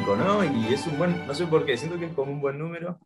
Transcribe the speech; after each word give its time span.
5, 0.00 0.16
¿no? 0.16 0.44
Y 0.44 0.72
es 0.72 0.86
un 0.86 0.98
buen, 0.98 1.26
no 1.26 1.34
sé 1.34 1.46
por 1.46 1.64
qué, 1.66 1.76
siento 1.76 1.98
que 1.98 2.06
es 2.06 2.12
como 2.14 2.32
un 2.32 2.40
buen 2.40 2.58
número. 2.58 2.98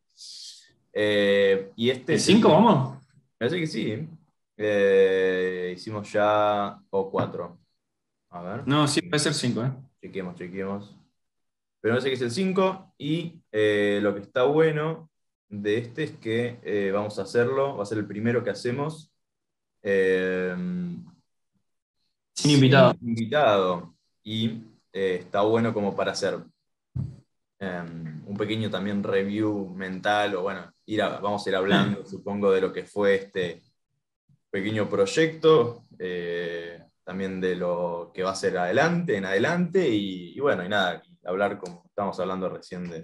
Eh, 0.92 1.72
y 1.76 1.90
este... 1.90 2.14
¿El 2.14 2.20
5 2.20 2.48
vamos? 2.48 2.92
Me 2.94 3.00
parece 3.38 3.58
que 3.58 3.66
sí. 3.66 4.08
Eh, 4.56 5.72
hicimos 5.76 6.10
ya 6.12 6.78
o 6.90 7.10
4. 7.10 7.58
A 8.30 8.42
ver. 8.42 8.68
No, 8.68 8.86
sí, 8.86 9.02
puede 9.02 9.18
ser 9.18 9.34
5, 9.34 9.64
¿eh? 9.64 9.72
Chequemos, 10.00 10.36
chequemos. 10.36 10.94
Pero 11.80 11.94
parece 11.94 12.08
que 12.08 12.14
es 12.14 12.22
el 12.22 12.30
5 12.30 12.94
y 12.98 13.40
eh, 13.50 13.98
lo 14.02 14.14
que 14.14 14.20
está 14.20 14.44
bueno 14.44 15.10
de 15.48 15.78
este 15.78 16.04
es 16.04 16.12
que 16.12 16.58
eh, 16.62 16.90
vamos 16.92 17.18
a 17.18 17.22
hacerlo, 17.22 17.76
va 17.76 17.82
a 17.82 17.86
ser 17.86 17.98
el 17.98 18.06
primero 18.06 18.42
que 18.44 18.50
hacemos. 18.50 19.12
eh, 19.82 20.54
Sin 22.34 22.50
invitado. 22.52 22.92
sin 22.98 23.08
invitado. 23.08 23.94
Y 24.22 24.62
eh, 24.92 25.18
está 25.20 25.42
bueno 25.42 25.74
como 25.74 25.94
para 25.96 26.12
hacer 26.12 26.38
em, 27.64 28.22
un 28.26 28.36
pequeño 28.36 28.70
también 28.70 29.02
review 29.02 29.74
mental, 29.74 30.34
o 30.36 30.42
bueno, 30.42 30.70
ir 30.86 31.02
a- 31.02 31.18
vamos 31.20 31.46
a 31.46 31.50
ir 31.50 31.56
hablando, 31.56 32.04
supongo, 32.06 32.50
de 32.52 32.60
lo 32.60 32.72
que 32.72 32.84
fue 32.84 33.14
este 33.16 33.62
pequeño 34.50 34.88
proyecto, 34.88 35.82
eh, 35.98 36.80
también 37.02 37.40
de 37.40 37.56
lo 37.56 38.10
que 38.14 38.22
va 38.22 38.30
a 38.30 38.34
ser 38.36 38.56
adelante, 38.56 39.16
en 39.16 39.24
adelante, 39.24 39.88
y, 39.88 40.36
y 40.36 40.40
bueno, 40.40 40.64
y 40.64 40.68
nada, 40.68 41.02
y 41.04 41.26
hablar 41.26 41.58
como 41.58 41.82
estábamos 41.86 42.18
hablando 42.20 42.48
recién 42.48 42.88
de... 42.88 43.02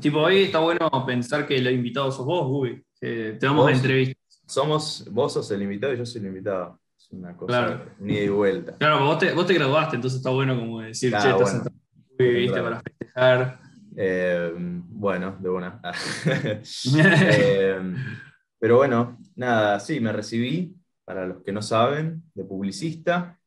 Tipo, 0.00 0.20
hoy 0.20 0.44
está 0.44 0.58
bueno 0.60 0.88
pensar 1.06 1.46
que 1.46 1.56
el 1.56 1.70
invitado 1.72 2.12
sos 2.12 2.24
vos. 2.26 2.68
Que 3.00 3.36
te 3.40 3.46
vamos 3.46 3.68
a 3.68 3.72
entrevistar. 3.72 4.16
Somos, 4.46 5.06
vos 5.10 5.32
sos 5.32 5.50
el 5.50 5.62
invitado 5.62 5.94
y 5.94 5.98
yo 5.98 6.06
soy 6.06 6.20
el 6.20 6.28
invitado. 6.28 6.78
Es 6.96 7.10
una 7.10 7.36
cosa, 7.36 7.46
Claro. 7.66 7.84
un 7.98 8.10
ida 8.10 8.22
y 8.22 8.28
vuelta. 8.28 8.76
Claro, 8.76 9.04
vos 9.04 9.18
te, 9.18 9.32
vos 9.32 9.46
te 9.46 9.54
graduaste, 9.54 9.96
entonces 9.96 10.18
está 10.18 10.30
bueno 10.30 10.56
como 10.58 10.80
decir, 10.80 11.14
Ah, 11.16 11.20
che, 11.22 11.30
estás 11.30 11.52
bueno. 11.64 11.70
Gubi, 12.18 12.30
viste, 12.34 12.52
Claro. 12.60 12.64
para 12.64 12.80
festejar. 12.82 13.60
Eh, 14.00 14.52
bueno, 14.56 15.36
de 15.40 15.48
una. 15.48 15.80
Eh, 16.96 17.80
pero 18.60 18.76
bueno, 18.76 19.18
nada, 19.34 19.80
sí, 19.80 19.98
me 20.00 20.12
recibí, 20.12 20.76
para 21.04 21.26
los 21.26 21.42
que 21.42 21.52
no 21.52 21.62
saben, 21.62 22.22
de 22.34 22.44
publicista. 22.44 23.38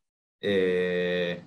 Eh, 0.42 1.42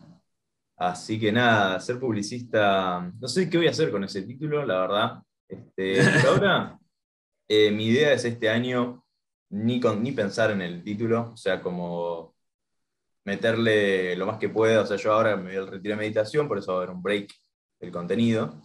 así 0.76 1.20
que 1.20 1.32
nada, 1.32 1.78
ser 1.80 1.98
publicista, 2.00 3.12
no 3.20 3.28
sé 3.28 3.50
qué 3.50 3.58
voy 3.58 3.66
a 3.66 3.70
hacer 3.70 3.90
con 3.90 4.04
ese 4.04 4.22
título, 4.22 4.64
la 4.64 4.80
verdad. 4.80 5.22
Este, 5.48 6.00
ahora, 6.26 6.78
mi 7.48 7.86
idea 7.86 8.12
es 8.12 8.24
este 8.24 8.48
año 8.48 9.04
ni, 9.50 9.80
con, 9.80 10.02
ni 10.02 10.12
pensar 10.12 10.50
en 10.50 10.62
el 10.62 10.82
título, 10.82 11.32
o 11.32 11.36
sea, 11.36 11.60
como 11.60 12.34
meterle 13.24 14.16
lo 14.16 14.26
más 14.26 14.38
que 14.38 14.48
pueda. 14.48 14.82
O 14.82 14.86
sea, 14.86 14.96
yo 14.96 15.12
ahora 15.12 15.36
me 15.36 15.50
voy 15.50 15.56
al 15.56 15.68
retiro 15.68 15.94
de 15.94 16.00
meditación, 16.00 16.48
por 16.48 16.58
eso 16.58 16.72
va 16.72 16.78
a 16.78 16.82
haber 16.84 16.94
un 16.94 17.02
break 17.02 17.30
del 17.80 17.92
contenido. 17.92 18.62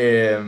Eh, 0.00 0.38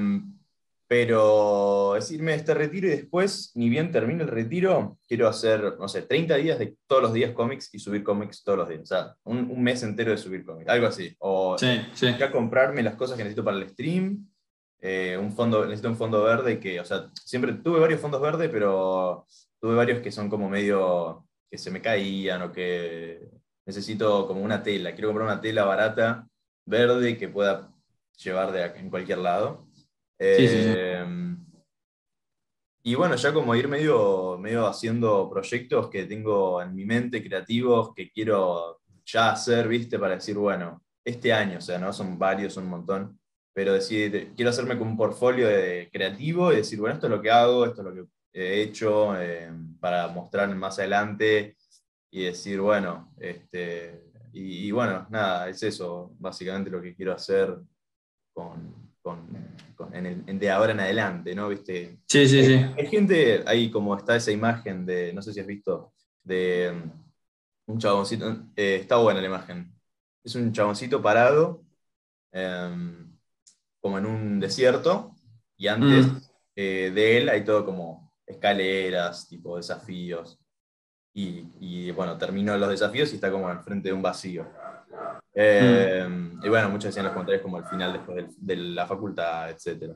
pero 0.87 1.95
es 1.97 2.11
irme 2.11 2.33
de 2.33 2.39
este 2.39 2.53
retiro 2.53 2.89
y 2.89 2.91
después, 2.91 3.53
ni 3.55 3.69
bien 3.69 3.93
termine 3.93 4.25
el 4.25 4.29
retiro, 4.29 4.99
quiero 5.07 5.29
hacer, 5.29 5.77
no 5.79 5.87
sé, 5.87 6.03
30 6.03 6.35
días 6.37 6.59
de 6.59 6.77
todos 6.89 7.01
los 7.03 7.13
días 7.13 7.31
cómics 7.33 7.73
y 7.73 7.79
subir 7.79 8.03
cómics 8.03 8.43
todos 8.43 8.59
los 8.59 8.69
días. 8.69 8.83
O 8.83 8.87
sea, 8.87 9.15
un, 9.23 9.51
un 9.51 9.63
mes 9.63 9.83
entero 9.85 10.11
de 10.11 10.17
subir 10.19 10.45
cómics, 10.45 10.69
algo 10.69 10.89
así. 10.89 11.15
O 11.21 11.57
Sí, 11.57 11.81
sí. 11.95 12.09
ya 12.19 12.33
comprarme 12.33 12.83
las 12.83 12.97
cosas 12.97 13.17
que 13.17 13.23
necesito 13.23 13.45
para 13.45 13.57
el 13.59 13.69
stream. 13.69 14.27
eh, 14.81 15.17
un 15.21 15.31
fondo, 15.33 15.65
necesito 15.65 15.89
un 15.91 15.97
fondo 15.97 16.25
verde 16.25 16.59
que, 16.59 16.81
o 16.81 16.85
sea, 16.85 17.09
siempre 17.25 17.53
tuve 17.53 17.79
varios 17.79 18.01
fondos 18.01 18.21
verdes, 18.21 18.49
pero 18.51 19.27
tuve 19.61 19.75
varios 19.77 20.01
que 20.01 20.11
son 20.11 20.29
como 20.29 20.49
medio 20.49 21.25
que 21.51 21.59
se 21.59 21.71
me 21.71 21.81
caían 21.83 22.43
o 22.43 22.51
que 22.53 23.21
necesito 23.67 24.27
como 24.27 24.41
una 24.43 24.63
tela. 24.63 24.93
Quiero 24.93 25.09
comprar 25.11 25.29
una 25.29 25.41
tela 25.41 25.65
barata, 25.65 26.27
verde, 26.67 27.17
que 27.17 27.29
pueda 27.29 27.71
llevar 28.23 28.53
de 28.53 28.65
en 28.65 28.91
cualquier 28.91 29.19
lado. 29.19 29.67
Sí, 30.19 30.49
sí, 30.49 30.49
sí. 30.49 30.75
Eh, 30.77 31.37
Y 32.83 32.95
bueno, 32.95 33.15
ya 33.17 33.33
como 33.35 33.55
ir 33.55 33.69
medio, 33.69 34.39
medio 34.39 34.67
haciendo 34.67 35.29
proyectos 35.29 35.91
que 35.91 36.05
tengo 36.07 36.63
en 36.63 36.75
mi 36.75 36.87
mente, 36.87 37.23
creativos, 37.23 37.93
que 37.95 38.11
quiero 38.11 38.81
ya 39.05 39.33
hacer, 39.33 39.69
¿viste? 39.69 39.99
Para 39.99 40.15
decir, 40.15 40.37
bueno, 40.37 40.83
este 41.05 41.31
año, 41.33 41.59
o 41.59 41.61
sea, 41.61 41.79
no 41.79 41.93
son 41.93 42.19
varios, 42.19 42.55
son 42.55 42.65
un 42.65 42.71
montón, 42.71 43.21
pero 43.53 43.75
decir, 43.75 44.33
quiero 44.35 44.51
hacerme 44.51 44.79
como 44.79 44.93
un 44.93 44.97
portfolio 44.97 45.47
de 45.47 45.91
creativo 45.93 46.53
y 46.53 46.57
decir, 46.57 46.79
bueno, 46.81 46.95
esto 46.95 47.07
es 47.07 47.11
lo 47.13 47.21
que 47.21 47.31
hago, 47.31 47.67
esto 47.67 47.83
es 47.83 47.95
lo 47.95 47.95
que 47.95 48.09
he 48.33 48.63
hecho, 48.63 49.15
eh, 49.21 49.51
para 49.79 50.09
mostrar 50.09 50.49
más 50.55 50.79
adelante 50.79 51.57
y 52.11 52.25
decir, 52.25 52.61
bueno, 52.61 53.13
este, 53.19 54.05
y, 54.33 54.69
y 54.69 54.71
bueno, 54.71 55.07
nada, 55.11 55.49
es 55.51 55.63
eso, 55.63 56.15
básicamente 56.19 56.71
lo 56.71 56.81
que 56.81 56.95
quiero 56.95 57.13
hacer 57.13 57.59
con, 58.33 58.75
con- 59.03 59.29
con- 59.77 59.95
en 59.95 60.07
el, 60.07 60.25
en 60.27 60.39
de 60.39 60.51
ahora 60.51 60.73
en 60.73 60.81
adelante, 60.81 61.35
¿no? 61.35 61.49
¿Viste? 61.49 61.99
Sí, 62.09 62.29
sí, 62.29 62.45
sí. 62.45 62.55
Hay 62.77 62.87
gente, 62.87 63.43
ahí 63.47 63.71
como 63.71 63.97
está 63.97 64.17
esa 64.17 64.31
imagen 64.31 64.85
de, 64.87 65.13
no 65.13 65.23
sé 65.23 65.33
si 65.33 65.41
has 65.41 65.47
visto, 65.47 65.93
de 66.23 66.71
um, 66.73 66.91
un 67.75 67.79
chaboncito, 67.79 68.29
eh, 68.57 68.77
está 68.81 68.97
buena 68.97 69.21
la 69.21 69.27
imagen. 69.29 69.73
Es 70.25 70.35
un 70.35 70.53
chaboncito 70.53 71.01
parado, 71.01 71.63
em, 72.33 73.11
como 73.81 73.99
en 73.99 74.07
un 74.07 74.41
desierto, 74.41 75.15
y 75.57 75.69
antes 75.69 76.07
Mm. 76.07 76.17
eh, 76.57 76.91
de 76.95 77.19
él 77.19 77.29
hay 77.31 77.45
todo 77.45 77.65
como 77.65 78.13
escaleras, 78.27 79.29
tipo 79.29 79.57
desafíos. 79.57 80.39
Y, 81.13 81.45
y, 81.59 81.91
bueno, 81.91 82.17
terminó 82.19 82.57
los 82.57 82.69
desafíos 82.69 83.11
y 83.13 83.17
está 83.17 83.33
como 83.33 83.49
al 83.49 83.63
frente 83.65 83.89
de 83.89 83.95
un 83.95 84.03
vacío. 84.03 84.47
Eh, 85.35 86.07
Y 86.43 86.49
bueno, 86.49 86.71
muchos 86.71 86.87
decían 86.87 87.05
los 87.05 87.13
comentarios 87.13 87.43
como 87.43 87.59
al 87.59 87.67
final 87.67 87.93
después 87.93 88.17
del- 88.17 88.35
de, 88.39 88.57
la 88.57 88.87
facultad, 88.87 89.51
etc. 89.51 89.95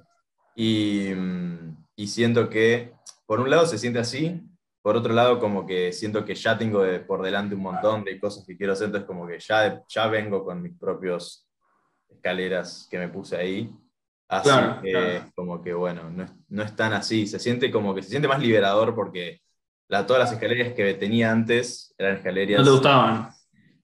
Y, 0.55 1.10
mm, 1.15 1.77
y 1.97 2.06
siento 2.06 2.49
que, 2.50 2.93
por 3.27 3.41
un 3.41 3.49
lado 3.50 3.66
se 3.66 3.78
siente 3.78 3.99
así, 3.99 4.43
por 4.83 4.97
otro 4.97 5.15
lado 5.15 5.38
como 5.41 5.65
que 5.66 5.91
siento 5.93 6.25
que 6.25 6.34
ya 6.34 6.59
tengo 6.59 6.83
de- 6.83 7.00
por 7.00 7.22
delante 7.22 7.54
un 7.54 7.62
montón 7.62 8.04
de 8.04 8.21
cosas 8.21 8.44
que 8.47 8.56
quiero 8.56 8.75
hacer, 8.75 8.87
entonces 8.87 9.06
como 9.06 9.27
que 9.27 9.38
ya, 9.41 9.83
ya 9.88 10.06
vengo 10.09 10.44
con 10.44 10.60
mis 10.62 10.77
propios 10.78 11.49
escaleras 12.10 12.87
que 12.91 12.99
me 12.99 13.09
puse 13.09 13.37
ahí. 13.37 13.71
Así 14.28 14.49
Claro, 14.50 14.81
que 14.83 14.93
claro. 14.93 15.33
como 15.34 15.62
que 15.62 15.75
bueno, 15.75 16.10
no 16.10 16.25
es, 16.25 16.31
no 16.49 16.62
es 16.62 16.75
tan 16.77 16.93
así, 16.93 17.27
se 17.27 17.38
siente 17.38 17.71
como 17.71 17.94
que 17.94 18.03
se 18.03 18.10
siente 18.10 18.28
más 18.28 18.41
liberador 18.41 18.94
porque 18.94 19.41
la, 19.88 20.06
todas 20.06 20.21
las 20.25 20.33
escaleras 20.33 20.72
que 20.75 20.94
tenía 20.94 21.31
antes 21.33 21.94
eran 21.99 22.16
escaleras... 22.16 22.59
No 22.60 22.65
te 22.65 22.71
gustaban. 22.71 23.31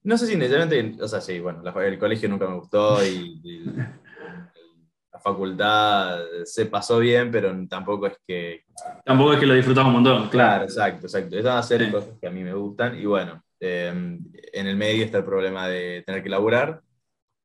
No 0.03 0.16
sé 0.16 0.27
si 0.27 0.37
necesariamente, 0.37 1.03
o 1.03 1.09
sea, 1.09 1.21
sí, 1.21 1.38
bueno, 1.41 1.62
la- 1.62 1.87
el 1.87 1.99
colegio 1.99 2.28
nunca 2.28 2.49
me 2.49 2.56
gustó 2.56 3.05
y, 3.05 3.41
y 3.44 3.65
la 5.12 5.19
facultad 5.22 6.21
se 6.44 6.66
pasó 6.66 6.99
bien, 6.99 7.31
pero 7.31 7.53
tampoco 7.69 8.06
es 8.06 8.16
que... 8.27 8.65
Tampoco 9.05 9.34
es 9.34 9.41
que 9.41 9.47
lo 9.47 9.55
disfrutaba 9.55 9.88
un 9.88 9.94
montón, 9.94 10.28
Claro, 10.28 10.65
exacto, 10.65 11.06
exacto. 11.06 11.37
A 11.49 11.59
hacer 11.59 11.84
Sí. 11.87 11.91
cosas 11.93 12.11
que 12.21 12.27
a 12.28 12.31
mí 12.31 12.43
me 12.43 12.55
gustan 12.55 12.99
y 12.99 13.05
bueno, 13.05 13.43
eh, 13.61 13.93
en 14.53 14.66
el 14.66 14.77
medio 14.77 15.05
está 15.05 15.19
el 15.19 15.25
problema 15.25 15.69
de 15.69 16.03
tener 16.06 16.22
que 16.22 16.28
laburar. 16.31 16.81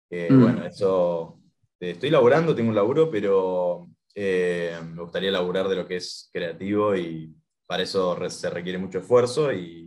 Mm. 0.10 0.42
Bueno, 0.42 0.66
eso... 0.66 1.40
eh, 1.80 1.92
Estoy 1.92 2.10
laburando, 2.10 2.56
tengo 2.56 2.70
un 2.70 2.76
laburo, 2.76 3.12
pero 3.12 3.88
eh, 4.14 4.78
me 4.94 5.02
gustaría 5.02 5.32
laburar 5.32 5.68
de 5.68 5.76
lo 5.76 5.86
que 5.88 5.98
es 5.98 6.30
creativo 6.32 6.96
y 6.96 7.36
para 7.68 7.84
eso 7.84 8.18
se 8.30 8.50
requiere 8.50 8.78
mucho 8.78 9.00
esfuerzo 9.00 9.52
y 9.52 9.85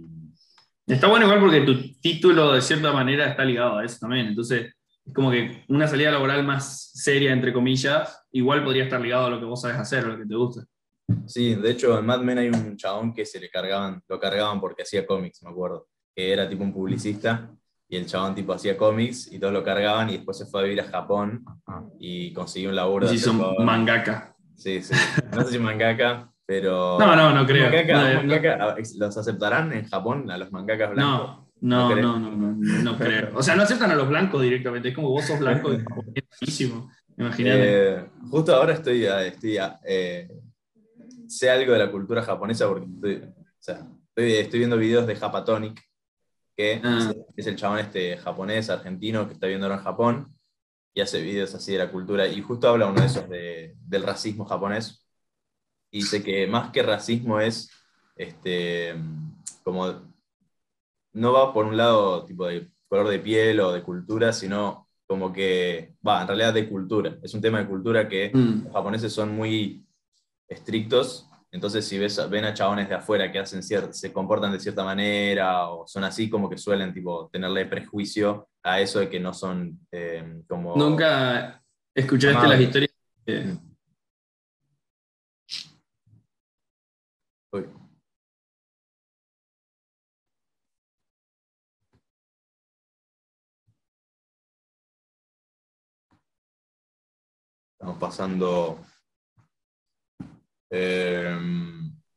Está 0.88 1.06
bueno 1.06 1.26
igual 1.26 1.40
porque 1.40 1.60
tu 1.60 1.92
título 2.00 2.54
de 2.54 2.62
cierta 2.62 2.92
manera 2.92 3.28
está 3.28 3.44
ligado 3.44 3.76
a 3.76 3.84
eso 3.84 3.98
también. 4.00 4.26
Entonces, 4.26 4.72
es 5.04 5.14
como 5.14 5.30
que 5.30 5.64
una 5.68 5.86
salida 5.86 6.10
laboral 6.10 6.44
más 6.44 6.90
seria, 6.94 7.32
entre 7.32 7.52
comillas, 7.52 8.24
igual 8.32 8.64
podría 8.64 8.84
estar 8.84 9.00
ligado 9.00 9.26
a 9.26 9.30
lo 9.30 9.38
que 9.38 9.44
vos 9.44 9.60
sabes 9.60 9.76
hacer, 9.76 10.04
a 10.04 10.08
lo 10.08 10.18
que 10.18 10.26
te 10.26 10.34
gusta. 10.34 10.64
Sí, 11.26 11.54
de 11.54 11.70
hecho 11.70 11.98
en 11.98 12.06
Mad 12.06 12.20
Men 12.20 12.38
hay 12.38 12.48
un 12.48 12.76
chabón 12.76 13.14
que 13.14 13.24
se 13.26 13.38
le 13.38 13.50
cargaban, 13.50 14.02
lo 14.08 14.18
cargaban 14.18 14.60
porque 14.60 14.82
hacía 14.82 15.06
cómics, 15.06 15.42
me 15.42 15.50
acuerdo, 15.50 15.88
que 16.14 16.32
era 16.32 16.48
tipo 16.48 16.62
un 16.62 16.72
publicista 16.72 17.50
y 17.88 17.96
el 17.96 18.06
chabón 18.06 18.34
tipo 18.34 18.52
hacía 18.52 18.76
cómics 18.76 19.32
y 19.32 19.38
todos 19.38 19.52
lo 19.52 19.62
cargaban 19.62 20.10
y 20.10 20.16
después 20.16 20.36
se 20.36 20.46
fue 20.46 20.60
a 20.60 20.64
vivir 20.64 20.80
a 20.80 20.88
Japón 20.88 21.44
y 21.98 22.32
consiguió 22.32 22.70
un 22.70 22.76
laburo. 22.76 23.12
Y 23.12 23.18
son 23.18 23.38
cómics. 23.38 23.64
mangaka. 23.64 24.36
Sí, 24.56 24.82
sí. 24.82 24.94
No 25.34 25.42
sé 25.44 25.52
si 25.52 25.58
mangaka, 25.58 26.30
pero... 26.48 26.98
No, 26.98 27.14
no, 27.14 27.34
no 27.34 27.46
creo. 27.46 27.70
Mangaka- 27.70 27.92
No, 27.92 28.08
no. 28.08 28.14
mangaka, 28.22 28.76
¿Los 28.96 29.18
aceptarán 29.18 29.70
en 29.74 29.84
Japón 29.86 30.30
a 30.30 30.38
los 30.38 30.50
mangakas 30.50 30.92
blancos? 30.92 31.28
No, 31.60 31.90
no, 31.90 31.94
¿No 31.94 32.18
no, 32.18 32.30
no, 32.30 32.36
no, 32.56 32.82
no 32.82 32.96
creo. 32.96 33.28
O 33.34 33.42
sea, 33.42 33.54
no 33.54 33.64
aceptan 33.64 33.90
a 33.90 33.94
los 33.94 34.08
blancos 34.08 34.40
directamente. 34.40 34.88
Es 34.88 34.94
como 34.94 35.10
vos 35.10 35.26
sos 35.26 35.38
blanco 35.38 35.74
y 35.74 35.84
buenísimo. 36.40 36.90
Imagínate. 37.18 37.60
Eh, 37.96 38.04
justo 38.30 38.54
ahora 38.56 38.72
estoy, 38.72 39.04
estoy 39.04 39.58
eh, 39.84 40.26
sé 41.26 41.50
algo 41.50 41.74
de 41.74 41.78
la 41.80 41.90
cultura 41.90 42.22
japonesa 42.22 42.66
porque 42.66 42.86
estoy, 42.86 43.14
o 43.16 43.34
sea, 43.60 43.86
estoy, 44.08 44.32
estoy 44.36 44.58
viendo 44.60 44.78
videos 44.78 45.06
de 45.06 45.16
Japatonic, 45.16 45.78
que 46.56 46.80
Ah. 46.82 47.10
es, 47.10 47.16
es 47.36 47.46
el 47.46 47.56
chabón 47.56 47.80
este 47.80 48.16
japonés, 48.16 48.70
argentino, 48.70 49.26
que 49.26 49.34
está 49.34 49.46
viendo 49.48 49.66
ahora 49.66 49.76
en 49.78 49.84
Japón, 49.84 50.34
y 50.94 51.02
hace 51.02 51.20
videos 51.20 51.54
así 51.54 51.72
de 51.72 51.78
la 51.78 51.90
cultura, 51.90 52.26
y 52.26 52.40
justo 52.40 52.68
habla 52.70 52.86
uno 52.86 53.00
de 53.00 53.06
esos 53.06 53.28
de- 53.28 53.74
del 53.84 54.02
racismo 54.02 54.44
japonés, 54.46 55.04
y 55.90 55.98
dice 56.00 56.22
que 56.22 56.46
más 56.46 56.70
que 56.70 56.82
racismo 56.82 57.40
es 57.40 57.70
este, 58.16 58.94
como, 59.62 60.02
no 61.12 61.32
va 61.32 61.52
por 61.52 61.66
un 61.66 61.76
lado 61.76 62.24
tipo 62.24 62.46
de 62.46 62.68
color 62.88 63.08
de 63.08 63.18
piel 63.18 63.60
o 63.60 63.72
de 63.72 63.82
cultura, 63.82 64.32
sino 64.32 64.88
como 65.06 65.32
que, 65.32 65.94
va, 66.06 66.20
en 66.22 66.28
realidad 66.28 66.52
de 66.52 66.68
cultura. 66.68 67.16
Es 67.22 67.32
un 67.34 67.40
tema 67.40 67.58
de 67.60 67.66
cultura 67.66 68.08
que 68.08 68.30
Mm. 68.34 68.64
los 68.64 68.72
japoneses 68.72 69.12
son 69.12 69.34
muy 69.34 69.86
estrictos. 70.48 71.26
Entonces, 71.50 71.86
si 71.86 71.98
ves, 71.98 72.20
ven 72.28 72.44
a 72.44 72.52
chabones 72.52 72.88
de 72.90 72.94
afuera 72.94 73.32
que 73.32 73.38
hacen 73.38 73.62
se 73.62 74.12
comportan 74.12 74.52
de 74.52 74.60
cierta 74.60 74.84
manera 74.84 75.70
o 75.70 75.86
son 75.86 76.04
así, 76.04 76.28
como 76.28 76.48
que 76.50 76.58
suelen 76.58 76.92
tipo, 76.92 77.28
tenerle 77.32 77.64
prejuicio 77.64 78.48
a 78.62 78.80
eso 78.80 78.98
de 78.98 79.08
que 79.08 79.18
no 79.18 79.32
son 79.32 79.78
eh, 79.90 80.42
como. 80.46 80.76
Nunca 80.76 81.62
escuchaste 81.94 82.36
Amable. 82.36 82.54
las 82.54 82.60
historias. 82.60 82.90
de- 83.24 83.67
Estamos 97.72 97.98
pasando. 97.98 98.80
eh, 100.70 101.38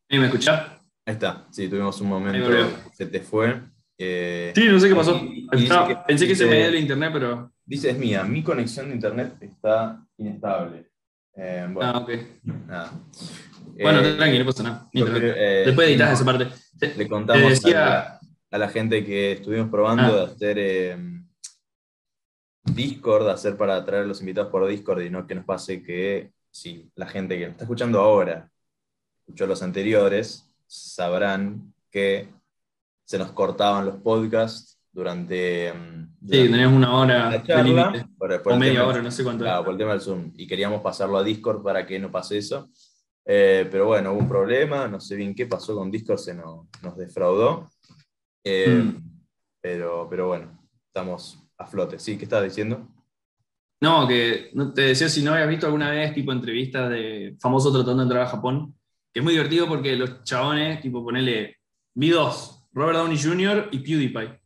¿Sí, 0.09 0.19
¿Me 0.19 0.25
escuchás? 0.25 0.71
ahí 1.05 1.13
está, 1.13 1.47
sí, 1.51 1.69
tuvimos 1.69 1.99
un 2.01 2.09
momento, 2.09 2.49
se 2.93 3.05
te 3.05 3.21
fue. 3.21 3.61
eh, 3.97 4.51
Sí, 4.55 4.67
no 4.67 4.79
sé 4.79 4.89
qué 4.89 4.95
pasó. 4.95 5.15
Y- 5.17 5.47
y 5.51 5.55
dice 5.55 5.63
Estaba- 5.63 5.87
que- 5.87 5.95
pensé 6.07 6.27
que 6.27 6.35
se 6.35 6.45
me 6.45 6.55
dio 6.57 6.65
el 6.67 6.75
internet, 6.75 7.11
pero. 7.13 7.53
Dice, 7.63 7.91
es 7.91 7.97
mía, 7.97 8.23
mi 8.23 8.43
conexión 8.43 8.89
de 8.89 8.95
internet 8.95 9.35
está 9.39 10.05
inestable. 10.17 10.90
Eh, 11.35 11.67
bueno, 11.71 11.91
Ah, 11.93 11.97
ok. 11.99 12.09
nada. 12.67 12.91
Bueno, 13.81 13.99
Eh, 14.01 14.13
tranqui, 14.15 14.39
no 14.39 14.45
pasa 14.45 14.63
nada. 14.63 14.89
creo, 14.91 15.15
eh, 15.35 15.63
Después 15.65 15.87
editas 15.87 16.13
esa 16.13 16.25
parte. 16.25 16.47
Te- 16.77 16.95
Le 16.95 17.07
contamos 17.07 17.49
decía- 17.49 17.85
a, 17.85 17.89
la, 17.89 18.19
a 18.51 18.57
la 18.57 18.69
gente 18.69 19.05
que 19.05 19.33
estuvimos 19.33 19.69
probando 19.69 20.03
Ah. 20.03 20.11
de 20.11 20.23
hacer 20.23 20.57
eh, 20.59 20.97
Discord, 22.63 23.25
de 23.25 23.31
hacer 23.31 23.57
para 23.57 23.83
traer 23.85 24.03
a 24.03 24.07
los 24.07 24.19
invitados 24.19 24.51
por 24.51 24.67
Discord 24.67 25.01
y 25.01 25.09
no 25.09 25.25
que 25.25 25.35
nos 25.35 25.45
pase 25.45 25.81
que 25.81 26.31
si 26.51 26.89
la 26.95 27.07
gente 27.07 27.37
que 27.37 27.45
nos 27.45 27.51
está 27.53 27.63
escuchando 27.63 27.99
ahora 27.99 28.49
escuchó 29.21 29.47
los 29.47 29.63
anteriores, 29.63 30.45
sabrán 30.67 31.73
que 31.89 32.27
se 33.05 33.17
nos 33.17 33.31
cortaban 33.31 33.85
los 33.85 33.95
podcasts 33.97 34.77
durante, 34.91 35.73
mm, 35.73 36.01
Sí, 36.29 36.49
tenías 36.49 36.71
una 36.71 36.95
hora 36.95 37.29
de 37.31 37.43
charla 37.43 37.63
límite. 37.91 38.05
por- 38.17 38.41
por 38.43 38.53
O 38.53 38.57
media 38.57 38.85
hora, 38.85 39.01
no 39.01 39.09
sé 39.11 39.23
cuánto. 39.23 39.43
Claro, 39.43 39.63
por 39.63 39.73
el 39.73 39.77
tema 39.79 39.91
del 39.91 40.01
Zoom. 40.01 40.31
Y 40.37 40.45
queríamos 40.45 40.81
pasarlo 40.81 41.17
a 41.17 41.23
Discord 41.23 41.63
para 41.63 41.85
que 41.85 41.97
no 41.99 42.11
pase 42.11 42.37
eso. 42.37 42.69
Eh, 43.25 43.67
pero 43.71 43.87
bueno, 43.87 44.11
hubo 44.13 44.19
un 44.19 44.27
problema, 44.27 44.87
no 44.87 44.99
sé 44.99 45.15
bien 45.15 45.33
qué 45.33 45.45
pasó 45.45 45.75
con 45.75 45.89
Discord, 45.91 46.17
se 46.19 46.33
nos, 46.33 46.67
nos 46.83 46.97
defraudó. 46.97 47.69
Eh, 48.43 48.67
Mm. 48.83 49.03
pero, 49.61 50.07
pero 50.09 50.27
bueno, 50.27 50.59
estamos 50.87 51.39
a 51.57 51.65
flote. 51.65 51.97
Sí, 51.99 52.17
¿qué 52.17 52.23
estás 52.25 52.43
diciendo? 52.43 52.87
No, 53.79 54.07
que 54.07 54.51
te 54.75 54.81
decía 54.81 55.09
si 55.09 55.23
no 55.23 55.33
habías 55.33 55.49
visto 55.49 55.65
alguna 55.65 55.89
vez 55.91 56.13
tipo 56.13 56.31
entrevistas 56.31 56.89
de 56.89 57.35
famosos 57.39 57.73
tratando 57.73 57.97
de 57.97 58.03
entrar 58.03 58.23
a 58.23 58.27
Japón, 58.29 58.75
que 59.13 59.19
es 59.19 59.23
muy 59.23 59.33
divertido 59.33 59.67
porque 59.67 59.95
los 59.95 60.23
chabones, 60.23 60.81
tipo 60.81 61.03
ponerle, 61.03 61.57
vi 61.95 62.09
dos, 62.09 62.63
Robert 62.73 62.97
Downey 62.99 63.19
Jr. 63.21 63.69
y 63.71 63.79
PewDiePie. 63.79 64.39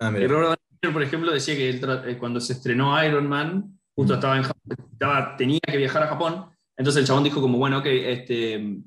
Ah, 0.00 0.10
mira. 0.10 0.26
Robert 0.28 0.60
Downey 0.82 0.92
por 0.94 1.02
ejemplo, 1.02 1.30
decía 1.32 1.54
que 1.54 1.68
él 1.70 1.80
eh, 2.06 2.16
cuando 2.18 2.40
se 2.40 2.54
estrenó 2.54 3.02
Iron 3.04 3.28
Man, 3.28 3.78
justo 3.94 4.14
Mm. 4.14 4.16
estaba 4.16 4.36
en 4.38 4.42
Japón, 4.44 4.62
estaba- 4.92 5.36
tenía 5.36 5.60
que 5.60 5.76
viajar 5.76 6.02
a 6.04 6.08
Japón, 6.08 6.46
entonces 6.76 7.00
el 7.02 7.06
chabón 7.06 7.24
dijo 7.24 7.40
como, 7.40 7.58
bueno, 7.58 7.78
ok, 7.78 7.86
este, 7.86 8.78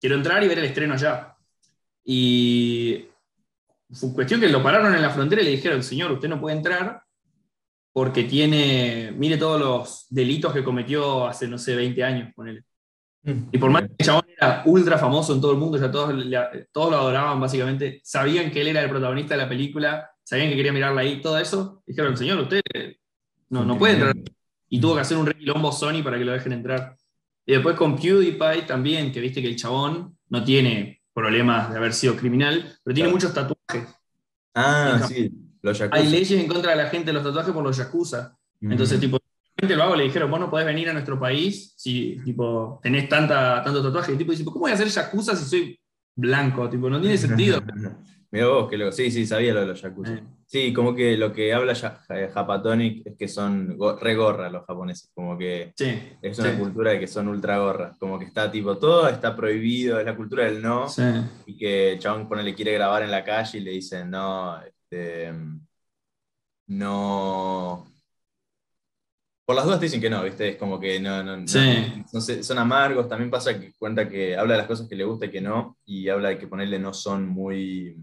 quiero 0.00 0.16
entrar 0.16 0.42
y 0.42 0.48
ver 0.48 0.58
el 0.58 0.64
estreno 0.64 0.94
allá. 0.94 1.36
Y 2.04 3.04
fue 3.92 4.14
cuestión 4.14 4.40
que 4.40 4.48
lo 4.48 4.62
pararon 4.62 4.94
en 4.94 5.02
la 5.02 5.10
frontera 5.10 5.42
y 5.42 5.44
le 5.44 5.50
dijeron, 5.52 5.82
señor, 5.82 6.10
usted 6.12 6.28
no 6.28 6.40
puede 6.40 6.56
entrar 6.56 7.02
porque 7.92 8.24
tiene, 8.24 9.12
mire 9.14 9.36
todos 9.36 9.60
los 9.60 10.06
delitos 10.08 10.52
que 10.54 10.64
cometió 10.64 11.26
hace, 11.26 11.46
no 11.46 11.58
sé, 11.58 11.76
20 11.76 12.02
años, 12.02 12.32
ponele. 12.34 12.64
Y 13.24 13.58
por 13.58 13.70
más 13.70 13.82
que 13.82 13.90
el 13.98 14.06
chabón 14.06 14.24
era 14.36 14.62
ultra 14.64 14.96
famoso 14.98 15.34
en 15.34 15.40
todo 15.42 15.52
el 15.52 15.58
mundo, 15.58 15.78
ya 15.78 15.90
todos, 15.90 16.12
todos 16.72 16.90
lo 16.90 16.96
adoraban 16.96 17.38
básicamente, 17.38 18.00
sabían 18.02 18.50
que 18.50 18.62
él 18.62 18.68
era 18.68 18.82
el 18.82 18.88
protagonista 18.90 19.34
de 19.36 19.42
la 19.42 19.48
película, 19.48 20.10
sabían 20.24 20.48
que 20.50 20.56
quería 20.56 20.72
mirarla 20.72 21.00
ahí, 21.02 21.20
todo 21.20 21.38
eso, 21.38 21.82
dijeron, 21.86 22.16
señor, 22.16 22.38
usted 22.40 22.62
no, 23.50 23.64
no 23.64 23.78
puede 23.78 23.94
entrar. 23.94 24.16
Y 24.68 24.80
tuvo 24.80 24.94
que 24.94 25.00
hacer 25.02 25.18
un 25.18 25.26
requilombo 25.26 25.70
Sony 25.72 26.02
para 26.02 26.18
que 26.18 26.24
lo 26.24 26.32
dejen 26.32 26.52
entrar. 26.52 26.96
Y 27.44 27.52
después 27.52 27.76
con 27.76 27.96
PewDiePie 27.96 28.62
también, 28.66 29.12
que 29.12 29.20
viste 29.20 29.42
que 29.42 29.48
el 29.48 29.56
chabón 29.56 30.16
no 30.28 30.42
tiene 30.44 31.02
problemas 31.12 31.70
de 31.70 31.76
haber 31.76 31.92
sido 31.92 32.16
criminal, 32.16 32.78
pero 32.82 32.94
tiene 32.94 33.10
Claro. 33.10 33.16
muchos 33.16 33.34
tatuajes. 33.34 33.94
Ah, 34.54 35.04
sí, 35.06 35.30
los 35.60 35.78
Yakuza. 35.78 36.00
Hay 36.00 36.08
leyes 36.08 36.30
en 36.32 36.46
contra 36.46 36.70
de 36.70 36.76
la 36.76 36.88
gente 36.88 37.06
de 37.06 37.12
los 37.12 37.22
tatuajes 37.22 37.52
por 37.52 37.62
los 37.62 37.76
yakuza. 37.76 38.36
Mm. 38.60 38.72
Entonces, 38.72 39.00
tipo, 39.00 39.18
lo 39.56 39.82
hago, 39.82 39.96
le 39.96 40.04
dijeron, 40.04 40.30
vos 40.30 40.40
no 40.40 40.50
podés 40.50 40.66
venir 40.66 40.88
a 40.88 40.92
nuestro 40.92 41.18
país 41.18 41.74
si 41.76 42.18
tipo, 42.24 42.80
tenés 42.82 43.08
tanta, 43.08 43.62
tanto 43.62 43.82
tatuaje. 43.82 44.12
Y 44.12 44.14
el 44.14 44.18
tipo 44.18 44.32
dice, 44.32 44.44
¿cómo 44.44 44.60
voy 44.60 44.70
a 44.70 44.74
hacer 44.74 44.88
yakuza 44.88 45.36
si 45.36 45.44
soy 45.44 45.80
blanco? 46.16 46.68
Tipo, 46.70 46.88
no 46.88 47.00
tiene 47.00 47.18
sentido. 47.18 47.62
Mira 48.32 48.48
vos, 48.48 48.70
que 48.70 48.78
lo, 48.78 48.90
sí, 48.90 49.10
sí, 49.10 49.26
sabía 49.26 49.52
lo 49.52 49.60
de 49.60 49.66
los 49.66 49.82
Yakuza. 49.82 50.14
Eh. 50.14 50.22
Sí, 50.46 50.72
como 50.72 50.94
que 50.94 51.16
lo 51.16 51.32
que 51.32 51.52
habla 51.52 51.72
eh, 52.10 52.30
Japatonic 52.32 53.06
es 53.06 53.16
que 53.16 53.28
son 53.28 53.76
go- 53.76 53.96
re 53.96 54.14
gorra 54.14 54.50
los 54.50 54.64
japoneses, 54.66 55.10
como 55.14 55.36
que 55.36 55.72
Sí, 55.76 55.98
es 56.20 56.38
una 56.38 56.52
sí, 56.52 56.58
cultura 56.58 56.90
de 56.92 57.00
que 57.00 57.06
son 57.06 57.28
ultra 57.28 57.58
gorras, 57.58 57.98
como 57.98 58.18
que 58.18 58.24
está 58.24 58.50
tipo, 58.50 58.76
todo 58.78 59.08
está 59.08 59.36
prohibido, 59.36 59.98
es 60.00 60.06
la 60.06 60.16
cultura 60.16 60.44
del 60.44 60.60
no, 60.62 60.88
sí. 60.88 61.02
y 61.46 61.56
que 61.56 61.96
chabón 61.98 62.28
le 62.44 62.54
quiere 62.54 62.72
grabar 62.72 63.02
en 63.02 63.10
la 63.10 63.22
calle 63.24 63.58
y 63.58 63.62
le 63.62 63.70
dicen, 63.72 64.10
no, 64.10 64.60
este, 64.62 65.32
no... 66.66 67.86
Por 69.44 69.56
las 69.56 69.64
dudas 69.64 69.80
te 69.80 69.86
dicen 69.86 70.00
que 70.00 70.08
no, 70.08 70.22
¿viste? 70.22 70.50
Es 70.50 70.56
como 70.56 70.78
que 70.78 71.00
no, 71.00 71.22
no, 71.22 71.36
no- 71.36 71.46
Sí. 71.48 72.04
no 72.12 72.20
son 72.20 72.58
amargos, 72.58 73.08
también 73.08 73.30
pasa 73.30 73.58
que 73.58 73.72
cuenta 73.74 74.08
que 74.08 74.36
habla 74.36 74.54
de 74.54 74.58
las 74.58 74.66
cosas 74.68 74.88
que 74.88 74.96
le 74.96 75.04
gusta 75.04 75.26
y 75.26 75.30
que 75.30 75.40
no, 75.40 75.76
y 75.84 76.08
habla 76.08 76.30
de 76.30 76.38
que 76.38 76.46
ponerle 76.46 76.78
no 76.78 76.94
son 76.94 77.26
muy... 77.28 77.96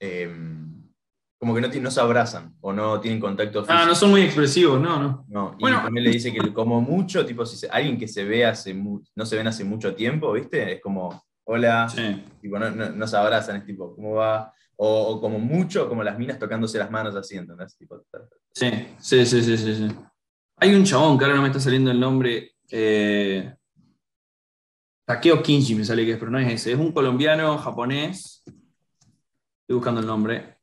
em, 0.00 0.82
como 1.40 1.54
que 1.54 1.80
no, 1.80 1.90
se 1.90 2.00
abrazan 2.00 2.54
o 2.60 2.72
no 2.72 3.00
tienen 3.00 3.20
contacto 3.20 3.60
físico. 3.62 3.78
Ah, 3.80 3.86
no 3.86 3.94
son 3.94 4.10
muy 4.10 4.22
expresivos, 4.22 4.80
no, 4.80 5.00
no. 5.00 5.24
No, 5.28 5.54
y 5.58 5.62
Bueno. 5.62 5.82
también 5.82 6.04
le 6.04 6.10
dice 6.10 6.32
que 6.32 6.52
como 6.52 6.80
mucho, 6.80 7.24
tipo, 7.24 7.46
si 7.46 7.56
se- 7.56 7.68
alguien 7.68 7.96
que 7.96 8.08
se 8.08 8.24
ve 8.24 8.44
hace 8.44 8.74
no 8.74 9.26
se 9.26 9.36
ven 9.36 9.46
hace 9.46 9.62
mucho 9.64 9.94
tiempo, 9.94 10.32
¿viste? 10.32 10.72
Es 10.72 10.80
como, 10.80 11.22
hola, 11.44 11.88
Sí. 11.88 12.24
tipo, 12.40 12.58
no, 12.58 12.70
no- 12.70 12.90
no 12.90 13.06
se 13.06 13.16
abrazan, 13.16 13.56
es 13.56 13.64
tipo, 13.66 13.94
¿cómo 13.94 14.14
va? 14.14 14.52
O, 14.76 15.08
o 15.14 15.20
como 15.20 15.38
mucho, 15.38 15.88
como 15.88 16.02
las 16.02 16.18
minas 16.18 16.38
tocándose 16.38 16.78
las 16.78 16.90
manos 16.90 17.14
así, 17.14 17.36
¿entendés? 17.36 17.76
Tipo, 17.76 18.00
ta- 18.10 18.20
Sí, 18.52 18.70
sí, 18.98 19.24
sí, 19.26 19.42
sí, 19.42 19.56
sí, 19.56 19.74
sí. 19.74 19.88
Hay 20.56 20.74
un 20.74 20.84
chabón 20.84 21.16
que 21.18 21.24
ahora 21.24 21.36
no 21.36 21.42
me 21.42 21.48
está 21.48 21.60
saliendo 21.60 21.90
el 21.92 22.00
nombre. 22.00 22.52
Eh, 22.70 23.54
Takeo 25.06 25.42
Kinji 25.42 25.74
me 25.74 25.84
sale 25.84 26.04
que 26.04 26.12
es, 26.12 26.18
pero 26.18 26.30
no 26.30 26.38
es 26.38 26.52
ese. 26.52 26.72
Es 26.72 26.78
un 26.78 26.92
colombiano 26.92 27.56
japonés. 27.58 28.42
Estoy 29.68 29.76
buscando 29.76 30.00
el 30.00 30.06
nombre. 30.06 30.56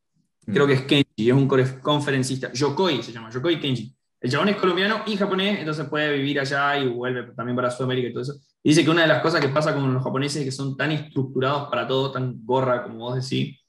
Creo 0.48 0.66
que 0.66 0.74
es 0.74 0.82
Kenji, 0.82 1.30
es 1.30 1.32
un 1.32 1.48
conferencista. 1.48 2.52
Yokoi 2.52 3.04
se 3.04 3.12
llama, 3.12 3.30
Yokoi 3.30 3.60
Kenji. 3.60 3.96
El 4.20 4.32
chabón 4.32 4.50
es 4.50 4.56
colombiano 4.56 5.04
y 5.06 5.16
japonés, 5.16 5.60
entonces 5.60 5.88
puede 5.88 6.12
vivir 6.18 6.40
allá 6.40 6.80
y 6.80 6.88
vuelve 6.88 7.32
también 7.36 7.56
para 7.56 7.70
Sudamérica 7.70 8.08
y 8.08 8.12
todo 8.14 8.24
eso. 8.24 8.34
Y 8.64 8.70
dice 8.70 8.84
que 8.84 8.90
una 8.90 9.04
de 9.04 9.08
las 9.08 9.22
cosas 9.22 9.42
que 9.42 9.50
pasa 9.50 9.76
con 9.76 9.94
los 9.94 10.04
japoneses 10.04 10.38
es 10.38 10.46
que 10.46 10.52
son 10.52 10.76
tan 10.76 10.92
estructurados 10.92 11.70
para 11.70 11.88
todo, 11.88 12.12
tan 12.12 12.44
gorra 12.44 12.82
como 12.82 12.98
vos 12.98 13.16
decís, 13.30 13.60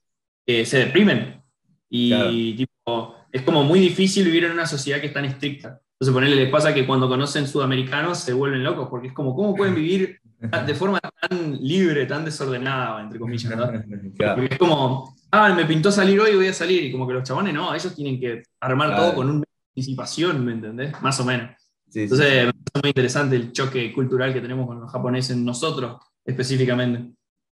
que 0.46 0.64
se 0.64 0.78
deprimen. 0.78 1.42
Y 1.90 2.08
Claro. 2.08 2.30
tipo, 2.56 3.14
es 3.30 3.42
como 3.42 3.62
muy 3.62 3.78
difícil 3.78 4.24
vivir 4.24 4.44
en 4.44 4.52
una 4.52 4.64
sociedad 4.64 5.02
que 5.02 5.08
es 5.08 5.12
tan 5.12 5.26
estricta. 5.26 5.82
Entonces, 5.98 6.14
ponerle, 6.14 6.36
les 6.36 6.50
pasa 6.50 6.72
que 6.72 6.86
cuando 6.86 7.08
conocen 7.10 7.46
sudamericanos 7.46 8.20
se 8.20 8.32
vuelven 8.32 8.64
locos, 8.64 8.88
porque 8.88 9.08
es 9.08 9.12
como, 9.12 9.36
¿cómo 9.36 9.54
pueden 9.54 9.74
vivir 9.74 10.18
de 10.66 10.74
forma 10.74 10.98
tan 10.98 11.58
libre, 11.60 12.06
tan 12.06 12.24
desordenada, 12.24 13.02
entre 13.02 13.18
comillas, 13.18 13.50
¿verdad? 13.50 13.84
Claro. 14.16 14.36
Porque 14.36 14.54
es 14.54 14.58
como, 14.58 15.14
ah, 15.36 15.54
me 15.54 15.64
pintó 15.66 15.90
salir 15.92 16.18
hoy, 16.20 16.34
voy 16.36 16.48
a 16.48 16.52
salir. 16.52 16.84
Y 16.84 16.92
como 16.92 17.06
que 17.06 17.14
los 17.14 17.22
chabones 17.22 17.52
no, 17.54 17.74
ellos 17.74 17.94
tienen 17.94 18.18
que 18.20 18.42
armar 18.60 18.88
Claro. 18.88 19.02
todo 19.04 19.14
con 19.14 19.30
una 19.30 19.44
anticipación, 19.74 20.44
¿me 20.44 20.52
entendés? 20.52 21.00
Más 21.02 21.18
o 21.20 21.24
menos. 21.24 21.50
Sí, 21.88 22.02
Entonces, 22.02 22.28
sí. 22.28 22.36
parece 22.38 22.80
muy 22.82 22.88
interesante 22.90 23.36
el 23.36 23.52
choque 23.52 23.92
cultural 23.92 24.32
que 24.32 24.40
tenemos 24.40 24.66
con 24.66 24.80
los 24.80 24.90
japoneses, 24.90 25.36
nosotros 25.36 25.98
específicamente. 26.24 27.12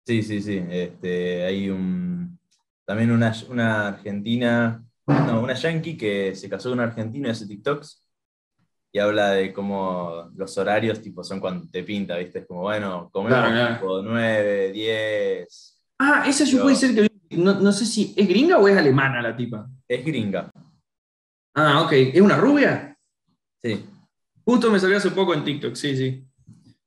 Sí, 0.07 0.23
sí, 0.23 0.41
sí. 0.41 0.63
Este, 0.71 1.45
hay 1.45 1.69
un, 1.71 2.39
también 2.85 3.11
una, 3.11 3.33
una 3.49 3.89
argentina, 3.89 4.83
no, 5.07 5.41
una 5.43 5.55
yankee 5.55 5.97
que 5.97 6.35
se 6.35 6.49
casó 6.49 6.71
con 6.71 6.79
un 6.79 6.85
argentino 6.85 7.29
y 7.29 7.31
hace 7.33 7.47
TikToks 7.47 8.07
y 8.93 8.99
habla 8.99 9.31
de 9.33 9.53
cómo 9.53 10.31
los 10.35 10.57
horarios 10.59 11.01
tipo, 11.01 11.23
son 11.23 11.39
cuando 11.41 11.67
te 11.71 11.83
pinta, 11.85 12.17
¿viste? 12.17 12.41
Es 12.41 12.47
como, 12.47 12.63
bueno, 12.63 13.09
comemos 13.13 13.39
Claro, 13.39 13.53
claro. 13.55 13.75
tipo 13.75 14.03
9, 14.03 14.73
10. 14.73 15.83
Ah, 15.99 16.25
esa 16.27 16.45
yo 16.45 16.57
Yo- 16.59 16.63
puede 16.63 16.77
ser 16.77 16.95
que 16.95 17.03
vi- 17.03 17.10
no, 17.31 17.61
no 17.61 17.73
sé 17.73 17.87
si 17.87 18.15
es 18.17 18.29
gringa 18.29 18.59
o 18.59 18.69
es 18.69 18.77
alemana 18.77 19.23
la 19.23 19.37
tipa. 19.37 19.69
Es 19.87 20.05
gringa. 20.05 20.51
Ah, 21.55 21.83
ok. 21.83 21.93
¿Es 21.93 22.21
una 22.21 22.37
rubia? 22.37 22.97
Sí, 23.63 23.85
Justo 24.45 24.71
me 24.71 24.81
salió 24.81 24.97
hace 24.97 25.11
poco 25.11 25.35
en 25.35 25.45
TikTok, 25.45 25.75
sí, 25.77 25.97
sí. 25.97 26.27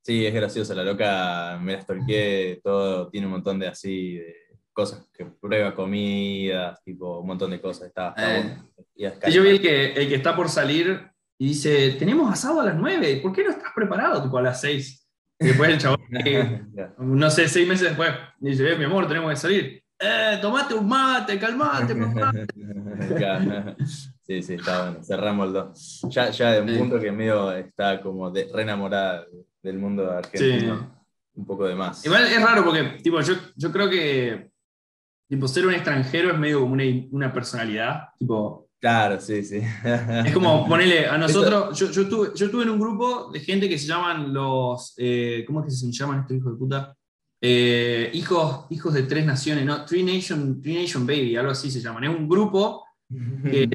sí, 0.01 0.25
es 0.25 0.33
graciosa. 0.33 0.75
La 0.75 0.83
loca 0.83 1.57
me 1.61 1.73
la 1.73 1.81
stalkeé, 1.81 2.59
todo, 2.63 3.07
tiene 3.09 3.27
un 3.27 3.33
montón 3.33 3.59
de 3.59 3.67
así, 3.67 4.15
de 4.15 4.35
cosas 4.73 5.07
que 5.13 5.25
prueba 5.25 5.73
comidas, 5.73 6.83
tipo, 6.83 7.19
un 7.19 7.27
montón 7.27 7.51
de 7.51 7.61
cosas. 7.61 7.87
Está, 7.87 8.09
está 8.09 8.37
Eh. 8.37 8.57
Y 9.27 9.31
yo 9.31 9.43
vi 9.43 9.49
el 9.49 9.61
que, 9.61 9.93
el 9.93 10.09
que 10.09 10.15
está 10.15 10.35
por 10.35 10.49
salir, 10.49 11.09
y 11.37 11.47
dice, 11.47 11.91
tenemos 11.91 12.31
asado 12.31 12.61
a 12.61 12.65
las 12.65 12.75
9, 12.75 13.19
¿por 13.21 13.31
qué 13.33 13.43
no 13.43 13.51
estás 13.51 13.71
preparado? 13.73 14.21
Tipo 14.21 14.37
a 14.37 14.41
las 14.41 14.59
6. 14.59 15.07
Y 15.39 15.47
después 15.47 15.69
el 15.69 15.77
chabón, 15.77 16.01
no 16.97 17.29
sé, 17.29 17.47
seis 17.47 17.67
meses 17.67 17.89
después, 17.89 18.11
dice, 18.39 18.73
eh, 18.73 18.77
mi 18.77 18.85
amor, 18.85 19.07
tenemos 19.07 19.29
que 19.29 19.35
salir. 19.35 19.82
Eh, 20.03 20.37
tomate 20.41 20.73
un 20.73 20.87
mate, 20.87 21.39
calmate, 21.39 21.95
papá. 22.13 22.33
Sí, 24.21 24.41
sí, 24.41 24.53
está 24.55 24.83
bueno. 24.83 25.03
Cerramos 25.03 25.47
el 25.47 25.53
dos. 25.53 26.01
Ya, 26.09 26.29
ya 26.29 26.51
de 26.51 26.61
un 26.61 26.77
punto 26.77 26.99
que 26.99 27.11
medio 27.11 27.51
está 27.53 28.01
como 28.01 28.29
de, 28.29 28.49
re 28.53 28.63
enamorada 28.63 29.25
del 29.61 29.77
mundo 29.77 30.11
argentino. 30.11 31.03
Un 31.35 31.45
poco 31.45 31.65
de 31.65 31.75
más. 31.75 32.05
Igual 32.05 32.25
es 32.25 32.41
raro 32.41 32.63
porque, 32.63 32.99
tipo, 33.01 33.21
yo, 33.21 33.33
yo 33.55 33.71
creo 33.71 33.89
que 33.89 34.51
tipo, 35.27 35.47
ser 35.47 35.65
un 35.65 35.73
extranjero 35.73 36.31
es 36.31 36.37
medio 36.37 36.59
como 36.59 36.73
una, 36.73 36.83
una 37.11 37.33
personalidad. 37.33 38.09
Tipo, 38.19 38.63
Claro, 38.83 39.17
sí, 39.21 39.45
sí. 39.45 39.61
Es 40.25 40.33
como 40.33 40.67
ponerle 40.67 41.07
a 41.07 41.17
nosotros. 41.17 41.79
Yo, 41.79 41.89
yo, 41.89 42.01
estuve, 42.01 42.31
yo 42.35 42.47
estuve 42.47 42.63
en 42.63 42.69
un 42.69 42.79
grupo 42.81 43.31
de 43.31 43.39
gente 43.39 43.69
que 43.69 43.79
se 43.79 43.87
llaman 43.87 44.33
los. 44.33 44.93
Eh, 44.97 45.45
¿Cómo 45.47 45.61
es 45.61 45.67
que 45.67 45.71
se 45.71 45.89
llaman 45.89 46.19
estos 46.19 46.35
hijos 46.35 46.51
de 46.51 46.57
puta? 46.57 46.97
Eh, 47.45 48.09
hijos, 48.13 48.67
hijos 48.69 48.93
de 48.93 49.03
tres 49.03 49.25
naciones, 49.25 49.65
¿no? 49.65 49.83
Three 49.83 50.01
Nation, 50.01 50.61
Three 50.61 50.81
Nation 50.81 51.05
Baby, 51.05 51.35
algo 51.35 51.51
así 51.51 51.69
se 51.69 51.81
llaman. 51.81 52.05
Es 52.05 52.09
un 52.09 52.29
grupo 52.29 52.85
que 53.43 53.69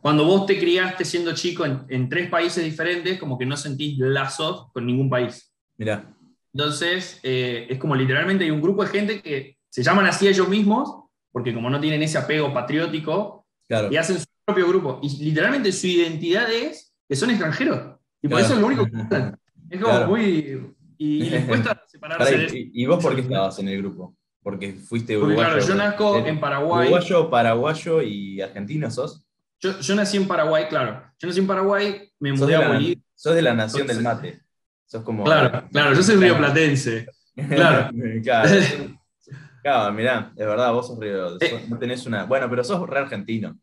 cuando 0.00 0.24
vos 0.24 0.46
te 0.46 0.56
criaste 0.56 1.04
siendo 1.04 1.34
chico 1.34 1.64
en, 1.66 2.08
tres 2.08 2.30
países 2.30 2.62
diferentes, 2.62 3.18
como 3.18 3.36
que 3.36 3.44
no 3.44 3.56
sentís 3.56 3.98
lazos 3.98 4.70
con 4.72 4.86
ningún 4.86 5.10
país. 5.10 5.52
Mira. 5.78 6.14
Entonces, 6.54 7.18
eh, 7.24 7.66
es 7.68 7.76
como 7.76 7.96
literalmente 7.96 8.44
hay 8.44 8.52
un 8.52 8.62
grupo 8.62 8.84
de 8.84 8.90
gente 8.90 9.20
que 9.20 9.58
se 9.68 9.82
llaman 9.82 10.06
así 10.06 10.28
ellos 10.28 10.48
mismos, 10.48 11.06
porque 11.32 11.52
como 11.52 11.68
no 11.70 11.80
tienen 11.80 12.02
ese 12.02 12.18
apego 12.18 12.54
patriótico, 12.54 13.48
y 13.90 13.96
hacen 13.96 14.20
su 14.20 14.26
propio 14.44 14.68
grupo. 14.68 15.00
Y 15.02 15.24
literalmente 15.24 15.72
su 15.72 15.88
identidad 15.88 16.48
es 16.52 16.94
que 17.08 17.16
son 17.16 17.30
extranjeros. 17.30 17.96
Y 18.22 18.28
por 18.28 18.38
eso 18.38 18.54
es 18.54 18.60
lo 18.60 18.66
único 18.68 18.86
que 18.86 19.32
Es 19.70 19.80
como 19.80 20.06
muy. 20.06 20.72
Y, 21.02 21.30
les 21.30 21.44
cuesta 21.46 21.82
separarse 21.88 22.38
de 22.38 22.46
eso. 22.46 22.54
¿Y 22.56 22.86
vos 22.86 23.02
por 23.02 23.14
qué 23.14 23.22
estabas 23.22 23.58
en 23.58 23.68
el 23.68 23.78
grupo? 23.78 24.16
Porque 24.40 24.74
fuiste 24.74 25.16
uruguayo. 25.16 25.50
Porque 25.50 25.64
claro, 25.64 25.66
yo 25.66 25.74
nazco 25.74 26.16
en 26.18 26.40
Paraguay. 26.40 26.88
Uruguayo, 26.88 27.30
paraguayo 27.30 28.02
y 28.02 28.40
argentino 28.40 28.90
sos. 28.90 29.26
Yo, 29.60 29.94
nací 29.94 30.16
en 30.16 30.26
Paraguay, 30.26 30.66
claro. 30.68 31.04
Yo 31.18 31.28
nací 31.28 31.40
en 31.40 31.46
Paraguay, 31.46 32.10
me 32.18 32.32
mudé 32.32 32.56
a 32.56 32.68
Bolivia. 32.68 32.96
Sos 33.14 33.34
de 33.34 33.42
la 33.42 33.54
nación 33.54 33.86
del 33.86 34.02
mate. 34.02 34.40
Sos 34.86 35.02
como. 35.02 35.24
Claro, 35.24 35.68
claro, 35.72 35.94
yo 35.94 36.02
soy 36.02 36.16
rioplatense. 36.16 37.06
Claro. 37.34 37.90
claro. 39.62 39.92
mirá, 39.92 40.32
es 40.36 40.46
verdad, 40.46 40.72
vos 40.72 40.88
sos 40.88 40.98
río. 40.98 41.36
Eh. 41.40 41.64
no 41.68 41.78
tenés 41.78 42.06
una. 42.06 42.24
Bueno, 42.24 42.48
pero 42.50 42.64
sos 42.64 42.88
re 42.88 43.00
argentino. 43.00 43.56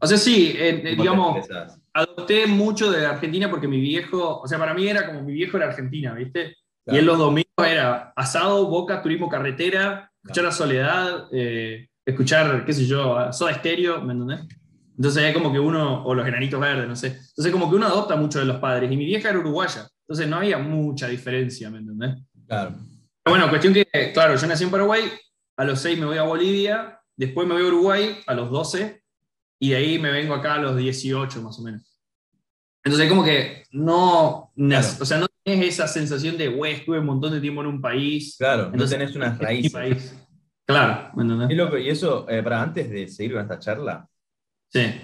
o 0.00 0.06
sea, 0.06 0.18
sí, 0.18 0.54
eh, 0.56 0.94
digamos, 0.96 1.46
adopté 1.94 2.46
mucho 2.46 2.90
de 2.90 3.06
Argentina 3.06 3.50
porque 3.50 3.68
mi 3.68 3.80
viejo, 3.80 4.40
o 4.40 4.46
sea, 4.46 4.58
para 4.58 4.74
mí 4.74 4.86
era 4.86 5.06
como 5.06 5.22
mi 5.22 5.32
viejo 5.32 5.56
era 5.56 5.66
Argentina, 5.66 6.14
¿viste? 6.14 6.56
Y 6.86 6.98
en 6.98 7.06
los 7.06 7.18
domingos 7.18 7.66
era 7.66 8.12
asado, 8.16 8.66
boca, 8.66 9.02
turismo 9.02 9.28
carretera, 9.28 10.10
escuchar 10.22 10.44
la 10.44 10.52
soledad, 10.52 11.28
eh, 11.32 11.88
escuchar, 12.04 12.64
qué 12.64 12.72
sé 12.72 12.86
yo, 12.86 13.32
soda 13.32 13.52
estéreo, 13.52 14.00
¿me 14.00 14.12
entendés? 14.12 14.40
Entonces 14.96 15.24
hay 15.24 15.32
como 15.32 15.52
que 15.52 15.60
uno, 15.60 16.04
o 16.04 16.14
los 16.14 16.26
enanitos 16.26 16.60
verdes, 16.60 16.88
no 16.88 16.96
sé. 16.96 17.08
Entonces 17.08 17.52
como 17.52 17.70
que 17.70 17.76
uno 17.76 17.86
adopta 17.86 18.16
mucho 18.16 18.38
de 18.38 18.44
los 18.44 18.58
padres. 18.58 18.90
Y 18.90 18.96
mi 18.96 19.04
vieja 19.04 19.30
era 19.30 19.38
uruguaya. 19.38 19.88
Entonces 20.06 20.28
no 20.28 20.36
había 20.36 20.58
mucha 20.58 21.08
diferencia, 21.08 21.70
¿me 21.70 21.78
entendés? 21.78 22.18
Claro. 22.46 22.74
Pero 23.22 23.36
bueno, 23.36 23.48
cuestión 23.48 23.72
que, 23.72 23.86
claro, 24.12 24.36
yo 24.36 24.46
nací 24.46 24.64
en 24.64 24.70
Paraguay, 24.70 25.04
a 25.56 25.64
los 25.64 25.80
6 25.80 25.98
me 25.98 26.06
voy 26.06 26.18
a 26.18 26.22
Bolivia, 26.22 27.00
después 27.16 27.46
me 27.46 27.54
voy 27.54 27.64
a 27.64 27.68
Uruguay 27.68 28.18
a 28.26 28.34
los 28.34 28.50
12, 28.50 29.01
y 29.62 29.70
de 29.70 29.76
ahí 29.76 29.96
me 29.96 30.10
vengo 30.10 30.34
acá 30.34 30.54
a 30.54 30.58
los 30.58 30.76
18 30.76 31.40
más 31.40 31.56
o 31.60 31.62
menos. 31.62 31.82
Entonces 32.82 33.08
como 33.08 33.22
que 33.22 33.62
no, 33.70 34.50
o 34.56 35.04
sea, 35.04 35.18
no 35.18 35.28
tenés 35.44 35.68
esa 35.68 35.86
sensación 35.86 36.36
de, 36.36 36.48
güey, 36.48 36.72
estuve 36.72 36.98
un 36.98 37.06
montón 37.06 37.32
de 37.32 37.40
tiempo 37.40 37.60
en 37.60 37.68
un 37.68 37.80
país. 37.80 38.34
Claro, 38.36 38.70
entonces, 38.72 38.98
no 38.98 39.04
tenés 39.04 39.14
unas 39.14 39.38
raíces. 39.38 40.18
Claro, 40.64 41.12
¿me 41.14 41.22
entendés? 41.22 41.50
Y, 41.50 41.54
loco, 41.54 41.78
y 41.78 41.88
eso, 41.88 42.28
eh, 42.28 42.42
para 42.42 42.60
antes 42.60 42.90
de 42.90 43.06
seguir 43.06 43.34
con 43.34 43.42
esta 43.42 43.60
charla, 43.60 44.04
Sí, 44.68 45.00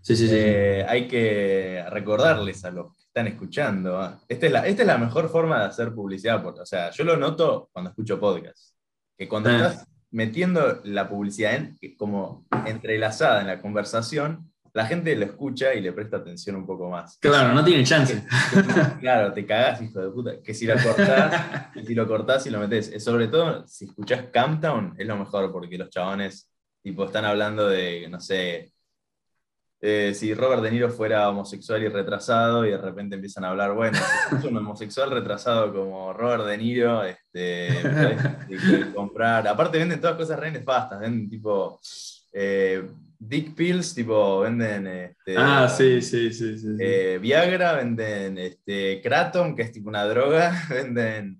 sí, 0.00 0.16
sí. 0.16 0.28
Eh, 0.32 0.84
hay 0.88 1.06
que 1.06 1.84
recordarles 1.88 2.64
a 2.64 2.72
los 2.72 2.96
que 2.96 3.04
están 3.04 3.28
escuchando. 3.28 4.00
¿ah? 4.00 4.20
Esta 4.26 4.46
es, 4.46 4.52
la, 4.52 4.66
esta 4.66 4.82
es 4.82 4.88
la 4.88 4.98
mejor 4.98 5.28
forma 5.28 5.60
de 5.60 5.66
hacer 5.66 5.94
publicidad. 5.94 6.44
o 6.44 6.66
sea, 6.66 6.90
yo 6.90 7.04
lo 7.04 7.16
noto 7.16 7.68
cuando 7.72 7.90
escucho 7.90 8.18
podcast. 8.18 8.74
Que 9.16 9.28
cuando 9.28 9.50
ah. 9.50 9.56
estás 9.68 9.86
metiendo 10.12 10.80
la 10.84 11.08
publicidad 11.08 11.54
en, 11.54 11.78
como 11.96 12.46
entrelazada 12.66 13.40
en 13.40 13.48
la 13.48 13.60
conversación, 13.60 14.52
la 14.74 14.86
gente 14.86 15.14
lo 15.16 15.26
escucha 15.26 15.74
y 15.74 15.80
le 15.80 15.92
presta 15.92 16.18
atención 16.18 16.56
un 16.56 16.64
poco 16.64 16.88
más. 16.88 17.18
Claro, 17.18 17.52
no 17.52 17.62
tiene 17.64 17.84
chance. 17.84 18.24
claro, 19.00 19.32
te 19.32 19.44
cagás, 19.44 19.82
hijo 19.82 20.00
de 20.00 20.10
puta. 20.10 20.40
Que 20.42 20.54
si 20.54 20.66
lo 20.66 20.74
cortás, 20.82 21.66
si 21.86 21.94
lo 21.94 22.06
cortás 22.06 22.46
y 22.46 22.50
lo 22.50 22.58
metés. 22.58 23.02
Sobre 23.02 23.28
todo, 23.28 23.66
si 23.66 23.84
escuchás 23.86 24.26
Camptown, 24.32 24.94
es 24.96 25.06
lo 25.06 25.16
mejor, 25.16 25.52
porque 25.52 25.76
los 25.76 25.90
chabones 25.90 26.48
tipo, 26.82 27.04
están 27.04 27.24
hablando 27.24 27.68
de, 27.68 28.08
no 28.08 28.20
sé, 28.20 28.71
eh, 29.84 30.14
si 30.14 30.32
Robert 30.32 30.62
De 30.62 30.70
Niro 30.70 30.88
fuera 30.90 31.28
homosexual 31.28 31.82
y 31.82 31.88
retrasado 31.88 32.64
y 32.64 32.70
de 32.70 32.78
repente 32.78 33.16
empiezan 33.16 33.42
a 33.42 33.48
hablar, 33.48 33.74
bueno, 33.74 33.98
si 34.30 34.36
es 34.36 34.44
un 34.44 34.56
homosexual 34.58 35.10
retrasado 35.10 35.74
como 35.74 36.12
Robert 36.12 36.44
De 36.44 36.56
Niro, 36.56 37.02
este, 37.02 37.68
comprar. 38.94 39.48
Aparte 39.48 39.78
venden 39.78 40.00
todas 40.00 40.16
cosas 40.16 40.38
re 40.38 40.52
nefastas, 40.52 41.00
venden 41.00 41.28
tipo 41.28 41.80
eh, 42.32 42.86
Dick 43.18 43.56
Pills, 43.56 43.92
tipo 43.92 44.42
venden. 44.42 44.86
Este, 44.86 45.34
ah, 45.36 45.68
sí, 45.68 46.00
sí, 46.00 46.32
sí. 46.32 46.56
sí, 46.60 46.76
eh, 46.78 47.18
Viagra, 47.20 47.72
venden 47.72 48.38
este, 48.38 49.00
Kratom, 49.02 49.56
que 49.56 49.62
es 49.62 49.72
tipo 49.72 49.88
una 49.88 50.04
droga, 50.04 50.62
venden 50.70 51.38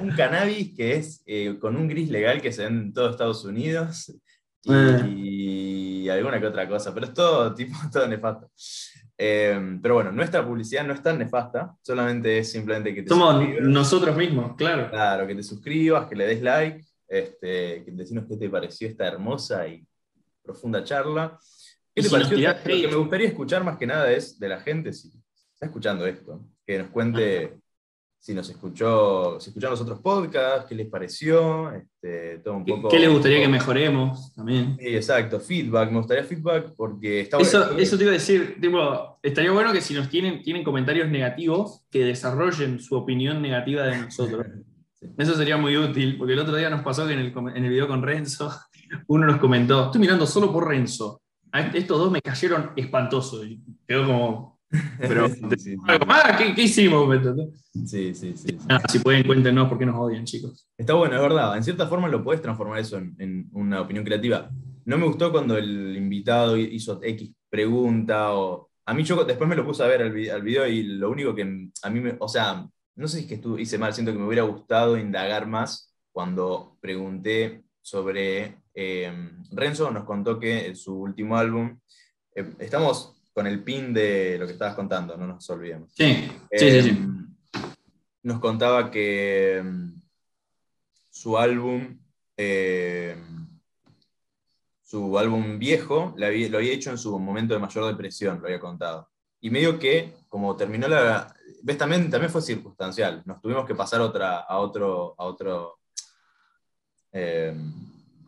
un 0.00 0.10
cannabis 0.16 0.74
que 0.74 0.96
es 0.96 1.22
con 1.60 1.76
un 1.76 1.86
gris 1.86 2.10
legal 2.10 2.42
que 2.42 2.50
se 2.50 2.64
vende 2.64 2.86
en 2.86 2.92
todo 2.92 3.10
Estados 3.10 3.44
Unidos. 3.44 4.12
Y, 4.66 6.08
alguna 6.08 6.40
que 6.40 6.46
otra 6.46 6.68
cosa, 6.68 6.94
pero 6.94 7.06
es 7.06 7.14
todo 7.14 7.54
tipo, 7.54 7.76
todo 7.92 8.06
nefasto. 8.06 8.50
Eh, 9.18 9.78
pero 9.80 9.94
bueno, 9.94 10.12
nuestra 10.12 10.46
publicidad 10.46 10.84
no 10.84 10.92
es 10.92 11.02
tan 11.02 11.18
nefasta, 11.18 11.74
solamente 11.82 12.38
es 12.38 12.50
simplemente 12.50 12.94
que 12.94 13.02
te 13.02 13.08
Somos 13.08 13.42
nosotros 13.60 14.16
mismos, 14.16 14.56
claro. 14.56 14.90
Claro, 14.90 15.26
que 15.26 15.34
te 15.34 15.42
suscribas, 15.42 16.06
que 16.06 16.16
le 16.16 16.26
des 16.26 16.42
like, 16.42 16.84
este, 17.08 17.84
que 17.84 17.92
decimos 17.92 18.24
qué 18.28 18.36
te 18.36 18.50
pareció 18.50 18.88
esta 18.88 19.06
hermosa 19.06 19.66
y 19.66 19.86
profunda 20.42 20.84
charla. 20.84 21.38
¿Qué 21.94 22.02
te 22.02 22.10
pareció? 22.10 22.36
Lo 22.36 22.62
que 22.64 22.88
me 22.88 22.96
gustaría 22.96 23.28
escuchar 23.28 23.64
más 23.64 23.78
que 23.78 23.86
nada 23.86 24.10
es 24.12 24.38
de 24.38 24.48
la 24.48 24.60
gente, 24.60 24.92
si 24.92 25.08
está 25.54 25.66
escuchando 25.66 26.06
esto, 26.06 26.44
que 26.66 26.78
nos 26.78 26.88
cuente 26.90 27.58
si 28.26 28.34
nos 28.34 28.50
escuchó, 28.50 29.38
si 29.38 29.50
escucharon 29.50 29.74
los 29.74 29.82
otros 29.82 30.00
podcasts, 30.00 30.66
qué 30.68 30.74
les 30.74 30.88
pareció, 30.88 31.70
este, 31.70 32.38
todo 32.38 32.54
un 32.54 32.64
poco. 32.64 32.88
¿Qué 32.88 32.98
les 32.98 33.08
gustaría 33.08 33.38
que 33.38 33.46
mejoremos 33.46 34.34
también? 34.34 34.76
Sí, 34.80 34.96
exacto, 34.96 35.38
feedback, 35.38 35.92
me 35.92 35.98
gustaría 35.98 36.24
feedback 36.24 36.72
porque 36.76 37.20
está 37.20 37.38
eso, 37.38 37.78
eso 37.78 37.96
te 37.96 38.02
iba 38.02 38.10
a 38.10 38.14
decir, 38.14 38.60
tipo, 38.60 39.20
estaría 39.22 39.52
bueno 39.52 39.72
que 39.72 39.80
si 39.80 39.94
nos 39.94 40.08
tienen, 40.08 40.42
tienen 40.42 40.64
comentarios 40.64 41.08
negativos, 41.08 41.86
que 41.88 42.00
desarrollen 42.00 42.80
su 42.80 42.96
opinión 42.96 43.40
negativa 43.40 43.84
de 43.84 43.98
nosotros. 43.98 44.44
Eso 45.18 45.36
sería 45.36 45.56
muy 45.56 45.76
útil, 45.76 46.16
porque 46.18 46.32
el 46.32 46.40
otro 46.40 46.56
día 46.56 46.68
nos 46.68 46.82
pasó 46.82 47.06
que 47.06 47.12
en 47.12 47.20
el, 47.20 47.32
en 47.54 47.64
el 47.64 47.70
video 47.70 47.86
con 47.86 48.02
Renzo, 48.02 48.50
uno 49.06 49.26
nos 49.26 49.38
comentó, 49.38 49.84
estoy 49.84 50.00
mirando 50.00 50.26
solo 50.26 50.52
por 50.52 50.66
Renzo. 50.66 51.22
Estos 51.74 51.96
dos 51.96 52.10
me 52.10 52.20
cayeron 52.20 52.72
espantoso. 52.74 53.44
Y 53.44 53.62
quedó 53.86 54.04
como, 54.04 54.55
pero, 54.98 55.26
ah, 56.08 56.36
¿qué, 56.36 56.62
hicimos? 56.62 57.22
Sí, 57.86 58.14
sí, 58.14 58.36
sí. 58.36 58.58
Ah, 58.68 58.82
si 58.88 58.98
pueden, 58.98 59.26
cuéntenos 59.26 59.68
por 59.68 59.78
qué 59.78 59.86
nos 59.86 59.96
odian, 59.96 60.24
chicos. 60.24 60.68
Está 60.76 60.94
bueno, 60.94 61.16
es 61.16 61.22
verdad. 61.22 61.56
En 61.56 61.62
cierta 61.62 61.86
forma 61.86 62.08
lo 62.08 62.24
puedes 62.24 62.42
transformar 62.42 62.80
eso 62.80 62.98
en, 62.98 63.48
una 63.52 63.80
opinión 63.80 64.04
creativa. 64.04 64.50
No 64.84 64.98
me 64.98 65.06
gustó 65.06 65.30
cuando 65.32 65.56
el 65.56 65.96
invitado 65.96 66.56
hizo 66.56 67.00
X 67.02 67.32
pregunta 67.48 68.34
o... 68.34 68.70
A 68.88 68.94
mí 68.94 69.02
yo 69.02 69.24
después 69.24 69.48
me 69.48 69.56
lo 69.56 69.64
puse 69.64 69.82
a 69.82 69.88
ver 69.88 70.02
al, 70.02 70.42
video 70.42 70.66
y 70.66 70.82
lo 70.84 71.10
único 71.10 71.34
que 71.34 71.70
a 71.82 71.90
mí 71.90 72.00
me... 72.00 72.16
O 72.20 72.28
sea, 72.28 72.66
no 72.94 73.08
sé 73.08 73.18
si 73.18 73.22
es 73.24 73.28
que 73.28 73.34
estuve, 73.36 73.62
hice 73.62 73.78
mal, 73.78 73.92
siento 73.92 74.12
que 74.12 74.18
me 74.18 74.26
hubiera 74.26 74.44
gustado 74.44 74.96
indagar 74.96 75.46
más 75.46 75.94
cuando 76.12 76.76
pregunté 76.80 77.64
sobre... 77.80 78.62
Eh, 78.74 79.30
Renzo 79.52 79.90
nos 79.90 80.04
contó 80.04 80.38
que 80.38 80.66
en 80.66 80.76
su 80.76 80.94
último 80.94 81.36
álbum... 81.36 81.78
Eh, 82.34 82.54
estamos 82.58 83.15
con 83.36 83.46
el 83.46 83.62
pin 83.62 83.92
de 83.92 84.38
lo 84.38 84.46
que 84.46 84.54
estabas 84.54 84.74
contando, 84.74 85.14
no 85.14 85.26
nos 85.26 85.50
olvidemos. 85.50 85.92
Sí, 85.92 86.26
sí, 86.50 86.82
sí, 86.82 86.88
em, 86.88 87.36
Nos 88.22 88.40
contaba 88.40 88.90
que 88.90 89.58
em, 89.58 90.00
su 91.10 91.36
álbum, 91.36 91.98
em, 92.34 93.46
su 94.82 95.18
álbum 95.18 95.58
viejo, 95.58 96.14
lo 96.16 96.24
había, 96.24 96.72
hecho 96.72 96.88
en 96.88 96.96
su 96.96 97.18
momento 97.18 97.52
de 97.52 97.60
mayor 97.60 97.84
depresión, 97.84 98.40
lo 98.40 98.46
había 98.46 98.58
contado. 98.58 99.10
Y 99.42 99.50
medio 99.50 99.78
que, 99.78 100.14
como 100.30 100.56
terminó 100.56 100.88
la. 100.88 101.36
¿Ves? 101.62 101.76
También, 101.76 102.08
también 102.08 102.32
fue 102.32 102.40
circunstancial. 102.40 103.22
Nos 103.26 103.42
tuvimos 103.42 103.66
que 103.66 103.74
pasar 103.74 104.00
otra, 104.00 104.38
a 104.38 104.56
otro. 104.60 105.14
A 105.18 105.24
otro 105.26 105.80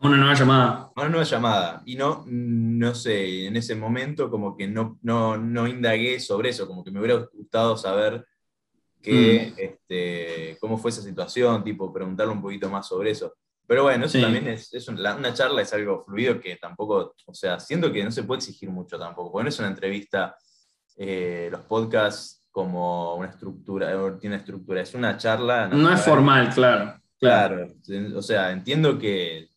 Una 0.01 0.17
nueva 0.17 0.33
llamada. 0.33 0.91
Una 0.95 1.09
nueva 1.09 1.23
llamada. 1.25 1.81
Y 1.85 1.95
no, 1.95 2.23
no 2.27 2.95
sé, 2.95 3.45
en 3.47 3.55
ese 3.57 3.75
momento 3.75 4.29
como 4.29 4.55
que 4.55 4.67
no, 4.67 4.97
no, 5.01 5.37
no 5.37 5.67
indagué 5.67 6.19
sobre 6.19 6.49
eso, 6.49 6.67
como 6.67 6.83
que 6.83 6.91
me 6.91 6.99
hubiera 6.99 7.15
gustado 7.33 7.75
saber 7.77 8.25
que, 9.01 9.53
Mm. 9.55 9.59
este, 9.59 10.57
cómo 10.59 10.77
fue 10.77 10.91
esa 10.91 11.01
situación, 11.01 11.63
tipo, 11.63 11.91
preguntarle 11.91 12.33
un 12.33 12.41
poquito 12.41 12.69
más 12.69 12.87
sobre 12.87 13.11
eso. 13.11 13.33
Pero 13.67 13.83
bueno, 13.83 14.05
eso 14.05 14.17
Sí. 14.17 14.21
también 14.23 14.47
es, 14.47 14.73
es 14.73 14.87
un- 14.87 15.01
la- 15.01 15.15
una 15.15 15.33
charla, 15.33 15.61
es 15.61 15.71
algo 15.73 16.03
fluido 16.03 16.39
que 16.39 16.55
tampoco, 16.55 17.13
o 17.25 17.33
sea, 17.33 17.59
siento 17.59 17.91
que 17.91 18.03
no 18.03 18.11
se 18.11 18.23
puede 18.23 18.39
exigir 18.39 18.69
mucho 18.69 18.97
tampoco, 18.97 19.31
porque 19.31 19.43
no 19.43 19.49
es 19.49 19.59
una 19.59 19.67
entrevista, 19.67 20.35
eh, 20.97 21.49
los 21.51 21.61
podcasts 21.61 22.45
como 22.51 23.15
una 23.15 23.29
estructura, 23.29 23.91
eh, 23.93 24.13
tiene 24.19 24.37
estructura, 24.37 24.81
es 24.81 24.93
una 24.95 25.15
charla. 25.17 25.67
No 25.67 25.93
es 25.93 26.01
formal, 26.01 26.49
claro. 26.53 26.95
Claro. 27.19 27.67
Claro, 27.85 28.17
o 28.17 28.21
sea, 28.21 28.51
entiendo 28.51 28.97
que 28.97 29.49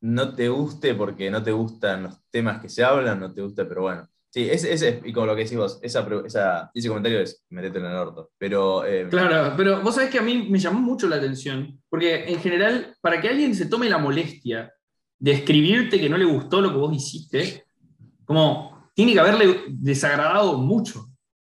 no 0.00 0.34
te 0.34 0.48
guste 0.48 0.94
porque 0.94 1.30
no 1.30 1.42
te 1.42 1.52
gustan 1.52 2.04
los 2.04 2.18
temas 2.30 2.60
que 2.60 2.68
se 2.68 2.84
hablan, 2.84 3.20
no 3.20 3.32
te 3.32 3.42
gusta, 3.42 3.66
pero 3.68 3.82
bueno. 3.82 4.08
Sí, 4.30 4.48
ese, 4.48 4.72
ese- 4.72 5.00
y 5.04 5.12
como 5.12 5.26
lo 5.26 5.34
que 5.34 5.44
decís 5.44 5.56
vos, 5.56 5.78
esa, 5.82 6.06
esa- 6.26 6.70
ese 6.74 6.88
comentario 6.88 7.20
es 7.20 7.44
metete 7.48 7.78
en 7.78 7.86
el 7.86 7.94
orto. 7.94 8.30
Pero 8.38 8.84
eh, 8.84 9.06
Claro, 9.10 9.54
pero 9.56 9.80
vos 9.82 9.94
sabés 9.94 10.10
que 10.10 10.18
a 10.18 10.22
mí 10.22 10.46
me 10.50 10.58
llamó 10.58 10.80
mucho 10.80 11.08
la 11.08 11.16
atención, 11.16 11.80
porque 11.88 12.24
en 12.26 12.38
general, 12.40 12.94
para 13.00 13.20
que 13.20 13.28
alguien 13.28 13.54
se 13.54 13.66
tome 13.66 13.88
la 13.88 13.98
molestia 13.98 14.72
de 15.18 15.32
escribirte 15.32 15.98
que 15.98 16.08
no 16.10 16.18
le 16.18 16.26
gustó 16.26 16.60
lo 16.60 16.70
que 16.70 16.76
vos 16.76 16.94
hiciste, 16.94 17.64
como 18.24 18.90
tiene 18.94 19.14
que 19.14 19.20
haberle 19.20 19.62
desagradado 19.68 20.58
mucho. 20.58 21.06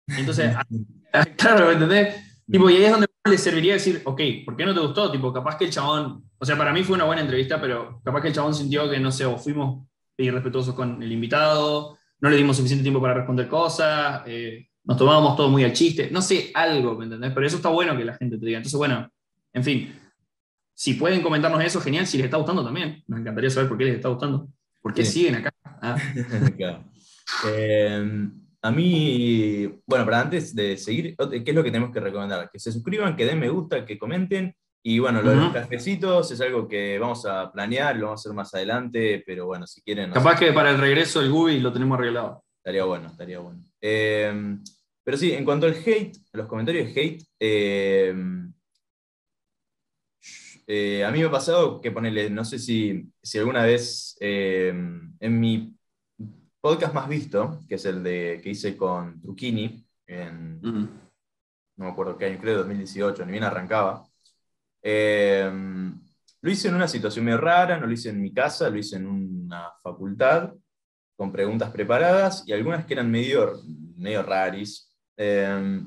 Entonces, 0.07 0.55
claro, 1.39 1.67
¿me 1.69 1.73
entendés? 1.75 2.17
Tipo, 2.51 2.69
y 2.69 2.77
ahí 2.77 2.85
es 2.85 2.91
donde 2.91 3.07
le 3.25 3.39
serviría 3.39 3.75
decir, 3.75 4.03
ok, 4.05 4.21
¿por 4.45 4.57
qué 4.57 4.67
no 4.67 4.75
te 4.75 4.81
gustó? 4.81 5.11
Tipo, 5.11 5.33
capaz 5.33 5.57
que 5.57 5.65
el 5.67 5.71
chabón, 5.71 6.29
o 6.45 6.47
sea, 6.47 6.59
para 6.59 6.75
mí 6.75 6.83
fue 6.85 6.97
una 6.97 7.05
buena 7.07 7.23
entrevista, 7.23 7.59
pero 7.59 8.03
capaz 8.05 8.21
que 8.21 8.29
el 8.29 8.35
chabón 8.35 8.55
sintió 8.55 8.91
que, 8.91 9.01
no 9.01 9.11
sé, 9.11 9.25
o 9.25 9.39
fuimos 9.39 9.89
irrespetuosos 10.19 10.75
con 10.75 11.03
el 11.03 11.11
invitado, 11.11 11.97
no 12.21 12.29
le 12.29 12.37
dimos 12.37 12.59
suficiente 12.59 12.83
tiempo 12.83 13.01
para 13.01 13.15
responder 13.15 13.49
cosas, 13.49 14.21
eh, 14.27 14.69
nos 14.85 14.99
tomábamos 14.99 15.37
todo 15.37 15.49
muy 15.49 15.65
al 15.65 15.73
chiste, 15.73 16.11
no 16.11 16.21
sé, 16.21 16.51
algo, 16.53 16.99
¿me 16.99 17.05
entendés? 17.07 17.33
Pero 17.35 17.47
eso 17.47 17.57
está 17.57 17.71
bueno 17.71 17.97
que 17.97 18.05
la 18.05 18.15
gente 18.15 18.37
te 18.37 18.45
diga. 18.45 18.59
Entonces, 18.59 18.77
bueno, 18.77 19.11
en 19.55 19.65
fin, 19.65 19.99
si 20.75 20.93
pueden 20.93 21.23
comentarnos 21.23 21.65
eso, 21.65 21.81
genial, 21.81 22.07
si 22.07 22.19
les 22.19 22.27
está 22.27 22.37
gustando 22.37 22.63
también. 22.63 23.03
Nos 23.07 23.21
encantaría 23.21 23.49
saber 23.49 23.71
por 23.71 23.79
qué 23.79 23.87
les 23.87 23.95
está 23.95 24.11
gustando. 24.11 24.49
¿Por 24.83 24.93
qué 24.93 25.03
Sí. 25.03 25.21
siguen 25.21 25.37
acá? 25.37 25.51
Ah, 25.81 25.97
Claro. 26.59 26.85
Eh, 27.49 28.29
a 28.61 28.71
mí, 28.71 29.67
bueno, 29.87 30.05
para 30.05 30.21
antes 30.21 30.55
de 30.55 30.77
seguir, 30.77 31.17
¿qué 31.17 31.43
es 31.51 31.55
lo 31.55 31.63
que 31.65 31.71
tenemos 31.71 31.91
que 31.91 32.01
recomendar? 32.01 32.51
Que 32.53 32.59
se 32.59 32.71
suscriban, 32.71 33.17
que 33.17 33.25
den 33.25 33.41
me 33.41 33.49
gusta, 33.49 33.87
que 33.87 33.97
comenten. 33.99 34.55
Y 34.87 34.99
bueno, 34.99 35.23
lo 35.23 35.31
de 35.31 35.37
los 35.37 35.53
cafecitos 35.53 36.31
es 36.31 36.41
algo 36.43 36.69
que 36.69 36.99
vamos 36.99 37.25
a 37.25 37.51
planear, 37.51 37.97
lo 37.97 38.07
vamos 38.07 38.21
a 38.21 38.23
hacer 38.23 38.35
más 38.35 38.55
adelante, 38.55 39.23
pero 39.27 39.47
bueno, 39.47 39.67
si 39.67 39.81
quieren, 39.81 40.11
capaz 40.11 40.39
que 40.39 40.53
para 40.53 40.71
el 40.71 40.79
regreso 40.79 41.21
del 41.21 41.31
Gubi 41.31 41.59
lo 41.59 41.73
tenemos 41.73 41.99
arreglado. 41.99 42.45
estaría 42.59 42.85
bueno, 42.85 43.09
estaría 43.09 43.39
bueno. 43.39 43.65
Eh, 43.81 44.59
pero 45.05 45.19
sí, 45.19 45.33
en 45.33 45.45
cuanto 45.45 45.67
al 45.67 45.75
hate, 45.75 46.17
a 46.33 46.39
los 46.39 46.47
comentarios 46.47 46.93
de 46.95 47.01
hate, 47.01 47.25
eh, 47.39 48.15
eh, 50.67 51.05
a 51.05 51.11
mí 51.11 51.19
me 51.19 51.27
ha 51.27 51.31
pasado 51.31 51.81
que 51.81 51.91
ponerle, 51.91 52.31
no 52.31 52.45
sé 52.45 52.59
si, 52.59 53.13
si 53.23 53.39
alguna 53.39 53.65
vez 53.65 54.17
eh, 54.21 54.69
en 54.69 55.41
mi 55.41 55.77
podcast 56.61 56.95
más 56.95 57.07
visto, 57.07 57.61
que 57.69 57.75
es 57.75 57.85
el 57.85 58.03
de 58.03 58.41
que 58.43 58.51
hice 58.51 58.77
con 58.77 59.21
Trucchini, 59.21 59.87
en, 60.07 60.61
no 60.63 61.85
me 61.85 61.91
acuerdo 61.91 62.17
qué 62.17 62.27
año, 62.27 62.39
creo 62.41 62.59
2018, 62.59 63.27
ni 63.27 63.33
bien 63.33 63.45
arrancaba. 63.45 64.09
Eh, 64.87 65.51
lo 66.43 66.51
hice 66.51 66.69
en 66.69 66.75
una 66.75 66.87
situación 66.87 67.25
medio 67.25 67.39
rara, 67.39 67.79
no 67.79 67.87
lo 67.87 67.93
hice 67.93 68.11
en 68.11 68.21
mi 68.21 68.33
casa, 68.33 68.69
lo 68.69 68.77
hice 68.77 68.97
en 68.97 69.07
una 69.07 69.73
facultad, 69.83 70.53
con 71.17 71.33
preguntas 71.33 71.71
preparadas 71.71 72.45
y 72.47 72.53
algunas 72.53 72.85
que 72.85 72.93
eran 72.93 73.11
medio, 73.11 73.61
medio 73.97 74.23
raris. 74.23 74.95
Eh, 75.17 75.81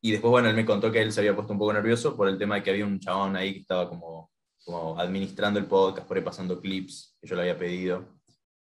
y 0.00 0.10
después, 0.10 0.30
bueno, 0.30 0.48
él 0.48 0.56
me 0.56 0.64
contó 0.64 0.90
que 0.90 1.02
él 1.02 1.12
se 1.12 1.20
había 1.20 1.34
puesto 1.34 1.52
un 1.52 1.58
poco 1.58 1.72
nervioso 1.72 2.16
por 2.16 2.28
el 2.28 2.38
tema 2.38 2.56
de 2.56 2.62
que 2.62 2.70
había 2.70 2.86
un 2.86 2.98
chabón 2.98 3.36
ahí 3.36 3.52
que 3.52 3.60
estaba 3.60 3.88
como, 3.88 4.30
como 4.64 4.98
administrando 4.98 5.60
el 5.60 5.66
podcast, 5.66 6.08
por 6.08 6.16
ahí 6.16 6.24
pasando 6.24 6.60
clips 6.60 7.16
que 7.20 7.28
yo 7.28 7.36
le 7.36 7.42
había 7.42 7.58
pedido. 7.58 8.08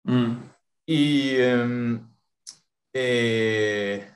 Mm. 0.03 0.33
Y 0.85 1.35
em, 1.35 2.09
eh, 2.91 4.12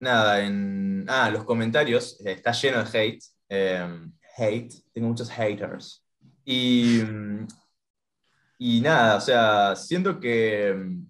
nada, 0.00 0.44
en 0.44 1.04
ah, 1.08 1.30
los 1.30 1.44
comentarios 1.44 2.20
eh, 2.24 2.32
está 2.32 2.52
lleno 2.52 2.82
de 2.84 2.98
hate. 2.98 3.24
em, 3.48 4.12
hate, 4.36 4.74
tengo 4.92 5.08
muchos 5.08 5.30
haters. 5.30 6.04
Y, 6.44 7.00
mm, 7.04 7.46
y 8.58 8.80
nada, 8.80 9.16
o 9.16 9.20
sea, 9.20 9.76
siento 9.76 10.18
que 10.20 10.74
mm, 10.74 11.06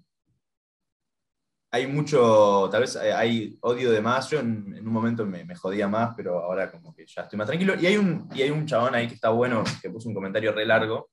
hay 1.70 1.86
mucho, 1.86 2.68
tal 2.70 2.80
vez 2.82 2.96
hay- 2.96 3.10
hay 3.10 3.58
odio 3.60 3.90
de 3.92 4.00
más. 4.00 4.30
Yo 4.30 4.40
en, 4.40 4.74
en 4.76 4.86
un 4.86 4.92
momento 4.92 5.26
me, 5.26 5.44
me 5.44 5.54
jodía 5.54 5.86
más, 5.88 6.14
pero 6.16 6.40
ahora 6.42 6.70
como 6.70 6.94
que 6.94 7.04
ya 7.06 7.22
estoy 7.22 7.36
más 7.38 7.46
tranquilo. 7.46 7.74
Y 7.78 7.86
hay 7.86 7.96
un, 7.98 8.26
y 8.34 8.42
hay 8.42 8.50
un 8.50 8.66
chabón 8.66 8.94
ahí 8.94 9.06
que 9.08 9.14
está 9.14 9.28
bueno, 9.30 9.62
que 9.82 9.90
puso 9.90 10.08
un 10.08 10.14
comentario 10.14 10.52
re 10.52 10.64
largo 10.66 11.10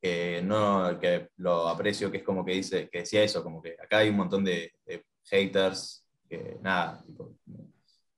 que 0.00 0.42
no 0.44 0.98
que 1.00 1.30
lo 1.38 1.68
aprecio, 1.68 2.10
que 2.10 2.18
es 2.18 2.22
como 2.24 2.44
que 2.44 2.52
dice, 2.52 2.88
que 2.90 3.00
decía 3.00 3.22
eso, 3.22 3.42
como 3.42 3.62
que 3.62 3.76
acá 3.82 3.98
hay 3.98 4.10
un 4.10 4.16
montón 4.16 4.44
de, 4.44 4.72
de 4.86 5.04
haters, 5.24 6.05
que 6.28 6.58
nada, 6.62 7.02
tipo, 7.06 7.34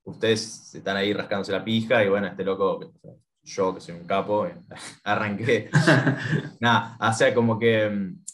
ustedes 0.05 0.75
están 0.75 0.97
ahí 0.97 1.12
rascándose 1.12 1.53
la 1.53 1.64
pija 1.64 2.03
y 2.05 2.09
bueno, 2.09 2.27
este 2.27 2.44
loco, 2.44 2.79
que, 2.81 2.87
o 2.87 2.92
sea, 3.01 3.12
yo 3.42 3.75
que 3.75 3.81
soy 3.81 3.94
un 3.94 4.07
capo, 4.07 4.47
eh, 4.47 4.57
arranqué, 5.05 5.71
nada, 6.61 6.97
o 7.01 7.12
sea, 7.12 7.35
como 7.35 7.59
que 7.59 7.88
mm, 7.88 8.25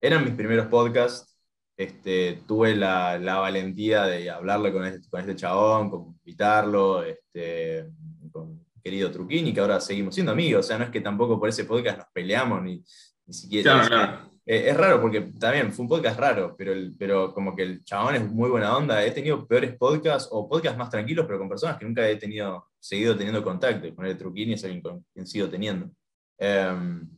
eran 0.00 0.24
mis 0.24 0.34
primeros 0.34 0.66
podcasts, 0.66 1.28
este, 1.76 2.42
tuve 2.46 2.76
la, 2.76 3.18
la 3.18 3.38
valentía 3.38 4.04
de 4.04 4.30
hablarle 4.30 4.72
con 4.72 4.84
este, 4.84 5.08
con 5.08 5.20
este 5.20 5.34
chabón, 5.36 5.90
con 5.90 6.06
invitarlo, 6.24 7.02
este, 7.02 7.88
con 8.30 8.64
querido 8.82 9.10
Truquini, 9.10 9.54
que 9.54 9.60
ahora 9.60 9.80
seguimos 9.80 10.14
siendo 10.14 10.32
amigos, 10.32 10.66
o 10.66 10.68
sea, 10.68 10.78
no 10.78 10.84
es 10.84 10.90
que 10.90 11.00
tampoco 11.00 11.38
por 11.38 11.48
ese 11.48 11.64
podcast 11.64 11.98
nos 11.98 12.08
peleamos, 12.12 12.62
ni, 12.62 12.84
ni 13.26 13.34
siquiera... 13.34 13.72
Claro, 13.72 13.82
es- 13.82 13.88
claro. 13.88 14.31
Eh, 14.46 14.68
es 14.68 14.76
raro 14.76 15.00
porque 15.00 15.20
también 15.38 15.72
fue 15.72 15.84
un 15.84 15.88
podcast 15.88 16.18
raro, 16.18 16.54
pero, 16.56 16.72
el, 16.72 16.94
pero 16.98 17.32
como 17.32 17.54
que 17.54 17.62
el 17.62 17.84
chabón 17.84 18.14
es 18.14 18.30
muy 18.30 18.50
buena 18.50 18.76
onda. 18.76 19.04
He 19.04 19.10
tenido 19.10 19.46
peores 19.46 19.76
podcasts 19.76 20.28
o 20.32 20.48
podcasts 20.48 20.78
más 20.78 20.90
tranquilos, 20.90 21.26
pero 21.26 21.38
con 21.38 21.48
personas 21.48 21.76
que 21.78 21.84
nunca 21.84 22.08
he 22.08 22.16
tenido, 22.16 22.68
seguido 22.78 23.16
teniendo 23.16 23.42
contacto. 23.42 23.86
Y 23.86 23.92
poner 23.92 24.18
Truquini 24.18 24.54
es 24.54 24.64
alguien 24.64 24.82
con 24.82 25.04
quien 25.12 25.26
sigo 25.26 25.48
teniendo. 25.48 25.90
Em, 26.38 27.08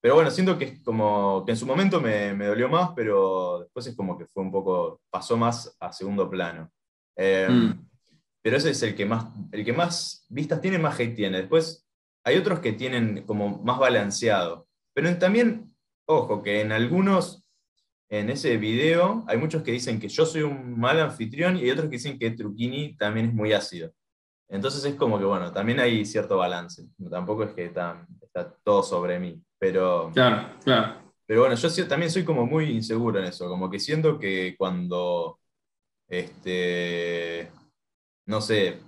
pero 0.00 0.14
bueno, 0.14 0.30
siento 0.30 0.56
que 0.56 0.64
es 0.64 0.82
como 0.82 1.44
que 1.44 1.52
en 1.52 1.56
su 1.58 1.66
momento 1.66 2.00
me, 2.00 2.32
me 2.34 2.46
dolió 2.46 2.68
más, 2.68 2.90
pero 2.94 3.60
después 3.60 3.86
es 3.88 3.96
como 3.96 4.16
que 4.16 4.26
fue 4.26 4.42
un 4.42 4.52
poco, 4.52 5.00
pasó 5.10 5.36
más 5.36 5.76
a 5.80 5.92
segundo 5.92 6.30
plano. 6.30 6.70
Em, 7.16 7.68
Mm. 7.68 7.88
Pero 8.42 8.56
ese 8.56 8.70
es 8.70 8.82
el 8.82 8.94
que 8.94 9.04
más, 9.04 9.26
el 9.52 9.64
que 9.64 9.72
más 9.72 10.24
vistas 10.28 10.60
tiene, 10.60 10.78
más 10.78 10.98
hate 10.98 11.14
tiene. 11.14 11.38
Después 11.38 11.86
hay 12.24 12.36
otros 12.36 12.60
que 12.60 12.72
tienen 12.72 13.24
como 13.26 13.62
más 13.62 13.78
balanceado. 13.78 14.66
Pero 14.94 15.16
también, 15.18 15.74
ojo, 16.08 16.42
que 16.42 16.62
en 16.62 16.72
algunos, 16.72 17.44
en 18.08 18.30
ese 18.30 18.56
video, 18.56 19.24
hay 19.28 19.36
muchos 19.36 19.62
que 19.62 19.72
dicen 19.72 20.00
que 20.00 20.08
yo 20.08 20.24
soy 20.24 20.42
un 20.42 20.78
mal 20.78 20.98
anfitrión 21.00 21.56
y 21.56 21.60
hay 21.62 21.70
otros 21.70 21.86
que 21.86 21.96
dicen 21.96 22.18
que 22.18 22.30
Truquini 22.30 22.96
también 22.96 23.26
es 23.26 23.34
muy 23.34 23.52
ácido. 23.52 23.92
Entonces 24.48 24.82
es 24.86 24.94
como 24.94 25.18
que, 25.18 25.26
bueno, 25.26 25.52
también 25.52 25.78
hay 25.80 26.06
cierto 26.06 26.38
balance. 26.38 26.86
Tampoco 27.10 27.44
es 27.44 27.52
que 27.52 27.66
está, 27.66 28.06
está 28.22 28.50
todo 28.64 28.82
sobre 28.82 29.18
mí. 29.18 29.38
Pero, 29.58 30.10
Claro, 30.14 30.54
claro. 30.64 31.12
pero 31.26 31.40
bueno, 31.40 31.54
yo 31.56 31.88
también 31.88 32.10
soy 32.10 32.24
como 32.24 32.46
muy 32.46 32.70
inseguro 32.70 33.18
en 33.18 33.26
eso. 33.26 33.46
Como 33.46 33.68
que 33.68 33.78
siento 33.78 34.18
que 34.18 34.54
cuando, 34.56 35.38
este, 36.08 37.50
no 38.24 38.40
sé, 38.40 38.80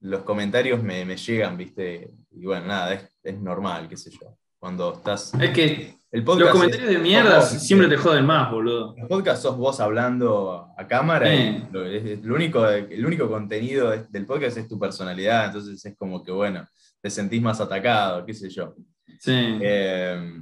los 0.00 0.22
comentarios 0.22 0.80
me, 0.80 1.04
me 1.04 1.16
llegan, 1.16 1.56
¿viste? 1.56 2.12
Y 2.30 2.44
bueno, 2.46 2.66
nada, 2.66 2.94
es, 2.94 3.18
es 3.24 3.40
normal, 3.40 3.88
qué 3.88 3.96
sé 3.96 4.10
yo. 4.12 4.38
Cuando 4.60 4.92
estás... 4.94 5.34
Es 5.34 5.50
que 5.50 5.96
El 6.18 6.24
los 6.24 6.50
comentarios 6.50 6.88
es- 6.88 6.96
de 6.96 7.02
mierda 7.02 7.36
vos, 7.40 7.48
siempre 7.48 7.88
te 7.88 7.96
¿viste? 7.96 8.08
joden 8.08 8.24
más, 8.24 8.50
boludo. 8.50 8.94
El 8.96 9.06
podcast 9.06 9.42
sos 9.42 9.56
vos 9.56 9.78
hablando 9.80 10.72
a 10.76 10.86
cámara 10.86 11.26
Sí. 11.28 11.36
y 11.36 11.72
lo, 11.72 11.84
es- 11.84 12.04
es- 12.04 12.24
lo 12.24 12.34
único, 12.34 12.66
el 12.68 13.04
único 13.04 13.28
contenido 13.28 13.90
del 13.90 14.24
podcast 14.26 14.56
es 14.56 14.68
tu 14.68 14.78
personalidad, 14.78 15.46
entonces 15.46 15.84
es 15.84 15.96
como 15.96 16.22
que, 16.22 16.32
bueno, 16.32 16.66
te 17.00 17.10
sentís 17.10 17.42
más 17.42 17.60
atacado, 17.60 18.24
qué 18.24 18.32
sé 18.34 18.48
yo. 18.48 18.74
Sí. 19.20 19.58
Eh, 19.60 20.40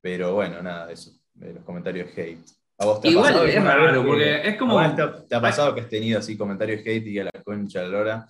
pero 0.00 0.34
bueno, 0.34 0.62
nada, 0.62 0.90
eso, 0.92 1.10
de 1.34 1.54
los 1.54 1.64
comentarios 1.64 2.08
hate. 2.16 2.38
¿A 2.78 2.84
vos 2.84 3.00
te 3.00 3.08
ha 3.08 3.10
Igual 3.10 3.32
pasado 3.32 3.46
es 3.46 3.64
raro, 3.64 4.02
que- 4.02 4.06
porque 4.08 4.48
es 4.48 4.56
como- 4.56 4.94
te, 4.94 5.02
te 5.28 5.34
ha 5.34 5.40
pasado 5.40 5.74
que 5.74 5.80
has 5.80 5.88
tenido 5.88 6.18
así 6.18 6.36
comentarios 6.36 6.80
hate 6.86 7.06
y 7.06 7.18
a 7.18 7.24
la 7.24 7.30
concha 7.44 7.80
de 7.80 7.88
lora? 7.88 8.26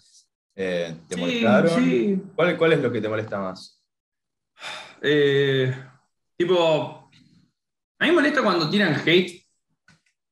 eh, 0.58 0.94
¿Te 1.06 1.16
Sí, 1.16 1.20
molestaron? 1.20 1.68
sí. 1.68 2.22
¿Cuál, 2.34 2.56
¿Cuál 2.56 2.72
es 2.72 2.80
lo 2.82 2.90
que 2.90 3.00
te 3.02 3.08
molesta 3.10 3.38
más? 3.38 3.82
Eh, 5.02 5.74
tipo, 6.37 7.11
a 7.99 8.05
mí 8.05 8.11
me 8.11 8.12
molesta 8.12 8.42
cuando 8.42 8.68
tiran 8.68 8.94
hate 8.94 9.46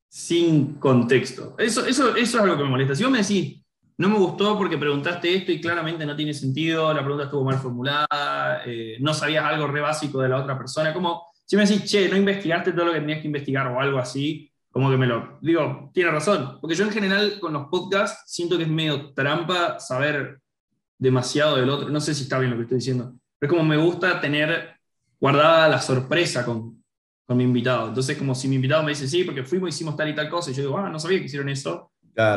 sin 0.09 0.75
contexto. 0.75 1.55
Eso, 1.59 1.85
eso, 1.87 2.14
eso 2.14 2.37
es 2.38 2.43
algo 2.43 2.57
que 2.57 2.62
me 2.62 2.71
molesta. 2.71 2.95
Si 2.95 3.03
vos 3.03 3.11
me 3.11 3.19
decís, 3.19 3.64
no 3.97 4.09
me 4.09 4.19
gustó 4.19 4.57
porque 4.59 4.79
preguntaste 4.79 5.35
esto 5.35 5.53
y 5.53 5.61
claramente 5.61 6.05
no 6.05 6.17
tiene 6.17 6.35
sentido, 6.35 6.93
la 6.93 7.01
pregunta 7.01 7.25
estuvo 7.25 7.45
mal 7.45 7.59
formulada, 7.59 8.62
eh, 8.67 8.97
no 9.01 9.14
sabías 9.14 9.45
algo 9.45 9.67
re 9.67 9.81
básico 9.81 10.21
de 10.21 10.29
la 10.29 10.40
otra 10.40 10.59
persona, 10.59 10.93
como 10.93 11.29
si 11.45 11.57
me 11.57 11.67
decís, 11.67 11.85
che, 11.85 12.09
no 12.09 12.17
investigaste 12.17 12.73
todo 12.73 12.87
lo 12.87 12.93
que 12.93 13.01
tenías 13.01 13.21
que 13.21 13.27
investigar 13.27 13.69
o 13.69 13.81
algo 13.81 13.99
así, 13.99 14.51
como 14.71 14.90
que 14.90 14.97
me 14.97 15.07
lo 15.07 15.38
digo, 15.40 15.90
tiene 15.93 16.11
razón, 16.11 16.59
porque 16.61 16.75
yo 16.75 16.85
en 16.85 16.90
general 16.90 17.38
con 17.38 17.53
los 17.53 17.69
podcasts 17.69 18.25
siento 18.27 18.57
que 18.57 18.64
es 18.64 18.69
medio 18.69 19.12
trampa 19.14 19.79
saber 19.79 20.40
demasiado 20.99 21.57
del 21.57 21.71
otro, 21.71 21.88
no 21.88 22.01
sé 22.01 22.14
si 22.14 22.25
está 22.25 22.38
bien 22.38 22.51
lo 22.51 22.57
que 22.57 22.62
estoy 22.62 22.79
diciendo, 22.79 23.14
pero 23.38 23.53
es 23.53 23.57
como 23.57 23.69
me 23.69 23.77
gusta 23.77 24.21
tener 24.21 24.73
guardada 25.24 25.70
la 25.70 25.80
sorpresa 25.80 26.44
con, 26.44 26.84
con 27.24 27.37
mi 27.38 27.44
invitado. 27.44 27.88
Entonces, 27.88 28.18
como 28.18 28.34
si 28.34 28.46
mi 28.46 28.56
invitado 28.56 28.82
me 28.82 28.90
dice, 28.90 29.08
sí, 29.08 29.24
porque 29.24 29.42
fuimos, 29.42 29.70
hicimos 29.70 29.96
tal 29.96 30.10
y 30.10 30.14
tal 30.14 30.28
cosa, 30.28 30.50
y 30.50 30.54
yo 30.54 30.64
digo, 30.64 30.76
ah, 30.76 30.90
no 30.90 30.98
sabía 30.98 31.18
que 31.18 31.24
hicieron 31.24 31.48
eso. 31.48 31.92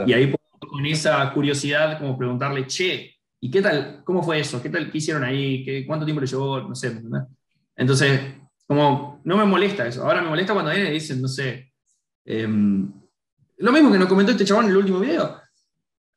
Y 0.06 0.13
ahí 0.13 0.34
con 0.58 0.86
esa 0.86 1.34
curiosidad, 1.34 2.00
como 2.00 2.17
preguntarle, 2.17 2.65
che, 2.65 3.13
¿y 3.41 3.52
qué 3.52 3.62
tal? 3.62 4.04
¿Cómo 4.06 4.23
fue 4.23 4.39
eso? 4.39 4.62
¿Qué 4.62 4.69
tal? 4.69 4.89
¿Qué 4.89 5.00
hicieron 5.00 5.26
ahí? 5.26 5.65
¿Qué, 5.65 5.86
¿Cuánto 5.86 6.06
tiempo 6.06 6.21
le 6.21 6.28
llevó? 6.28 6.62
No 6.62 6.73
sé, 6.76 6.97
Entonces, 7.76 8.21
como, 8.65 9.19
no 9.26 9.36
me 9.36 9.43
molesta 9.43 9.86
eso. 9.86 10.06
Ahora 10.06 10.21
me 10.21 10.30
molesta 10.30 10.54
cuando 10.54 10.71
vienen 10.71 10.91
y 10.91 10.93
dicen, 10.93 11.21
no 11.21 11.28
sé, 11.28 11.73
em, 12.23 12.89
lo 13.58 13.71
mismo 13.73 13.91
que 13.91 14.00
nos 14.00 14.08
comentó 14.08 14.32
este 14.32 14.45
chabón 14.45 14.63
en 14.63 14.71
el 14.71 14.78
último 14.78 15.02
video, 15.02 15.41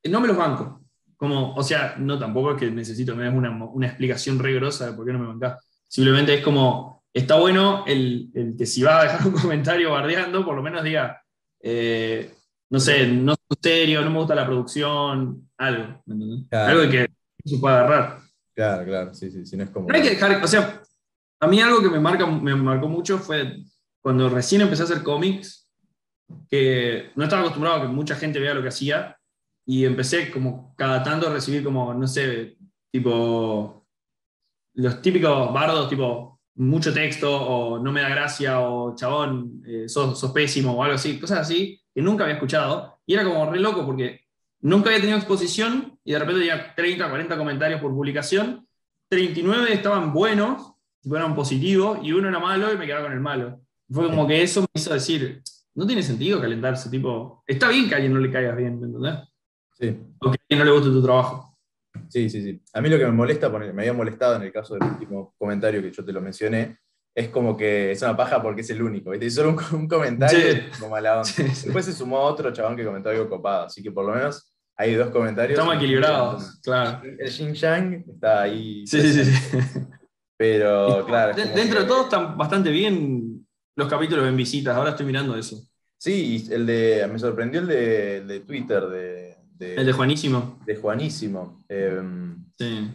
no 0.04 0.20
me 0.20 0.28
los 0.28 0.36
banco. 0.36 0.82
Como, 1.16 1.52
o 1.52 1.64
sea, 1.64 1.96
no 1.98 2.16
tampoco 2.16 2.52
es 2.52 2.58
que 2.58 2.70
necesito 2.70 3.16
me 3.16 3.24
des 3.24 3.34
una, 3.34 3.50
una 3.64 3.88
explicación 3.88 4.38
rigurosa 4.38 4.86
de 4.86 4.92
por 4.92 5.04
qué 5.04 5.12
no 5.12 5.18
me 5.18 5.26
bancás. 5.26 5.69
Simplemente 5.90 6.34
es 6.34 6.44
como, 6.44 7.02
está 7.12 7.34
bueno 7.34 7.84
el, 7.84 8.30
el, 8.32 8.56
que 8.56 8.64
si 8.64 8.80
va 8.82 9.00
a 9.00 9.02
dejar 9.04 9.26
un 9.26 9.32
comentario 9.42 9.90
bardeando, 9.90 10.44
por 10.44 10.54
lo 10.54 10.62
menos 10.62 10.84
diga, 10.84 11.20
eh, 11.60 12.32
no 12.70 12.78
sé, 12.78 13.08
no 13.08 13.32
es 13.32 13.58
serio, 13.60 14.00
no 14.02 14.10
me 14.10 14.18
gusta 14.18 14.36
la 14.36 14.46
producción, 14.46 15.50
algo, 15.58 16.00
Algo 16.52 16.90
que 16.90 17.08
se 17.44 17.58
pueda 17.58 17.80
agarrar. 17.80 18.20
Claro, 18.54 18.84
claro, 18.84 19.14
sí, 19.14 19.32
sí, 19.32 19.44
sí, 19.44 19.56
no 19.56 19.64
es 19.64 19.70
como... 19.70 19.88
No 19.88 19.94
hay 19.96 20.02
que 20.02 20.10
dejar, 20.10 20.42
o 20.44 20.46
sea, 20.46 20.80
a 21.40 21.48
mí 21.48 21.60
algo 21.60 21.82
que 21.82 21.88
me, 21.88 21.98
marca, 21.98 22.24
me 22.24 22.54
marcó 22.54 22.88
mucho 22.88 23.18
fue 23.18 23.56
cuando 24.00 24.28
recién 24.28 24.60
empecé 24.60 24.82
a 24.82 24.84
hacer 24.84 25.02
cómics, 25.02 25.68
que 26.48 27.10
no 27.16 27.24
estaba 27.24 27.42
acostumbrado 27.42 27.78
a 27.78 27.82
que 27.82 27.88
mucha 27.88 28.14
gente 28.14 28.38
vea 28.38 28.54
lo 28.54 28.62
que 28.62 28.68
hacía, 28.68 29.18
y 29.66 29.84
empecé 29.84 30.30
como 30.30 30.72
cada 30.76 31.02
tanto 31.02 31.26
a 31.26 31.32
recibir 31.32 31.64
como, 31.64 31.92
no 31.94 32.06
sé, 32.06 32.56
tipo, 32.92 33.79
los 34.74 35.02
típicos 35.02 35.52
bardos, 35.52 35.88
tipo, 35.88 36.40
mucho 36.54 36.92
texto, 36.92 37.30
o 37.30 37.78
no 37.78 37.92
me 37.92 38.02
da 38.02 38.08
gracia, 38.08 38.60
o 38.60 38.94
chabón, 38.94 39.62
eh, 39.66 39.88
sos, 39.88 40.18
sos, 40.18 40.32
pésimo, 40.32 40.72
o 40.72 40.82
algo 40.82 40.96
así, 40.96 41.18
cosas 41.18 41.40
así, 41.40 41.80
que 41.94 42.02
nunca 42.02 42.24
había 42.24 42.34
escuchado, 42.34 43.00
y 43.06 43.14
era 43.14 43.24
como 43.24 43.50
re 43.50 43.60
loco 43.60 43.86
porque 43.86 44.20
nunca 44.60 44.90
había 44.90 45.00
tenido 45.00 45.18
exposición, 45.18 45.98
y 46.04 46.12
de 46.12 46.18
repente 46.18 46.40
tenía 46.40 46.74
30, 46.74 47.08
40 47.08 47.38
comentarios 47.38 47.80
por 47.80 47.92
publicación, 47.92 48.66
39 49.08 49.72
estaban 49.72 50.12
buenos, 50.12 50.74
eran 51.04 51.34
positivos, 51.34 51.98
y 52.02 52.12
uno 52.12 52.28
era 52.28 52.38
malo 52.38 52.72
y 52.72 52.76
me 52.76 52.86
quedaba 52.86 53.04
con 53.04 53.12
el 53.12 53.20
malo. 53.20 53.60
Fue 53.90 54.08
como 54.08 54.26
que 54.26 54.42
eso 54.42 54.60
me 54.60 54.68
hizo 54.74 54.92
decir, 54.92 55.42
no 55.74 55.86
tiene 55.86 56.02
sentido 56.02 56.40
calentarse, 56.40 56.90
tipo, 56.90 57.42
está 57.46 57.68
bien 57.68 57.88
que 57.88 57.94
a 57.94 57.96
alguien 57.96 58.12
no 58.12 58.20
le 58.20 58.30
caigas 58.30 58.56
bien, 58.56 58.78
¿me 58.78 58.86
entendés? 58.86 59.14
Sí. 59.72 59.96
O 60.20 60.30
que 60.30 60.36
a 60.36 60.42
alguien 60.42 60.58
no 60.58 60.64
le 60.64 60.70
guste 60.72 60.90
tu 60.90 61.02
trabajo. 61.02 61.49
Sí, 62.10 62.28
sí, 62.28 62.42
sí. 62.42 62.60
A 62.74 62.80
mí 62.80 62.88
lo 62.88 62.98
que 62.98 63.06
me 63.06 63.12
molesta, 63.12 63.48
me 63.48 63.68
había 63.68 63.92
molestado 63.92 64.36
en 64.36 64.42
el 64.42 64.52
caso 64.52 64.74
del 64.74 64.82
último 64.82 65.34
comentario 65.38 65.80
que 65.80 65.92
yo 65.92 66.04
te 66.04 66.12
lo 66.12 66.20
mencioné, 66.20 66.78
es 67.14 67.28
como 67.28 67.56
que 67.56 67.92
es 67.92 68.02
una 68.02 68.16
paja 68.16 68.42
porque 68.42 68.62
es 68.62 68.70
el 68.70 68.82
único. 68.82 69.14
Y 69.14 69.30
solo 69.30 69.56
un, 69.72 69.88
comentario 69.88 70.64
como 70.78 70.96
a 70.96 71.22
Después 71.22 71.84
se 71.84 71.92
sumó 71.92 72.18
otro 72.20 72.52
chabón 72.52 72.76
que 72.76 72.84
comentó 72.84 73.10
algo 73.10 73.28
copado, 73.28 73.66
así 73.66 73.82
que 73.82 73.92
por 73.92 74.04
lo 74.04 74.14
menos 74.14 74.52
hay 74.76 74.94
dos 74.94 75.10
comentarios. 75.10 75.58
Estamos 75.58 75.76
equilibrados, 75.76 76.60
claro. 76.62 77.00
El 77.04 77.30
Xing 77.30 77.54
Yang 77.54 78.04
está 78.08 78.42
ahí. 78.42 78.86
Sí, 78.86 79.00
sí, 79.00 79.24
sí. 79.24 79.58
Pero 80.36 81.04
claro. 81.06 81.34
dentro 81.36 81.80
de 81.80 81.86
todo 81.86 82.04
están 82.04 82.36
bastante 82.36 82.70
bien 82.70 83.46
los 83.76 83.88
capítulos 83.88 84.26
en 84.26 84.36
visitas, 84.36 84.74
ahora 84.74 84.90
estoy 84.90 85.06
mirando 85.06 85.36
eso. 85.36 85.62
Sí, 85.98 86.48
el 86.50 86.64
de, 86.64 87.06
me 87.12 87.18
sorprendió 87.18 87.60
el 87.60 87.66
de, 87.66 88.20
de 88.22 88.40
Twitter, 88.40 88.86
de, 88.86 89.36
el 89.60 89.86
de 89.86 89.92
Juanísimo. 89.92 90.58
De 90.64 90.76
Juanísimo. 90.76 91.62
Em, 91.68 92.44
sí. 92.58 92.90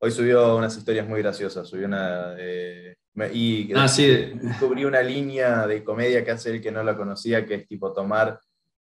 Hoy 0.00 0.10
subió 0.10 0.56
unas 0.56 0.76
historias 0.76 1.08
muy 1.08 1.20
graciosas. 1.20 1.68
Subió 1.68 1.86
una. 1.86 2.34
Eh, 2.38 2.96
y 3.32 3.72
ah, 3.74 3.88
sí. 3.88 4.06
descubrí 4.40 4.84
una 4.84 5.02
línea 5.02 5.66
de 5.66 5.82
comedia 5.82 6.24
que 6.24 6.30
hace 6.30 6.50
el 6.50 6.60
que 6.60 6.70
no 6.70 6.84
la 6.84 6.96
conocía, 6.96 7.44
que 7.44 7.54
es 7.54 7.66
tipo 7.66 7.92
tomar 7.92 8.38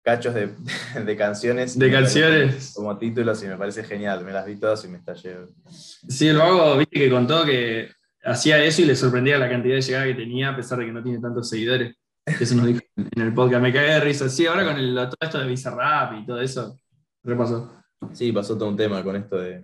cachos 0.01 0.33
de, 0.33 0.49
de 1.05 1.17
canciones. 1.17 1.77
De 1.77 1.91
canciones. 1.91 2.73
Como 2.75 2.97
títulos 2.97 3.43
y 3.43 3.47
me 3.47 3.57
parece 3.57 3.83
genial. 3.83 4.23
Me 4.23 4.31
las 4.31 4.45
vi 4.45 4.55
todas 4.55 4.83
y 4.85 4.87
me 4.87 4.97
estallé. 4.97 5.37
Sí, 5.69 6.27
el 6.27 6.37
vago, 6.37 6.77
viste 6.77 6.99
que 6.99 7.09
contó 7.09 7.45
que 7.45 7.89
hacía 8.23 8.63
eso 8.63 8.81
y 8.81 8.85
le 8.85 8.95
sorprendía 8.95 9.37
la 9.37 9.49
cantidad 9.49 9.75
de 9.75 9.81
llegada 9.81 10.05
que 10.05 10.15
tenía, 10.15 10.49
a 10.49 10.55
pesar 10.55 10.79
de 10.79 10.85
que 10.85 10.91
no 10.93 11.03
tiene 11.03 11.19
tantos 11.19 11.49
seguidores. 11.49 11.95
Eso 12.25 12.55
nos 12.55 12.67
dijo 12.67 12.79
en 12.95 13.21
el 13.21 13.33
podcast. 13.33 13.61
Me 13.61 13.73
cagué 13.73 13.93
de 13.93 13.99
risa. 13.99 14.29
Sí, 14.29 14.45
ahora 14.45 14.65
con 14.65 14.77
el, 14.77 14.95
todo 14.95 15.17
esto 15.19 15.39
de 15.39 15.47
Bizarrap 15.47 16.13
y 16.21 16.25
todo 16.25 16.39
eso, 16.39 16.77
repasó. 17.23 17.71
Sí, 18.13 18.31
pasó 18.31 18.57
todo 18.57 18.69
un 18.69 18.77
tema 18.77 19.03
con 19.03 19.15
esto 19.15 19.37
de, 19.37 19.63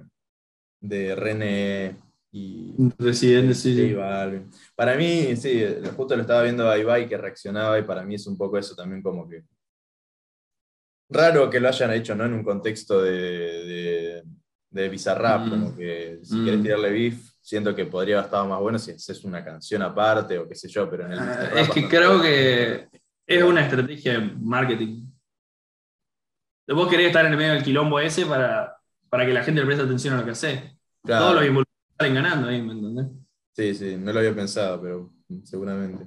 de 0.79 1.15
René 1.15 1.97
y 2.31 2.75
Residente, 2.97 3.53
sí. 3.53 3.95
Para 4.75 4.95
mí, 4.95 5.35
sí, 5.35 5.63
justo 5.95 6.15
lo 6.15 6.21
estaba 6.21 6.43
viendo 6.43 6.69
a 6.69 6.77
Ibai 6.77 7.07
que 7.07 7.17
reaccionaba 7.17 7.79
y 7.79 7.83
para 7.83 8.03
mí 8.03 8.15
es 8.15 8.27
un 8.27 8.37
poco 8.37 8.57
eso 8.57 8.75
también 8.75 9.01
como 9.01 9.27
que 9.27 9.43
raro 11.09 11.49
que 11.49 11.59
lo 11.59 11.67
hayan 11.67 11.91
hecho 11.93 12.15
¿no? 12.15 12.25
en 12.25 12.33
un 12.33 12.43
contexto 12.43 13.01
de, 13.01 13.11
de, 13.11 14.23
de 14.69 14.89
Bizarrap, 14.89 15.47
mm. 15.47 15.49
como 15.49 15.75
que 15.75 16.19
si 16.23 16.35
quieres 16.41 16.59
mm. 16.59 16.63
tirarle 16.63 16.91
beef, 16.91 17.31
siento 17.41 17.75
que 17.75 17.85
podría 17.85 18.17
haber 18.17 18.25
estado 18.25 18.47
más 18.47 18.59
bueno 18.59 18.77
si 18.77 18.91
haces 18.91 19.23
una 19.23 19.43
canción 19.43 19.81
aparte 19.81 20.37
o 20.37 20.47
qué 20.47 20.55
sé 20.55 20.67
yo, 20.67 20.89
pero 20.89 21.05
en 21.05 21.13
el 21.13 21.19
ah, 21.19 21.49
Es 21.55 21.69
que 21.69 21.87
creo 21.87 22.21
que 22.21 22.87
es 23.25 23.43
una 23.43 23.61
estrategia 23.61 24.19
de 24.19 24.31
marketing. 24.39 25.08
Vos 26.73 26.87
querés 26.87 27.07
estar 27.07 27.25
en 27.25 27.31
el 27.31 27.37
medio 27.37 27.53
del 27.53 27.63
quilombo 27.63 27.99
ese 27.99 28.25
para, 28.25 28.77
para 29.09 29.25
que 29.25 29.33
la 29.33 29.43
gente 29.43 29.61
le 29.61 29.65
preste 29.65 29.83
atención 29.83 30.13
a 30.13 30.17
lo 30.17 30.25
que 30.25 30.31
hace. 30.31 30.77
Todos 31.03 31.35
los 31.35 31.45
involucrados 31.45 31.95
salen 31.97 32.13
ganando 32.13 32.47
ahí, 32.47 32.61
¿me 32.61 32.73
entendés? 32.73 33.07
Sí, 33.55 33.73
sí, 33.73 33.97
no 33.97 34.13
lo 34.13 34.19
había 34.19 34.35
pensado, 34.35 34.81
pero 34.81 35.13
seguramente. 35.43 36.05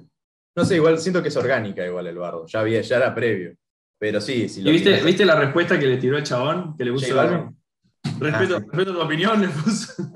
No 0.54 0.64
sé, 0.64 0.76
igual 0.76 0.98
siento 0.98 1.22
que 1.22 1.28
es 1.28 1.36
orgánica 1.36 1.86
igual 1.86 2.06
el 2.06 2.16
bardo. 2.16 2.46
Ya, 2.46 2.60
había, 2.60 2.80
ya 2.80 2.96
era 2.96 3.14
previo. 3.14 3.54
Pero 3.98 4.20
sí, 4.20 4.48
sí. 4.48 4.62
¿Y 4.62 4.70
viste, 4.70 5.02
viste 5.02 5.24
la 5.24 5.36
respuesta 5.36 5.78
que 5.78 5.86
le 5.86 5.96
tiró 5.96 6.16
el 6.16 6.24
chabón? 6.24 6.76
Que 6.76 6.84
le 6.84 6.92
puso. 6.92 7.06
Respeto, 8.18 8.56
ah, 8.56 8.60
respeto 8.60 8.92
tu 8.92 9.00
opinión, 9.00 9.40
le 9.40 9.48
puso. 9.48 10.10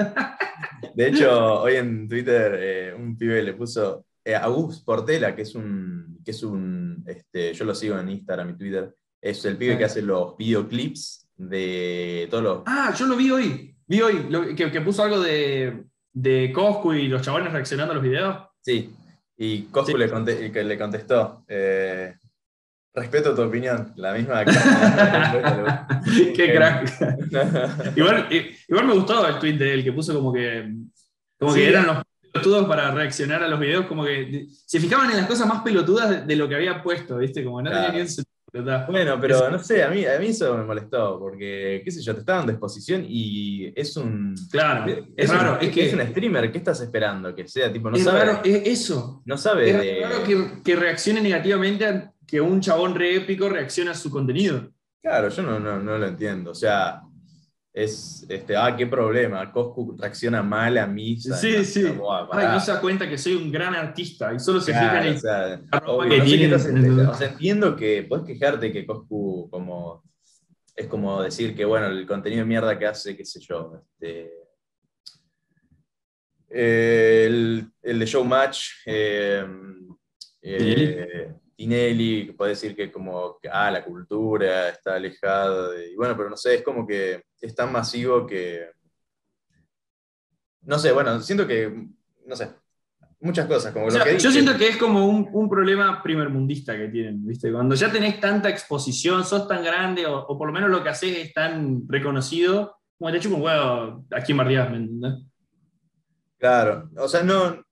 De 0.95 1.09
hecho, 1.09 1.63
hoy 1.63 1.77
en 1.77 2.09
Twitter 2.09 2.59
eh, 2.59 2.95
un 2.99 3.17
pibe 3.17 3.43
le 3.43 3.55
puso 3.55 4.07
eh, 4.25 4.35
Agus 4.35 4.81
Portela, 4.81 5.35
que 5.35 5.43
es 5.43 5.55
un, 5.55 6.19
que 6.25 6.33
es 6.33 6.43
un 6.43 7.05
este, 7.07 7.55
yo 7.55 7.65
lo 7.65 7.75
sigo 7.75 7.99
en 7.99 8.11
Instagram 8.11 8.51
y 8.51 8.57
Twitter, 8.57 8.95
es 9.31 9.45
el 9.45 9.57
pibe 9.57 9.77
que 9.77 9.85
hace 9.85 10.03
los 10.03 10.37
videoclips 10.37 11.29
de 11.37 12.29
todos 12.31 12.45
los... 12.45 12.63
Ah, 12.67 12.95
yo 12.97 13.07
lo 13.07 13.17
vi 13.17 13.31
hoy, 13.31 13.75
vi 13.87 14.01
hoy, 14.01 14.55
que, 14.55 14.81
puso 14.81 15.03
algo 15.03 15.21
de, 15.21 15.85
de 16.13 16.53
Coscu 16.53 16.93
y 16.95 17.09
los 17.09 17.23
chavales 17.23 17.53
reaccionando 17.53 17.93
a 17.93 17.95
los 17.97 18.05
videos. 18.05 18.39
Sí, 18.61 18.95
y 19.37 19.63
Coscu 19.65 19.97
Le, 19.97 20.07
le, 20.65 20.79
contestó, 20.79 21.45
eh, 21.49 22.15
respeto 22.95 23.35
tu 23.35 23.43
opinión, 23.43 23.93
la 23.97 24.15
misma... 24.15 24.45
Qué 26.35 26.53
crack. 26.55 27.97
igual, 27.97 28.29
igual 28.69 28.87
me 28.87 28.95
gustó 28.95 29.27
el 29.27 29.39
tweet 29.39 29.59
de 29.59 29.75
él, 29.75 29.85
que 29.85 29.93
puso 29.93 30.15
como 30.15 30.33
que, 30.33 30.73
como 31.39 31.53
que 31.53 31.69
eran 31.69 31.87
los 31.87 32.03
pelotudos 32.33 32.67
para 32.67 32.91
reaccionar 32.93 33.43
a 33.43 33.49
los 33.49 33.59
videos, 33.59 33.87
como 33.87 34.05
que 34.05 34.47
se 34.49 34.81
fijaban 34.81 35.11
en 35.11 35.17
las 35.19 35.27
cosas 35.27 35.47
más 35.47 35.63
pelotudas 35.63 36.27
de, 36.27 36.37
lo 36.37 36.49
que 36.49 36.55
había 36.55 36.83
puesto, 36.83 37.19
¿viste? 37.19 37.45
Como 37.45 37.61
no 37.61 37.71
tenía 37.71 37.93
ni 37.93 38.01
bueno, 38.89 39.19
pero 39.21 39.51
no 39.51 39.59
sé, 39.59 39.83
a 39.83 39.91
mí, 39.91 40.05
a 40.05 40.19
mí 40.19 40.29
eso 40.29 40.57
me 40.57 40.65
molestó, 40.65 41.19
porque, 41.19 41.83
qué 41.85 41.91
sé 41.91 42.03
yo, 42.03 42.15
te 42.15 42.21
estaban 42.21 42.41
dando 42.41 42.53
exposición 42.53 43.05
y 43.07 43.73
es 43.75 43.97
un. 43.97 44.35
Claro, 44.51 44.93
es, 45.17 45.31
raro. 45.31 45.61
es, 45.61 45.71
que 45.71 45.87
es 45.87 45.95
un 45.95 46.01
streamer, 46.01 46.51
¿qué 46.51 46.59
estás 46.59 46.81
esperando? 46.81 47.35
Que 47.35 47.47
sea, 47.49 47.73
tipo, 47.73 47.91
no 47.91 47.97
es 47.97 48.05
sabe. 48.05 48.25
Raro, 48.25 48.41
es 48.45 48.67
eso. 48.67 49.23
No 49.25 49.37
sabe. 49.37 50.01
Es 50.01 50.03
raro 50.03 50.25
que, 50.25 50.63
que, 50.65 50.77
reaccione 50.77 51.21
negativamente 51.21 51.87
a 51.87 52.13
que 52.27 52.41
un 52.41 52.61
chabón 52.61 52.95
re 52.95 53.17
épico 53.17 53.49
reaccione 53.49 53.91
a 53.91 53.95
su 53.95 54.11
contenido. 54.11 54.71
Claro, 55.03 55.29
yo 55.29 55.43
no, 55.43 55.61
no, 55.61 55.79
no 55.81 55.99
lo 55.99 56.07
entiendo. 56.07 56.51
O 56.51 56.55
sea, 56.55 57.03
es, 57.77 58.25
este, 58.31 58.57
ah, 58.57 58.75
qué 58.75 58.87
problema, 58.87 59.53
Coscu 59.53 59.99
reacciona 59.99 60.43
mal 60.43 60.79
a 60.79 60.87
mí. 60.87 61.21
Sí, 61.21 61.63
sí. 61.63 61.85
Ay, 62.33 62.47
no 62.47 62.59
se 62.59 62.73
da 62.73 62.81
cuenta 62.81 63.07
que 63.07 63.19
soy 63.19 63.35
un 63.35 63.53
gran 63.53 63.75
artista 63.75 64.33
y 64.33 64.41
solo 64.41 64.63
se 64.63 64.73
fija 64.73 65.07
en 65.07 65.17
o 67.07 67.15
sea, 67.15 67.29
entiendo 67.29 67.77
que 67.77 68.07
puedes 68.09 68.25
quejarte 68.25 68.73
que 68.73 68.87
Coscu 68.87 69.51
como, 69.51 70.03
es 70.75 70.87
como 70.87 71.21
decir 71.21 71.55
que, 71.55 71.67
bueno, 71.67 71.89
el 71.89 72.07
contenido 72.07 72.41
de 72.41 72.47
mierda 72.47 72.79
que 72.79 72.87
hace, 72.87 73.15
qué 73.15 73.27
sé 73.27 73.41
yo, 73.41 73.83
este, 73.93 74.33
el, 76.49 77.71
el, 77.83 77.99
de 77.99 78.07
Showmatch, 78.07 78.69
eh, 78.87 79.47
eh, 80.41 81.35
Tinelli, 81.57 82.27
que 82.27 82.33
puede 82.35 82.51
decir 82.51 82.77
que 82.77 82.93
como, 82.93 83.39
ah, 83.51 83.71
la 83.71 83.85
cultura 83.85 84.69
está 84.71 84.95
alejada, 84.97 85.71
de, 85.73 85.93
y 85.93 85.97
bueno, 85.97 86.17
pero 86.17 86.31
no 86.31 86.37
sé, 86.37 86.57
es 86.57 86.63
como 86.63 86.87
que 86.87 87.25
es 87.41 87.55
tan 87.55 87.73
masivo 87.73 88.27
que, 88.27 88.71
no 90.63 90.79
sé, 90.79 90.93
bueno, 90.93 91.21
siento 91.21 91.47
que, 91.47 91.89
no 92.27 92.37
sé, 92.37 92.51
muchas 93.21 93.47
cosas. 93.47 93.73
Como 93.73 93.87
O 93.87 93.91
lo 93.91 94.05
que 94.05 94.19
yo 94.19 94.31
dije. 94.31 94.31
siento 94.31 94.57
que 94.59 94.69
es 94.69 94.77
como 94.77 95.07
un, 95.09 95.29
un 95.33 95.49
problema 95.49 96.03
primermundista 96.03 96.77
que 96.77 96.89
tienen, 96.89 97.25
¿viste? 97.27 97.51
Cuando 97.53 97.75
ya 97.75 97.91
tenés 97.91 98.21
tanta 98.21 98.49
exposición, 98.51 99.25
sos 99.25 99.49
tan 99.49 99.65
grande, 99.65 100.07
o, 100.07 100.19
o 100.27 100.39
por 100.39 100.49
lo 100.49 100.53
menos 100.53 100.71
lo 100.71 100.83
que 100.83 100.91
haces 100.91 101.17
es 101.19 101.33
tan 101.33 101.89
reconocido, 101.89 102.77
como 102.99 103.13
te 103.13 103.21
chupa 103.21 103.37
un 103.37 103.43
huevo 103.43 104.05
a 104.11 104.21
quién 104.23 104.39
bardeás, 104.39 104.71
¿me 104.71 104.77
entendés? 104.79 105.15
Claro, 106.39 106.91
o 106.99 107.09
sea, 107.09 107.23
no. 107.23 107.65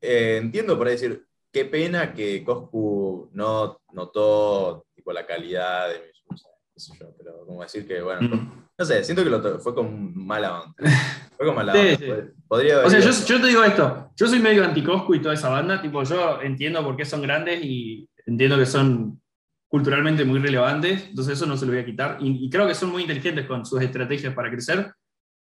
eh, 0.00 0.38
entiendo 0.42 0.76
por 0.76 0.86
ahí 0.86 0.94
decir, 0.94 1.25
qué 1.56 1.64
pena 1.64 2.12
que 2.12 2.44
Coscu 2.44 3.30
no 3.32 3.80
notó 3.94 4.84
tipo, 4.94 5.10
la 5.12 5.24
calidad 5.26 5.88
de 5.88 6.00
mis. 6.06 6.22
no 6.28 6.36
sé, 6.76 6.92
yo, 7.00 7.06
pero 7.16 7.46
como 7.46 7.62
decir 7.62 7.86
que, 7.86 8.02
bueno, 8.02 8.20
Mm. 8.28 8.64
no 8.78 8.84
sé, 8.84 9.02
siento 9.04 9.24
que 9.24 9.30
lo 9.30 9.58
fue 9.60 9.74
con 9.74 10.14
mala 10.14 10.60
onda. 10.60 10.74
Fue 11.38 11.46
con 11.46 11.54
mala 11.54 11.72
Sí, 11.72 11.78
onda. 11.78 11.96
sí. 11.98 12.04
pod- 12.06 12.32
Podría 12.48 12.78
O 12.86 12.90
sea, 12.90 12.98
haber 13.00 13.10
yo, 13.12 13.26
yo 13.26 13.40
te 13.40 13.46
digo 13.48 13.64
esto, 13.64 14.10
yo 14.16 14.26
soy 14.26 14.38
medio 14.40 14.64
anticoscu 14.64 15.14
y 15.14 15.20
toda 15.22 15.34
esa 15.34 15.48
banda, 15.48 15.80
tipo, 15.82 16.02
yo 16.02 16.40
entiendo 16.42 16.82
por 16.84 16.94
qué 16.96 17.04
son 17.06 17.20
grandes 17.22 17.62
y 17.64 18.06
entiendo 18.26 18.56
que 18.58 18.66
son 18.66 19.20
culturalmente 19.68 20.24
muy 20.26 20.38
relevantes, 20.40 21.06
entonces 21.08 21.34
eso 21.34 21.46
no 21.46 21.56
se 21.56 21.64
lo 21.66 21.72
voy 21.72 21.80
a 21.80 21.84
quitar, 21.86 22.18
y, 22.20 22.44
y 22.46 22.50
creo 22.50 22.66
que 22.68 22.74
son 22.74 22.90
muy 22.90 23.02
inteligentes 23.02 23.46
con 23.46 23.64
sus 23.66 23.80
estrategias 23.82 24.32
para 24.34 24.50
crecer, 24.50 24.92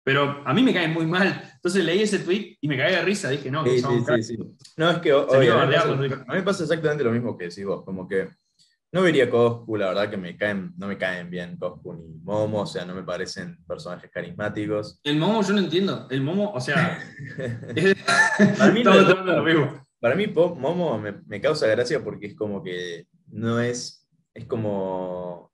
pero 0.06 0.44
a 0.46 0.54
mí 0.54 0.62
me 0.62 0.72
caen 0.72 0.94
muy 0.94 1.08
mal, 1.08 1.41
entonces 1.56 1.84
leí 1.84 2.04
ese 2.04 2.20
tweet 2.20 2.58
y 2.62 2.68
me 2.68 2.78
caí 2.78 2.94
de 2.94 3.02
risa, 3.02 3.28
dije, 3.32 3.50
no, 3.50 3.63
que 3.63 3.72
Sí, 3.72 3.80
son 3.80 4.06
sí, 4.06 4.24
sí. 4.24 4.38
No, 4.78 4.91
es 4.91 5.00
que 5.00 5.12
o- 5.12 5.28
Se 5.28 5.32
me 5.32 5.38
obvio, 5.39 5.54
iba 5.56 5.63
a 5.63 5.65
mí 5.65 5.74
pasa, 6.10 6.24
a 6.28 6.36
mí 6.36 6.41
pasa 6.44 6.63
exactamente 6.63 7.04
lo 7.04 7.12
mismo 7.12 7.36
que 7.36 7.46
decís 7.46 7.65
vos, 7.65 7.84
como 7.84 8.08
que 8.08 8.30
no 8.91 9.02
vería 9.02 9.30
Coscu, 9.30 9.76
la 9.76 9.88
verdad 9.88 10.10
que 10.12 10.15
me 10.18 10.38
caen, 10.38 10.74
no 10.78 10.88
me 10.88 10.98
caen 10.98 11.30
bien 11.32 11.58
Coscu 11.58 11.94
ni 11.96 12.13
Momo, 12.24 12.62
o 12.62 12.65
sea, 12.68 12.86
no 12.86 12.94
me 12.94 13.02
parecen 13.04 13.58
personajes 13.65 14.10
carismáticos. 14.12 15.00
El 15.04 15.18
momo 15.18 15.41
yo 15.41 15.54
no 15.54 15.60
entiendo, 15.60 16.08
el 16.12 16.22
momo, 16.22 16.52
o 16.54 16.62
sea, 16.62 17.00
Para 18.58 18.72
mí, 18.72 18.84
lo 18.84 19.44
mismo. 19.44 19.84
para 20.00 20.15
Momo 20.15 21.00
me, 21.00 21.13
me 21.26 21.41
causa 21.41 21.68
gracia 21.68 22.04
porque 22.04 22.28
es 22.28 22.36
como 22.36 22.62
que 22.63 23.08
no 23.32 23.60
es, 23.60 24.08
es 24.36 24.46
como, 24.46 25.52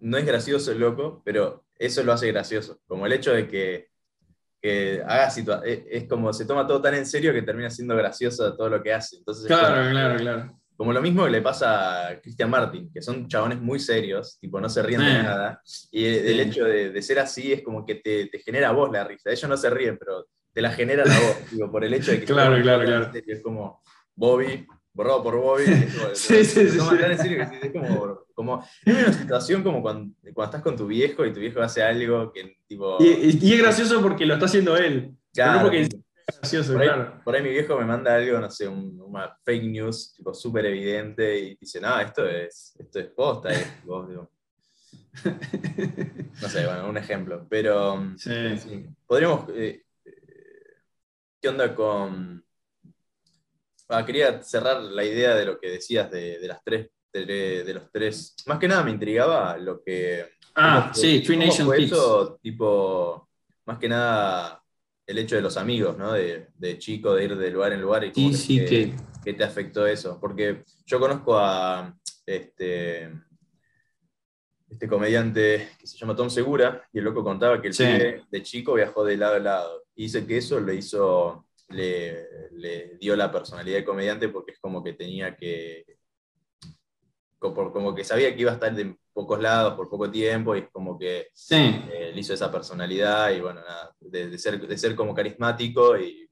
no 0.00 0.18
es 0.18 0.26
gracioso 0.26 0.72
el 0.72 0.80
loco, 0.80 1.22
pero 1.24 1.61
eso 1.86 2.02
lo 2.02 2.12
hace 2.12 2.28
gracioso, 2.28 2.80
como 2.86 3.06
el 3.06 3.12
hecho 3.12 3.32
de 3.32 3.48
que, 3.48 3.88
que 4.60 5.02
haga 5.04 5.28
situa- 5.30 5.62
es, 5.64 6.04
como 6.08 6.32
se 6.32 6.44
toma 6.44 6.66
todo 6.66 6.80
tan 6.80 6.94
en 6.94 7.06
serio 7.06 7.32
que 7.32 7.42
termina 7.42 7.68
siendo 7.70 7.96
gracioso 7.96 8.54
todo 8.56 8.68
lo 8.68 8.82
que 8.82 8.92
hace. 8.92 9.16
Entonces, 9.16 9.44
es 9.44 9.48
Claro, 9.48 9.76
como- 9.76 9.90
claro, 9.90 10.16
claro. 10.18 10.58
Como 10.76 10.92
lo 10.92 11.02
mismo 11.02 11.24
que 11.24 11.30
le 11.30 11.42
pasa 11.42 12.08
a 12.08 12.20
Christian 12.20 12.50
Martin, 12.50 12.90
que 12.92 13.02
son 13.02 13.28
chabones 13.28 13.60
muy 13.60 13.78
serios, 13.78 14.38
tipo 14.40 14.60
no 14.60 14.68
se 14.68 14.82
ríen 14.82 15.00
de 15.02 15.10
Eh. 15.10 15.22
nada. 15.22 15.60
Y 15.92 16.04
el, 16.06 16.40
hecho 16.40 16.64
de, 16.64 16.90
de 16.90 17.02
ser 17.02 17.18
así 17.20 17.52
es 17.52 17.62
como 17.62 17.84
que 17.86 17.96
te, 17.96 18.26
te 18.26 18.38
genera 18.40 18.70
a 18.70 18.72
vos 18.72 18.90
la 18.90 19.04
risa. 19.04 19.30
Ellos 19.30 19.48
no 19.48 19.56
se 19.56 19.70
ríen, 19.70 19.96
pero 19.98 20.26
te 20.52 20.60
la 20.62 20.70
generan 20.72 21.08
a 21.10 21.20
vos, 21.20 21.36
digo, 21.52 21.70
por 21.70 21.84
el 21.84 21.94
hecho 21.94 22.10
de 22.12 22.20
que 22.20 22.26
Claro, 22.32 22.60
claro, 22.62 22.84
claro. 22.84 23.10
Es 23.14 23.42
como 23.42 23.80
Bobby, 24.16 24.66
borrado 24.92 25.22
por 25.22 25.36
Bobby. 25.36 25.64
es 25.66 25.94
como- 25.94 26.08
Sí, 26.14 26.44
sí, 26.44 26.68
sí, 26.68 26.78
toman 26.78 26.96
sí. 26.96 27.02
tan 27.02 27.12
en 27.12 27.18
serio 27.18 27.48
que 27.50 27.66
es 27.66 27.72
como, 27.72 28.21
como 28.34 28.64
es 28.84 28.94
una 28.94 29.12
situación 29.12 29.62
como 29.62 29.82
cuando, 29.82 30.14
cuando 30.34 30.44
estás 30.44 30.62
con 30.62 30.76
tu 30.76 30.86
viejo 30.86 31.24
y 31.24 31.32
tu 31.32 31.40
viejo 31.40 31.60
hace 31.60 31.82
algo 31.82 32.32
que 32.32 32.56
tipo. 32.66 32.96
Y, 33.00 33.52
es 33.52 33.58
gracioso 33.60 34.00
porque 34.02 34.26
lo 34.26 34.34
está 34.34 34.46
haciendo 34.46 34.76
él, 34.76 35.08
no 35.10 35.16
claro, 35.32 35.62
porque 35.62 35.82
es 35.82 35.88
gracioso, 36.38 36.72
por 36.72 36.82
ahí, 36.82 36.88
claro. 36.88 37.20
por 37.24 37.34
ahí 37.34 37.42
mi 37.42 37.50
viejo 37.50 37.78
me 37.78 37.84
manda 37.84 38.14
algo, 38.14 38.38
no 38.38 38.50
sé, 38.50 38.68
un- 38.68 39.00
una 39.00 39.36
fake 39.44 39.64
news, 39.64 40.12
tipo 40.14 40.32
súper 40.34 40.66
evidente, 40.66 41.38
y 41.38 41.56
dice, 41.56 41.80
no, 41.80 41.98
esto 42.00 42.26
es, 42.26 42.74
esto 42.78 42.98
es 43.00 43.06
posta, 43.08 43.50
tipo, 43.50 44.06
digo, 44.08 44.30
no 46.40 46.48
sé, 46.48 46.64
bueno, 46.66 46.88
un 46.88 46.96
ejemplo. 46.96 47.46
Pero 47.48 48.12
Sí. 48.16 48.58
sí, 48.58 48.86
podríamos. 49.06 49.48
eh, 49.54 49.84
eh, 50.04 50.12
¿Qué 51.40 51.48
onda 51.48 51.74
con.? 51.74 52.44
Ah, 53.88 54.06
quería 54.06 54.42
cerrar 54.42 54.80
la 54.80 55.04
idea 55.04 55.34
de 55.34 55.44
lo 55.44 55.58
que 55.60 55.68
decías 55.68 56.10
de, 56.10 56.38
de 56.38 56.48
las 56.48 56.62
tres. 56.64 56.88
De, 57.12 57.72
los 57.74 57.90
tres. 57.92 58.34
Más 58.46 58.58
que 58.58 58.68
nada 58.68 58.82
me 58.82 58.90
intrigaba 58.90 59.56
lo 59.58 59.82
que. 59.82 60.24
Ah, 60.54 60.90
fue- 60.94 61.02
sí, 61.02 61.20
Three 61.20 61.36
Nation 61.36 61.66
fue 61.66 61.82
eso, 61.84 62.38
tipo. 62.42 63.28
Más 63.66 63.78
que 63.78 63.88
nada 63.88 64.62
el 65.06 65.18
hecho 65.18 65.36
de 65.36 65.42
los 65.42 65.56
amigos, 65.56 65.98
¿no? 65.98 66.12
De, 66.12 66.48
de 66.56 66.78
chico, 66.78 67.14
de 67.14 67.24
ir 67.24 67.36
de 67.36 67.50
lugar 67.50 67.72
en 67.72 67.80
lugar 67.82 68.04
y 68.04 68.12
Sí, 68.14 68.32
sí, 68.34 68.58
que, 68.60 68.64
que. 68.66 68.94
que 69.24 69.34
te 69.34 69.44
afectó 69.44 69.86
eso. 69.86 70.18
Porque 70.20 70.64
yo 70.86 70.98
conozco 70.98 71.36
a 71.38 71.94
este, 72.24 73.12
este 74.70 74.88
comediante 74.88 75.68
que 75.78 75.86
se 75.86 75.98
llama 75.98 76.16
Tom 76.16 76.30
Segura, 76.30 76.88
y 76.92 76.98
el 76.98 77.04
loco 77.04 77.22
contaba 77.22 77.60
que 77.60 77.68
el 77.68 77.74
Sí. 77.74 77.84
pibe 77.84 78.24
de 78.30 78.42
chico 78.42 78.74
viajó 78.74 79.04
de 79.04 79.16
lado 79.16 79.34
a 79.34 79.38
lado. 79.38 79.82
Y 79.94 80.04
dice 80.04 80.26
que 80.26 80.38
eso 80.38 80.58
le 80.60 80.74
hizo, 80.76 81.46
le, 81.68 82.50
le 82.52 82.96
dio 82.98 83.14
la 83.16 83.30
personalidad 83.30 83.76
de 83.78 83.84
comediante 83.84 84.28
porque 84.28 84.52
es 84.52 84.58
como 84.58 84.82
que 84.82 84.94
tenía 84.94 85.36
que, 85.36 85.84
como, 87.42 87.72
como 87.72 87.94
que 87.94 88.04
sabía 88.04 88.32
que 88.34 88.40
iba 88.42 88.52
a 88.52 88.54
estar 88.54 88.72
de 88.74 88.96
pocos 89.12 89.40
lados 89.42 89.74
por 89.74 89.90
poco 89.90 90.08
tiempo 90.10 90.54
y 90.56 90.62
como 90.68 90.96
que 90.96 91.26
Sí. 91.34 91.56
eh, 91.56 92.12
le 92.14 92.20
hizo 92.20 92.32
esa 92.32 92.50
personalidad 92.50 93.30
y 93.32 93.40
bueno, 93.40 93.60
nada, 93.60 93.94
de, 94.00 94.30
de 94.30 94.38
ser, 94.38 94.60
de 94.66 94.78
ser 94.78 94.94
como 94.94 95.12
carismático 95.14 95.98
y, 95.98 96.30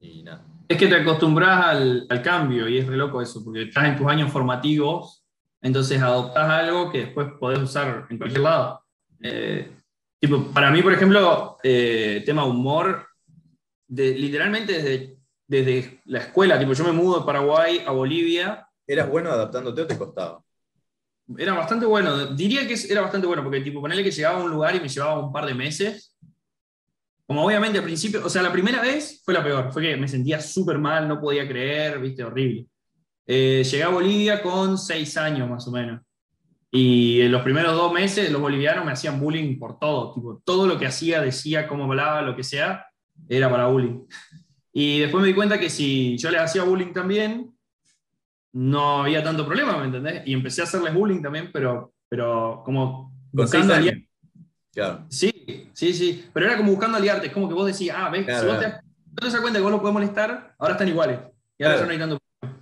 y 0.00 0.22
nada. 0.22 0.44
Es 0.68 0.76
que 0.76 0.86
te 0.86 0.96
acostumbras 0.96 1.66
al, 1.66 2.06
al 2.08 2.22
cambio 2.22 2.68
y 2.68 2.78
es 2.78 2.86
re 2.86 2.96
loco 2.96 3.20
eso, 3.22 3.42
porque 3.42 3.62
estás 3.62 3.86
en 3.86 3.96
tus 3.96 4.06
años 4.06 4.30
formativos, 4.30 5.24
entonces 5.62 6.00
adoptás 6.00 6.48
algo 6.48 6.92
que 6.92 6.98
después 7.06 7.28
podés 7.40 7.58
usar 7.58 8.06
en 8.10 8.18
cualquier 8.18 8.42
lado. 8.42 8.84
Eh, 9.20 9.70
tipo, 10.20 10.44
para 10.52 10.70
mí, 10.70 10.82
por 10.82 10.92
ejemplo, 10.92 11.56
eh, 11.62 12.22
tema 12.26 12.44
humor, 12.44 13.06
de, 13.86 14.14
literalmente 14.14 14.72
desde, 14.74 15.18
desde 15.46 16.00
la 16.06 16.20
escuela, 16.20 16.58
tipo, 16.58 16.72
yo 16.74 16.84
me 16.84 16.92
mudo 16.92 17.20
de 17.20 17.26
Paraguay 17.26 17.82
a 17.86 17.90
Bolivia, 17.92 18.63
¿Eras 18.86 19.08
bueno 19.08 19.30
adaptándote 19.30 19.82
o 19.82 19.86
te 19.86 19.98
costaba? 19.98 20.44
era 21.38 21.54
bastante 21.54 21.86
bueno, 21.86 22.26
diría 22.26 22.66
que 22.66 22.74
era 22.88 23.00
bastante 23.00 23.26
bueno, 23.26 23.42
porque 23.42 23.60
tipo, 23.60 23.80
ponerle 23.80 24.04
que 24.04 24.10
llegaba 24.10 24.40
a 24.40 24.44
un 24.44 24.50
lugar 24.50 24.76
y 24.76 24.80
me 24.80 24.88
llevaba 24.88 25.24
un 25.24 25.32
par 25.32 25.46
de 25.46 25.54
meses, 25.54 26.14
como 27.26 27.44
obviamente 27.44 27.78
al 27.78 27.84
principio, 27.84 28.24
o 28.24 28.28
sea, 28.28 28.42
la 28.42 28.52
primera 28.52 28.82
vez 28.82 29.22
fue 29.24 29.32
la 29.32 29.42
peor, 29.42 29.72
fue 29.72 29.82
que 29.82 29.96
me 29.96 30.08
sentía 30.08 30.40
súper 30.40 30.78
mal, 30.78 31.08
no 31.08 31.20
podía 31.20 31.48
creer, 31.48 31.98
viste, 31.98 32.22
horrible. 32.22 32.66
Eh, 33.26 33.62
llegué 33.64 33.82
a 33.82 33.88
Bolivia 33.88 34.42
con 34.42 34.76
seis 34.76 35.16
años 35.16 35.48
más 35.48 35.66
o 35.66 35.70
menos. 35.70 36.02
Y 36.70 37.22
en 37.22 37.32
los 37.32 37.42
primeros 37.42 37.74
dos 37.74 37.92
meses 37.92 38.30
los 38.30 38.42
bolivianos 38.42 38.84
me 38.84 38.92
hacían 38.92 39.18
bullying 39.18 39.58
por 39.58 39.78
todo, 39.78 40.12
tipo, 40.12 40.42
todo 40.44 40.66
lo 40.66 40.78
que 40.78 40.86
hacía, 40.86 41.22
decía, 41.22 41.66
cómo 41.66 41.84
hablaba, 41.84 42.20
lo 42.20 42.36
que 42.36 42.42
sea, 42.44 42.86
era 43.28 43.50
para 43.50 43.66
bullying. 43.66 44.00
Y 44.76 44.98
después 44.98 45.22
me 45.22 45.28
di 45.28 45.34
cuenta 45.34 45.56
que 45.56 45.70
si 45.70 46.18
yo 46.18 46.32
les 46.32 46.40
hacía 46.40 46.64
bullying 46.64 46.92
también, 46.92 47.53
no 48.54 49.02
había 49.02 49.22
tanto 49.22 49.44
problema, 49.46 49.76
¿me 49.78 49.86
entendés? 49.86 50.22
Y 50.26 50.32
empecé 50.32 50.60
a 50.62 50.64
hacerles 50.64 50.94
bullying 50.94 51.20
también, 51.22 51.50
pero, 51.52 51.92
pero 52.08 52.62
como 52.64 53.12
buscando 53.32 53.74
años. 53.74 53.88
aliar- 53.94 54.08
Claro. 54.72 55.04
Sí, 55.08 55.70
sí, 55.72 55.92
sí. 55.92 56.24
Pero 56.32 56.46
era 56.46 56.56
como 56.56 56.70
buscando 56.72 56.96
aliarte. 56.98 57.28
Es 57.28 57.32
como 57.32 57.48
que 57.48 57.54
vos 57.54 57.66
decís, 57.66 57.90
ah, 57.94 58.10
ves, 58.10 58.24
Claro, 58.24 58.40
si 58.40 58.46
vos 58.48 58.58
te, 58.60 58.66
no 58.68 59.14
te 59.16 59.26
das 59.30 59.40
cuenta 59.40 59.58
que 59.58 59.62
vos 59.62 59.70
lo 59.72 59.80
podés 59.80 59.92
molestar, 59.94 60.54
ahora 60.58 60.74
están 60.74 60.88
iguales. 60.88 61.18
Y 61.58 61.62
ahora 61.64 61.76
Claro. 61.76 61.80
ya 61.80 61.86
no 61.86 61.92
hay 61.92 61.98
tanto 61.98 62.18
problema. 62.40 62.60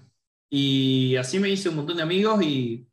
Y 0.50 1.16
así 1.16 1.38
me 1.38 1.48
hice 1.48 1.70
un 1.70 1.76
montón 1.76 1.96
de 1.96 2.02
amigos 2.02 2.42
y 2.42 2.86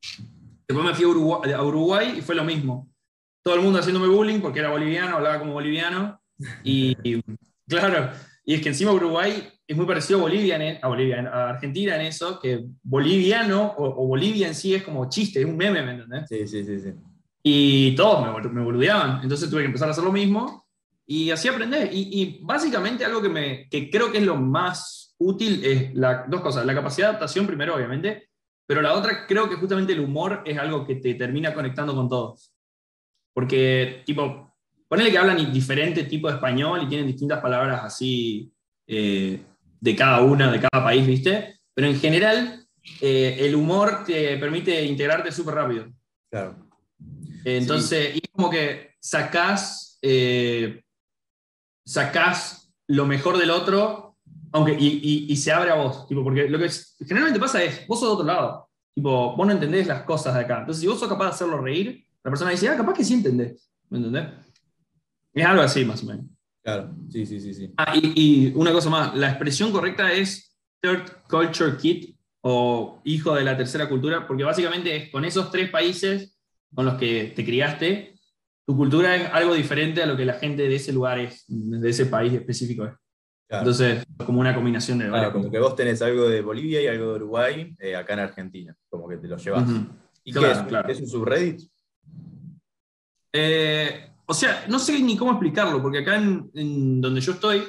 después 0.68 0.86
me 0.88 0.94
fui 0.94 1.04
a 1.04 1.08
Uruguay, 1.10 1.52
a 1.52 1.64
Uruguay 1.64 2.14
y 2.18 2.22
fue 2.22 2.36
lo 2.36 2.46
mismo. 2.46 2.90
Todo 3.44 3.56
el 3.56 3.62
mundo 3.62 3.80
haciéndome 3.80 4.08
bullying 4.08 4.40
porque 4.40 4.60
era 4.60 4.70
boliviano, 4.70 5.18
hablaba 5.18 5.40
como 5.40 5.52
boliviano. 5.54 6.22
Y, 6.64 6.96
y, 7.04 7.22
claro, 7.68 8.12
y 8.46 8.54
es 8.54 8.62
que 8.62 8.70
encima 8.70 8.94
Uruguay 8.94 9.50
es 9.69 9.77
muy 9.77 9.86
parecido 9.86 10.17
a 10.17 10.23
Bolivia, 10.23 10.55
en, 10.55 10.62
e- 10.63 10.79
a, 10.82 10.88
Bolivia, 10.88 11.29
a 11.32 11.49
Argentina 11.51 11.93
en 11.95 12.01
eso, 12.08 12.39
que 12.39 12.65
boliviano 12.82 13.75
o, 13.77 14.03
o 14.03 14.08
Bolivia 14.08 14.47
en 14.47 14.55
sí 14.55 14.73
es 14.73 14.82
como 14.82 15.08
chiste, 15.08 15.41
es 15.41 15.45
un 15.45 15.55
meme, 15.55 15.84
¿me 15.84 15.91
entendés? 15.91 16.27
Sí, 16.27 16.47
sí, 16.47 16.65
sí, 16.65 16.79
sí. 16.79 16.93
Y 17.43 17.95
todos 17.95 18.43
me, 18.43 18.49
me 18.49 18.63
boludeaban. 18.63 19.19
Entonces 19.21 19.47
tuve 19.47 19.62
que 19.62 19.67
empezar 19.67 19.88
a 19.88 19.91
hacer 19.91 20.03
lo 20.03 20.12
mismo 20.12 20.65
y 21.05 21.29
así 21.29 21.47
aprender. 21.47 21.88
Y, 21.93 22.10
y 22.19 22.39
básicamente 22.41 23.05
algo 23.05 23.21
que, 23.21 23.29
me, 23.29 23.69
que 23.69 23.91
creo 23.91 24.12
que 24.12 24.17
es 24.17 24.23
lo 24.23 24.38
más 24.38 25.13
útil 25.19 25.63
es 25.63 25.93
la, 25.93 26.25
dos 26.27 26.41
cosas. 26.41 26.65
La 26.65 26.73
capacidad 26.73 27.05
de 27.05 27.10
adaptación 27.12 27.45
primero, 27.45 27.75
obviamente, 27.75 28.27
pero 28.65 28.82
la 28.82 28.93
otra 28.93 29.27
creo 29.27 29.47
que 29.47 29.55
justamente 29.55 29.93
el 29.93 29.99
humor 29.99 30.41
es 30.47 30.58
algo 30.58 30.84
que 30.84 30.95
te 30.95 31.13
termina 31.13 31.53
conectando 31.53 31.93
con 31.93 32.10
todos. 32.10 32.55
Porque, 33.36 34.01
tipo, 34.03 34.55
ponele 34.88 35.12
que 35.12 35.17
hablan 35.19 35.53
diferente 35.53 36.05
tipo 36.05 36.27
de 36.27 36.34
español 36.34 36.82
y 36.82 36.88
tienen 36.88 37.05
distintas 37.05 37.39
palabras 37.39 37.84
así 37.84 38.51
eh, 38.88 39.43
de 39.80 39.96
cada 39.96 40.22
una, 40.22 40.52
de 40.52 40.60
cada 40.60 40.84
país, 40.84 41.06
¿viste? 41.06 41.60
Pero 41.74 41.88
en 41.88 42.00
general, 42.00 42.65
eh, 43.02 43.38
el 43.39 43.56
humor 43.56 44.04
te 44.06 44.38
permite 44.38 44.84
integrarte 44.84 45.32
súper 45.32 45.56
rápido. 45.56 45.88
Claro. 46.30 46.68
Entonces, 47.46 48.15
y 48.15 48.22
como 48.32 48.50
que 48.50 48.96
sacás, 49.00 49.98
eh, 50.02 50.82
sacás 51.86 52.72
lo 52.88 53.06
mejor 53.06 53.38
del 53.38 53.52
otro 53.52 54.10
aunque, 54.52 54.76
y, 54.80 55.28
y, 55.30 55.36
se 55.36 55.52
abre 55.52 55.70
a 55.70 55.76
vos, 55.76 56.08
tipo, 56.08 56.24
porque 56.24 56.50
lo 56.50 56.58
que 56.58 56.70
generalmente 57.00 57.39
pasa 57.39 57.63
es, 57.63 57.86
vos 57.88 58.00
sos 58.00 58.10
de 58.10 58.13
otro 58.13 58.26
lado, 58.26 58.70
tipo, 58.96 59.36
vos 59.36 59.46
no 59.46 59.54
entendés 59.54 59.86
las 59.86 60.04
cosas 60.04 60.34
de 60.34 60.42
acá. 60.42 60.60
Entonces, 60.60 60.82
si 60.82 60.88
vos 60.88 61.00
sos 61.00 61.08
capaz 61.08 61.26
de 61.26 61.32
hacerlo 61.32 61.62
reír, 61.62 62.04
la 62.24 62.32
persona 62.32 62.52
dice, 62.52 62.68
ah, 62.68 62.76
capaz 62.76 62.94
que 62.94 63.04
sí 63.04 63.13
entendés, 63.13 63.70
¿me 63.89 64.00
entendés? 64.00 64.26
Es 65.34 65.46
algo 65.46 65.62
así, 65.62 65.86
más 65.86 66.04
o 66.04 66.08
menos. 66.08 66.26
Claro, 66.73 66.95
sí, 67.10 67.25
sí, 67.25 67.39
sí. 67.39 67.53
sí. 67.53 67.73
Ah, 67.77 67.93
y, 67.95 68.13
y 68.15 68.53
una 68.55 68.71
cosa 68.71 68.89
más, 68.89 69.15
la 69.15 69.29
expresión 69.29 69.71
correcta 69.71 70.12
es 70.12 70.55
Third 70.82 71.23
Culture 71.29 71.77
Kid 71.77 72.15
o 72.41 73.01
hijo 73.03 73.36
de 73.36 73.43
la 73.43 73.58
tercera 73.58 73.89
cultura, 73.89 74.27
porque 74.27 74.43
básicamente 74.43 74.95
es 74.95 75.10
con 75.10 75.25
esos 75.25 75.51
tres 75.51 75.69
países 75.69 76.39
con 76.73 76.86
los 76.86 76.95
que 76.95 77.34
te 77.36 77.43
criaste, 77.43 78.15
tu 78.65 78.77
cultura 78.77 79.15
es 79.15 79.29
algo 79.34 79.53
diferente 79.53 80.03
a 80.03 80.05
lo 80.05 80.15
que 80.15 80.25
la 80.25 80.34
gente 80.34 80.67
de 80.67 80.75
ese 80.75 80.93
lugar 80.93 81.19
es, 81.19 81.45
de 81.47 81.89
ese 81.89 82.05
país 82.05 82.34
específico 82.34 82.86
es. 82.86 82.93
Entonces, 83.49 84.05
como 84.23 84.39
una 84.39 84.53
combinación 84.53 84.99
de... 84.99 85.08
Claro, 85.08 85.34
como 85.34 85.49
que 85.49 85.58
vos 85.58 85.75
tenés 85.75 86.03
algo 86.03 86.29
de 86.29 86.41
Bolivia 86.41 86.79
y 86.84 86.86
algo 86.86 87.08
de 87.10 87.15
Uruguay 87.15 87.75
eh, 87.79 87.95
acá 87.95 88.13
en 88.13 88.19
Argentina, 88.19 88.75
como 88.88 89.08
que 89.08 89.17
te 89.17 89.27
lo 89.27 89.38
llevas. 89.38 89.67
¿Y 90.23 90.32
qué 90.32 90.51
es? 90.51 90.60
¿Es 90.88 91.01
un 91.01 91.08
subreddit? 91.08 91.62
Eh, 93.34 94.09
o 94.30 94.34
sea, 94.36 94.63
no 94.68 94.78
sé 94.78 95.00
ni 95.00 95.18
cómo 95.18 95.32
explicarlo, 95.32 95.82
porque 95.82 95.98
acá 95.98 96.15
en, 96.15 97.02
donde 97.02 97.20
yo 97.20 97.32
estoy, 97.32 97.63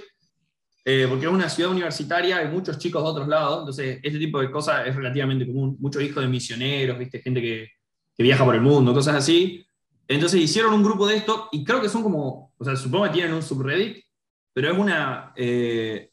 eh, 0.85 1.07
porque 1.09 1.25
es 1.25 1.33
una 1.33 1.49
ciudad 1.49 1.73
universitaria, 1.73 2.37
hay 2.37 2.49
muchos 2.49 2.77
chicos 2.77 3.03
de 3.03 3.09
otros 3.09 3.29
lados, 3.29 3.61
entonces 3.61 3.99
este 4.03 4.19
tipo 4.19 4.39
de 4.43 4.51
cosas 4.51 4.87
es 4.87 4.95
relativamente 4.95 5.47
común. 5.47 5.79
Muchos 5.81 6.03
hijos 6.03 6.23
de 6.23 6.29
misioneros, 6.29 6.99
¿viste? 6.99 7.23
gente 7.23 7.41
que, 7.41 7.67
que 8.15 8.23
viaja 8.23 8.45
por 8.45 8.55
el 8.55 8.61
mundo, 8.61 8.93
cosas 8.93 9.17
así. 9.17 9.67
Entonces 10.07 10.39
hicieron 10.39 10.75
un 10.75 10.83
grupo 10.83 11.07
de 11.07 11.17
esto 11.17 11.49
y 11.51 11.65
creo 11.65 11.81
que 11.81 11.89
son 11.89 12.03
como, 12.03 12.53
o 12.59 12.65
sea, 12.65 12.77
supongo 12.77 13.07
que 13.07 13.13
tienen 13.13 13.33
un 13.33 13.43
subreddit, 13.43 14.05
pero 14.53 14.71
es 14.71 14.79
una, 14.79 15.33
eh, 15.37 16.11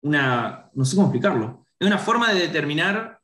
una, 0.00 0.70
no 0.74 0.84
sé 0.84 0.96
cómo 0.96 1.06
explicarlo, 1.06 1.68
es 1.78 1.86
una 1.86 1.98
forma 1.98 2.32
de 2.34 2.40
determinar 2.40 3.20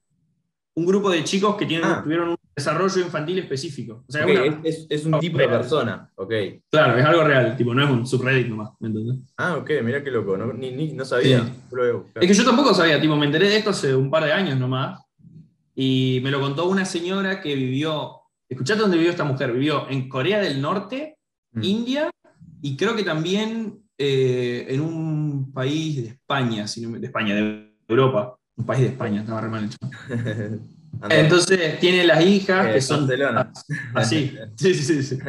un 0.75 0.87
grupo 0.87 1.11
de 1.11 1.25
chicos 1.25 1.57
que 1.57 1.67
tienen, 1.67 1.91
ah. 1.91 2.01
tuvieron 2.05 2.29
un 2.29 2.37
desarrollo 2.61 3.01
infantil 3.01 3.39
específivo. 3.39 4.05
O 4.07 4.13
sea, 4.13 4.27
es, 4.63 5.05
un 5.05 5.19
tipo 5.19 5.39
de 5.39 5.49
persona, 5.49 6.11
ok. 6.15 6.33
Claro, 6.71 6.99
es 6.99 7.05
algo 7.05 7.25
real, 7.25 7.57
tipo, 7.57 7.75
no 7.75 7.83
es 7.83 7.91
un 7.91 8.07
subreddit 8.07 8.49
nomás, 8.49 8.71
¿me 8.79 8.89
entendés? 8.89 9.17
Ah, 9.37 9.57
ok, 9.57 9.71
mira 9.83 10.05
qué 10.05 10.11
loco, 10.11 10.37
no, 10.37 10.53
ni, 10.53 10.93
no 10.93 11.05
sabía. 11.05 11.51
Es 12.15 12.29
que 12.29 12.35
yo 12.35 12.45
tampoco 12.45 12.75
sabía, 12.75 13.01
tipo, 13.01 13.17
me 13.17 13.27
enteré 13.27 13.49
de 13.49 13.57
esto 13.57 13.71
hace 13.71 13.95
un 13.95 14.11
par 14.11 14.25
de 14.25 14.33
años 14.33 14.59
nomás, 14.59 15.01
y 15.75 16.21
me 16.23 16.31
lo 16.31 16.41
contó 16.41 16.69
una 16.69 16.85
señora 16.85 17.41
que 17.41 17.55
vivió, 17.55 18.21
escuchate 18.49 18.81
dónde 18.81 18.99
vivió 18.99 19.11
esta 19.11 19.25
mujer, 19.25 19.53
vivió 19.53 19.89
en 19.89 20.09
Corea 20.09 20.41
del 20.41 20.61
Norte, 20.61 21.17
mm. 21.53 21.65
India, 21.65 22.11
y 22.63 22.77
creo 22.77 22.95
que 22.95 23.05
también 23.05 23.81
eh, 23.97 24.67
en 24.69 24.81
un 24.81 25.53
país 25.53 25.97
de 25.97 26.09
España, 26.09 26.67
de 26.67 27.07
España, 27.07 27.35
de 27.35 27.73
Europa, 27.89 28.37
un 28.57 28.67
país 28.67 28.83
de 28.83 28.89
España, 28.89 29.21
estaba 29.21 29.41
re 29.41 29.49
mal 29.49 29.65
hecho. 29.65 29.79
Entonces 31.09 31.79
tiene 31.79 32.05
las 32.05 32.25
hijas 32.25 32.73
que 32.73 32.81
son 32.81 33.09
así. 33.95 34.37
Sí, 34.57 34.75
sí, 34.75 35.03
sí. 35.03 35.19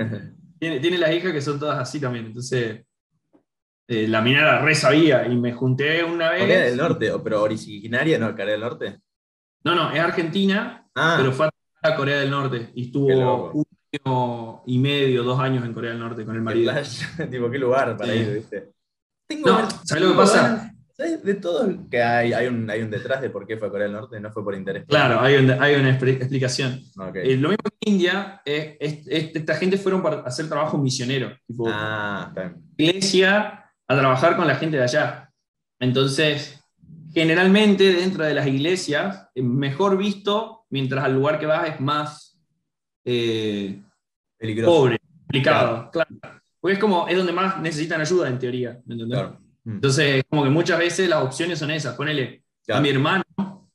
Tiene, 0.59 0.79
tiene, 0.79 0.99
las 0.99 1.11
hijas 1.11 1.31
que 1.31 1.41
son 1.41 1.59
todas 1.59 1.79
así 1.79 1.99
también. 1.99 2.27
Entonces 2.27 2.85
eh, 3.87 4.07
la 4.07 4.21
minera 4.21 4.61
re 4.61 4.75
sabía 4.75 5.27
y 5.27 5.35
me 5.35 5.53
junté 5.53 6.03
una 6.03 6.29
vez. 6.29 6.41
Corea 6.41 6.61
del 6.61 6.77
Norte, 6.77 7.11
pero 7.23 7.41
originaria, 7.41 8.19
¿no? 8.19 8.31
Corea 8.31 8.51
del 8.51 8.61
Norte. 8.61 8.99
No, 9.63 9.75
no, 9.75 9.91
es 9.91 9.99
Argentina, 9.99 10.87
ah. 10.95 11.15
pero 11.17 11.31
fue 11.31 11.49
a 11.81 11.95
Corea 11.95 12.19
del 12.19 12.29
Norte 12.29 12.71
y 12.75 12.85
estuvo 12.85 13.51
un 13.51 13.65
año 13.91 14.63
y 14.65 14.79
medio, 14.79 15.23
dos 15.23 15.39
años 15.39 15.65
en 15.65 15.73
Corea 15.73 15.91
del 15.91 15.99
Norte 15.99 16.25
con 16.25 16.35
el 16.35 16.41
marido. 16.41 16.73
tipo, 17.29 17.49
qué 17.49 17.57
lugar 17.57 17.97
para 17.97 18.15
ir, 18.15 18.33
¿viste? 18.35 18.71
Tengo 19.27 19.67
¿sabes 19.83 20.03
lo 20.03 20.11
que 20.11 20.17
pasa? 20.17 20.73
De 21.01 21.35
todo 21.35 21.67
que 21.89 22.01
hay, 22.01 22.33
hay, 22.33 22.47
un, 22.47 22.69
hay 22.69 22.81
un 22.81 22.91
detrás 22.91 23.21
de 23.21 23.29
por 23.29 23.47
qué 23.47 23.57
fue 23.57 23.67
a 23.67 23.71
Corea 23.71 23.87
del 23.87 23.95
Norte, 23.95 24.19
no 24.19 24.31
fue 24.31 24.43
por 24.43 24.55
interés. 24.55 24.85
Claro, 24.87 25.19
hay, 25.19 25.35
hay 25.35 25.75
una 25.75 25.89
explicación. 25.89 26.81
Eh, 27.15 27.37
lo 27.37 27.49
mismo 27.49 27.63
que 27.63 27.89
en 27.89 27.93
India, 27.93 28.41
es, 28.45 29.07
esta 29.07 29.55
gente 29.55 29.77
fueron 29.77 30.03
para 30.03 30.21
hacer 30.21 30.47
trabajo 30.47 30.77
misionero. 30.77 31.35
Tipo, 31.47 31.65
ah, 31.67 32.31
iglesia 32.77 33.71
a 33.87 33.97
trabajar 33.97 34.37
con 34.37 34.47
la 34.47 34.55
gente 34.55 34.77
de 34.77 34.83
allá. 34.83 35.31
Entonces, 35.79 36.63
generalmente 37.13 37.93
dentro 37.93 38.23
de 38.23 38.33
las 38.33 38.47
iglesias, 38.47 39.27
mejor 39.35 39.97
visto, 39.97 40.65
mientras 40.69 41.03
al 41.03 41.13
lugar 41.13 41.39
que 41.39 41.45
vas 41.45 41.69
es 41.69 41.79
más 41.79 42.39
eh, 43.05 43.81
pobre, 44.63 44.99
complicado. 44.99 45.89
Claro. 45.91 46.09
Porque 46.59 46.73
es 46.73 46.79
como, 46.79 47.07
es 47.07 47.17
donde 47.17 47.33
más 47.33 47.59
necesitan 47.59 48.01
ayuda 48.01 48.27
en 48.29 48.39
teoría. 48.39 48.79
¿me 48.85 48.95
Claro. 49.05 49.39
Mm. 49.63 49.75
Entonces, 49.75 50.23
como 50.29 50.43
que 50.43 50.49
muchas 50.49 50.79
veces 50.79 51.09
las 51.09 51.23
opciones 51.23 51.59
son 51.59 51.71
esas. 51.71 51.95
Ponele, 51.95 52.43
a 52.69 52.79
mi 52.79 52.89
hermano, 52.89 53.23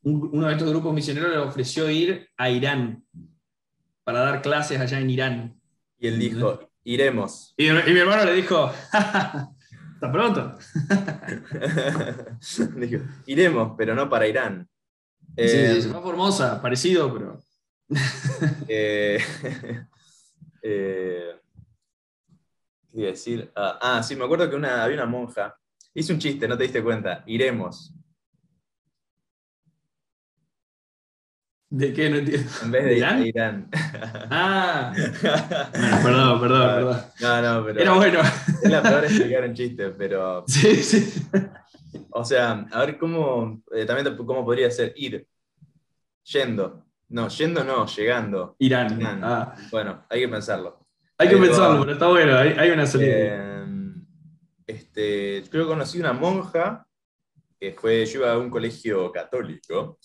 uno 0.02 0.46
de 0.46 0.52
estos 0.52 0.70
grupos 0.70 0.94
misioneros 0.94 1.30
le 1.30 1.38
ofreció 1.38 1.90
ir 1.90 2.28
a 2.36 2.50
Irán 2.50 3.04
para 4.04 4.20
dar 4.20 4.42
clases 4.42 4.80
allá 4.80 5.00
en 5.00 5.10
Irán. 5.10 5.60
Y 5.98 6.08
él 6.08 6.18
dijo, 6.18 6.70
iremos. 6.84 7.54
Y, 7.56 7.64
mi 7.64 7.98
hermano 7.98 8.24
le 8.24 8.34
dijo, 8.34 8.70
hasta 8.92 10.12
pronto. 10.12 10.58
dijo, 12.76 13.02
iremos, 13.26 13.74
pero 13.76 13.94
no 13.94 14.08
para 14.08 14.28
Irán. 14.28 14.68
Sí, 15.36 15.42
eh, 15.44 15.82
sí, 15.82 15.88
Formosa, 15.88 16.62
parecido, 16.62 17.12
pero... 17.12 17.42
eh, 18.68 19.18
eh, 20.62 21.36
¿Qué 22.90 22.98
iba 22.98 23.08
a 23.08 23.10
decir? 23.10 23.52
Ah, 23.54 23.78
ah, 23.80 24.02
sí, 24.02 24.16
me 24.16 24.24
acuerdo 24.24 24.48
que 24.48 24.56
una, 24.56 24.82
había 24.82 24.96
una 24.96 25.06
monja 25.06 25.56
Hice 25.96 26.12
un 26.12 26.18
chiste, 26.18 26.46
no 26.46 26.58
te 26.58 26.64
diste 26.64 26.82
cuenta. 26.82 27.24
Iremos. 27.26 27.90
¿De 31.70 31.90
qué? 31.94 32.10
No 32.10 32.18
entiendo. 32.18 32.50
En 32.64 32.70
vez 32.70 32.84
de 32.84 32.96
Irán. 32.98 33.26
Irán. 33.26 33.70
Ah. 34.30 34.92
perdón, 35.22 36.40
perdón, 36.42 36.74
perdón. 36.74 37.00
No, 37.18 37.42
no, 37.42 37.64
pero. 37.64 37.80
Era 37.80 37.92
bueno. 37.94 38.20
Es 38.62 38.70
la 38.70 38.82
peor 38.82 39.04
explicar 39.04 39.44
un 39.44 39.54
chiste, 39.54 39.88
pero. 39.88 40.44
Sí, 40.48 40.76
sí. 40.76 41.26
O 42.10 42.22
sea, 42.26 42.66
a 42.70 42.80
ver 42.80 42.98
cómo. 42.98 43.62
Eh, 43.72 43.86
también 43.86 44.14
cómo 44.18 44.44
podría 44.44 44.70
ser 44.70 44.92
ir. 44.96 45.26
Yendo. 46.24 46.84
No, 47.08 47.28
yendo 47.28 47.64
no, 47.64 47.86
llegando. 47.86 48.54
Irán. 48.58 49.00
Ah. 49.24 49.54
Bueno, 49.70 50.04
hay 50.10 50.20
que 50.20 50.28
pensarlo. 50.28 50.86
Hay 51.16 51.30
que 51.30 51.38
pensarlo, 51.38 51.80
pero 51.80 51.92
está 51.92 52.08
bueno, 52.08 52.36
hay, 52.36 52.70
una 52.70 52.84
salida. 52.84 53.14
Eh, 53.16 53.65
este, 54.66 55.44
creo 55.50 55.64
que 55.64 55.72
conocí 55.72 56.00
una 56.00 56.12
monja 56.12 56.86
que 57.58 57.72
fue, 57.72 58.04
yo 58.06 58.20
iba 58.20 58.32
a 58.32 58.38
un 58.38 58.50
colegio 58.50 59.10
católico, 59.10 59.98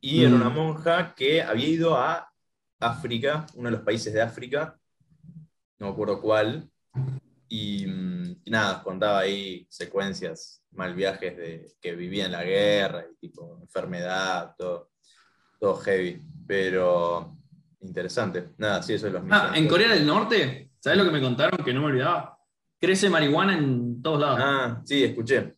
y 0.00 0.24
era 0.24 0.34
una 0.34 0.50
mm. 0.50 0.54
monja 0.54 1.14
que 1.14 1.42
había 1.42 1.68
ido 1.68 1.96
a 1.96 2.30
África, 2.78 3.46
uno 3.54 3.70
de 3.70 3.76
los 3.76 3.84
países 3.84 4.12
de 4.12 4.22
África, 4.22 4.78
no 5.78 5.86
me 5.86 5.92
acuerdo 5.92 6.20
cuál, 6.20 6.70
y, 7.48 7.86
nada, 8.46 8.82
contaba 8.82 9.20
ahí 9.20 9.66
secuencias, 9.70 10.62
mal 10.72 10.94
viajes 10.94 11.36
de 11.36 11.72
que 11.80 11.94
vivía 11.94 12.26
en 12.26 12.32
la 12.32 12.44
guerra, 12.44 13.06
y 13.10 13.16
tipo 13.16 13.58
enfermedad, 13.60 14.54
todo, 14.56 14.90
todo 15.58 15.76
heavy, 15.76 16.22
pero 16.46 17.36
interesante. 17.80 18.50
Nada, 18.58 18.82
sí, 18.82 18.94
eso 18.94 19.06
es 19.06 19.12
los 19.12 19.22
Ah, 19.30 19.52
en 19.54 19.66
Corea 19.66 19.88
del 19.88 20.06
Norte, 20.06 20.72
¿sabes 20.78 20.98
lo 20.98 21.04
que 21.04 21.10
me 21.10 21.20
contaron 21.20 21.64
que 21.64 21.72
no 21.72 21.80
me 21.80 21.86
olvidaba? 21.86 22.33
Crece 22.84 23.08
marihuana 23.10 23.56
en 23.56 24.02
todos 24.02 24.20
lados. 24.20 24.38
Ah, 24.42 24.82
sí, 24.84 25.04
escuché. 25.04 25.54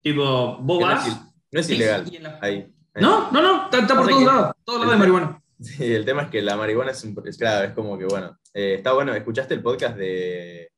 Tipo, 0.00 0.58
vos 0.58 0.82
vas. 0.82 1.08
No 1.50 1.60
es, 1.60 1.70
ilegal. 1.70 2.04
ahí, 2.40 2.72
No, 2.96 3.30
no, 3.30 3.40
no, 3.40 3.64
está, 3.64 3.94
por 3.94 4.08
todos 4.08 4.22
lados. 4.22 4.56
Todos 4.64 4.80
lados 4.80 4.94
de 4.94 4.98
marihuana. 4.98 5.40
Sí, 5.60 5.94
el 5.94 6.04
tema 6.04 6.22
es 6.22 6.30
que 6.30 6.42
la 6.42 6.56
marihuana 6.56 6.90
es, 6.90 7.04
un, 7.04 7.16
es 7.24 7.38
claro, 7.38 7.64
es 7.64 7.72
como 7.72 7.96
que 7.96 8.04
bueno. 8.04 8.38
Eh, 8.52 8.74
está 8.74 8.92
bueno, 8.92 9.14
¿escuchaste 9.14 9.54
el 9.54 9.62
podcast 9.62 9.96
de 9.96 10.72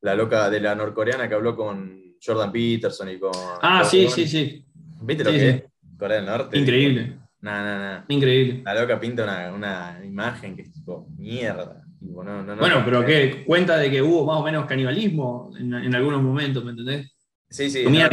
la 0.00 0.16
loca 0.16 0.50
de 0.50 0.60
la 0.60 0.74
norcoreana 0.74 1.28
que 1.28 1.34
habló 1.36 1.56
con 1.56 2.16
Jordan 2.22 2.50
Peterson 2.50 3.08
y 3.08 3.18
con. 3.20 3.30
Ah, 3.62 3.84
sí, 3.84 4.08
sí, 4.08 4.26
sí. 4.26 4.66
¿Viste 5.00 5.24
lo 5.24 5.30
que 5.30 5.48
es? 5.48 5.62
Corea 5.96 6.16
del 6.16 6.26
Norte. 6.26 6.58
Increíble. 6.58 7.16
No, 7.40 7.64
no, 7.64 7.78
no. 7.78 8.04
Increíble. 8.08 8.62
La 8.64 8.74
loca 8.74 9.00
pinta 9.00 9.22
una, 9.22 9.52
una 9.52 10.00
imagen 10.04 10.56
que 10.56 10.62
es 10.62 10.72
tipo 10.72 11.06
mierda 11.16 11.81
bueno, 12.04 12.82
pero 12.84 13.04
¿qué? 13.04 13.44
Cuenta 13.46 13.76
de 13.76 13.90
que 13.90 14.02
hubo 14.02 14.24
más 14.24 14.38
o 14.38 14.42
menos 14.42 14.66
canibalismo 14.66 15.50
en, 15.58 15.94
algunos 15.94 16.22
momentos, 16.22 16.64
¿me 16.64 16.70
entendés? 16.70 17.10
Sí, 17.48 17.70
sí. 17.70 17.84
Comían 17.84 18.10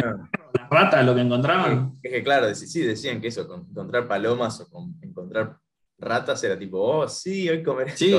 las 0.53 0.69
ratas, 0.69 1.05
lo 1.05 1.15
que 1.15 1.21
encontraban. 1.21 1.97
Es 2.03 2.11
que, 2.11 2.23
claro, 2.23 2.53
sí, 2.53 2.81
decían 2.81 3.19
que 3.19 3.27
eso, 3.27 3.41
encontrar 3.71 4.07
palomas 4.07 4.61
o 4.71 4.89
encontrar 5.01 5.57
ratas 5.97 6.43
era 6.43 6.57
tipo, 6.57 6.79
oh, 6.79 7.07
sí, 7.07 7.49
hoy 7.49 7.63
comer 7.63 7.91
sí. 7.95 8.13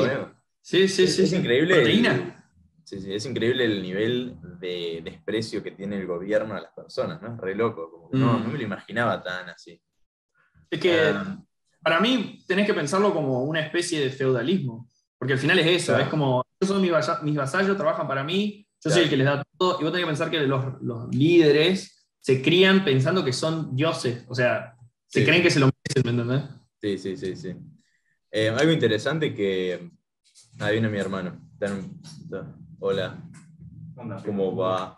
Sí, 0.63 0.89
sí, 0.89 1.07
sí. 1.07 1.23
Es, 1.23 1.33
increíble. 1.33 1.77
Proteína. 1.77 2.47
sí, 2.85 3.01
sí, 3.01 3.15
es 3.15 3.25
increíble 3.25 3.65
el 3.65 3.81
nivel 3.81 4.37
de 4.61 5.01
desprecio 5.03 5.63
que 5.63 5.71
tiene 5.71 5.97
el 5.97 6.07
gobierno 6.07 6.55
a 6.55 6.61
las 6.61 6.73
personas, 6.73 7.21
¿no? 7.23 7.35
Es 7.35 7.41
re 7.41 7.55
loco. 7.55 8.11
no, 8.13 8.39
mm. 8.39 8.43
no 8.43 8.49
me 8.51 8.59
lo 8.59 8.65
imaginaba 8.65 9.23
tan 9.23 9.49
así. 9.49 9.81
Es 10.71 10.79
que 10.79 11.01
ah. 11.01 11.43
para 11.83 12.01
mí 12.01 12.45
tenés 12.47 12.67
que 12.67 12.75
pensarlo 12.75 13.13
como 13.15 13.45
una 13.45 13.61
especie 13.61 14.01
de 14.01 14.11
feudalismo. 14.11 14.87
Porque 15.21 15.35
al 15.35 15.39
final 15.39 15.59
es 15.59 15.67
eso, 15.83 15.99
es 15.99 16.09
como, 16.09 16.43
yo 16.59 16.67
soy 16.67 16.81
mis 17.23 17.37
vasallos, 17.37 17.77
trabajan 17.77 18.09
para 18.09 18.25
mí, 18.25 18.67
Yo 18.83 18.91
soy 18.91 19.03
el 19.03 19.11
que 19.11 19.19
les 19.19 19.27
da 19.27 19.43
todo. 19.59 19.79
Y 19.79 19.85
vos 19.85 19.93
tenés 19.93 20.07
que 20.07 20.11
pensar 20.11 20.31
que 20.31 20.41
los, 20.47 20.81
los 20.81 21.15
líderes 21.15 22.07
se 22.19 22.41
crían 22.41 22.83
pensando 22.83 23.23
que 23.23 23.35
son 23.35 23.77
dioses. 23.77 24.25
O 24.29 24.35
sea, 24.35 24.75
se 25.07 25.21
Sí. 25.21 25.27
creen 25.27 25.43
que 25.43 25.51
se 25.51 25.61
lo 25.61 25.67
merecen, 25.67 26.17
¿me 26.17 26.23
entendés? 26.23 26.49
Sí, 26.81 26.97
sí, 26.97 27.17
sí, 27.19 27.37
sí. 27.37 27.55
Eh, 28.31 28.49
algo 28.49 28.73
interesante 28.73 29.35
que. 29.35 29.91
Ahí 30.61 30.73
viene 30.73 30.89
mi 30.89 30.99
hermano. 30.99 31.39
Hola, 32.79 33.19
¿cómo 34.25 34.57
va? 34.57 34.95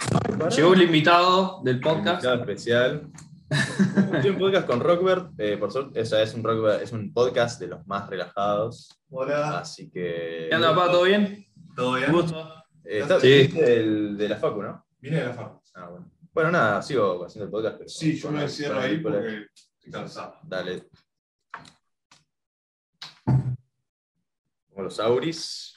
Llegó 0.54 0.74
el 0.74 0.82
invitado 0.82 1.60
del 1.64 1.80
podcast. 1.80 2.22
Invitado 2.22 2.40
especial. 2.42 3.10
Estoy 3.52 4.30
en 4.30 4.38
podcast 4.38 4.66
con 4.66 4.80
Rockbert. 4.80 5.32
eh, 5.38 5.56
por 5.58 5.70
suerte, 5.70 6.00
o 6.00 6.04
sea, 6.06 6.22
es 6.22 6.32
un, 6.34 6.42
Rockbert- 6.42 6.80
es 6.80 6.92
un 6.92 7.12
podcast 7.12 7.60
de 7.60 7.66
los 7.68 7.86
más 7.86 8.08
relajados. 8.08 8.88
Hola, 9.10 9.58
Así 9.58 9.90
que. 9.90 10.46
¿Qué 10.48 10.56
onda, 10.56 10.74
papá? 10.74 10.90
¿Todo 10.90 11.02
bien? 11.04 11.44
¿todo 11.76 11.94
bien? 11.94 12.10
Un 12.14 12.20
gusto. 12.22 12.48
Eh, 12.84 13.00
está- 13.00 13.20
Sí. 13.20 13.48
del- 13.48 14.16
de 14.16 14.28
la 14.28 14.36
Facu, 14.36 14.62
¿no? 14.62 14.86
Vine 15.00 15.16
de 15.18 15.26
la 15.26 15.32
facu. 15.34 15.60
Ah, 15.74 15.88
bueno. 15.88 16.10
Bueno, 16.32 16.50
nada, 16.50 16.80
sigo 16.82 17.24
haciendo 17.26 17.44
el 17.46 17.50
podcast. 17.50 17.76
pero 17.78 17.88
Sí, 17.90 18.16
yo 18.16 18.30
me 18.30 18.42
encierro 18.42 18.76
con 18.76 18.84
ahí 18.84 18.92
el- 18.94 19.02
porque 19.02 19.46
estoy 19.54 19.92
cansado. 19.92 20.36
Dale. 20.44 20.84
Como 24.68 24.82
los 24.82 24.98
auris. 24.98 25.76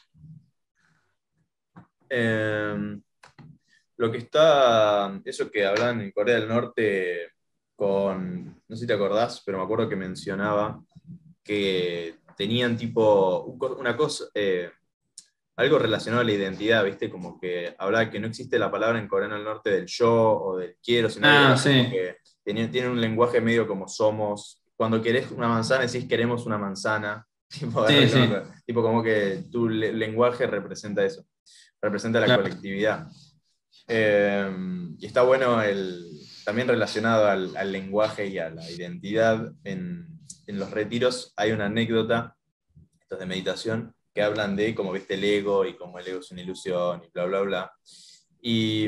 Em, 2.08 3.02
lo 3.98 4.12
que 4.12 4.20
está, 4.20 5.20
eso 5.26 5.50
que 5.52 5.66
hablan 5.66 6.00
en 6.02 6.12
Corea 6.12 6.36
del 6.40 6.48
Norte 6.48 7.32
con, 7.76 8.46
no 8.68 8.76
sé 8.76 8.82
si 8.82 8.88
te 8.88 8.94
acordás, 8.94 9.42
pero 9.46 9.58
me 9.58 9.64
acuerdo 9.64 9.90
que 9.90 9.96
mencionaba 9.96 10.82
que 11.44 12.16
tenían 12.38 12.78
tipo 12.78 13.44
una 13.80 13.96
cosa, 13.96 14.26
eh, 14.34 14.70
algo 15.58 15.80
relacionado 15.80 16.22
a 16.22 16.26
la 16.26 16.34
identidad, 16.34 16.84
¿viste? 16.84 17.10
Como 17.10 17.40
que 17.40 17.74
hablaba 17.78 18.10
que 18.10 18.20
no 18.20 18.28
existe 18.28 18.60
la 18.60 18.72
palabra 18.72 19.00
en 19.00 19.08
Corea 19.08 19.30
del 19.30 19.44
Norte 19.44 19.70
del 19.70 19.86
yo 19.88 20.12
o 20.14 20.58
del 20.58 20.76
quiero, 20.84 21.10
sino 21.10 21.28
Ah, 21.30 21.56
que, 21.64 22.18
sí. 22.44 22.44
tienen 22.44 22.92
un 22.92 23.00
lenguaje 23.02 23.40
medio 23.42 23.68
como 23.68 23.88
somos. 23.88 24.62
Cuando 24.76 25.02
querés 25.02 25.32
una 25.32 25.48
manzana, 25.48 25.86
decís 25.86 26.08
queremos 26.08 26.46
una 26.46 26.58
manzana. 26.58 27.26
Tipo, 27.50 27.88
Sí, 27.88 28.10
sí. 28.10 28.20
tipo 28.66 28.82
como 28.82 29.02
que 29.04 29.46
tu 29.52 29.70
le- 29.70 29.94
lenguaje 29.94 30.46
representa 30.48 31.06
eso, 31.06 31.24
representa 31.82 32.20
la 32.20 32.26
Claro. 32.26 32.42
colectividad. 32.44 33.08
Eh, 33.88 34.52
y 34.98 35.06
está 35.06 35.22
bueno 35.22 35.62
el, 35.62 36.06
también 36.46 36.68
relacionado 36.68 37.28
al, 37.28 37.72
lenguaje 37.72 38.28
y 38.28 38.38
a 38.38 38.50
la 38.50 38.70
identidad. 38.70 39.52
En, 39.64 40.08
los 40.48 40.70
retiros 40.70 41.34
hay 41.36 41.52
una 41.52 41.66
anécdota, 41.66 42.38
de 43.10 43.26
meditación, 43.26 43.96
que 44.14 44.22
hablan 44.22 44.56
de 44.56 44.76
cómo 44.76 44.92
viste 44.92 45.16
el 45.16 45.24
ego 45.24 45.66
y 45.66 45.76
cómo 45.76 46.00
el 46.00 46.08
ego 46.08 46.20
es 46.20 46.32
una 46.32 46.42
ilusión 46.42 47.02
y 47.04 47.10
bla, 47.12 47.26
bla, 47.26 47.42
bla. 47.42 47.74
Y, 48.42 48.88